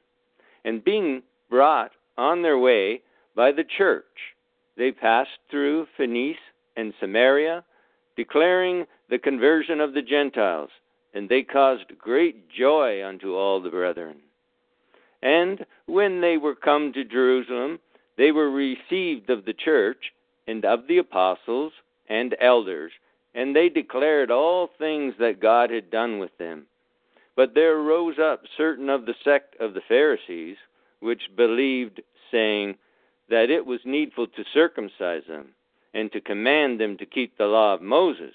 And 0.64 0.84
being 0.84 1.22
brought 1.48 1.92
on 2.16 2.42
their 2.42 2.58
way 2.58 3.02
by 3.34 3.52
the 3.52 3.64
church, 3.64 4.04
they 4.76 4.92
passed 4.92 5.38
through 5.50 5.86
Phoenice 5.96 6.36
and 6.76 6.92
Samaria, 7.00 7.64
declaring 8.16 8.86
the 9.08 9.18
conversion 9.18 9.80
of 9.80 9.94
the 9.94 10.02
Gentiles, 10.02 10.70
and 11.14 11.28
they 11.28 11.42
caused 11.42 11.98
great 11.98 12.48
joy 12.50 13.04
unto 13.04 13.34
all 13.34 13.60
the 13.60 13.70
brethren. 13.70 14.16
And 15.22 15.66
when 15.86 16.20
they 16.20 16.36
were 16.36 16.54
come 16.54 16.92
to 16.92 17.04
Jerusalem, 17.04 17.78
they 18.16 18.32
were 18.32 18.50
received 18.50 19.28
of 19.30 19.44
the 19.44 19.52
church 19.52 20.12
and 20.46 20.64
of 20.64 20.86
the 20.86 20.98
apostles 20.98 21.72
and 22.08 22.36
elders, 22.40 22.92
and 23.34 23.54
they 23.54 23.68
declared 23.68 24.30
all 24.30 24.68
things 24.78 25.14
that 25.18 25.40
God 25.40 25.70
had 25.70 25.90
done 25.90 26.18
with 26.18 26.36
them. 26.38 26.66
But 27.36 27.54
there 27.54 27.78
rose 27.78 28.18
up 28.18 28.42
certain 28.56 28.88
of 28.88 29.06
the 29.06 29.14
sect 29.24 29.56
of 29.60 29.74
the 29.74 29.80
Pharisees, 29.88 30.56
which 31.00 31.34
believed, 31.36 32.02
saying 32.30 32.76
that 33.28 33.50
it 33.50 33.64
was 33.64 33.80
needful 33.84 34.26
to 34.26 34.44
circumcise 34.52 35.22
them, 35.28 35.48
and 35.94 36.12
to 36.12 36.20
command 36.20 36.80
them 36.80 36.96
to 36.98 37.06
keep 37.06 37.36
the 37.36 37.46
law 37.46 37.74
of 37.74 37.82
Moses. 37.82 38.34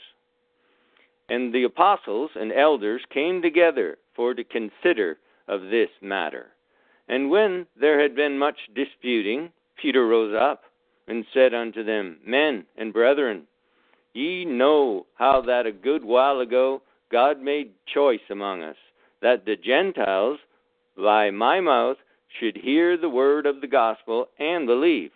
And 1.30 1.54
the 1.54 1.64
apostles 1.64 2.32
and 2.36 2.52
elders 2.52 3.02
came 3.10 3.42
together 3.42 3.98
for 4.16 4.34
to 4.34 4.44
consider 4.44 5.18
of 5.48 5.62
this 5.64 5.90
matter. 6.02 6.48
And 7.08 7.30
when 7.30 7.68
there 7.80 8.02
had 8.02 8.16
been 8.16 8.40
much 8.40 8.58
disputing, 8.74 9.52
Peter 9.80 10.08
rose 10.08 10.36
up 10.40 10.64
and 11.08 11.26
said 11.34 11.54
unto 11.54 11.84
them, 11.84 12.18
Men 12.26 12.66
and 12.78 12.94
brethren, 12.94 13.44
ye 14.16 14.46
know 14.46 15.06
how 15.16 15.42
that 15.42 15.66
a 15.66 15.72
good 15.72 16.04
while 16.04 16.40
ago 16.40 16.82
God 17.12 17.42
made 17.42 17.72
choice 17.94 18.22
among 18.32 18.64
us, 18.64 18.78
that 19.22 19.46
the 19.46 19.58
Gentiles 19.58 20.40
by 20.98 21.30
my 21.32 21.60
mouth 21.60 21.98
should 22.40 22.56
hear 22.56 22.98
the 22.98 23.10
word 23.10 23.46
of 23.46 23.62
the 23.62 23.68
gospel 23.68 24.30
and 24.40 24.66
believe. 24.66 25.12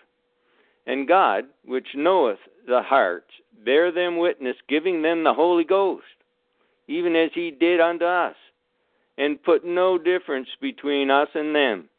And 0.85 1.07
God, 1.07 1.45
which 1.65 1.87
knoweth 1.95 2.39
the 2.67 2.81
hearts, 2.81 3.31
bear 3.63 3.91
them 3.91 4.17
witness, 4.17 4.55
giving 4.67 5.01
them 5.01 5.23
the 5.23 5.33
Holy 5.33 5.63
Ghost, 5.63 6.03
even 6.87 7.15
as 7.15 7.31
he 7.33 7.51
did 7.51 7.79
unto 7.79 8.05
us, 8.05 8.35
and 9.17 9.43
put 9.43 9.65
no 9.65 9.97
difference 9.97 10.49
between 10.61 11.09
us 11.09 11.29
and 11.35 11.55
them, 11.55 11.89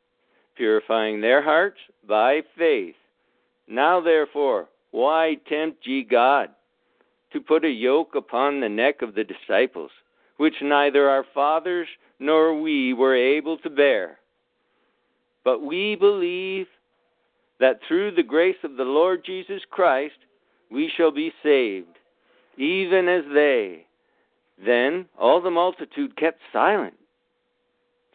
purifying 0.57 1.21
their 1.21 1.43
hearts 1.43 1.79
by 2.07 2.43
faith. 2.59 2.95
Now 3.69 4.01
therefore, 4.01 4.69
why 4.91 5.37
tempt 5.49 5.87
ye 5.87 6.03
God 6.03 6.51
to 7.33 7.41
put 7.41 7.65
a 7.65 7.71
yoke 7.71 8.15
upon 8.15 8.61
the 8.61 8.69
neck 8.69 9.03
of 9.03 9.15
the 9.15 9.25
disciples, 9.25 9.91
which 10.37 10.55
neither 10.63 11.09
our 11.09 11.25
fathers 11.35 11.89
nor 12.19 12.61
we 12.61 12.93
were 12.93 13.15
able 13.15 13.59
to 13.59 13.71
bear? 13.71 14.19
But 15.45 15.63
we 15.63 15.97
believe 15.97 16.67
that 17.61 17.81
through 17.87 18.13
the 18.13 18.23
grace 18.23 18.57
of 18.65 18.77
the 18.77 18.85
Lord 18.85 19.23
Jesus 19.25 19.63
Christ 19.71 20.15
we 20.71 20.91
shall 20.97 21.11
be 21.11 21.33
saved, 21.43 21.99
even 22.57 23.09
as 23.09 23.25
they. 23.33 23.87
Then 24.65 25.07
all 25.19 25.41
the 25.41 25.51
multitude 25.51 26.17
kept 26.17 26.41
silent, 26.53 26.95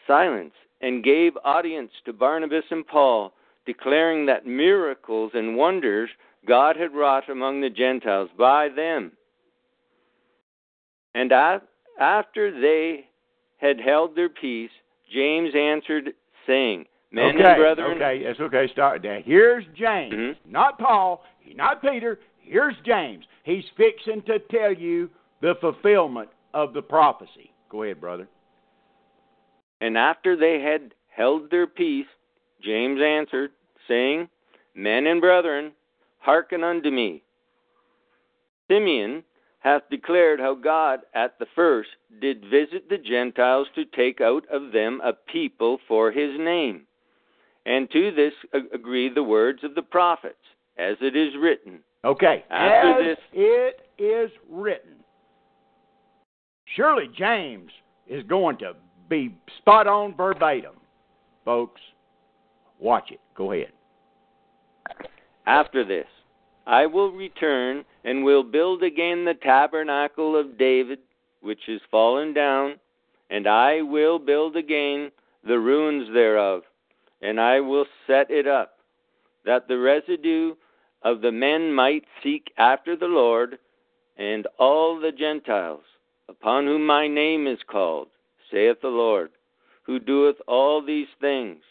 silence, 0.07 0.53
and 0.81 1.03
gave 1.03 1.33
audience 1.43 1.91
to 2.05 2.13
Barnabas 2.13 2.65
and 2.69 2.85
Paul, 2.85 3.33
declaring 3.65 4.25
that 4.27 4.45
miracles 4.45 5.31
and 5.33 5.55
wonders 5.55 6.09
God 6.45 6.75
had 6.75 6.93
wrought 6.93 7.29
among 7.29 7.61
the 7.61 7.69
Gentiles 7.69 8.29
by 8.37 8.69
them. 8.69 9.11
And 11.13 11.31
after 11.31 12.59
they 12.61 13.05
had 13.57 13.79
held 13.79 14.15
their 14.15 14.29
peace, 14.29 14.71
James 15.11 15.53
answered, 15.55 16.13
saying, 16.45 16.85
Men 17.11 17.35
okay, 17.35 17.43
and 17.43 17.57
brethren. 17.57 17.91
Okay, 17.93 18.23
that's 18.23 18.39
okay. 18.39 18.67
Start 18.73 19.01
there. 19.01 19.21
Here's 19.21 19.65
James, 19.75 20.13
Mhm. 20.13 20.35
not 20.45 20.77
Paul, 20.77 21.23
not 21.53 21.81
Peter. 21.81 22.19
Here's 22.41 22.77
James. 22.81 23.25
He's 23.43 23.67
fixing 23.77 24.21
to 24.23 24.39
tell 24.39 24.73
you 24.73 25.09
the 25.39 25.55
fulfillment 25.55 26.29
of 26.53 26.73
the 26.73 26.81
prophecy. 26.81 27.51
Go 27.69 27.83
ahead, 27.83 28.01
brother. 28.01 28.27
And 29.81 29.97
after 29.97 30.35
they 30.35 30.59
had 30.59 30.93
held 31.09 31.49
their 31.49 31.67
peace, 31.67 32.07
James 32.61 33.01
answered, 33.01 33.51
saying, 33.87 34.29
Men 34.73 35.07
and 35.07 35.21
brethren, 35.21 35.73
hearken 36.25 36.63
unto 36.63 36.89
me. 36.89 37.23
Simeon 38.67 39.23
hath 39.59 39.83
declared 39.89 40.39
how 40.39 40.55
God 40.55 40.99
at 41.13 41.37
the 41.39 41.45
first 41.55 41.89
did 42.21 42.41
visit 42.41 42.89
the 42.89 42.97
Gentiles 42.97 43.67
to 43.75 43.85
take 43.85 44.21
out 44.21 44.43
of 44.51 44.71
them 44.71 45.01
a 45.03 45.13
people 45.13 45.79
for 45.87 46.11
his 46.11 46.31
name. 46.37 46.85
And 47.65 47.89
to 47.91 48.11
this 48.11 48.33
agree 48.73 49.09
the 49.09 49.23
words 49.23 49.63
of 49.63 49.73
the 49.73 49.81
prophets, 49.81 50.35
as 50.77 50.97
it 51.01 51.15
is 51.15 51.33
written. 51.39 51.79
Okay. 52.03 52.43
After 52.49 52.89
As 52.89 53.17
this- 53.17 53.25
it 53.33 53.89
is 53.97 54.31
written. 54.49 55.03
Surely 56.75 57.07
James 57.07 57.71
is 58.07 58.23
going 58.23 58.57
to 58.57 58.73
be 59.09 59.35
spot 59.57 59.87
on 59.87 60.13
verbatim, 60.15 60.75
folks. 61.43 61.81
Watch 62.79 63.11
it. 63.11 63.19
Go 63.35 63.51
ahead. 63.51 63.71
After 65.45 65.83
this, 65.83 66.07
I 66.65 66.87
will 66.87 67.11
return 67.11 67.85
and 68.03 68.23
will 68.23 68.43
build 68.43 68.81
again 68.81 69.25
the 69.25 69.35
tabernacle 69.35 70.35
of 70.35 70.57
David, 70.57 70.99
which 71.41 71.67
is 71.67 71.81
fallen 71.91 72.33
down, 72.33 72.79
and 73.29 73.47
I 73.47 73.81
will 73.81 74.17
build 74.17 74.55
again 74.55 75.11
the 75.43 75.59
ruins 75.59 76.11
thereof, 76.13 76.63
and 77.21 77.39
I 77.39 77.59
will 77.59 77.85
set 78.07 78.31
it 78.31 78.47
up, 78.47 78.79
that 79.45 79.67
the 79.67 79.77
residue 79.77 80.55
of 81.03 81.21
the 81.21 81.31
men 81.31 81.71
might 81.71 82.05
seek 82.23 82.51
after 82.57 82.95
the 82.95 83.05
Lord, 83.05 83.59
and 84.17 84.47
all 84.57 84.99
the 84.99 85.11
Gentiles, 85.11 85.83
upon 86.27 86.65
whom 86.65 86.85
my 86.85 87.07
name 87.07 87.45
is 87.45 87.59
called, 87.67 88.07
saith 88.51 88.81
the 88.81 88.87
Lord, 88.87 89.29
who 89.83 89.99
doeth 89.99 90.37
all 90.47 90.81
these 90.81 91.07
things. 91.21 91.61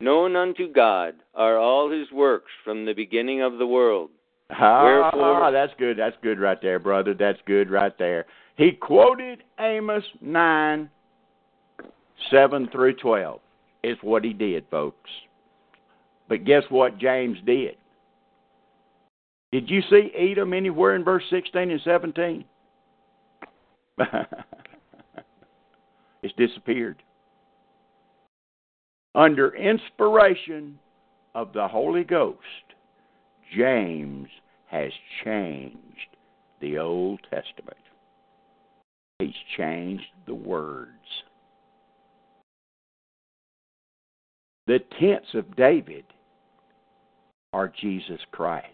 Known 0.00 0.36
unto 0.36 0.72
God 0.72 1.14
are 1.34 1.58
all 1.58 1.90
his 1.90 2.10
works 2.12 2.52
from 2.64 2.84
the 2.84 2.92
beginning 2.92 3.42
of 3.42 3.58
the 3.58 3.66
world. 3.66 4.10
Ah, 4.50 4.84
Wherefore- 4.84 5.50
that's 5.50 5.74
good. 5.78 5.96
That's 5.96 6.16
good 6.22 6.38
right 6.38 6.60
there, 6.62 6.78
brother. 6.78 7.14
That's 7.14 7.40
good 7.46 7.70
right 7.70 7.96
there. 7.98 8.26
He 8.56 8.72
quoted 8.72 9.42
Amos 9.58 10.04
9, 10.20 10.88
7 12.30 12.68
through 12.68 12.94
12, 12.94 13.40
is 13.82 13.98
what 14.02 14.24
he 14.24 14.32
did, 14.32 14.64
folks. 14.70 15.10
But 16.28 16.44
guess 16.44 16.64
what 16.68 16.98
James 16.98 17.38
did? 17.44 17.76
Did 19.52 19.70
you 19.70 19.80
see 19.82 20.12
Edom 20.14 20.52
anywhere 20.52 20.94
in 20.94 21.04
verse 21.04 21.24
16 21.30 21.70
and 21.70 21.80
17? 21.82 22.44
it's 26.22 26.34
disappeared. 26.36 27.02
Under 29.18 29.52
inspiration 29.52 30.78
of 31.34 31.52
the 31.52 31.66
Holy 31.66 32.04
Ghost, 32.04 32.38
James 33.52 34.28
has 34.68 34.92
changed 35.24 35.76
the 36.60 36.78
Old 36.78 37.18
Testament. 37.28 37.76
He's 39.18 39.34
changed 39.56 40.04
the 40.28 40.36
words. 40.36 40.92
The 44.68 44.78
tents 45.00 45.34
of 45.34 45.56
David 45.56 46.04
are 47.52 47.72
Jesus 47.80 48.20
Christ. 48.30 48.66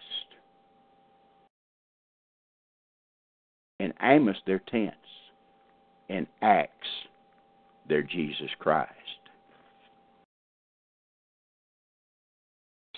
In 3.80 3.94
Amos, 4.02 4.36
they're 4.46 4.58
tents. 4.70 4.96
In 6.10 6.26
Acts, 6.42 6.88
they're 7.88 8.02
Jesus 8.02 8.50
Christ. 8.58 8.90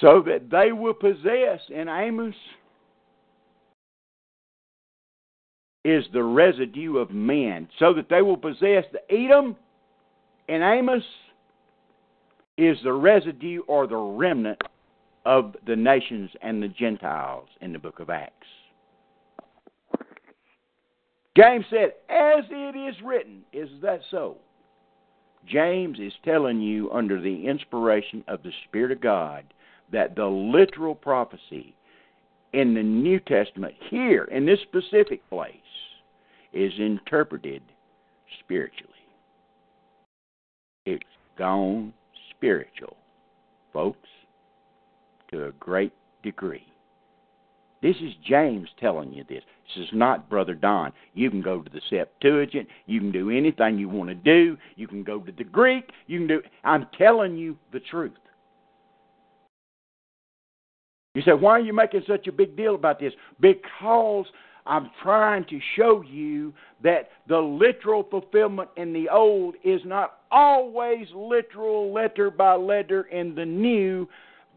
So 0.01 0.23
that 0.27 0.51
they 0.51 0.73
will 0.73 0.94
possess 0.94 1.60
in 1.70 1.89
Amos 1.89 2.35
is 5.85 6.05
the 6.12 6.23
residue 6.23 6.98
of 6.98 7.10
men. 7.10 7.68
So 7.78 7.94
that 7.94 8.09
they 8.09 8.23
will 8.23 8.36
possess 8.36 8.85
the 8.93 9.01
Edom 9.10 9.56
in 10.48 10.62
Amos 10.62 11.05
is 12.59 12.78
the 12.82 12.93
residue 12.93 13.62
or 13.66 13.86
the 13.86 13.97
remnant 13.97 14.60
of 15.24 15.56
the 15.66 15.77
nations 15.77 16.31
and 16.43 16.62
the 16.62 16.68
Gentiles 16.68 17.48
in 17.60 17.73
the 17.73 17.78
book 17.78 18.01
of 18.01 18.10
Acts. 18.10 18.47
James 21.36 21.64
said, 21.68 21.93
As 22.09 22.44
it 22.51 22.77
is 22.77 22.97
written. 23.05 23.43
Is 23.52 23.68
that 23.82 24.01
so? 24.10 24.39
James 25.47 25.98
is 26.01 26.12
telling 26.24 26.60
you, 26.60 26.90
under 26.90 27.20
the 27.20 27.47
inspiration 27.47 28.24
of 28.27 28.43
the 28.43 28.52
Spirit 28.68 28.93
of 28.93 29.01
God, 29.01 29.44
that 29.93 30.17
the 30.17 30.27
literal 30.27 30.95
prophecy 30.95 31.75
in 32.53 32.75
the 32.75 32.83
New 32.83 33.21
Testament, 33.21 33.75
here 33.91 34.25
in 34.25 34.47
this 34.47 34.61
specific 34.63 35.29
place, 35.29 35.55
is 36.53 36.73
interpreted 36.79 37.63
spiritually. 38.41 38.93
It's 40.87 41.03
gone 41.39 41.93
spiritual, 42.31 42.97
folks, 43.73 44.09
to 45.31 45.47
a 45.47 45.53
great 45.53 45.93
degree. 46.23 46.67
This 47.83 47.97
is 47.97 48.15
James 48.27 48.69
telling 48.81 49.13
you 49.13 49.25
this. 49.29 49.43
This 49.77 49.85
is 49.85 49.91
not 49.93 50.31
Brother 50.31 50.55
Don. 50.55 50.93
You 51.15 51.31
can 51.31 51.43
go 51.43 51.61
to 51.61 51.71
the 51.71 51.81
Septuagint. 51.91 52.69
You 52.87 53.01
can 53.01 53.13
do 53.13 53.31
anything 53.31 53.79
you 53.79 53.89
want 53.89 54.09
to 54.09 54.15
do. 54.15 54.57
You 54.77 54.89
can 54.89 55.03
go 55.03 55.21
to 55.21 55.33
the 55.33 55.45
Greek. 55.45 55.91
You 56.07 56.21
can 56.21 56.27
do. 56.27 56.43
I'm 56.65 56.87
telling 56.97 57.37
you 57.37 57.57
the 57.73 57.81
truth. 57.81 58.13
You 61.16 61.22
say, 61.22 61.32
why 61.32 61.52
are 61.52 61.60
you 61.60 61.72
making 61.72 62.02
such 62.06 62.26
a 62.26 62.32
big 62.32 62.59
deal 62.59 62.74
about 62.74 63.01
this? 63.01 63.14
Because 63.40 64.26
I'm 64.66 64.90
trying 65.02 65.47
to 65.47 65.59
show 65.74 66.05
you 66.06 66.52
that 66.82 67.09
the 67.26 67.38
literal 67.38 68.02
fulfillment 68.02 68.68
in 68.76 68.93
the 68.93 69.09
old 69.09 69.55
is 69.64 69.80
not 69.86 70.18
always 70.30 71.06
literal 71.14 71.90
letter 71.90 72.30
by 72.30 72.55
letter 72.56 73.05
in 73.05 73.34
the 73.34 73.47
new. 73.47 74.06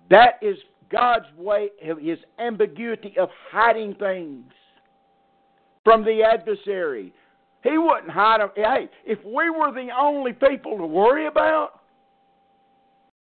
That 0.10 0.32
is 0.42 0.58
God's 0.92 1.28
way, 1.38 1.70
his 1.80 2.20
ambiguity 2.40 3.16
of 3.18 3.30
hiding 3.50 3.96
things 3.96 4.52
from 5.86 6.04
the 6.04 6.24
adversary. 6.24 7.14
He 7.64 7.78
wouldn't 7.78 8.12
hide 8.12 8.42
them. 8.42 8.50
Hey, 8.58 8.90
if 9.06 9.20
we 9.24 9.50
were 9.50 9.72
the 9.72 9.92
only 9.98 10.34
people 10.34 10.78
to 10.78 10.86
worry 10.86 11.28
about, 11.28 11.80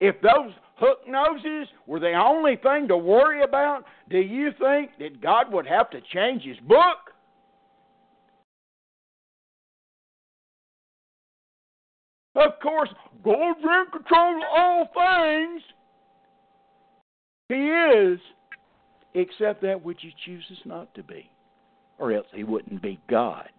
if 0.01 0.21
those 0.21 0.51
hook 0.81 1.01
noses 1.07 1.69
were 1.87 2.01
the 2.01 2.15
only 2.15 2.57
thing 2.57 2.89
to 2.89 2.97
worry 2.97 3.43
about, 3.43 3.85
do 4.09 4.19
you 4.19 4.51
think 4.59 4.91
that 4.99 5.21
God 5.21 5.53
would 5.53 5.67
have 5.67 5.91
to 5.91 6.01
change 6.13 6.43
his 6.43 6.57
book? 6.67 6.97
Of 12.35 12.59
course, 12.63 12.89
God's 13.23 13.61
in 13.63 13.85
control 13.93 14.37
of 14.37 14.43
all 14.57 14.89
things. 14.95 15.63
He 17.49 17.55
is, 17.57 18.21
except 19.15 19.61
that 19.63 19.85
which 19.85 19.99
he 20.01 20.15
chooses 20.25 20.59
not 20.65 20.95
to 20.95 21.03
be, 21.03 21.29
or 21.99 22.13
else 22.13 22.27
he 22.33 22.45
wouldn't 22.45 22.81
be 22.81 22.99
God. 23.11 23.51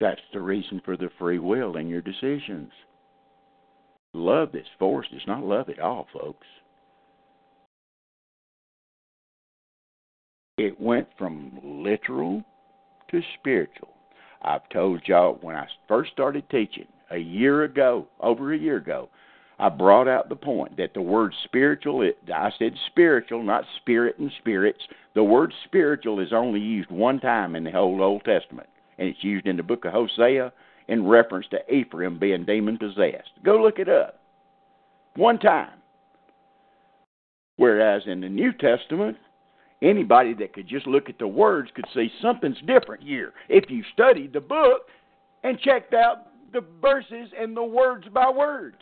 That's 0.00 0.20
the 0.32 0.40
reason 0.40 0.80
for 0.84 0.96
the 0.96 1.10
free 1.18 1.38
will 1.38 1.76
in 1.76 1.88
your 1.88 2.00
decisions. 2.00 2.70
Love 4.14 4.50
that's 4.52 4.66
forced 4.78 5.12
is 5.12 5.22
not 5.26 5.42
love 5.42 5.68
at 5.68 5.80
all, 5.80 6.06
folks. 6.12 6.46
It 10.56 10.80
went 10.80 11.08
from 11.18 11.58
literal 11.62 12.42
to 13.10 13.20
spiritual. 13.38 13.88
I've 14.42 14.68
told 14.70 15.02
y'all 15.06 15.38
when 15.40 15.56
I 15.56 15.66
first 15.88 16.12
started 16.12 16.48
teaching 16.48 16.86
a 17.10 17.18
year 17.18 17.64
ago, 17.64 18.06
over 18.20 18.52
a 18.52 18.58
year 18.58 18.76
ago, 18.76 19.08
I 19.58 19.68
brought 19.68 20.06
out 20.06 20.28
the 20.28 20.36
point 20.36 20.76
that 20.76 20.94
the 20.94 21.02
word 21.02 21.34
spiritual, 21.44 22.02
it, 22.02 22.18
I 22.32 22.50
said 22.58 22.74
spiritual, 22.86 23.42
not 23.42 23.64
spirit 23.80 24.18
and 24.18 24.30
spirits. 24.38 24.80
The 25.14 25.24
word 25.24 25.52
spiritual 25.64 26.20
is 26.20 26.32
only 26.32 26.60
used 26.60 26.90
one 26.90 27.18
time 27.18 27.56
in 27.56 27.64
the 27.64 27.72
whole 27.72 28.00
Old 28.00 28.24
Testament 28.24 28.68
and 28.98 29.08
it's 29.08 29.22
used 29.22 29.46
in 29.46 29.56
the 29.56 29.62
book 29.62 29.84
of 29.84 29.92
Hosea 29.92 30.52
in 30.88 31.06
reference 31.06 31.46
to 31.50 31.74
Ephraim 31.74 32.18
being 32.18 32.44
demon 32.44 32.78
possessed. 32.78 33.30
Go 33.44 33.56
look 33.56 33.78
it 33.78 33.88
up. 33.88 34.20
One 35.16 35.38
time. 35.38 35.78
Whereas 37.56 38.02
in 38.06 38.20
the 38.20 38.28
New 38.28 38.52
Testament, 38.52 39.16
anybody 39.82 40.34
that 40.34 40.52
could 40.52 40.68
just 40.68 40.86
look 40.86 41.08
at 41.08 41.18
the 41.18 41.26
words 41.26 41.70
could 41.74 41.86
see 41.94 42.10
something's 42.22 42.60
different 42.66 43.02
here. 43.02 43.32
If 43.48 43.70
you 43.70 43.82
studied 43.92 44.32
the 44.32 44.40
book 44.40 44.82
and 45.42 45.58
checked 45.60 45.94
out 45.94 46.28
the 46.52 46.64
verses 46.80 47.30
and 47.38 47.56
the 47.56 47.62
words 47.62 48.06
by 48.12 48.30
words. 48.30 48.76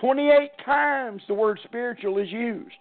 28 0.00 0.50
times 0.64 1.22
the 1.26 1.34
word 1.34 1.58
spiritual 1.64 2.18
is 2.18 2.30
used 2.30 2.76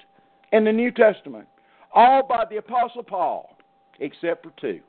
in 0.51 0.63
the 0.63 0.71
New 0.71 0.91
Testament, 0.91 1.47
all 1.93 2.25
by 2.27 2.43
the 2.49 2.57
Apostle 2.57 3.03
Paul, 3.03 3.57
except 3.99 4.43
for 4.43 4.51
two. 4.59 4.81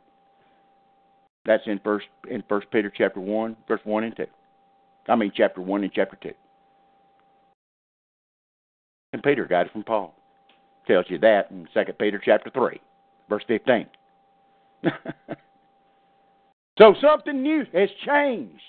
That's 1.46 1.62
in 1.66 1.80
first 1.84 2.06
in 2.28 2.42
First 2.48 2.70
Peter 2.70 2.92
chapter 2.94 3.20
one, 3.20 3.56
verse 3.68 3.80
one 3.84 4.04
and 4.04 4.16
two. 4.16 4.26
I 5.08 5.14
mean 5.14 5.32
chapter 5.34 5.60
one 5.60 5.84
and 5.84 5.92
chapter 5.92 6.18
two. 6.20 6.34
And 9.12 9.22
Peter 9.22 9.44
got 9.46 9.66
it 9.66 9.72
from 9.72 9.84
Paul. 9.84 10.14
Tells 10.86 11.06
you 11.08 11.18
that 11.18 11.50
in 11.50 11.68
Second 11.72 11.98
Peter 11.98 12.20
chapter 12.22 12.50
three, 12.50 12.80
verse 13.28 13.44
fifteen. 13.46 13.86
so 16.78 16.94
something 17.00 17.42
new 17.42 17.64
has 17.72 17.88
changed. 18.04 18.60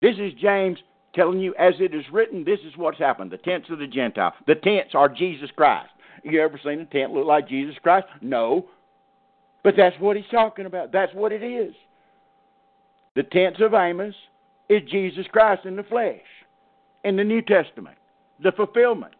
This 0.00 0.16
is 0.18 0.32
James 0.40 0.78
telling 1.14 1.40
you, 1.40 1.54
as 1.58 1.74
it 1.80 1.94
is 1.94 2.04
written, 2.12 2.44
this 2.44 2.60
is 2.60 2.76
what's 2.76 2.98
happened. 2.98 3.30
The 3.30 3.38
tents 3.38 3.70
of 3.70 3.78
the 3.78 3.86
Gentile. 3.86 4.34
The 4.46 4.56
tents 4.56 4.94
are 4.94 5.08
Jesus 5.08 5.50
Christ. 5.56 5.90
You 6.22 6.42
ever 6.42 6.60
seen 6.62 6.80
a 6.80 6.86
tent 6.86 7.12
look 7.12 7.26
like 7.26 7.48
Jesus 7.48 7.74
Christ? 7.82 8.06
No. 8.20 8.68
But 9.64 9.74
that's 9.76 9.98
what 9.98 10.16
he's 10.16 10.26
talking 10.30 10.66
about. 10.66 10.92
That's 10.92 11.12
what 11.14 11.32
it 11.32 11.42
is. 11.42 11.74
The 13.16 13.22
tents 13.24 13.60
of 13.60 13.74
Amos 13.74 14.14
is 14.68 14.82
Jesus 14.90 15.26
Christ 15.32 15.64
in 15.64 15.74
the 15.74 15.82
flesh 15.82 16.20
in 17.02 17.16
the 17.16 17.24
New 17.24 17.42
Testament, 17.42 17.96
the 18.42 18.52
fulfillment. 18.52 19.14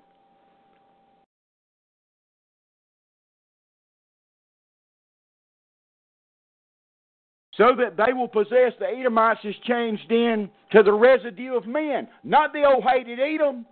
So 7.56 7.70
that 7.78 7.96
they 7.96 8.12
will 8.12 8.26
possess 8.26 8.72
the 8.80 8.86
Edomites 8.86 9.40
is 9.44 9.54
changed 9.64 10.10
in 10.10 10.50
to 10.72 10.82
the 10.82 10.92
residue 10.92 11.54
of 11.54 11.66
men, 11.66 12.08
not 12.24 12.52
the 12.52 12.64
old 12.64 12.82
hated 12.82 13.20
Edom, 13.20 13.64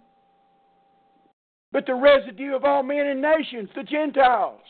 but 1.73 1.87
the 1.87 1.95
residue 1.95 2.55
of 2.55 2.65
all 2.65 2.85
men 2.85 3.07
and 3.07 3.21
nations, 3.21 3.71
the 3.75 3.83
Gentiles. 3.83 4.61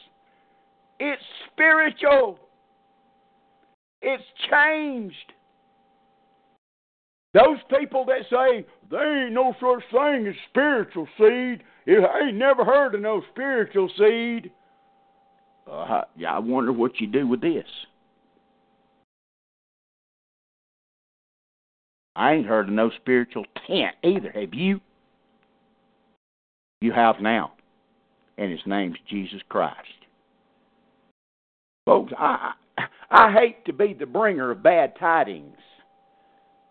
It's 1.04 1.22
spiritual. 1.50 2.38
It's 4.02 4.22
changed. 4.48 5.32
Those 7.34 7.58
people 7.76 8.04
that 8.04 8.20
say 8.30 8.64
there 8.88 9.24
ain't 9.24 9.34
no 9.34 9.52
such 9.58 9.82
thing 9.90 10.28
as 10.28 10.34
spiritual 10.50 11.08
seed, 11.18 11.64
I 11.88 12.28
ain't 12.28 12.36
never 12.36 12.64
heard 12.64 12.94
of 12.94 13.00
no 13.00 13.20
spiritual 13.32 13.90
seed. 13.98 14.52
Uh, 15.68 16.02
yeah, 16.16 16.36
I 16.36 16.38
wonder 16.38 16.72
what 16.72 17.00
you 17.00 17.08
do 17.08 17.26
with 17.26 17.40
this. 17.40 17.66
I 22.14 22.34
ain't 22.34 22.46
heard 22.46 22.68
of 22.68 22.74
no 22.74 22.92
spiritual 23.00 23.46
tent 23.66 23.96
either. 24.04 24.30
Have 24.30 24.54
you? 24.54 24.80
You 26.80 26.92
have 26.92 27.16
now, 27.20 27.54
and 28.38 28.52
his 28.52 28.60
name's 28.66 28.98
Jesus 29.08 29.40
Christ. 29.48 30.01
Folks, 31.84 32.12
I, 32.16 32.52
I 33.10 33.32
hate 33.32 33.64
to 33.66 33.72
be 33.72 33.94
the 33.94 34.06
bringer 34.06 34.50
of 34.50 34.62
bad 34.62 34.94
tidings 34.98 35.56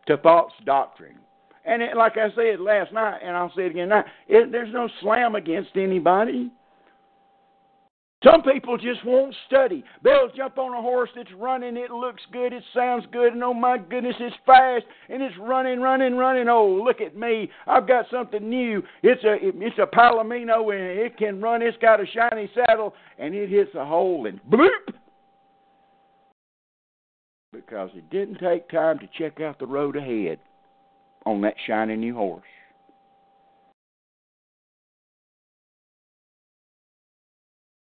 to 0.08 0.18
false 0.18 0.54
doctrine. 0.66 1.18
And 1.66 1.82
it, 1.82 1.96
like 1.96 2.14
I 2.18 2.34
said 2.36 2.60
last 2.60 2.92
night, 2.92 3.20
and 3.24 3.36
I'll 3.36 3.54
say 3.56 3.66
it 3.66 3.72
again 3.72 3.90
now, 3.90 4.04
it, 4.28 4.52
there's 4.52 4.74
no 4.74 4.90
slam 5.02 5.36
against 5.36 5.72
anybody. 5.76 6.52
Some 8.24 8.44
people 8.44 8.78
just 8.78 9.04
won't 9.04 9.36
study. 9.48 9.84
They'll 10.04 10.30
jump 10.36 10.60
on 10.60 10.78
a 10.78 10.82
horse 10.82 11.10
that's 11.16 11.32
running, 11.38 11.76
it 11.76 11.90
looks 11.90 12.22
good, 12.32 12.54
it 12.54 12.64
sounds 12.74 13.04
good, 13.12 13.34
and 13.34 13.44
oh 13.44 13.54
my 13.54 13.80
goodness, 13.80 14.16
it's 14.20 14.36
fast, 14.46 14.86
and 15.10 15.24
it's 15.24 15.36
running, 15.40 15.82
running, 15.82 16.16
running. 16.16 16.48
Oh, 16.48 16.82
look 16.86 17.02
at 17.02 17.18
me. 17.18 17.50
I've 17.66 17.88
got 17.88 18.06
something 18.12 18.48
new. 18.48 18.84
It's 19.02 19.24
a 19.24 19.38
it's 19.42 19.80
a 19.80 19.88
Palomino 19.88 20.72
and 20.72 21.00
it 21.00 21.18
can 21.18 21.42
run, 21.42 21.64
it's 21.64 21.78
got 21.82 22.00
a 22.00 22.06
shiny 22.06 22.50
saddle, 22.54 22.94
and 23.18 23.34
it 23.34 23.50
hits 23.50 23.74
a 23.74 23.86
hole 23.86 24.28
and 24.28 24.40
bloop 24.44 24.94
because 27.54 27.90
he 27.94 28.02
didn't 28.12 28.40
take 28.40 28.70
time 28.70 28.98
to 29.00 29.10
check 29.18 29.42
out 29.42 29.60
the 29.60 29.66
road 29.66 29.96
ahead 29.96 30.40
on 31.26 31.42
that 31.42 31.56
shiny 31.68 31.96
new 31.96 32.16
horse. 32.16 32.44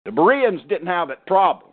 The 0.04 0.12
Bereans 0.12 0.62
didn't 0.68 0.86
have 0.86 1.08
that 1.08 1.26
problem. 1.26 1.72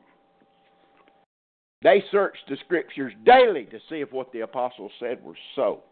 They 1.83 2.03
searched 2.11 2.49
the 2.49 2.57
scriptures 2.65 3.13
daily 3.25 3.65
to 3.65 3.79
see 3.89 4.01
if 4.01 4.11
what 4.11 4.31
the 4.33 4.41
apostles 4.41 4.91
said 4.99 5.23
was 5.23 5.35
so. 5.55 5.83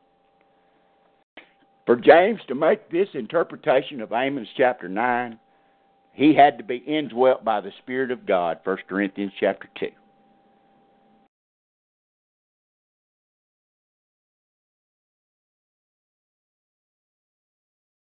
For 1.86 1.96
James 1.96 2.40
to 2.48 2.56
make 2.56 2.90
this 2.90 3.10
interpretation 3.14 4.02
of 4.02 4.12
Amos 4.12 4.48
chapter 4.58 4.90
9, 4.90 5.38
he 6.14 6.34
had 6.34 6.58
to 6.58 6.64
be 6.64 6.78
indwelt 6.78 7.46
by 7.46 7.62
the 7.62 7.72
Spirit 7.84 8.12
of 8.12 8.26
God, 8.26 8.60
1 8.64 8.78
Corinthians 8.90 9.34
chapter 9.40 9.70
2. 9.80 9.88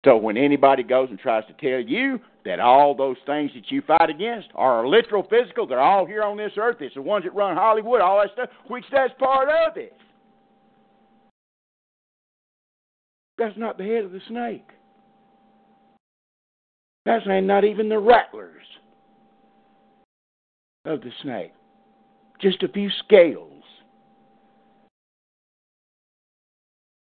So 0.05 0.17
when 0.17 0.39
anybody 0.39 0.83
goes 0.83 1.11
and 1.11 1.19
tries 1.19 1.45
to 1.47 1.53
tell 1.55 1.81
you 1.81 2.21
that 2.47 2.59
all 2.59 2.95
those 2.95 3.19
things 3.27 3.51
that 3.55 3.71
you 3.71 3.83
fight 3.83 4.09
against 4.09 4.49
are 4.55 4.89
literal 4.89 5.27
physical, 5.29 5.67
they're 5.67 5.79
all 5.79 6.07
here 6.07 6.23
on 6.23 6.39
this 6.39 6.53
earth. 6.57 6.79
It's 6.81 6.95
the 6.95 7.03
ones 7.03 7.25
that 7.25 7.35
run 7.35 7.55
Hollywood, 7.55 8.01
all 8.01 8.19
that 8.21 8.31
stuff, 8.33 8.49
which 8.69 8.85
that's 8.91 9.13
part 9.19 9.49
of 9.49 9.77
it. 9.77 9.95
That's 13.37 13.59
not 13.59 13.77
the 13.77 13.85
head 13.85 14.05
of 14.05 14.13
the 14.13 14.21
snake. 14.29 14.67
That's 17.05 17.27
not 17.27 17.65
even 17.65 17.89
the 17.89 17.99
rattlers 17.99 18.65
of 20.87 21.01
the 21.03 21.11
snake. 21.23 21.53
Just 22.41 22.63
a 22.63 22.69
few 22.69 22.89
scales. 23.05 23.50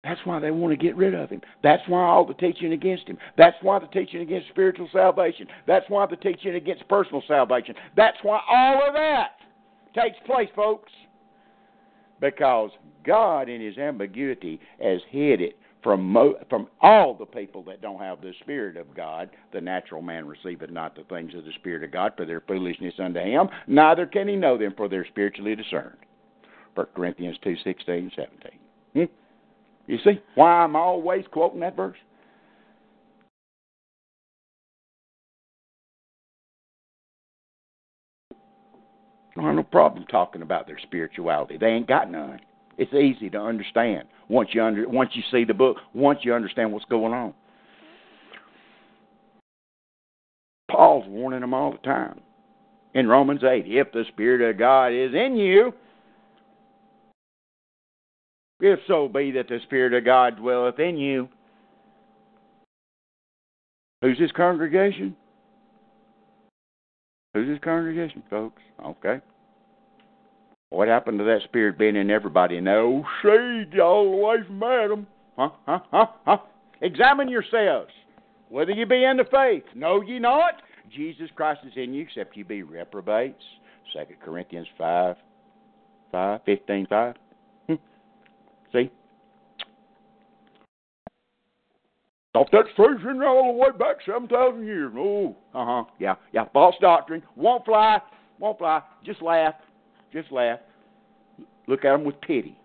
That's 0.03 0.21
why 0.23 0.39
they 0.39 0.51
want 0.51 0.71
to 0.71 0.77
get 0.77 0.95
rid 0.95 1.13
of 1.13 1.29
him. 1.29 1.41
That's 1.61 1.83
why 1.87 2.01
all 2.01 2.25
the 2.25 2.33
teaching 2.33 2.71
against 2.71 3.07
him. 3.07 3.17
That's 3.37 3.57
why 3.61 3.79
the 3.79 3.87
teaching 3.87 4.21
against 4.21 4.47
spiritual 4.49 4.87
salvation. 4.93 5.47
That's 5.67 5.85
why 5.89 6.05
the 6.05 6.15
teaching 6.15 6.55
against 6.55 6.87
personal 6.87 7.21
salvation. 7.27 7.75
That's 7.97 8.17
why 8.21 8.39
all 8.49 8.87
of 8.87 8.93
that 8.93 9.31
takes 9.93 10.17
place, 10.25 10.49
folks. 10.55 10.91
Because 12.21 12.71
God, 13.05 13.49
in 13.49 13.61
His 13.61 13.77
ambiguity, 13.77 14.59
has 14.81 15.01
hid 15.09 15.41
it 15.41 15.57
from 15.83 16.03
mo- 16.03 16.37
from 16.49 16.67
all 16.81 17.13
the 17.13 17.25
people 17.25 17.63
that 17.63 17.81
don't 17.81 17.99
have 17.99 18.21
the 18.21 18.33
Spirit 18.41 18.77
of 18.77 18.93
God. 18.93 19.29
The 19.53 19.61
natural 19.61 20.01
man 20.01 20.27
receiveth 20.27 20.69
not 20.69 20.95
the 20.95 21.03
things 21.03 21.33
of 21.35 21.45
the 21.45 21.53
Spirit 21.53 21.83
of 21.83 21.91
God, 21.91 22.13
for 22.17 22.25
their 22.25 22.41
foolishness 22.41 22.93
unto 22.99 23.19
him. 23.19 23.49
Neither 23.67 24.05
can 24.05 24.27
he 24.27 24.35
know 24.35 24.57
them, 24.57 24.73
for 24.75 24.89
they're 24.89 25.07
spiritually 25.07 25.55
discerned. 25.55 25.97
1 26.75 26.87
Corinthians 26.95 27.37
two 27.43 27.55
sixteen 27.63 28.11
seventeen. 28.15 28.59
Hmm? 28.93 29.18
You 29.89 29.97
see 30.03 30.21
why 30.35 30.51
I'm 30.51 30.75
always 30.75 31.25
quoting 31.31 31.61
that 31.61 31.75
verse? 31.75 31.97
I 39.35 39.41
have 39.41 39.55
no 39.55 39.63
problem 39.63 40.05
talking 40.05 40.43
about 40.43 40.67
their 40.67 40.77
spirituality. 40.83 41.57
They 41.57 41.69
ain't 41.69 41.87
got 41.87 42.11
none. 42.11 42.39
It's 42.77 42.93
easy 42.93 43.31
to 43.31 43.39
understand 43.39 44.07
once 44.29 44.49
you 44.53 44.63
under 44.63 44.87
once 44.87 45.09
you 45.13 45.23
see 45.31 45.43
the 45.43 45.55
book, 45.55 45.77
once 45.95 46.19
you 46.21 46.35
understand 46.35 46.71
what's 46.71 46.85
going 46.85 47.13
on. 47.13 47.33
Paul's 50.69 51.07
warning 51.07 51.41
them 51.41 51.55
all 51.55 51.71
the 51.71 51.79
time. 51.79 52.21
In 52.93 53.07
Romans 53.07 53.43
8, 53.43 53.63
if 53.65 53.91
the 53.91 54.03
Spirit 54.09 54.47
of 54.47 54.59
God 54.59 54.89
is 54.89 55.15
in 55.15 55.35
you, 55.35 55.73
if 58.59 58.79
so 58.87 59.07
be 59.07 59.31
that 59.31 59.47
the 59.47 59.59
Spirit 59.63 59.93
of 59.93 60.05
God 60.05 60.37
dwelleth 60.37 60.79
in 60.79 60.97
you. 60.97 61.29
Who's 64.01 64.19
his 64.19 64.31
congregation? 64.31 65.15
Who's 67.33 67.49
his 67.49 67.59
congregation, 67.59 68.23
folks? 68.29 68.61
Okay. 68.83 69.19
What 70.69 70.87
happened 70.87 71.19
to 71.19 71.25
that 71.25 71.41
Spirit 71.45 71.77
being 71.77 71.95
in 71.95 72.09
everybody? 72.09 72.59
No 72.61 73.03
shade 73.21 73.79
all 73.79 74.11
the 74.11 74.17
way 74.17 74.37
from 74.45 74.63
Adam. 74.63 75.07
Huh? 75.37 75.49
Huh? 75.65 75.79
Huh? 75.91 76.05
Huh? 76.25 76.37
Examine 76.81 77.27
yourselves, 77.27 77.91
whether 78.49 78.71
you 78.71 78.85
be 78.85 79.03
in 79.03 79.17
the 79.17 79.25
faith. 79.25 79.63
Know 79.75 80.01
ye 80.01 80.19
not? 80.19 80.61
Jesus 80.95 81.29
Christ 81.35 81.61
is 81.65 81.73
in 81.75 81.93
you, 81.93 82.03
except 82.03 82.37
you 82.37 82.45
be 82.45 82.63
reprobates. 82.63 83.43
Second 83.93 84.17
Corinthians 84.23 84.67
5, 84.77 85.15
5, 86.11 86.39
15, 86.45 86.87
5. 86.87 87.15
See? 88.71 88.91
Thought 92.33 92.49
that's 92.51 92.67
tracing 92.75 93.21
all 93.21 93.53
the 93.53 93.59
way 93.59 93.69
back 93.77 93.97
7,000 94.05 94.65
years. 94.65 94.91
Oh, 94.95 95.35
uh 95.53 95.65
huh. 95.65 95.83
Yeah, 95.99 96.15
yeah. 96.31 96.45
False 96.53 96.75
doctrine. 96.79 97.23
Won't 97.35 97.65
fly. 97.65 97.99
Won't 98.37 98.59
fly. 98.59 98.81
Just 99.03 99.21
laugh. 99.21 99.55
Just 100.13 100.31
laugh. 100.31 100.59
Look 101.67 101.85
at 101.85 101.91
them 101.91 102.03
with 102.03 102.19
pity. 102.21 102.57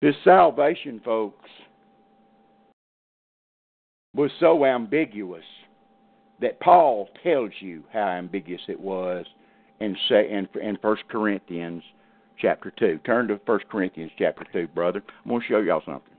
This 0.00 0.14
salvation, 0.22 1.00
folks, 1.04 1.48
was 4.14 4.30
so 4.38 4.64
ambiguous 4.64 5.44
that 6.40 6.60
Paul 6.60 7.08
tells 7.22 7.50
you 7.60 7.82
how 7.92 8.08
ambiguous 8.08 8.60
it 8.68 8.78
was 8.78 9.24
in 9.80 9.96
say 10.08 10.30
in 10.30 10.78
First 10.80 11.02
Corinthians 11.08 11.82
chapter 12.40 12.72
two. 12.78 12.98
Turn 13.04 13.28
to 13.28 13.40
First 13.46 13.68
Corinthians 13.68 14.12
chapter 14.18 14.44
two, 14.52 14.66
brother. 14.68 15.02
I'm 15.24 15.30
to 15.40 15.46
show 15.46 15.60
y'all 15.60 15.82
something. 15.84 16.12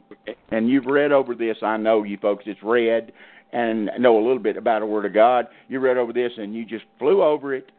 And 0.50 0.70
you've 0.70 0.86
read 0.86 1.12
over 1.12 1.36
this. 1.36 1.58
I 1.62 1.78
know 1.78 2.04
you 2.04 2.18
folks. 2.18 2.44
It's 2.48 2.62
read 2.64 3.12
and 3.54 3.90
know 4.00 4.18
a 4.18 4.24
little 4.24 4.40
bit 4.40 4.58
about 4.58 4.80
the 4.80 4.86
Word 4.86 5.06
of 5.06 5.14
God. 5.14 5.48
You 5.68 5.80
read 5.80 5.98
over 5.98 6.14
this 6.14 6.32
and 6.38 6.54
you 6.56 6.66
just 6.66 6.86
flew 7.00 7.24
over 7.24 7.54
it. 7.54 7.72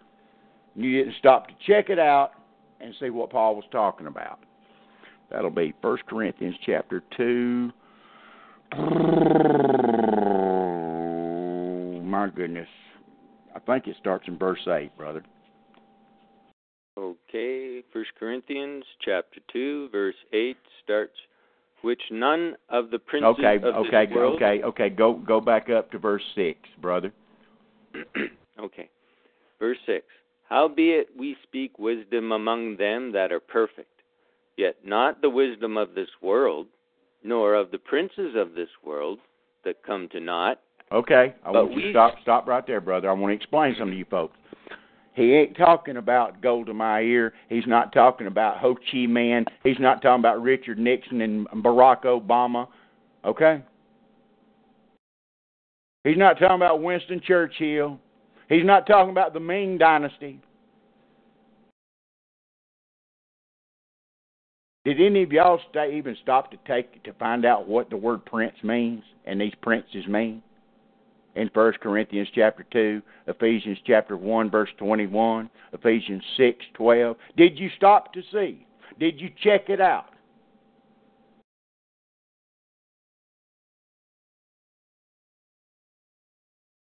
You 0.75 0.99
didn't 0.99 1.15
stop 1.19 1.49
to 1.49 1.55
check 1.67 1.89
it 1.89 1.99
out 1.99 2.33
and 2.81 2.95
see 3.01 3.11
what 3.11 3.31
Paul 3.31 3.55
was 3.57 3.65
talking 3.71 4.07
about. 4.07 4.41
That'll 5.31 5.51
be 5.51 5.75
First 5.83 6.07
Corinthians 6.07 6.57
chapter 6.65 7.03
two. 7.17 7.73
My 12.03 12.29
goodness. 12.35 12.69
I 13.55 13.59
think 13.61 13.87
it 13.87 13.97
starts 13.99 14.29
in 14.29 14.39
verse 14.39 14.61
8, 14.67 14.97
brother. 14.97 15.23
Okay, 16.99 17.83
First 17.93 18.11
Corinthians 18.19 18.85
chapter 19.05 19.41
two, 19.53 19.89
verse 19.91 20.15
eight 20.33 20.57
starts, 20.83 21.13
which 21.83 22.01
none 22.11 22.55
of 22.71 22.91
the 22.91 22.99
princes 22.99 23.35
okay, 23.39 23.57
of 23.57 23.65
okay, 23.87 24.07
this 24.07 24.15
world. 24.15 24.37
okay, 24.37 24.45
okay. 24.45 24.63
okay. 24.65 24.91
Go 24.91 25.15
go 25.15 25.41
back 25.41 25.69
up 25.69 25.91
to 25.93 25.99
verse 25.99 26.23
six, 26.35 26.59
brother. 26.81 27.13
okay, 28.61 28.89
verse 29.59 29.77
six. 29.85 30.07
Howbeit 30.49 31.09
we 31.19 31.37
speak 31.43 31.79
wisdom 31.79 32.33
among 32.33 32.77
them 32.77 33.13
that 33.13 33.31
are 33.31 33.41
perfect, 33.41 33.91
yet 34.57 34.77
not 34.85 35.21
the 35.21 35.31
wisdom 35.31 35.77
of 35.77 35.95
this 35.95 36.09
world, 36.23 36.67
nor 37.23 37.55
of 37.55 37.71
the 37.73 37.79
princes 37.79 38.35
of 38.37 38.55
this 38.55 38.71
world 38.85 39.19
that 39.65 39.83
come 39.83 40.09
to 40.13 40.21
naught. 40.21 40.61
Okay, 40.93 41.35
I 41.45 41.53
But 41.53 41.65
want 41.67 41.73
you 41.75 41.81
to 41.81 41.87
we- 41.89 41.93
stop 41.93 42.15
stop 42.23 42.47
right 42.47 42.67
there, 42.67 42.81
brother. 42.81 43.11
I 43.11 43.13
want 43.13 43.33
to 43.33 43.35
explain 43.37 43.75
something 43.75 43.93
to 43.93 43.99
you 43.99 44.07
folks. 44.07 44.39
He 45.17 45.33
ain't 45.33 45.57
talking 45.57 45.97
about 45.97 46.43
Golda 46.43 46.75
Meir. 46.75 47.33
He's 47.49 47.67
not 47.67 47.91
talking 47.95 48.27
about 48.27 48.59
Ho 48.59 48.75
Chi 48.75 49.07
Minh. 49.09 49.47
He's 49.65 49.81
not 49.81 50.03
talking 50.03 50.21
about 50.21 50.43
Richard 50.43 50.79
Nixon 50.79 51.23
and 51.23 51.49
Barack 51.49 52.05
Obama. 52.05 52.69
Okay? 53.25 53.63
He's 56.05 56.19
not 56.19 56.35
talking 56.39 56.57
about 56.57 56.83
Winston 56.83 57.23
Churchill. 57.27 57.99
He's 58.51 58.65
not 58.65 58.87
talking 58.87 59.11
about 59.11 59.33
the 59.33 59.41
Ming 59.41 59.79
Dynasty. 59.79 60.39
Did 64.85 65.01
any 65.01 65.23
of 65.23 65.33
y'all 65.33 65.61
stay, 65.71 65.97
even 65.97 66.15
stop 66.23 66.51
to 66.51 66.59
take 66.67 67.03
to 67.05 67.15
find 67.15 67.47
out 67.47 67.67
what 67.67 67.89
the 67.89 67.97
word 67.97 68.25
prince 68.27 68.55
means 68.63 69.03
and 69.25 69.41
these 69.41 69.55
princes 69.63 70.07
mean? 70.07 70.43
In 71.37 71.51
1 71.53 71.73
Corinthians 71.83 72.29
chapter 72.35 72.65
2, 72.73 73.03
Ephesians 73.29 73.79
chapter 73.87 74.17
1 74.17 74.51
verse 74.51 74.71
21, 74.79 75.49
Ephesians 75.73 76.23
6:12. 76.39 77.17
Did 77.37 77.59
you 77.59 77.71
stop 77.77 78.13
to 78.15 78.23
see? 78.33 78.67
Did 78.99 79.21
you 79.21 79.31
check 79.43 79.69
it 79.69 79.81
out? 79.81 80.07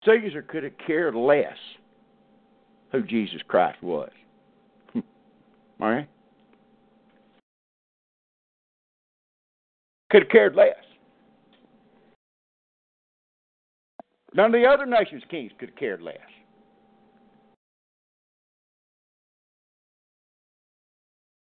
Caesar 0.06 0.42
could 0.42 0.64
have 0.64 0.78
cared 0.86 1.14
less 1.14 1.58
who 2.92 3.04
Jesus 3.04 3.42
Christ 3.48 3.82
was. 3.84 4.10
All 4.96 5.02
right? 5.80 6.10
Could 10.10 10.24
have 10.24 10.32
cared 10.32 10.56
less. 10.56 10.76
None 14.34 14.46
of 14.48 14.52
the 14.52 14.68
other 14.68 14.86
nations' 14.86 15.24
kings 15.30 15.52
could 15.60 15.70
have 15.70 15.78
cared 15.78 16.02
less. 16.02 16.18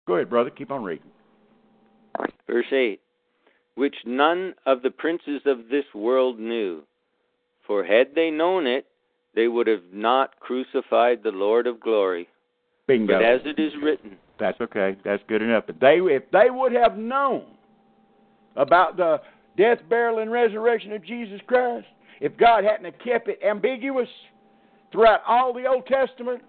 Go 0.07 0.15
ahead, 0.15 0.29
brother. 0.29 0.49
Keep 0.49 0.71
on 0.71 0.83
reading. 0.83 1.07
Verse 2.47 2.65
8 2.71 2.99
Which 3.75 3.95
none 4.05 4.53
of 4.65 4.81
the 4.81 4.91
princes 4.91 5.41
of 5.45 5.69
this 5.69 5.85
world 5.95 6.39
knew. 6.39 6.83
For 7.65 7.83
had 7.83 8.13
they 8.13 8.29
known 8.29 8.67
it, 8.67 8.85
they 9.33 9.47
would 9.47 9.67
have 9.67 9.83
not 9.93 10.39
crucified 10.39 11.23
the 11.23 11.31
Lord 11.31 11.67
of 11.67 11.79
glory. 11.79 12.27
Bingo. 12.87 13.13
But 13.13 13.23
as 13.23 13.41
it 13.45 13.59
is 13.59 13.71
written, 13.81 14.17
That's 14.39 14.59
okay. 14.59 14.97
That's 15.05 15.23
good 15.29 15.41
enough. 15.41 15.63
But 15.67 15.79
they, 15.79 15.99
if 16.01 16.23
they 16.31 16.49
would 16.49 16.73
have 16.73 16.97
known 16.97 17.45
about 18.57 18.97
the 18.97 19.21
death, 19.57 19.79
burial, 19.89 20.19
and 20.19 20.31
resurrection 20.31 20.91
of 20.91 21.05
Jesus 21.05 21.39
Christ, 21.47 21.87
if 22.19 22.37
God 22.37 22.63
hadn't 22.63 22.85
have 22.85 22.99
kept 23.03 23.27
it 23.27 23.39
ambiguous 23.45 24.09
throughout 24.91 25.21
all 25.27 25.53
the 25.53 25.65
Old 25.65 25.85
Testament, 25.87 26.41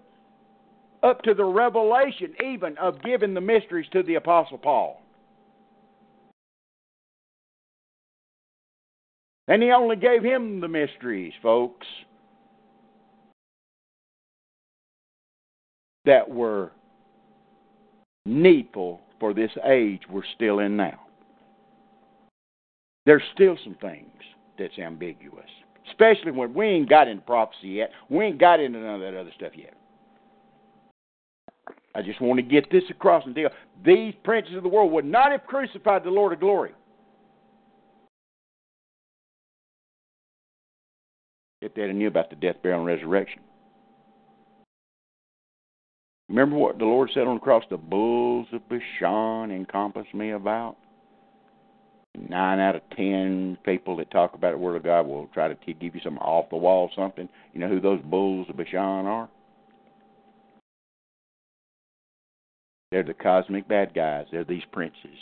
up 1.03 1.21
to 1.23 1.33
the 1.33 1.43
revelation 1.43 2.33
even 2.43 2.77
of 2.77 3.01
giving 3.03 3.33
the 3.33 3.41
mysteries 3.41 3.87
to 3.91 4.03
the 4.03 4.15
Apostle 4.15 4.57
Paul. 4.57 5.01
And 9.47 9.61
he 9.61 9.71
only 9.71 9.95
gave 9.95 10.23
him 10.23 10.59
the 10.59 10.67
mysteries, 10.67 11.33
folks, 11.43 11.85
that 16.05 16.27
were 16.27 16.71
needful 18.25 19.01
for 19.19 19.33
this 19.33 19.51
age 19.65 20.01
we're 20.09 20.23
still 20.35 20.59
in 20.59 20.75
now. 20.75 20.99
There's 23.05 23.23
still 23.35 23.55
some 23.63 23.75
things 23.75 24.14
that's 24.57 24.77
ambiguous, 24.79 25.49
especially 25.89 26.31
when 26.31 26.53
we 26.53 26.67
ain't 26.67 26.89
got 26.89 27.07
into 27.07 27.23
prophecy 27.23 27.69
yet. 27.69 27.91
We 28.09 28.25
ain't 28.25 28.39
got 28.39 28.59
into 28.59 28.79
none 28.79 28.95
of 28.95 29.01
that 29.01 29.19
other 29.19 29.31
stuff 29.35 29.51
yet. 29.55 29.73
I 31.95 32.01
just 32.01 32.19
want 32.19 32.37
to 32.37 32.43
get 32.43 32.69
this 32.69 32.83
across 32.89 33.25
and 33.25 33.33
deal. 33.33 33.49
These 33.85 34.13
princes 34.23 34.55
of 34.55 34.63
the 34.63 34.69
world 34.69 34.91
would 34.91 35.05
not 35.05 35.31
have 35.31 35.45
crucified 35.45 36.03
the 36.03 36.09
Lord 36.09 36.33
of 36.33 36.39
glory 36.41 36.73
if 41.61 41.73
they 41.73 41.83
had 41.83 41.95
knew 41.95 42.07
about 42.07 42.29
the 42.29 42.35
death, 42.35 42.57
burial, 42.61 42.81
and 42.81 42.87
resurrection. 42.87 43.41
Remember 46.29 46.57
what 46.57 46.79
the 46.79 46.85
Lord 46.85 47.11
said 47.13 47.27
on 47.27 47.35
the 47.35 47.39
cross? 47.39 47.63
The 47.69 47.77
bulls 47.77 48.47
of 48.51 48.61
Bashan 48.67 49.51
encompass 49.51 50.07
me 50.13 50.31
about. 50.31 50.75
Nine 52.17 52.59
out 52.59 52.75
of 52.75 52.81
ten 52.95 53.57
people 53.63 53.95
that 53.97 54.09
talk 54.11 54.33
about 54.33 54.51
the 54.51 54.57
Word 54.57 54.77
of 54.77 54.83
God 54.83 55.05
will 55.05 55.27
try 55.33 55.47
to 55.47 55.73
give 55.73 55.95
you 55.95 56.01
some 56.03 56.17
off 56.19 56.49
the 56.49 56.55
wall 56.55 56.89
something. 56.95 57.27
You 57.53 57.59
know 57.59 57.67
who 57.67 57.79
those 57.79 58.01
bulls 58.01 58.47
of 58.49 58.57
Bashan 58.57 59.05
are? 59.05 59.29
They're 62.91 63.03
the 63.03 63.13
cosmic 63.13 63.67
bad 63.67 63.93
guys. 63.93 64.27
They're 64.31 64.45
these 64.45 64.63
princes. 64.71 65.17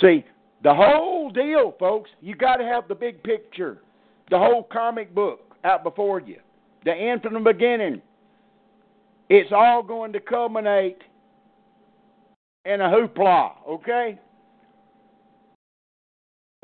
See, 0.00 0.24
the 0.62 0.74
whole 0.74 1.30
deal, 1.30 1.74
folks, 1.78 2.10
you 2.20 2.36
got 2.36 2.56
to 2.56 2.64
have 2.64 2.86
the 2.86 2.94
big 2.94 3.22
picture, 3.22 3.78
the 4.30 4.38
whole 4.38 4.62
comic 4.62 5.14
book 5.14 5.56
out 5.64 5.82
before 5.82 6.20
you, 6.20 6.38
the 6.84 6.92
end 6.92 7.22
from 7.22 7.34
the 7.34 7.40
beginning. 7.40 8.00
It's 9.28 9.50
all 9.52 9.82
going 9.82 10.12
to 10.12 10.20
culminate 10.20 11.02
in 12.64 12.80
a 12.80 12.88
hoopla, 12.88 13.52
okay? 13.68 14.18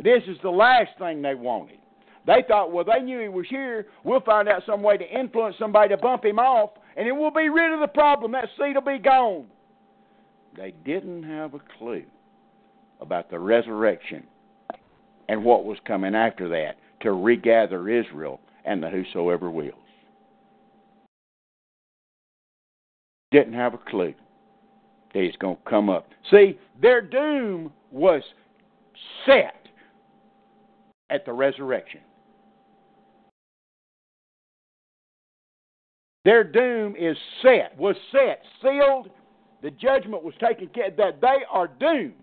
This 0.03 0.23
is 0.27 0.37
the 0.43 0.51
last 0.51 0.91
thing 0.99 1.23
they 1.23 1.35
wanted. 1.35 1.79
They 2.27 2.43
thought, 2.49 2.73
well, 2.73 2.85
they 2.85 3.01
knew 3.01 3.21
he 3.21 3.29
was 3.29 3.47
here. 3.49 3.87
We'll 4.03 4.21
find 4.21 4.49
out 4.49 4.63
some 4.67 4.83
way 4.83 4.97
to 4.97 5.05
influence 5.05 5.57
somebody 5.59 5.91
to 5.91 5.97
bump 5.97 6.25
him 6.25 6.39
off, 6.39 6.71
and 6.97 7.07
then 7.07 7.19
we'll 7.19 7.31
be 7.31 7.49
rid 7.49 7.73
of 7.73 7.81
the 7.81 7.87
problem. 7.87 8.33
That 8.33 8.49
seat 8.59 8.75
will 8.75 8.81
be 8.81 8.99
gone. 8.99 9.47
They 10.57 10.73
didn't 10.85 11.25
have 11.25 11.55
a 11.55 11.61
clue 11.79 12.05
about 13.01 13.31
the 13.31 13.39
resurrection 13.39 14.25
and 15.29 15.45
what 15.45 15.65
was 15.65 15.79
coming 15.87 16.15
after 16.15 16.49
that 16.49 16.77
to 17.01 17.13
regather 17.13 17.89
Israel 17.89 18.41
and 18.65 18.83
the 18.83 18.89
whosoever 18.89 19.51
wills. 19.51 19.75
didn't 23.35 23.55
have 23.55 23.75
a 23.75 23.79
clue 23.79 24.15
that 25.13 25.23
he's 25.23 25.37
going 25.37 25.57
to 25.57 25.71
come 25.71 25.91
up. 25.91 26.07
See, 26.31 26.57
their 26.81 27.03
doom 27.03 27.73
was 27.91 28.23
set 29.27 29.64
at 31.11 31.25
the 31.25 31.33
resurrection. 31.33 32.01
Their 36.25 36.43
doom 36.43 36.95
is 36.99 37.17
set, 37.43 37.77
was 37.77 37.97
set, 38.11 38.43
sealed. 38.63 39.11
The 39.63 39.71
judgment 39.71 40.25
was 40.25 40.35
taken 40.41 40.69
care 40.69 40.91
that 40.91 41.21
they 41.21 41.45
are 41.51 41.69
doomed 41.69 42.15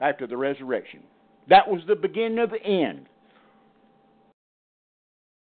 after 0.00 0.26
the 0.26 0.36
resurrection. 0.36 1.00
That 1.48 1.68
was 1.68 1.80
the 1.86 1.96
beginning 1.96 2.38
of 2.38 2.50
the 2.50 2.62
end 2.62 3.06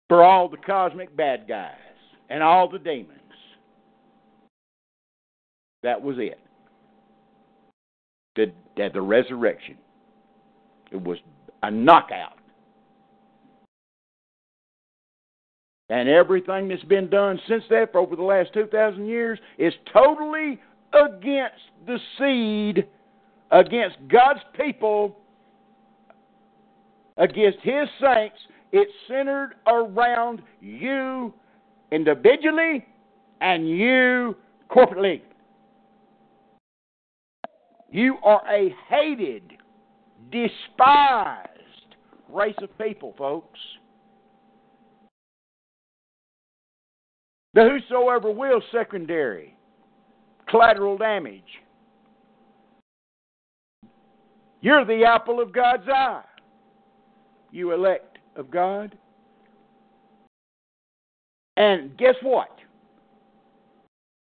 for 0.09 0.25
all 0.25 0.49
the 0.49 0.57
cosmic 0.57 1.17
bad 1.17 1.47
guys 1.49 1.75
and 2.29 2.43
all 2.43 2.69
the 2.69 2.79
demons. 2.79 3.13
That 5.83 6.03
was 6.03 6.17
it. 6.19 6.41
The, 8.35 8.53
the, 8.77 8.89
the 8.95 9.01
resurrection. 9.01 9.77
It 10.91 11.01
was 11.01 11.19
a 11.63 11.71
knockout. 11.71 12.35
And 15.91 16.09
everything 16.09 16.69
that's 16.69 16.85
been 16.85 17.09
done 17.09 17.41
since 17.49 17.65
that 17.71 17.93
for 17.93 18.01
over 18.01 18.15
the 18.15 18.23
last 18.23 18.53
2,000 18.53 19.07
years 19.07 19.39
is 19.57 19.73
totally 19.93 20.61
against 20.93 21.63
the 21.87 21.99
seed, 22.19 22.87
against 23.51 23.97
God's 24.09 24.41
people, 24.55 25.19
against 27.17 27.59
His 27.63 27.89
saints. 28.01 28.37
It's 28.71 28.93
centered 29.09 29.55
around 29.67 30.43
you 30.61 31.33
individually 31.91 32.85
and 33.41 33.69
you 33.69 34.37
corporately. 34.71 35.23
You 37.91 38.19
are 38.23 38.43
a 38.47 38.75
hated, 38.91 39.55
despised 40.31 41.49
race 42.29 42.57
of 42.63 42.77
people, 42.79 43.15
folks. 43.17 43.59
The 47.55 47.63
whosoever 47.63 48.31
will 48.31 48.63
secondary, 48.73 49.57
collateral 50.49 50.99
damage. 50.99 51.43
You're 54.61 54.85
the 54.85 55.05
apple 55.05 55.41
of 55.41 55.53
God's 55.53 55.89
eye, 55.89 56.25
you 57.51 57.73
elect 57.73 58.19
of 58.37 58.51
God. 58.51 58.97
And 61.57 61.97
guess 61.97 62.15
what? 62.23 62.51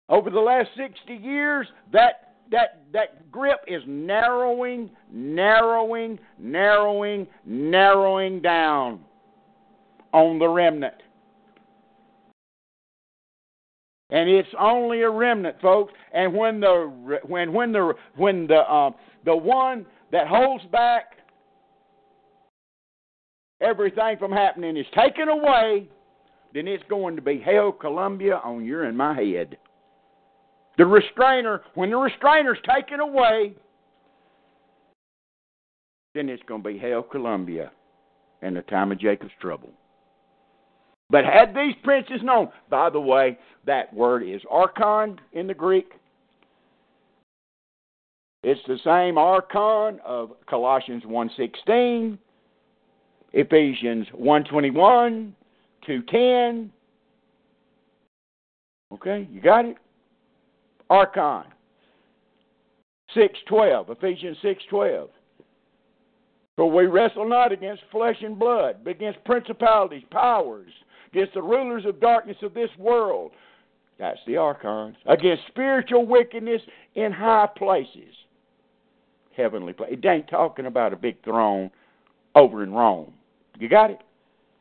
Over 0.08 0.30
the 0.30 0.40
last 0.40 0.70
60 0.78 1.14
years, 1.14 1.68
that 1.92 2.25
that 2.52 2.84
that 2.94 3.32
grip 3.32 3.60
is 3.68 3.82
narrowing, 3.88 4.90
narrowing, 5.12 6.20
narrowing, 6.38 7.28
narrowing 7.46 8.42
down 8.42 9.02
on 10.14 10.40
the 10.40 10.48
remnant. 10.48 10.96
And 14.12 14.30
it's 14.30 14.50
only 14.60 15.02
a 15.02 15.10
remnant, 15.10 15.60
folks. 15.62 15.94
And 16.14 16.34
when 16.34 16.60
the 16.60 17.20
when 17.28 17.52
when 17.54 17.72
the 17.72 17.94
when 18.16 18.48
the 18.48 18.60
uh, 18.60 18.92
the 19.26 19.36
one 19.36 19.86
that 20.12 20.28
holds 20.28 20.64
back 20.72 21.18
everything 23.62 24.18
from 24.20 24.32
happening 24.32 24.78
is 24.78 24.86
taken 24.96 25.28
away, 25.28 25.90
then 26.54 26.68
it's 26.68 26.84
going 26.88 27.16
to 27.16 27.22
be 27.22 27.40
hell 27.40 27.72
Columbia 27.72 28.40
on 28.44 28.64
your 28.64 28.86
and 28.86 28.98
my 28.98 29.16
head. 29.16 29.58
The 30.78 30.86
restrainer, 30.86 31.62
when 31.74 31.90
the 31.90 31.98
restrainer's 31.98 32.58
taken 32.68 33.00
away, 33.00 33.54
then 36.14 36.30
it's 36.30 36.44
going 36.44 36.64
to 36.64 36.70
be 36.70 36.78
hell 36.78 37.04
Columbia 37.04 37.72
and 38.42 38.56
the 38.56 38.62
time 38.64 38.92
of 38.92 39.00
Jacob's 39.00 39.32
trouble. 39.40 39.72
But 41.10 41.24
had 41.24 41.56
these 41.56 41.76
princes 41.84 42.22
known, 42.24 42.50
by 42.70 42.90
the 42.90 43.00
way, 43.00 43.38
that 43.66 43.94
word 43.94 44.24
is 44.24 44.42
archon 44.50 45.20
in 45.34 45.48
the 45.48 45.54
Greek. 45.54 45.92
It's 48.44 48.62
the 48.68 48.78
same 48.84 49.18
archon 49.18 50.00
of 50.06 50.32
Colossians 50.48 51.04
1.16, 51.04 52.18
Ephesians 53.34 54.08
1.21, 54.16 55.32
2.10. 55.88 56.70
Okay, 58.94 59.28
you 59.32 59.42
got 59.42 59.66
it? 59.66 59.78
Archon. 60.90 61.46
6:12, 63.16 63.90
Ephesians 63.90 64.38
6:12. 64.42 65.10
For 66.56 66.70
we 66.70 66.86
wrestle 66.86 67.28
not 67.28 67.52
against 67.52 67.84
flesh 67.92 68.22
and 68.22 68.40
blood, 68.40 68.78
but 68.84 68.92
against 68.92 69.24
principalities, 69.26 70.04
powers, 70.10 70.72
against 71.12 71.34
the 71.34 71.42
rulers 71.42 71.86
of 71.86 72.00
darkness 72.00 72.38
of 72.42 72.54
this 72.54 72.70
world. 72.78 73.32
That's 73.98 74.20
the 74.26 74.38
archons. 74.38 74.96
Against 75.06 75.48
spiritual 75.48 76.06
wickedness 76.06 76.62
in 76.96 77.12
high 77.12 77.48
places. 77.58 78.14
Heavenly 79.36 79.74
place. 79.74 79.92
It 79.94 80.06
ain't 80.06 80.28
talking 80.28 80.66
about 80.66 80.94
a 80.94 80.98
big 80.98 81.22
throne 81.24 81.72
over 82.36 82.64
in 82.64 82.74
Rome. 82.74 83.14
You 83.60 83.70
got 83.70 83.92
it? 83.92 84.00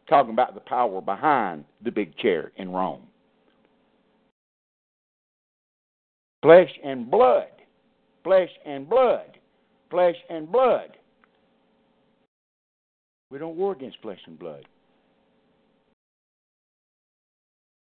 Talking 0.08 0.32
about 0.32 0.54
the 0.54 0.60
power 0.60 1.00
behind 1.00 1.64
the 1.82 1.90
big 1.90 2.16
chair 2.16 2.52
in 2.56 2.70
Rome. 2.70 3.02
Flesh 6.44 6.68
and 6.84 7.10
blood. 7.10 7.46
Flesh 8.22 8.50
and 8.66 8.86
blood. 8.86 9.38
Flesh 9.88 10.16
and 10.28 10.52
blood. 10.52 10.90
We 13.30 13.38
don't 13.38 13.56
war 13.56 13.72
against 13.72 13.96
flesh 14.02 14.18
and 14.26 14.38
blood. 14.38 14.66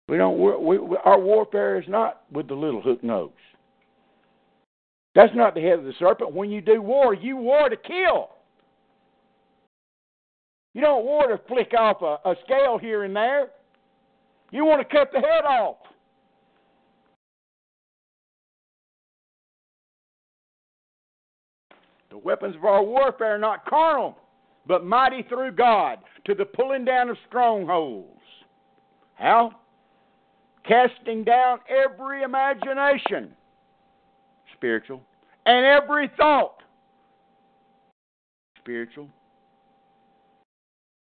We 0.09 0.17
don't. 0.17 0.39
We, 0.39 0.79
we, 0.79 0.97
our 1.05 1.21
warfare 1.21 1.79
is 1.79 1.85
not 1.87 2.23
with 2.33 2.49
the 2.49 2.55
little 2.55 2.81
hook 2.81 3.05
nose. 3.05 3.29
That's 5.15 5.35
not 5.35 5.55
the 5.55 5.61
head 5.61 5.79
of 5.79 5.85
the 5.85 5.93
serpent. 5.99 6.33
When 6.33 6.51
you 6.51 6.63
do 6.63 6.81
war, 6.81 7.13
you 7.13 7.37
war 7.37 7.69
to 7.69 7.77
kill. 7.77 8.31
You 10.73 10.81
don't 10.81 11.05
war 11.05 11.29
to 11.29 11.39
flick 11.47 11.75
off 11.79 12.01
a, 12.01 12.27
a 12.27 12.35
scale 12.43 12.79
here 12.79 13.05
and 13.05 13.15
there. 13.15 13.49
You 14.51 14.65
want 14.65 14.81
to 14.81 14.97
cut 14.97 15.11
the 15.13 15.21
head 15.21 15.45
off. 15.45 15.77
The 22.17 22.21
weapons 22.21 22.57
of 22.57 22.65
our 22.65 22.83
warfare 22.83 23.35
are 23.35 23.39
not 23.39 23.67
carnal, 23.67 24.17
but 24.67 24.87
mighty 24.87 25.23
through 25.29 25.53
God 25.53 25.99
to 26.25 26.35
the 26.35 26.47
pulling 26.47 26.87
down 26.87 27.11
of 27.11 27.19
strongholds. 27.29 28.09
How? 29.17 29.51
Casting 30.67 31.25
down 31.25 31.59
every 31.69 32.23
imagination, 32.23 33.35
spiritual, 34.55 35.03
and 35.45 35.67
every 35.67 36.11
thought, 36.17 36.63
spiritual, 38.61 39.11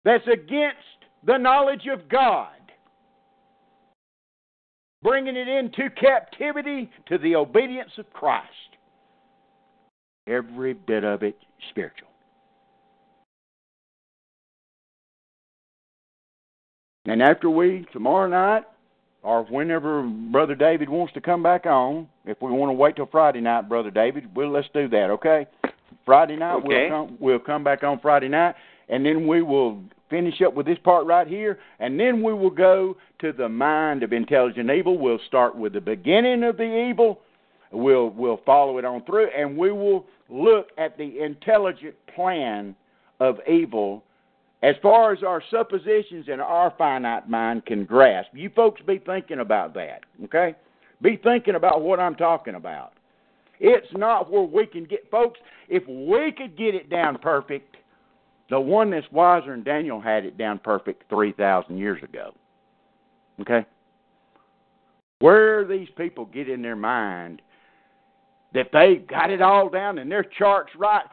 that's 0.05 0.27
against 0.31 0.77
the 1.25 1.39
knowledge 1.39 1.87
of 1.91 2.07
God, 2.07 2.51
bringing 5.01 5.35
it 5.35 5.47
into 5.47 5.89
captivity 5.89 6.91
to 7.07 7.17
the 7.17 7.35
obedience 7.35 7.93
of 7.97 8.13
Christ. 8.13 8.45
Every 10.29 10.73
bit 10.73 11.03
of 11.03 11.23
it 11.23 11.35
spiritual. 11.69 12.07
And 17.05 17.23
after 17.23 17.49
we, 17.49 17.87
tomorrow 17.91 18.29
night, 18.29 18.63
or 19.23 19.43
whenever 19.45 20.03
Brother 20.03 20.53
David 20.53 20.87
wants 20.89 21.13
to 21.13 21.21
come 21.21 21.41
back 21.41 21.65
on, 21.65 22.07
if 22.25 22.39
we 22.41 22.51
want 22.51 22.69
to 22.69 22.73
wait 22.73 22.95
till 22.95 23.07
Friday 23.07 23.41
night, 23.41 23.67
Brother 23.67 23.89
David, 23.89 24.35
well, 24.35 24.51
let's 24.51 24.67
do 24.73 24.87
that, 24.89 25.09
okay? 25.09 25.47
Friday 26.05 26.35
night, 26.35 26.55
okay. 26.57 26.67
we'll, 26.67 26.89
come, 26.89 27.17
we'll 27.19 27.39
come 27.39 27.63
back 27.63 27.83
on 27.83 27.99
Friday 27.99 28.29
night, 28.29 28.55
and 28.87 29.03
then 29.03 29.27
we 29.27 29.41
will 29.41 29.81
finish 30.09 30.41
up 30.45 30.53
with 30.53 30.65
this 30.65 30.77
part 30.83 31.05
right 31.05 31.27
here, 31.27 31.57
and 31.79 31.99
then 31.99 32.21
we 32.21 32.33
will 32.33 32.49
go 32.49 32.95
to 33.21 33.31
the 33.31 33.49
mind 33.49 34.03
of 34.03 34.13
intelligent 34.13 34.69
evil. 34.69 34.97
We'll 34.97 35.19
start 35.27 35.55
with 35.55 35.73
the 35.73 35.81
beginning 35.81 36.43
of 36.43 36.57
the 36.57 36.89
evil. 36.89 37.19
We'll 37.71 38.09
we'll 38.09 38.41
follow 38.45 38.77
it 38.79 38.85
on 38.85 39.03
through, 39.05 39.27
and 39.27 39.57
we 39.57 39.71
will 39.71 40.05
look 40.29 40.69
at 40.77 40.97
the 40.97 41.21
intelligent 41.21 41.95
plan 42.15 42.75
of 43.19 43.37
evil 43.47 44.03
as 44.61 44.75
far 44.81 45.13
as 45.13 45.23
our 45.23 45.41
suppositions 45.49 46.25
and 46.27 46.41
our 46.41 46.73
finite 46.77 47.29
mind 47.29 47.65
can 47.65 47.85
grasp. 47.85 48.29
You 48.33 48.49
folks 48.55 48.81
be 48.81 48.97
thinking 48.97 49.39
about 49.39 49.73
that, 49.75 50.01
okay? 50.25 50.55
Be 51.01 51.17
thinking 51.23 51.55
about 51.55 51.81
what 51.81 51.99
I'm 51.99 52.15
talking 52.15 52.55
about. 52.55 52.93
It's 53.59 53.87
not 53.93 54.31
where 54.31 54.41
we 54.41 54.65
can 54.65 54.85
get, 54.85 55.09
folks, 55.09 55.39
if 55.67 55.83
we 55.87 56.31
could 56.31 56.57
get 56.57 56.75
it 56.75 56.89
down 56.89 57.17
perfect, 57.19 57.77
the 58.49 58.59
one 58.59 58.89
that's 58.89 59.09
wiser 59.11 59.51
than 59.51 59.63
Daniel 59.63 60.01
had 60.01 60.25
it 60.25 60.37
down 60.37 60.59
perfect 60.59 61.03
3,000 61.09 61.77
years 61.77 62.01
ago. 62.03 62.33
Okay? 63.41 63.65
Where 65.19 65.65
these 65.65 65.89
people 65.97 66.25
get 66.25 66.49
in 66.49 66.61
their 66.61 66.75
mind 66.75 67.41
that 68.53 68.69
they 68.73 68.95
got 68.95 69.29
it 69.29 69.41
all 69.41 69.69
down 69.69 69.97
and 69.97 70.11
their 70.11 70.23
chart's 70.23 70.71
right, 70.77 71.05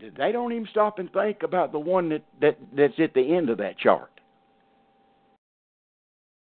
they 0.00 0.32
don't 0.32 0.52
even 0.52 0.68
stop 0.70 0.98
and 0.98 1.12
think 1.12 1.42
about 1.42 1.72
the 1.72 1.78
one 1.78 2.08
that, 2.08 2.24
that 2.40 2.56
that's 2.76 2.98
at 2.98 3.14
the 3.14 3.36
end 3.36 3.50
of 3.50 3.58
that 3.58 3.78
chart. 3.78 4.10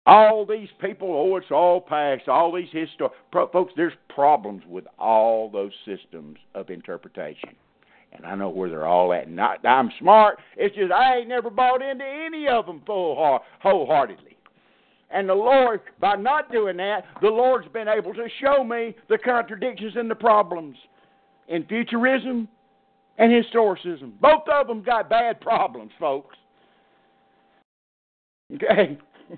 All 0.08 0.46
these 0.46 0.70
people, 0.80 1.10
oh, 1.14 1.38
it's 1.38 1.52
all 1.52 1.80
past. 1.80 2.28
All 2.28 2.52
these 2.52 2.70
history, 2.72 3.08
folks. 3.32 3.74
There's 3.76 3.94
problems 4.10 4.64
with 4.68 4.86
all 4.98 5.50
those 5.50 5.72
systems 5.86 6.38
of 6.56 6.72
interpretation, 6.72 7.50
and 8.12 8.26
I 8.26 8.34
know 8.34 8.50
where 8.50 8.70
they're 8.70 8.88
all 8.88 9.14
at. 9.14 9.30
Not, 9.30 9.64
I'm 9.64 9.92
smart. 10.00 10.40
It's 10.58 10.76
just 10.76 10.92
I 10.92 11.18
ain't 11.18 11.30
never 11.30 11.52
bought 11.52 11.84
into 11.84 12.04
any 12.04 12.48
of 12.48 12.66
them 12.66 12.82
full 12.86 13.42
wholeheartedly. 13.62 14.38
And 15.14 15.28
the 15.28 15.34
Lord, 15.34 15.82
by 16.00 16.16
not 16.16 16.52
doing 16.52 16.78
that, 16.78 17.04
the 17.22 17.28
Lord's 17.28 17.68
been 17.70 17.88
able 17.88 18.14
to 18.14 18.28
show 18.42 18.64
me 18.64 18.96
the 19.10 19.18
contradictions 19.18 19.94
and 19.96 20.10
the 20.10 20.16
problems 20.16 20.78
in 21.48 21.66
futurism 21.66 22.48
and 23.18 23.32
historicism. 23.32 24.14
Both 24.22 24.48
of 24.52 24.68
them 24.68 24.82
got 24.84 25.10
bad 25.10 25.42
problems, 25.42 25.92
folks. 26.00 26.38
Okay? 28.56 28.98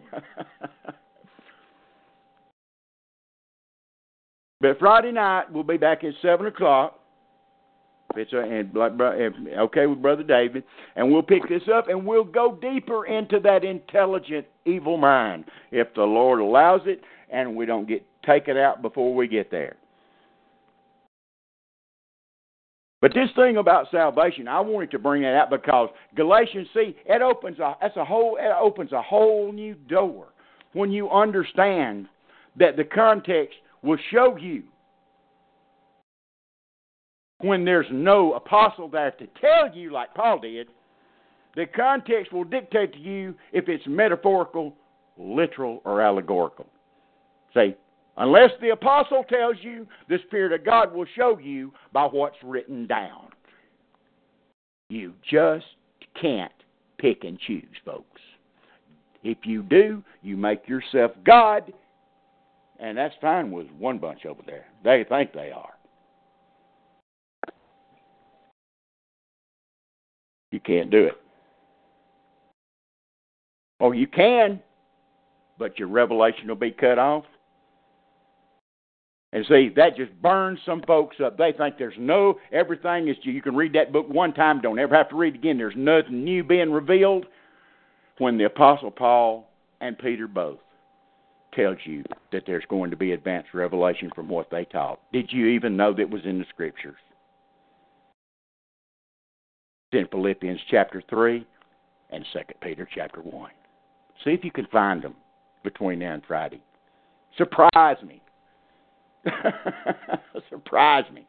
but 4.62 4.80
Friday 4.80 5.12
night, 5.12 5.52
we'll 5.52 5.64
be 5.64 5.78
back 5.78 6.04
at 6.04 6.14
7 6.22 6.46
o'clock. 6.46 7.00
It's 8.16 8.34
a, 8.34 8.40
and 8.40 8.76
okay 9.58 9.88
with 9.88 10.02
Brother 10.02 10.24
David, 10.24 10.64
and 10.96 11.12
we'll 11.12 11.24
pick 11.24 11.48
this 11.50 11.64
up 11.74 11.88
and 11.88 12.06
we'll 12.06 12.24
go 12.24 12.58
deeper 12.62 13.06
into 13.06 13.40
that 13.42 13.64
intelligent 13.64 14.46
evil 14.66 14.98
mind 14.98 15.46
if 15.72 15.94
the 15.96 16.04
Lord 16.04 16.40
allows 16.40 16.82
it, 16.86 17.02
and 17.32 17.56
we 17.56 17.66
don't 17.66 17.88
get 17.88 18.06
taken 18.26 18.58
out 18.58 18.82
before 18.82 19.14
we 19.14 19.28
get 19.28 19.52
there. 19.52 19.76
But 23.02 23.14
this 23.14 23.30
thing 23.36 23.58
about 23.58 23.92
salvation, 23.92 24.48
I 24.48 24.62
wanted 24.62 24.90
to 24.92 25.00
bring 25.00 25.24
that 25.24 25.36
out 25.36 25.50
because 25.50 25.90
Galatians, 26.16 26.70
see, 26.74 26.96
it 27.06 27.22
opens 27.22 27.60
a 27.60 27.76
that's 27.82 27.98
a 27.98 28.06
whole 28.06 28.38
it 28.40 28.54
opens 28.58 28.94
a 28.94 29.02
whole 29.02 29.52
new 29.52 29.76
door 29.76 30.28
when 30.72 30.90
you 30.90 31.10
understand 31.10 32.08
that 32.58 32.78
the 32.78 32.86
context 32.86 33.58
will 33.82 33.98
show 34.10 34.38
you 34.38 34.64
when 37.40 37.66
there's 37.66 37.88
no 37.92 38.34
apostle 38.34 38.88
there 38.88 39.12
to 39.12 39.28
tell 39.42 39.76
you 39.76 39.92
like 39.92 40.14
Paul 40.14 40.40
did, 40.40 40.68
the 41.56 41.66
context 41.66 42.32
will 42.32 42.46
dictate 42.46 42.94
to 42.94 43.00
you 43.00 43.36
if 43.52 43.70
it's 43.70 43.84
metaphorical, 43.86 44.76
literal, 45.18 45.82
or 45.86 46.02
allegorical. 46.02 46.66
See, 47.54 47.76
Unless 48.18 48.52
the 48.62 48.70
apostle 48.70 49.24
tells 49.24 49.56
you, 49.62 49.88
the 50.08 50.20
Spirit 50.28 50.52
of 50.52 50.66
God 50.66 50.94
will 50.94 51.08
show 51.16 51.40
you 51.40 51.74
by 51.92 52.06
what's 52.06 52.38
written 52.44 52.86
down. 52.86 53.30
You 54.90 55.14
just 55.30 55.66
can't 56.20 56.52
pick 57.00 57.24
and 57.24 57.40
choose, 57.40 57.64
folks. 57.84 58.22
If 59.24 59.40
you 59.44 59.64
do, 59.64 60.04
you 60.22 60.38
make 60.38 60.68
yourself 60.68 61.12
God, 61.26 61.74
and 62.80 62.98
that's 62.98 63.16
fine 63.20 63.50
with 63.50 63.68
one 63.72 63.98
bunch 63.98 64.26
over 64.26 64.42
there. 64.46 64.66
They 64.84 65.06
think 65.10 65.34
they 65.34 65.52
are. 65.52 65.74
You 70.54 70.60
can't 70.60 70.92
do 70.92 71.06
it. 71.06 71.20
Oh, 73.80 73.92
you 73.92 74.06
can, 74.06 74.62
but 75.58 75.80
your 75.80 75.88
revelation 75.88 76.48
will 76.48 76.54
be 76.54 76.70
cut 76.70 77.00
off. 77.00 77.26
And 79.32 79.44
see, 79.48 79.70
that 79.76 79.98
just 79.98 80.12
burns 80.22 80.60
some 80.64 80.84
folks 80.86 81.16
up. 81.26 81.40
They 81.40 81.54
think 81.54 81.80
there's 81.80 81.96
no, 81.98 82.38
everything 82.52 83.08
is, 83.08 83.18
you 83.24 83.42
can 83.42 83.56
read 83.56 83.74
that 83.74 83.92
book 83.92 84.08
one 84.08 84.32
time, 84.32 84.62
don't 84.62 84.78
ever 84.78 84.96
have 84.96 85.10
to 85.10 85.16
read 85.16 85.34
again. 85.34 85.58
There's 85.58 85.74
nothing 85.76 86.24
new 86.24 86.44
being 86.44 86.72
revealed 86.72 87.26
when 88.20 88.38
the 88.38 88.44
Apostle 88.44 88.92
Paul 88.92 89.50
and 89.82 89.98
Peter 89.98 90.28
both 90.28 90.60
tells 91.56 91.78
you 91.84 92.04
that 92.32 92.44
there's 92.46 92.64
going 92.70 92.92
to 92.92 92.98
be 92.98 93.14
advanced 93.14 93.56
revelation 93.56 94.12
from 94.14 94.30
what 94.30 94.52
they 94.52 94.66
taught. 94.66 95.00
Did 95.12 95.34
you 95.34 95.48
even 95.48 95.76
know 95.76 95.96
that 95.96 96.12
was 96.12 96.22
in 96.26 96.38
the 96.38 96.46
Scriptures? 96.50 96.94
In 99.94 100.08
Philippians 100.08 100.60
chapter 100.72 101.04
3 101.08 101.46
and 102.10 102.26
2 102.34 102.40
Peter 102.62 102.88
chapter 102.94 103.22
1. 103.22 103.52
See 104.24 104.32
if 104.32 104.44
you 104.44 104.52
can 104.52 104.66
find 104.72 105.04
them 105.04 105.14
between 105.64 106.00
now 106.00 106.14
and 106.14 106.24
Friday. 106.28 106.64
Surprise 107.38 107.98
me. 108.06 108.22
Surprise 110.50 111.06
me. 111.14 111.28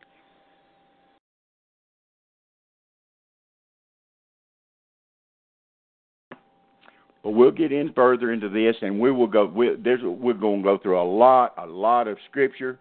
But 7.22 7.30
we'll 7.30 7.50
get 7.50 7.70
in 7.70 7.92
further 7.92 8.32
into 8.32 8.48
this, 8.48 8.76
and 8.82 8.98
we 8.98 9.10
will 9.10 9.26
go. 9.26 9.46
We, 9.46 9.76
we're 9.76 10.34
going 10.34 10.62
to 10.62 10.64
go 10.64 10.78
through 10.78 11.00
a 11.00 11.04
lot, 11.04 11.54
a 11.58 11.66
lot 11.66 12.08
of 12.08 12.18
scripture. 12.30 12.78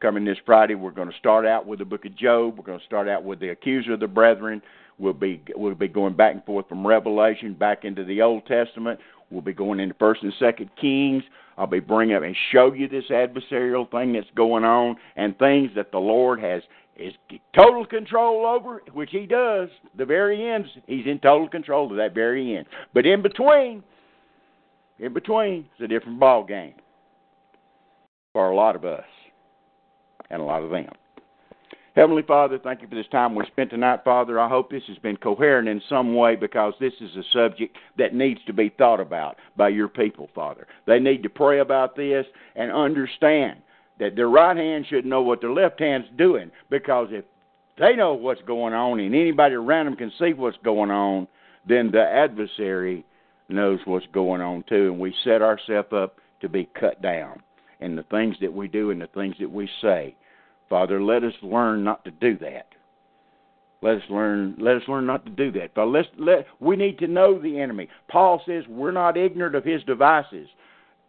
Coming 0.00 0.24
this 0.24 0.38
Friday, 0.46 0.74
we're 0.76 0.90
going 0.92 1.10
to 1.10 1.18
start 1.18 1.46
out 1.46 1.66
with 1.66 1.78
the 1.78 1.84
Book 1.84 2.04
of 2.06 2.16
Job. 2.16 2.56
We're 2.56 2.64
going 2.64 2.80
to 2.80 2.86
start 2.86 3.06
out 3.06 3.22
with 3.22 3.38
the 3.38 3.50
accuser 3.50 3.92
of 3.92 4.00
the 4.00 4.08
brethren. 4.08 4.62
We'll 5.00 5.14
be 5.14 5.42
we'll 5.56 5.74
be 5.74 5.88
going 5.88 6.14
back 6.14 6.34
and 6.34 6.44
forth 6.44 6.68
from 6.68 6.86
Revelation 6.86 7.54
back 7.54 7.84
into 7.84 8.04
the 8.04 8.20
Old 8.20 8.44
Testament. 8.44 9.00
We'll 9.30 9.40
be 9.40 9.54
going 9.54 9.80
into 9.80 9.94
First 9.94 10.22
and 10.22 10.32
Second 10.38 10.70
Kings. 10.78 11.22
I'll 11.56 11.66
be 11.66 11.80
bringing 11.80 12.16
up 12.16 12.22
and 12.22 12.36
show 12.52 12.74
you 12.74 12.86
this 12.86 13.04
adversarial 13.10 13.90
thing 13.90 14.12
that's 14.12 14.26
going 14.36 14.64
on 14.64 14.96
and 15.16 15.38
things 15.38 15.70
that 15.74 15.90
the 15.90 15.98
Lord 15.98 16.38
has 16.40 16.62
is 16.98 17.14
total 17.56 17.86
control 17.86 18.44
over, 18.44 18.82
which 18.92 19.08
He 19.10 19.24
does. 19.24 19.70
The 19.96 20.04
very 20.04 20.46
ends, 20.50 20.68
He's 20.86 21.06
in 21.06 21.18
total 21.18 21.48
control 21.48 21.90
of 21.90 21.96
that 21.96 22.14
very 22.14 22.56
end. 22.56 22.66
But 22.92 23.06
in 23.06 23.22
between, 23.22 23.82
in 24.98 25.14
between, 25.14 25.66
it's 25.72 25.84
a 25.84 25.88
different 25.88 26.20
ball 26.20 26.44
game 26.44 26.74
for 28.34 28.50
a 28.50 28.54
lot 28.54 28.76
of 28.76 28.84
us 28.84 29.04
and 30.28 30.42
a 30.42 30.44
lot 30.44 30.62
of 30.62 30.70
them. 30.70 30.92
Heavenly 31.96 32.22
Father, 32.22 32.56
thank 32.56 32.82
you 32.82 32.88
for 32.88 32.94
this 32.94 33.08
time 33.10 33.34
we 33.34 33.44
spent 33.46 33.70
tonight, 33.70 34.04
Father. 34.04 34.38
I 34.38 34.48
hope 34.48 34.70
this 34.70 34.84
has 34.86 34.98
been 34.98 35.16
coherent 35.16 35.68
in 35.68 35.82
some 35.88 36.14
way 36.14 36.36
because 36.36 36.72
this 36.78 36.92
is 37.00 37.10
a 37.16 37.24
subject 37.32 37.76
that 37.98 38.14
needs 38.14 38.40
to 38.46 38.52
be 38.52 38.68
thought 38.68 39.00
about 39.00 39.38
by 39.56 39.70
your 39.70 39.88
people, 39.88 40.30
Father. 40.32 40.68
They 40.86 41.00
need 41.00 41.24
to 41.24 41.28
pray 41.28 41.58
about 41.58 41.96
this 41.96 42.26
and 42.54 42.70
understand 42.70 43.58
that 43.98 44.14
their 44.14 44.28
right 44.28 44.56
hand 44.56 44.86
should 44.88 45.04
know 45.04 45.22
what 45.22 45.40
their 45.40 45.50
left 45.50 45.80
hand's 45.80 46.06
doing 46.16 46.52
because 46.70 47.08
if 47.10 47.24
they 47.76 47.96
know 47.96 48.14
what's 48.14 48.42
going 48.42 48.72
on 48.72 49.00
and 49.00 49.12
anybody 49.12 49.56
around 49.56 49.86
them 49.86 49.96
can 49.96 50.12
see 50.16 50.32
what's 50.32 50.58
going 50.62 50.92
on, 50.92 51.26
then 51.68 51.90
the 51.90 52.02
adversary 52.02 53.04
knows 53.48 53.80
what's 53.84 54.06
going 54.12 54.40
on 54.40 54.62
too, 54.68 54.92
and 54.92 55.00
we 55.00 55.12
set 55.24 55.42
ourselves 55.42 55.88
up 55.92 56.18
to 56.40 56.48
be 56.48 56.68
cut 56.78 57.02
down 57.02 57.42
in 57.80 57.96
the 57.96 58.04
things 58.04 58.36
that 58.40 58.52
we 58.52 58.68
do 58.68 58.92
and 58.92 59.00
the 59.00 59.08
things 59.08 59.34
that 59.40 59.50
we 59.50 59.68
say. 59.82 60.14
Father, 60.70 61.02
let 61.02 61.24
us 61.24 61.34
learn 61.42 61.84
not 61.84 62.04
to 62.04 62.12
do 62.12 62.38
that. 62.38 62.68
Let 63.82 63.96
us 63.96 64.02
learn. 64.08 64.56
Let 64.58 64.76
us 64.76 64.82
learn 64.88 65.04
not 65.04 65.24
to 65.26 65.30
do 65.30 65.50
that. 65.58 65.74
But 65.74 65.86
let's 65.86 66.08
let. 66.16 66.46
We 66.60 66.76
need 66.76 66.98
to 67.00 67.06
know 67.06 67.38
the 67.38 67.60
enemy. 67.60 67.88
Paul 68.08 68.40
says 68.46 68.64
we're 68.68 68.92
not 68.92 69.16
ignorant 69.16 69.56
of 69.56 69.64
his 69.64 69.82
devices. 69.84 70.48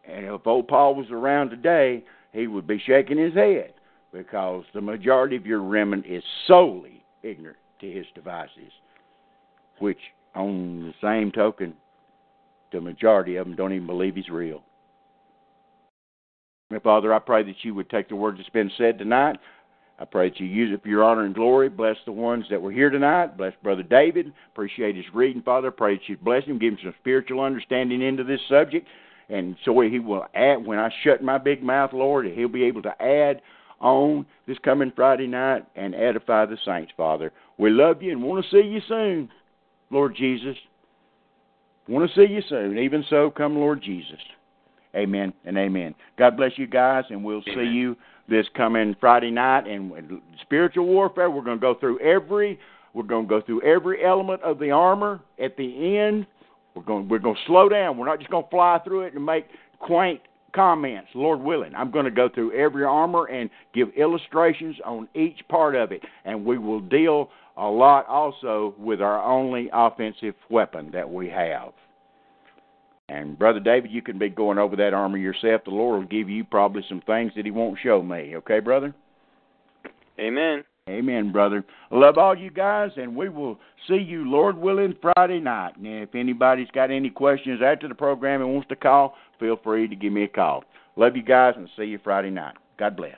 And 0.06 0.26
if 0.26 0.48
old 0.48 0.68
Paul 0.68 0.96
was 0.96 1.12
around 1.12 1.50
today, 1.50 2.04
he 2.34 2.48
would 2.48 2.66
be 2.66 2.82
shaking 2.86 3.18
his 3.18 3.34
head 3.34 3.74
because 4.12 4.64
the 4.74 4.82
majority 4.82 5.36
of 5.36 5.46
your 5.46 5.62
remnant 5.62 6.06
is 6.06 6.24
solely 6.48 7.04
ignorant 7.24 7.60
to 7.82 7.92
his 7.92 8.06
devices. 8.16 8.72
Which, 9.80 10.00
on 10.34 10.82
the 10.84 10.94
same 11.08 11.32
token, 11.32 11.74
the 12.72 12.82
majority 12.82 13.36
of 13.36 13.46
them 13.46 13.56
don't 13.56 13.74
even 13.74 13.88
believe 13.88 14.16
he's 14.16 14.30
real. 14.30 14.64
Father, 16.80 17.14
I 17.14 17.20
pray 17.20 17.44
that 17.44 17.64
you 17.64 17.76
would 17.76 17.90
take 17.90 18.10
the 18.10 18.16
word 18.16 18.38
that's 18.38 18.50
been 18.50 18.72
said 18.78 18.98
tonight. 18.98 19.38
I 20.00 20.06
pray 20.06 20.30
that 20.30 20.40
you 20.40 20.48
use 20.48 20.74
it 20.74 20.82
for 20.82 20.90
your 20.90 21.04
honor 21.04 21.26
and 21.26 21.36
glory. 21.36 21.70
Bless 21.70 21.98
the 22.06 22.12
ones 22.12 22.46
that 22.50 22.62
were 22.62 22.72
here 22.72 22.90
tonight. 22.90 23.38
Bless 23.38 23.54
Brother 23.62 23.84
David. 23.84 24.34
Appreciate 24.52 24.96
his 24.96 25.06
reading, 25.14 25.44
Father. 25.44 25.70
Pray 25.70 25.96
that 25.96 26.10
you 26.10 26.18
bless 26.18 26.44
him, 26.46 26.58
give 26.58 26.74
him 26.74 26.80
some 26.84 26.96
spiritual 27.00 27.42
understanding 27.42 28.02
into 28.02 28.24
this 28.24 28.40
subject. 28.50 28.88
And 29.30 29.56
so 29.64 29.80
he 29.82 30.00
will 30.00 30.26
add, 30.34 30.66
when 30.66 30.80
I 30.80 30.90
shut 31.04 31.24
my 31.24 31.38
big 31.38 31.62
mouth, 31.62 31.94
Lord, 31.94 32.26
he'll 32.26 32.48
be 32.48 32.64
able 32.64 32.82
to 32.82 33.02
add 33.02 33.42
on 33.80 34.26
this 34.48 34.58
coming 34.60 34.92
Friday 34.96 35.28
night 35.28 35.66
and 35.76 35.96
edify 35.96 36.46
the 36.46 36.58
saints, 36.66 36.92
Father. 36.98 37.32
We 37.58 37.70
love 37.70 38.02
you 38.02 38.12
and 38.12 38.24
want 38.24 38.44
to 38.44 38.52
see 38.52 38.68
you 38.68 38.82
soon, 38.88 39.30
Lord 39.90 40.16
Jesus. 40.16 40.56
Want 41.88 42.10
to 42.10 42.16
see 42.16 42.32
you 42.32 42.42
soon. 42.48 42.78
Even 42.78 43.06
so, 43.10 43.32
come, 43.32 43.56
Lord 43.56 43.82
Jesus. 43.82 44.20
Amen 44.96 45.34
and 45.46 45.58
amen. 45.58 45.96
God 46.18 46.36
bless 46.38 46.52
you 46.58 46.68
guys, 46.68 47.06
and 47.10 47.24
we'll 47.24 47.44
amen. 47.48 47.56
see 47.56 47.72
you 47.72 47.96
this 48.28 48.46
coming 48.56 48.96
Friday 49.00 49.32
night. 49.32 49.68
And 49.68 50.22
spiritual 50.42 50.86
warfare, 50.86 51.30
we're 51.32 51.44
going 51.44 51.58
to 51.58 51.62
go 51.62 51.76
through 51.76 52.00
every 52.00 52.60
we're 52.94 53.04
going 53.04 53.26
to 53.26 53.30
go 53.30 53.42
through 53.42 53.62
every 53.62 54.04
element 54.04 54.42
of 54.42 54.60
the 54.60 54.72
armor. 54.72 55.22
At 55.42 55.56
the 55.56 55.98
end, 55.98 56.28
we're 56.76 56.84
going 56.84 57.08
we're 57.08 57.20
going 57.20 57.36
to 57.36 57.42
slow 57.48 57.70
down. 57.70 57.98
We're 57.98 58.06
not 58.06 58.20
just 58.20 58.32
going 58.32 58.44
to 58.44 58.50
fly 58.50 58.80
through 58.84 59.04
it 59.04 59.14
and 59.14 59.26
make 59.26 59.46
quaint 59.80 60.22
comments, 60.54 61.10
Lord 61.16 61.40
willing. 61.40 61.74
I'm 61.76 61.92
going 61.92 62.06
to 62.06 62.12
go 62.12 62.28
through 62.28 62.54
every 62.54 62.84
armor 62.84 63.26
and 63.26 63.50
give 63.74 63.90
illustrations 63.98 64.76
on 64.86 65.08
each 65.16 65.40
part 65.50 65.76
of 65.76 65.92
it, 65.92 66.02
and 66.26 66.46
we 66.46 66.58
will 66.58 66.82
deal 66.82 67.30
a 67.58 67.68
lot 67.68 68.06
also 68.08 68.76
with 68.78 69.02
our 69.02 69.24
only 69.24 69.70
offensive 69.72 70.36
weapon 70.50 70.90
that 70.92 71.10
we 71.10 71.30
have. 71.30 71.72
And 73.12 73.38
Brother 73.38 73.60
David, 73.60 73.92
you 73.92 74.02
can 74.02 74.18
be 74.18 74.30
going 74.30 74.58
over 74.58 74.78
that 74.78 74.94
armor 74.94 75.18
yourself. 75.18 75.64
The 75.66 75.72
Lord 75.72 76.00
will 76.00 76.08
give 76.08 76.30
you 76.30 76.46
probably 76.46 76.84
some 76.88 77.02
things 77.06 77.34
that 77.36 77.44
He 77.44 77.52
won't 77.52 77.78
show 77.84 78.02
me. 78.02 78.38
Okay, 78.38 78.62
brother? 78.62 78.96
Amen. 80.18 80.64
Amen, 80.90 81.32
brother. 81.32 81.64
I 81.92 81.96
love 81.96 82.18
all 82.18 82.38
you 82.38 82.50
guys, 82.50 82.92
and 82.96 83.16
we 83.16 83.28
will 83.28 83.60
see 83.88 83.98
you, 83.98 84.30
Lord 84.30 84.58
willing, 84.58 84.96
Friday 85.02 85.40
night. 85.40 85.76
And 85.76 85.86
if 85.86 86.16
anybody's 86.16 86.72
got 86.72 86.90
any 86.90 87.10
questions 87.10 87.60
after 87.64 87.88
the 87.88 87.96
program 87.96 88.42
and 88.42 88.54
wants 88.54 88.70
to 88.70 88.76
call, 88.76 89.16
feel 89.40 89.60
free 89.62 89.88
to 89.90 89.96
give 89.96 90.14
me 90.14 90.24
a 90.24 90.28
call. 90.28 90.64
Love 90.96 91.16
you 91.16 91.24
guys, 91.24 91.56
and 91.58 91.70
see 91.78 91.86
you 91.86 92.00
Friday 92.04 92.30
night. 92.30 92.56
God 92.80 92.96
bless. 92.96 93.18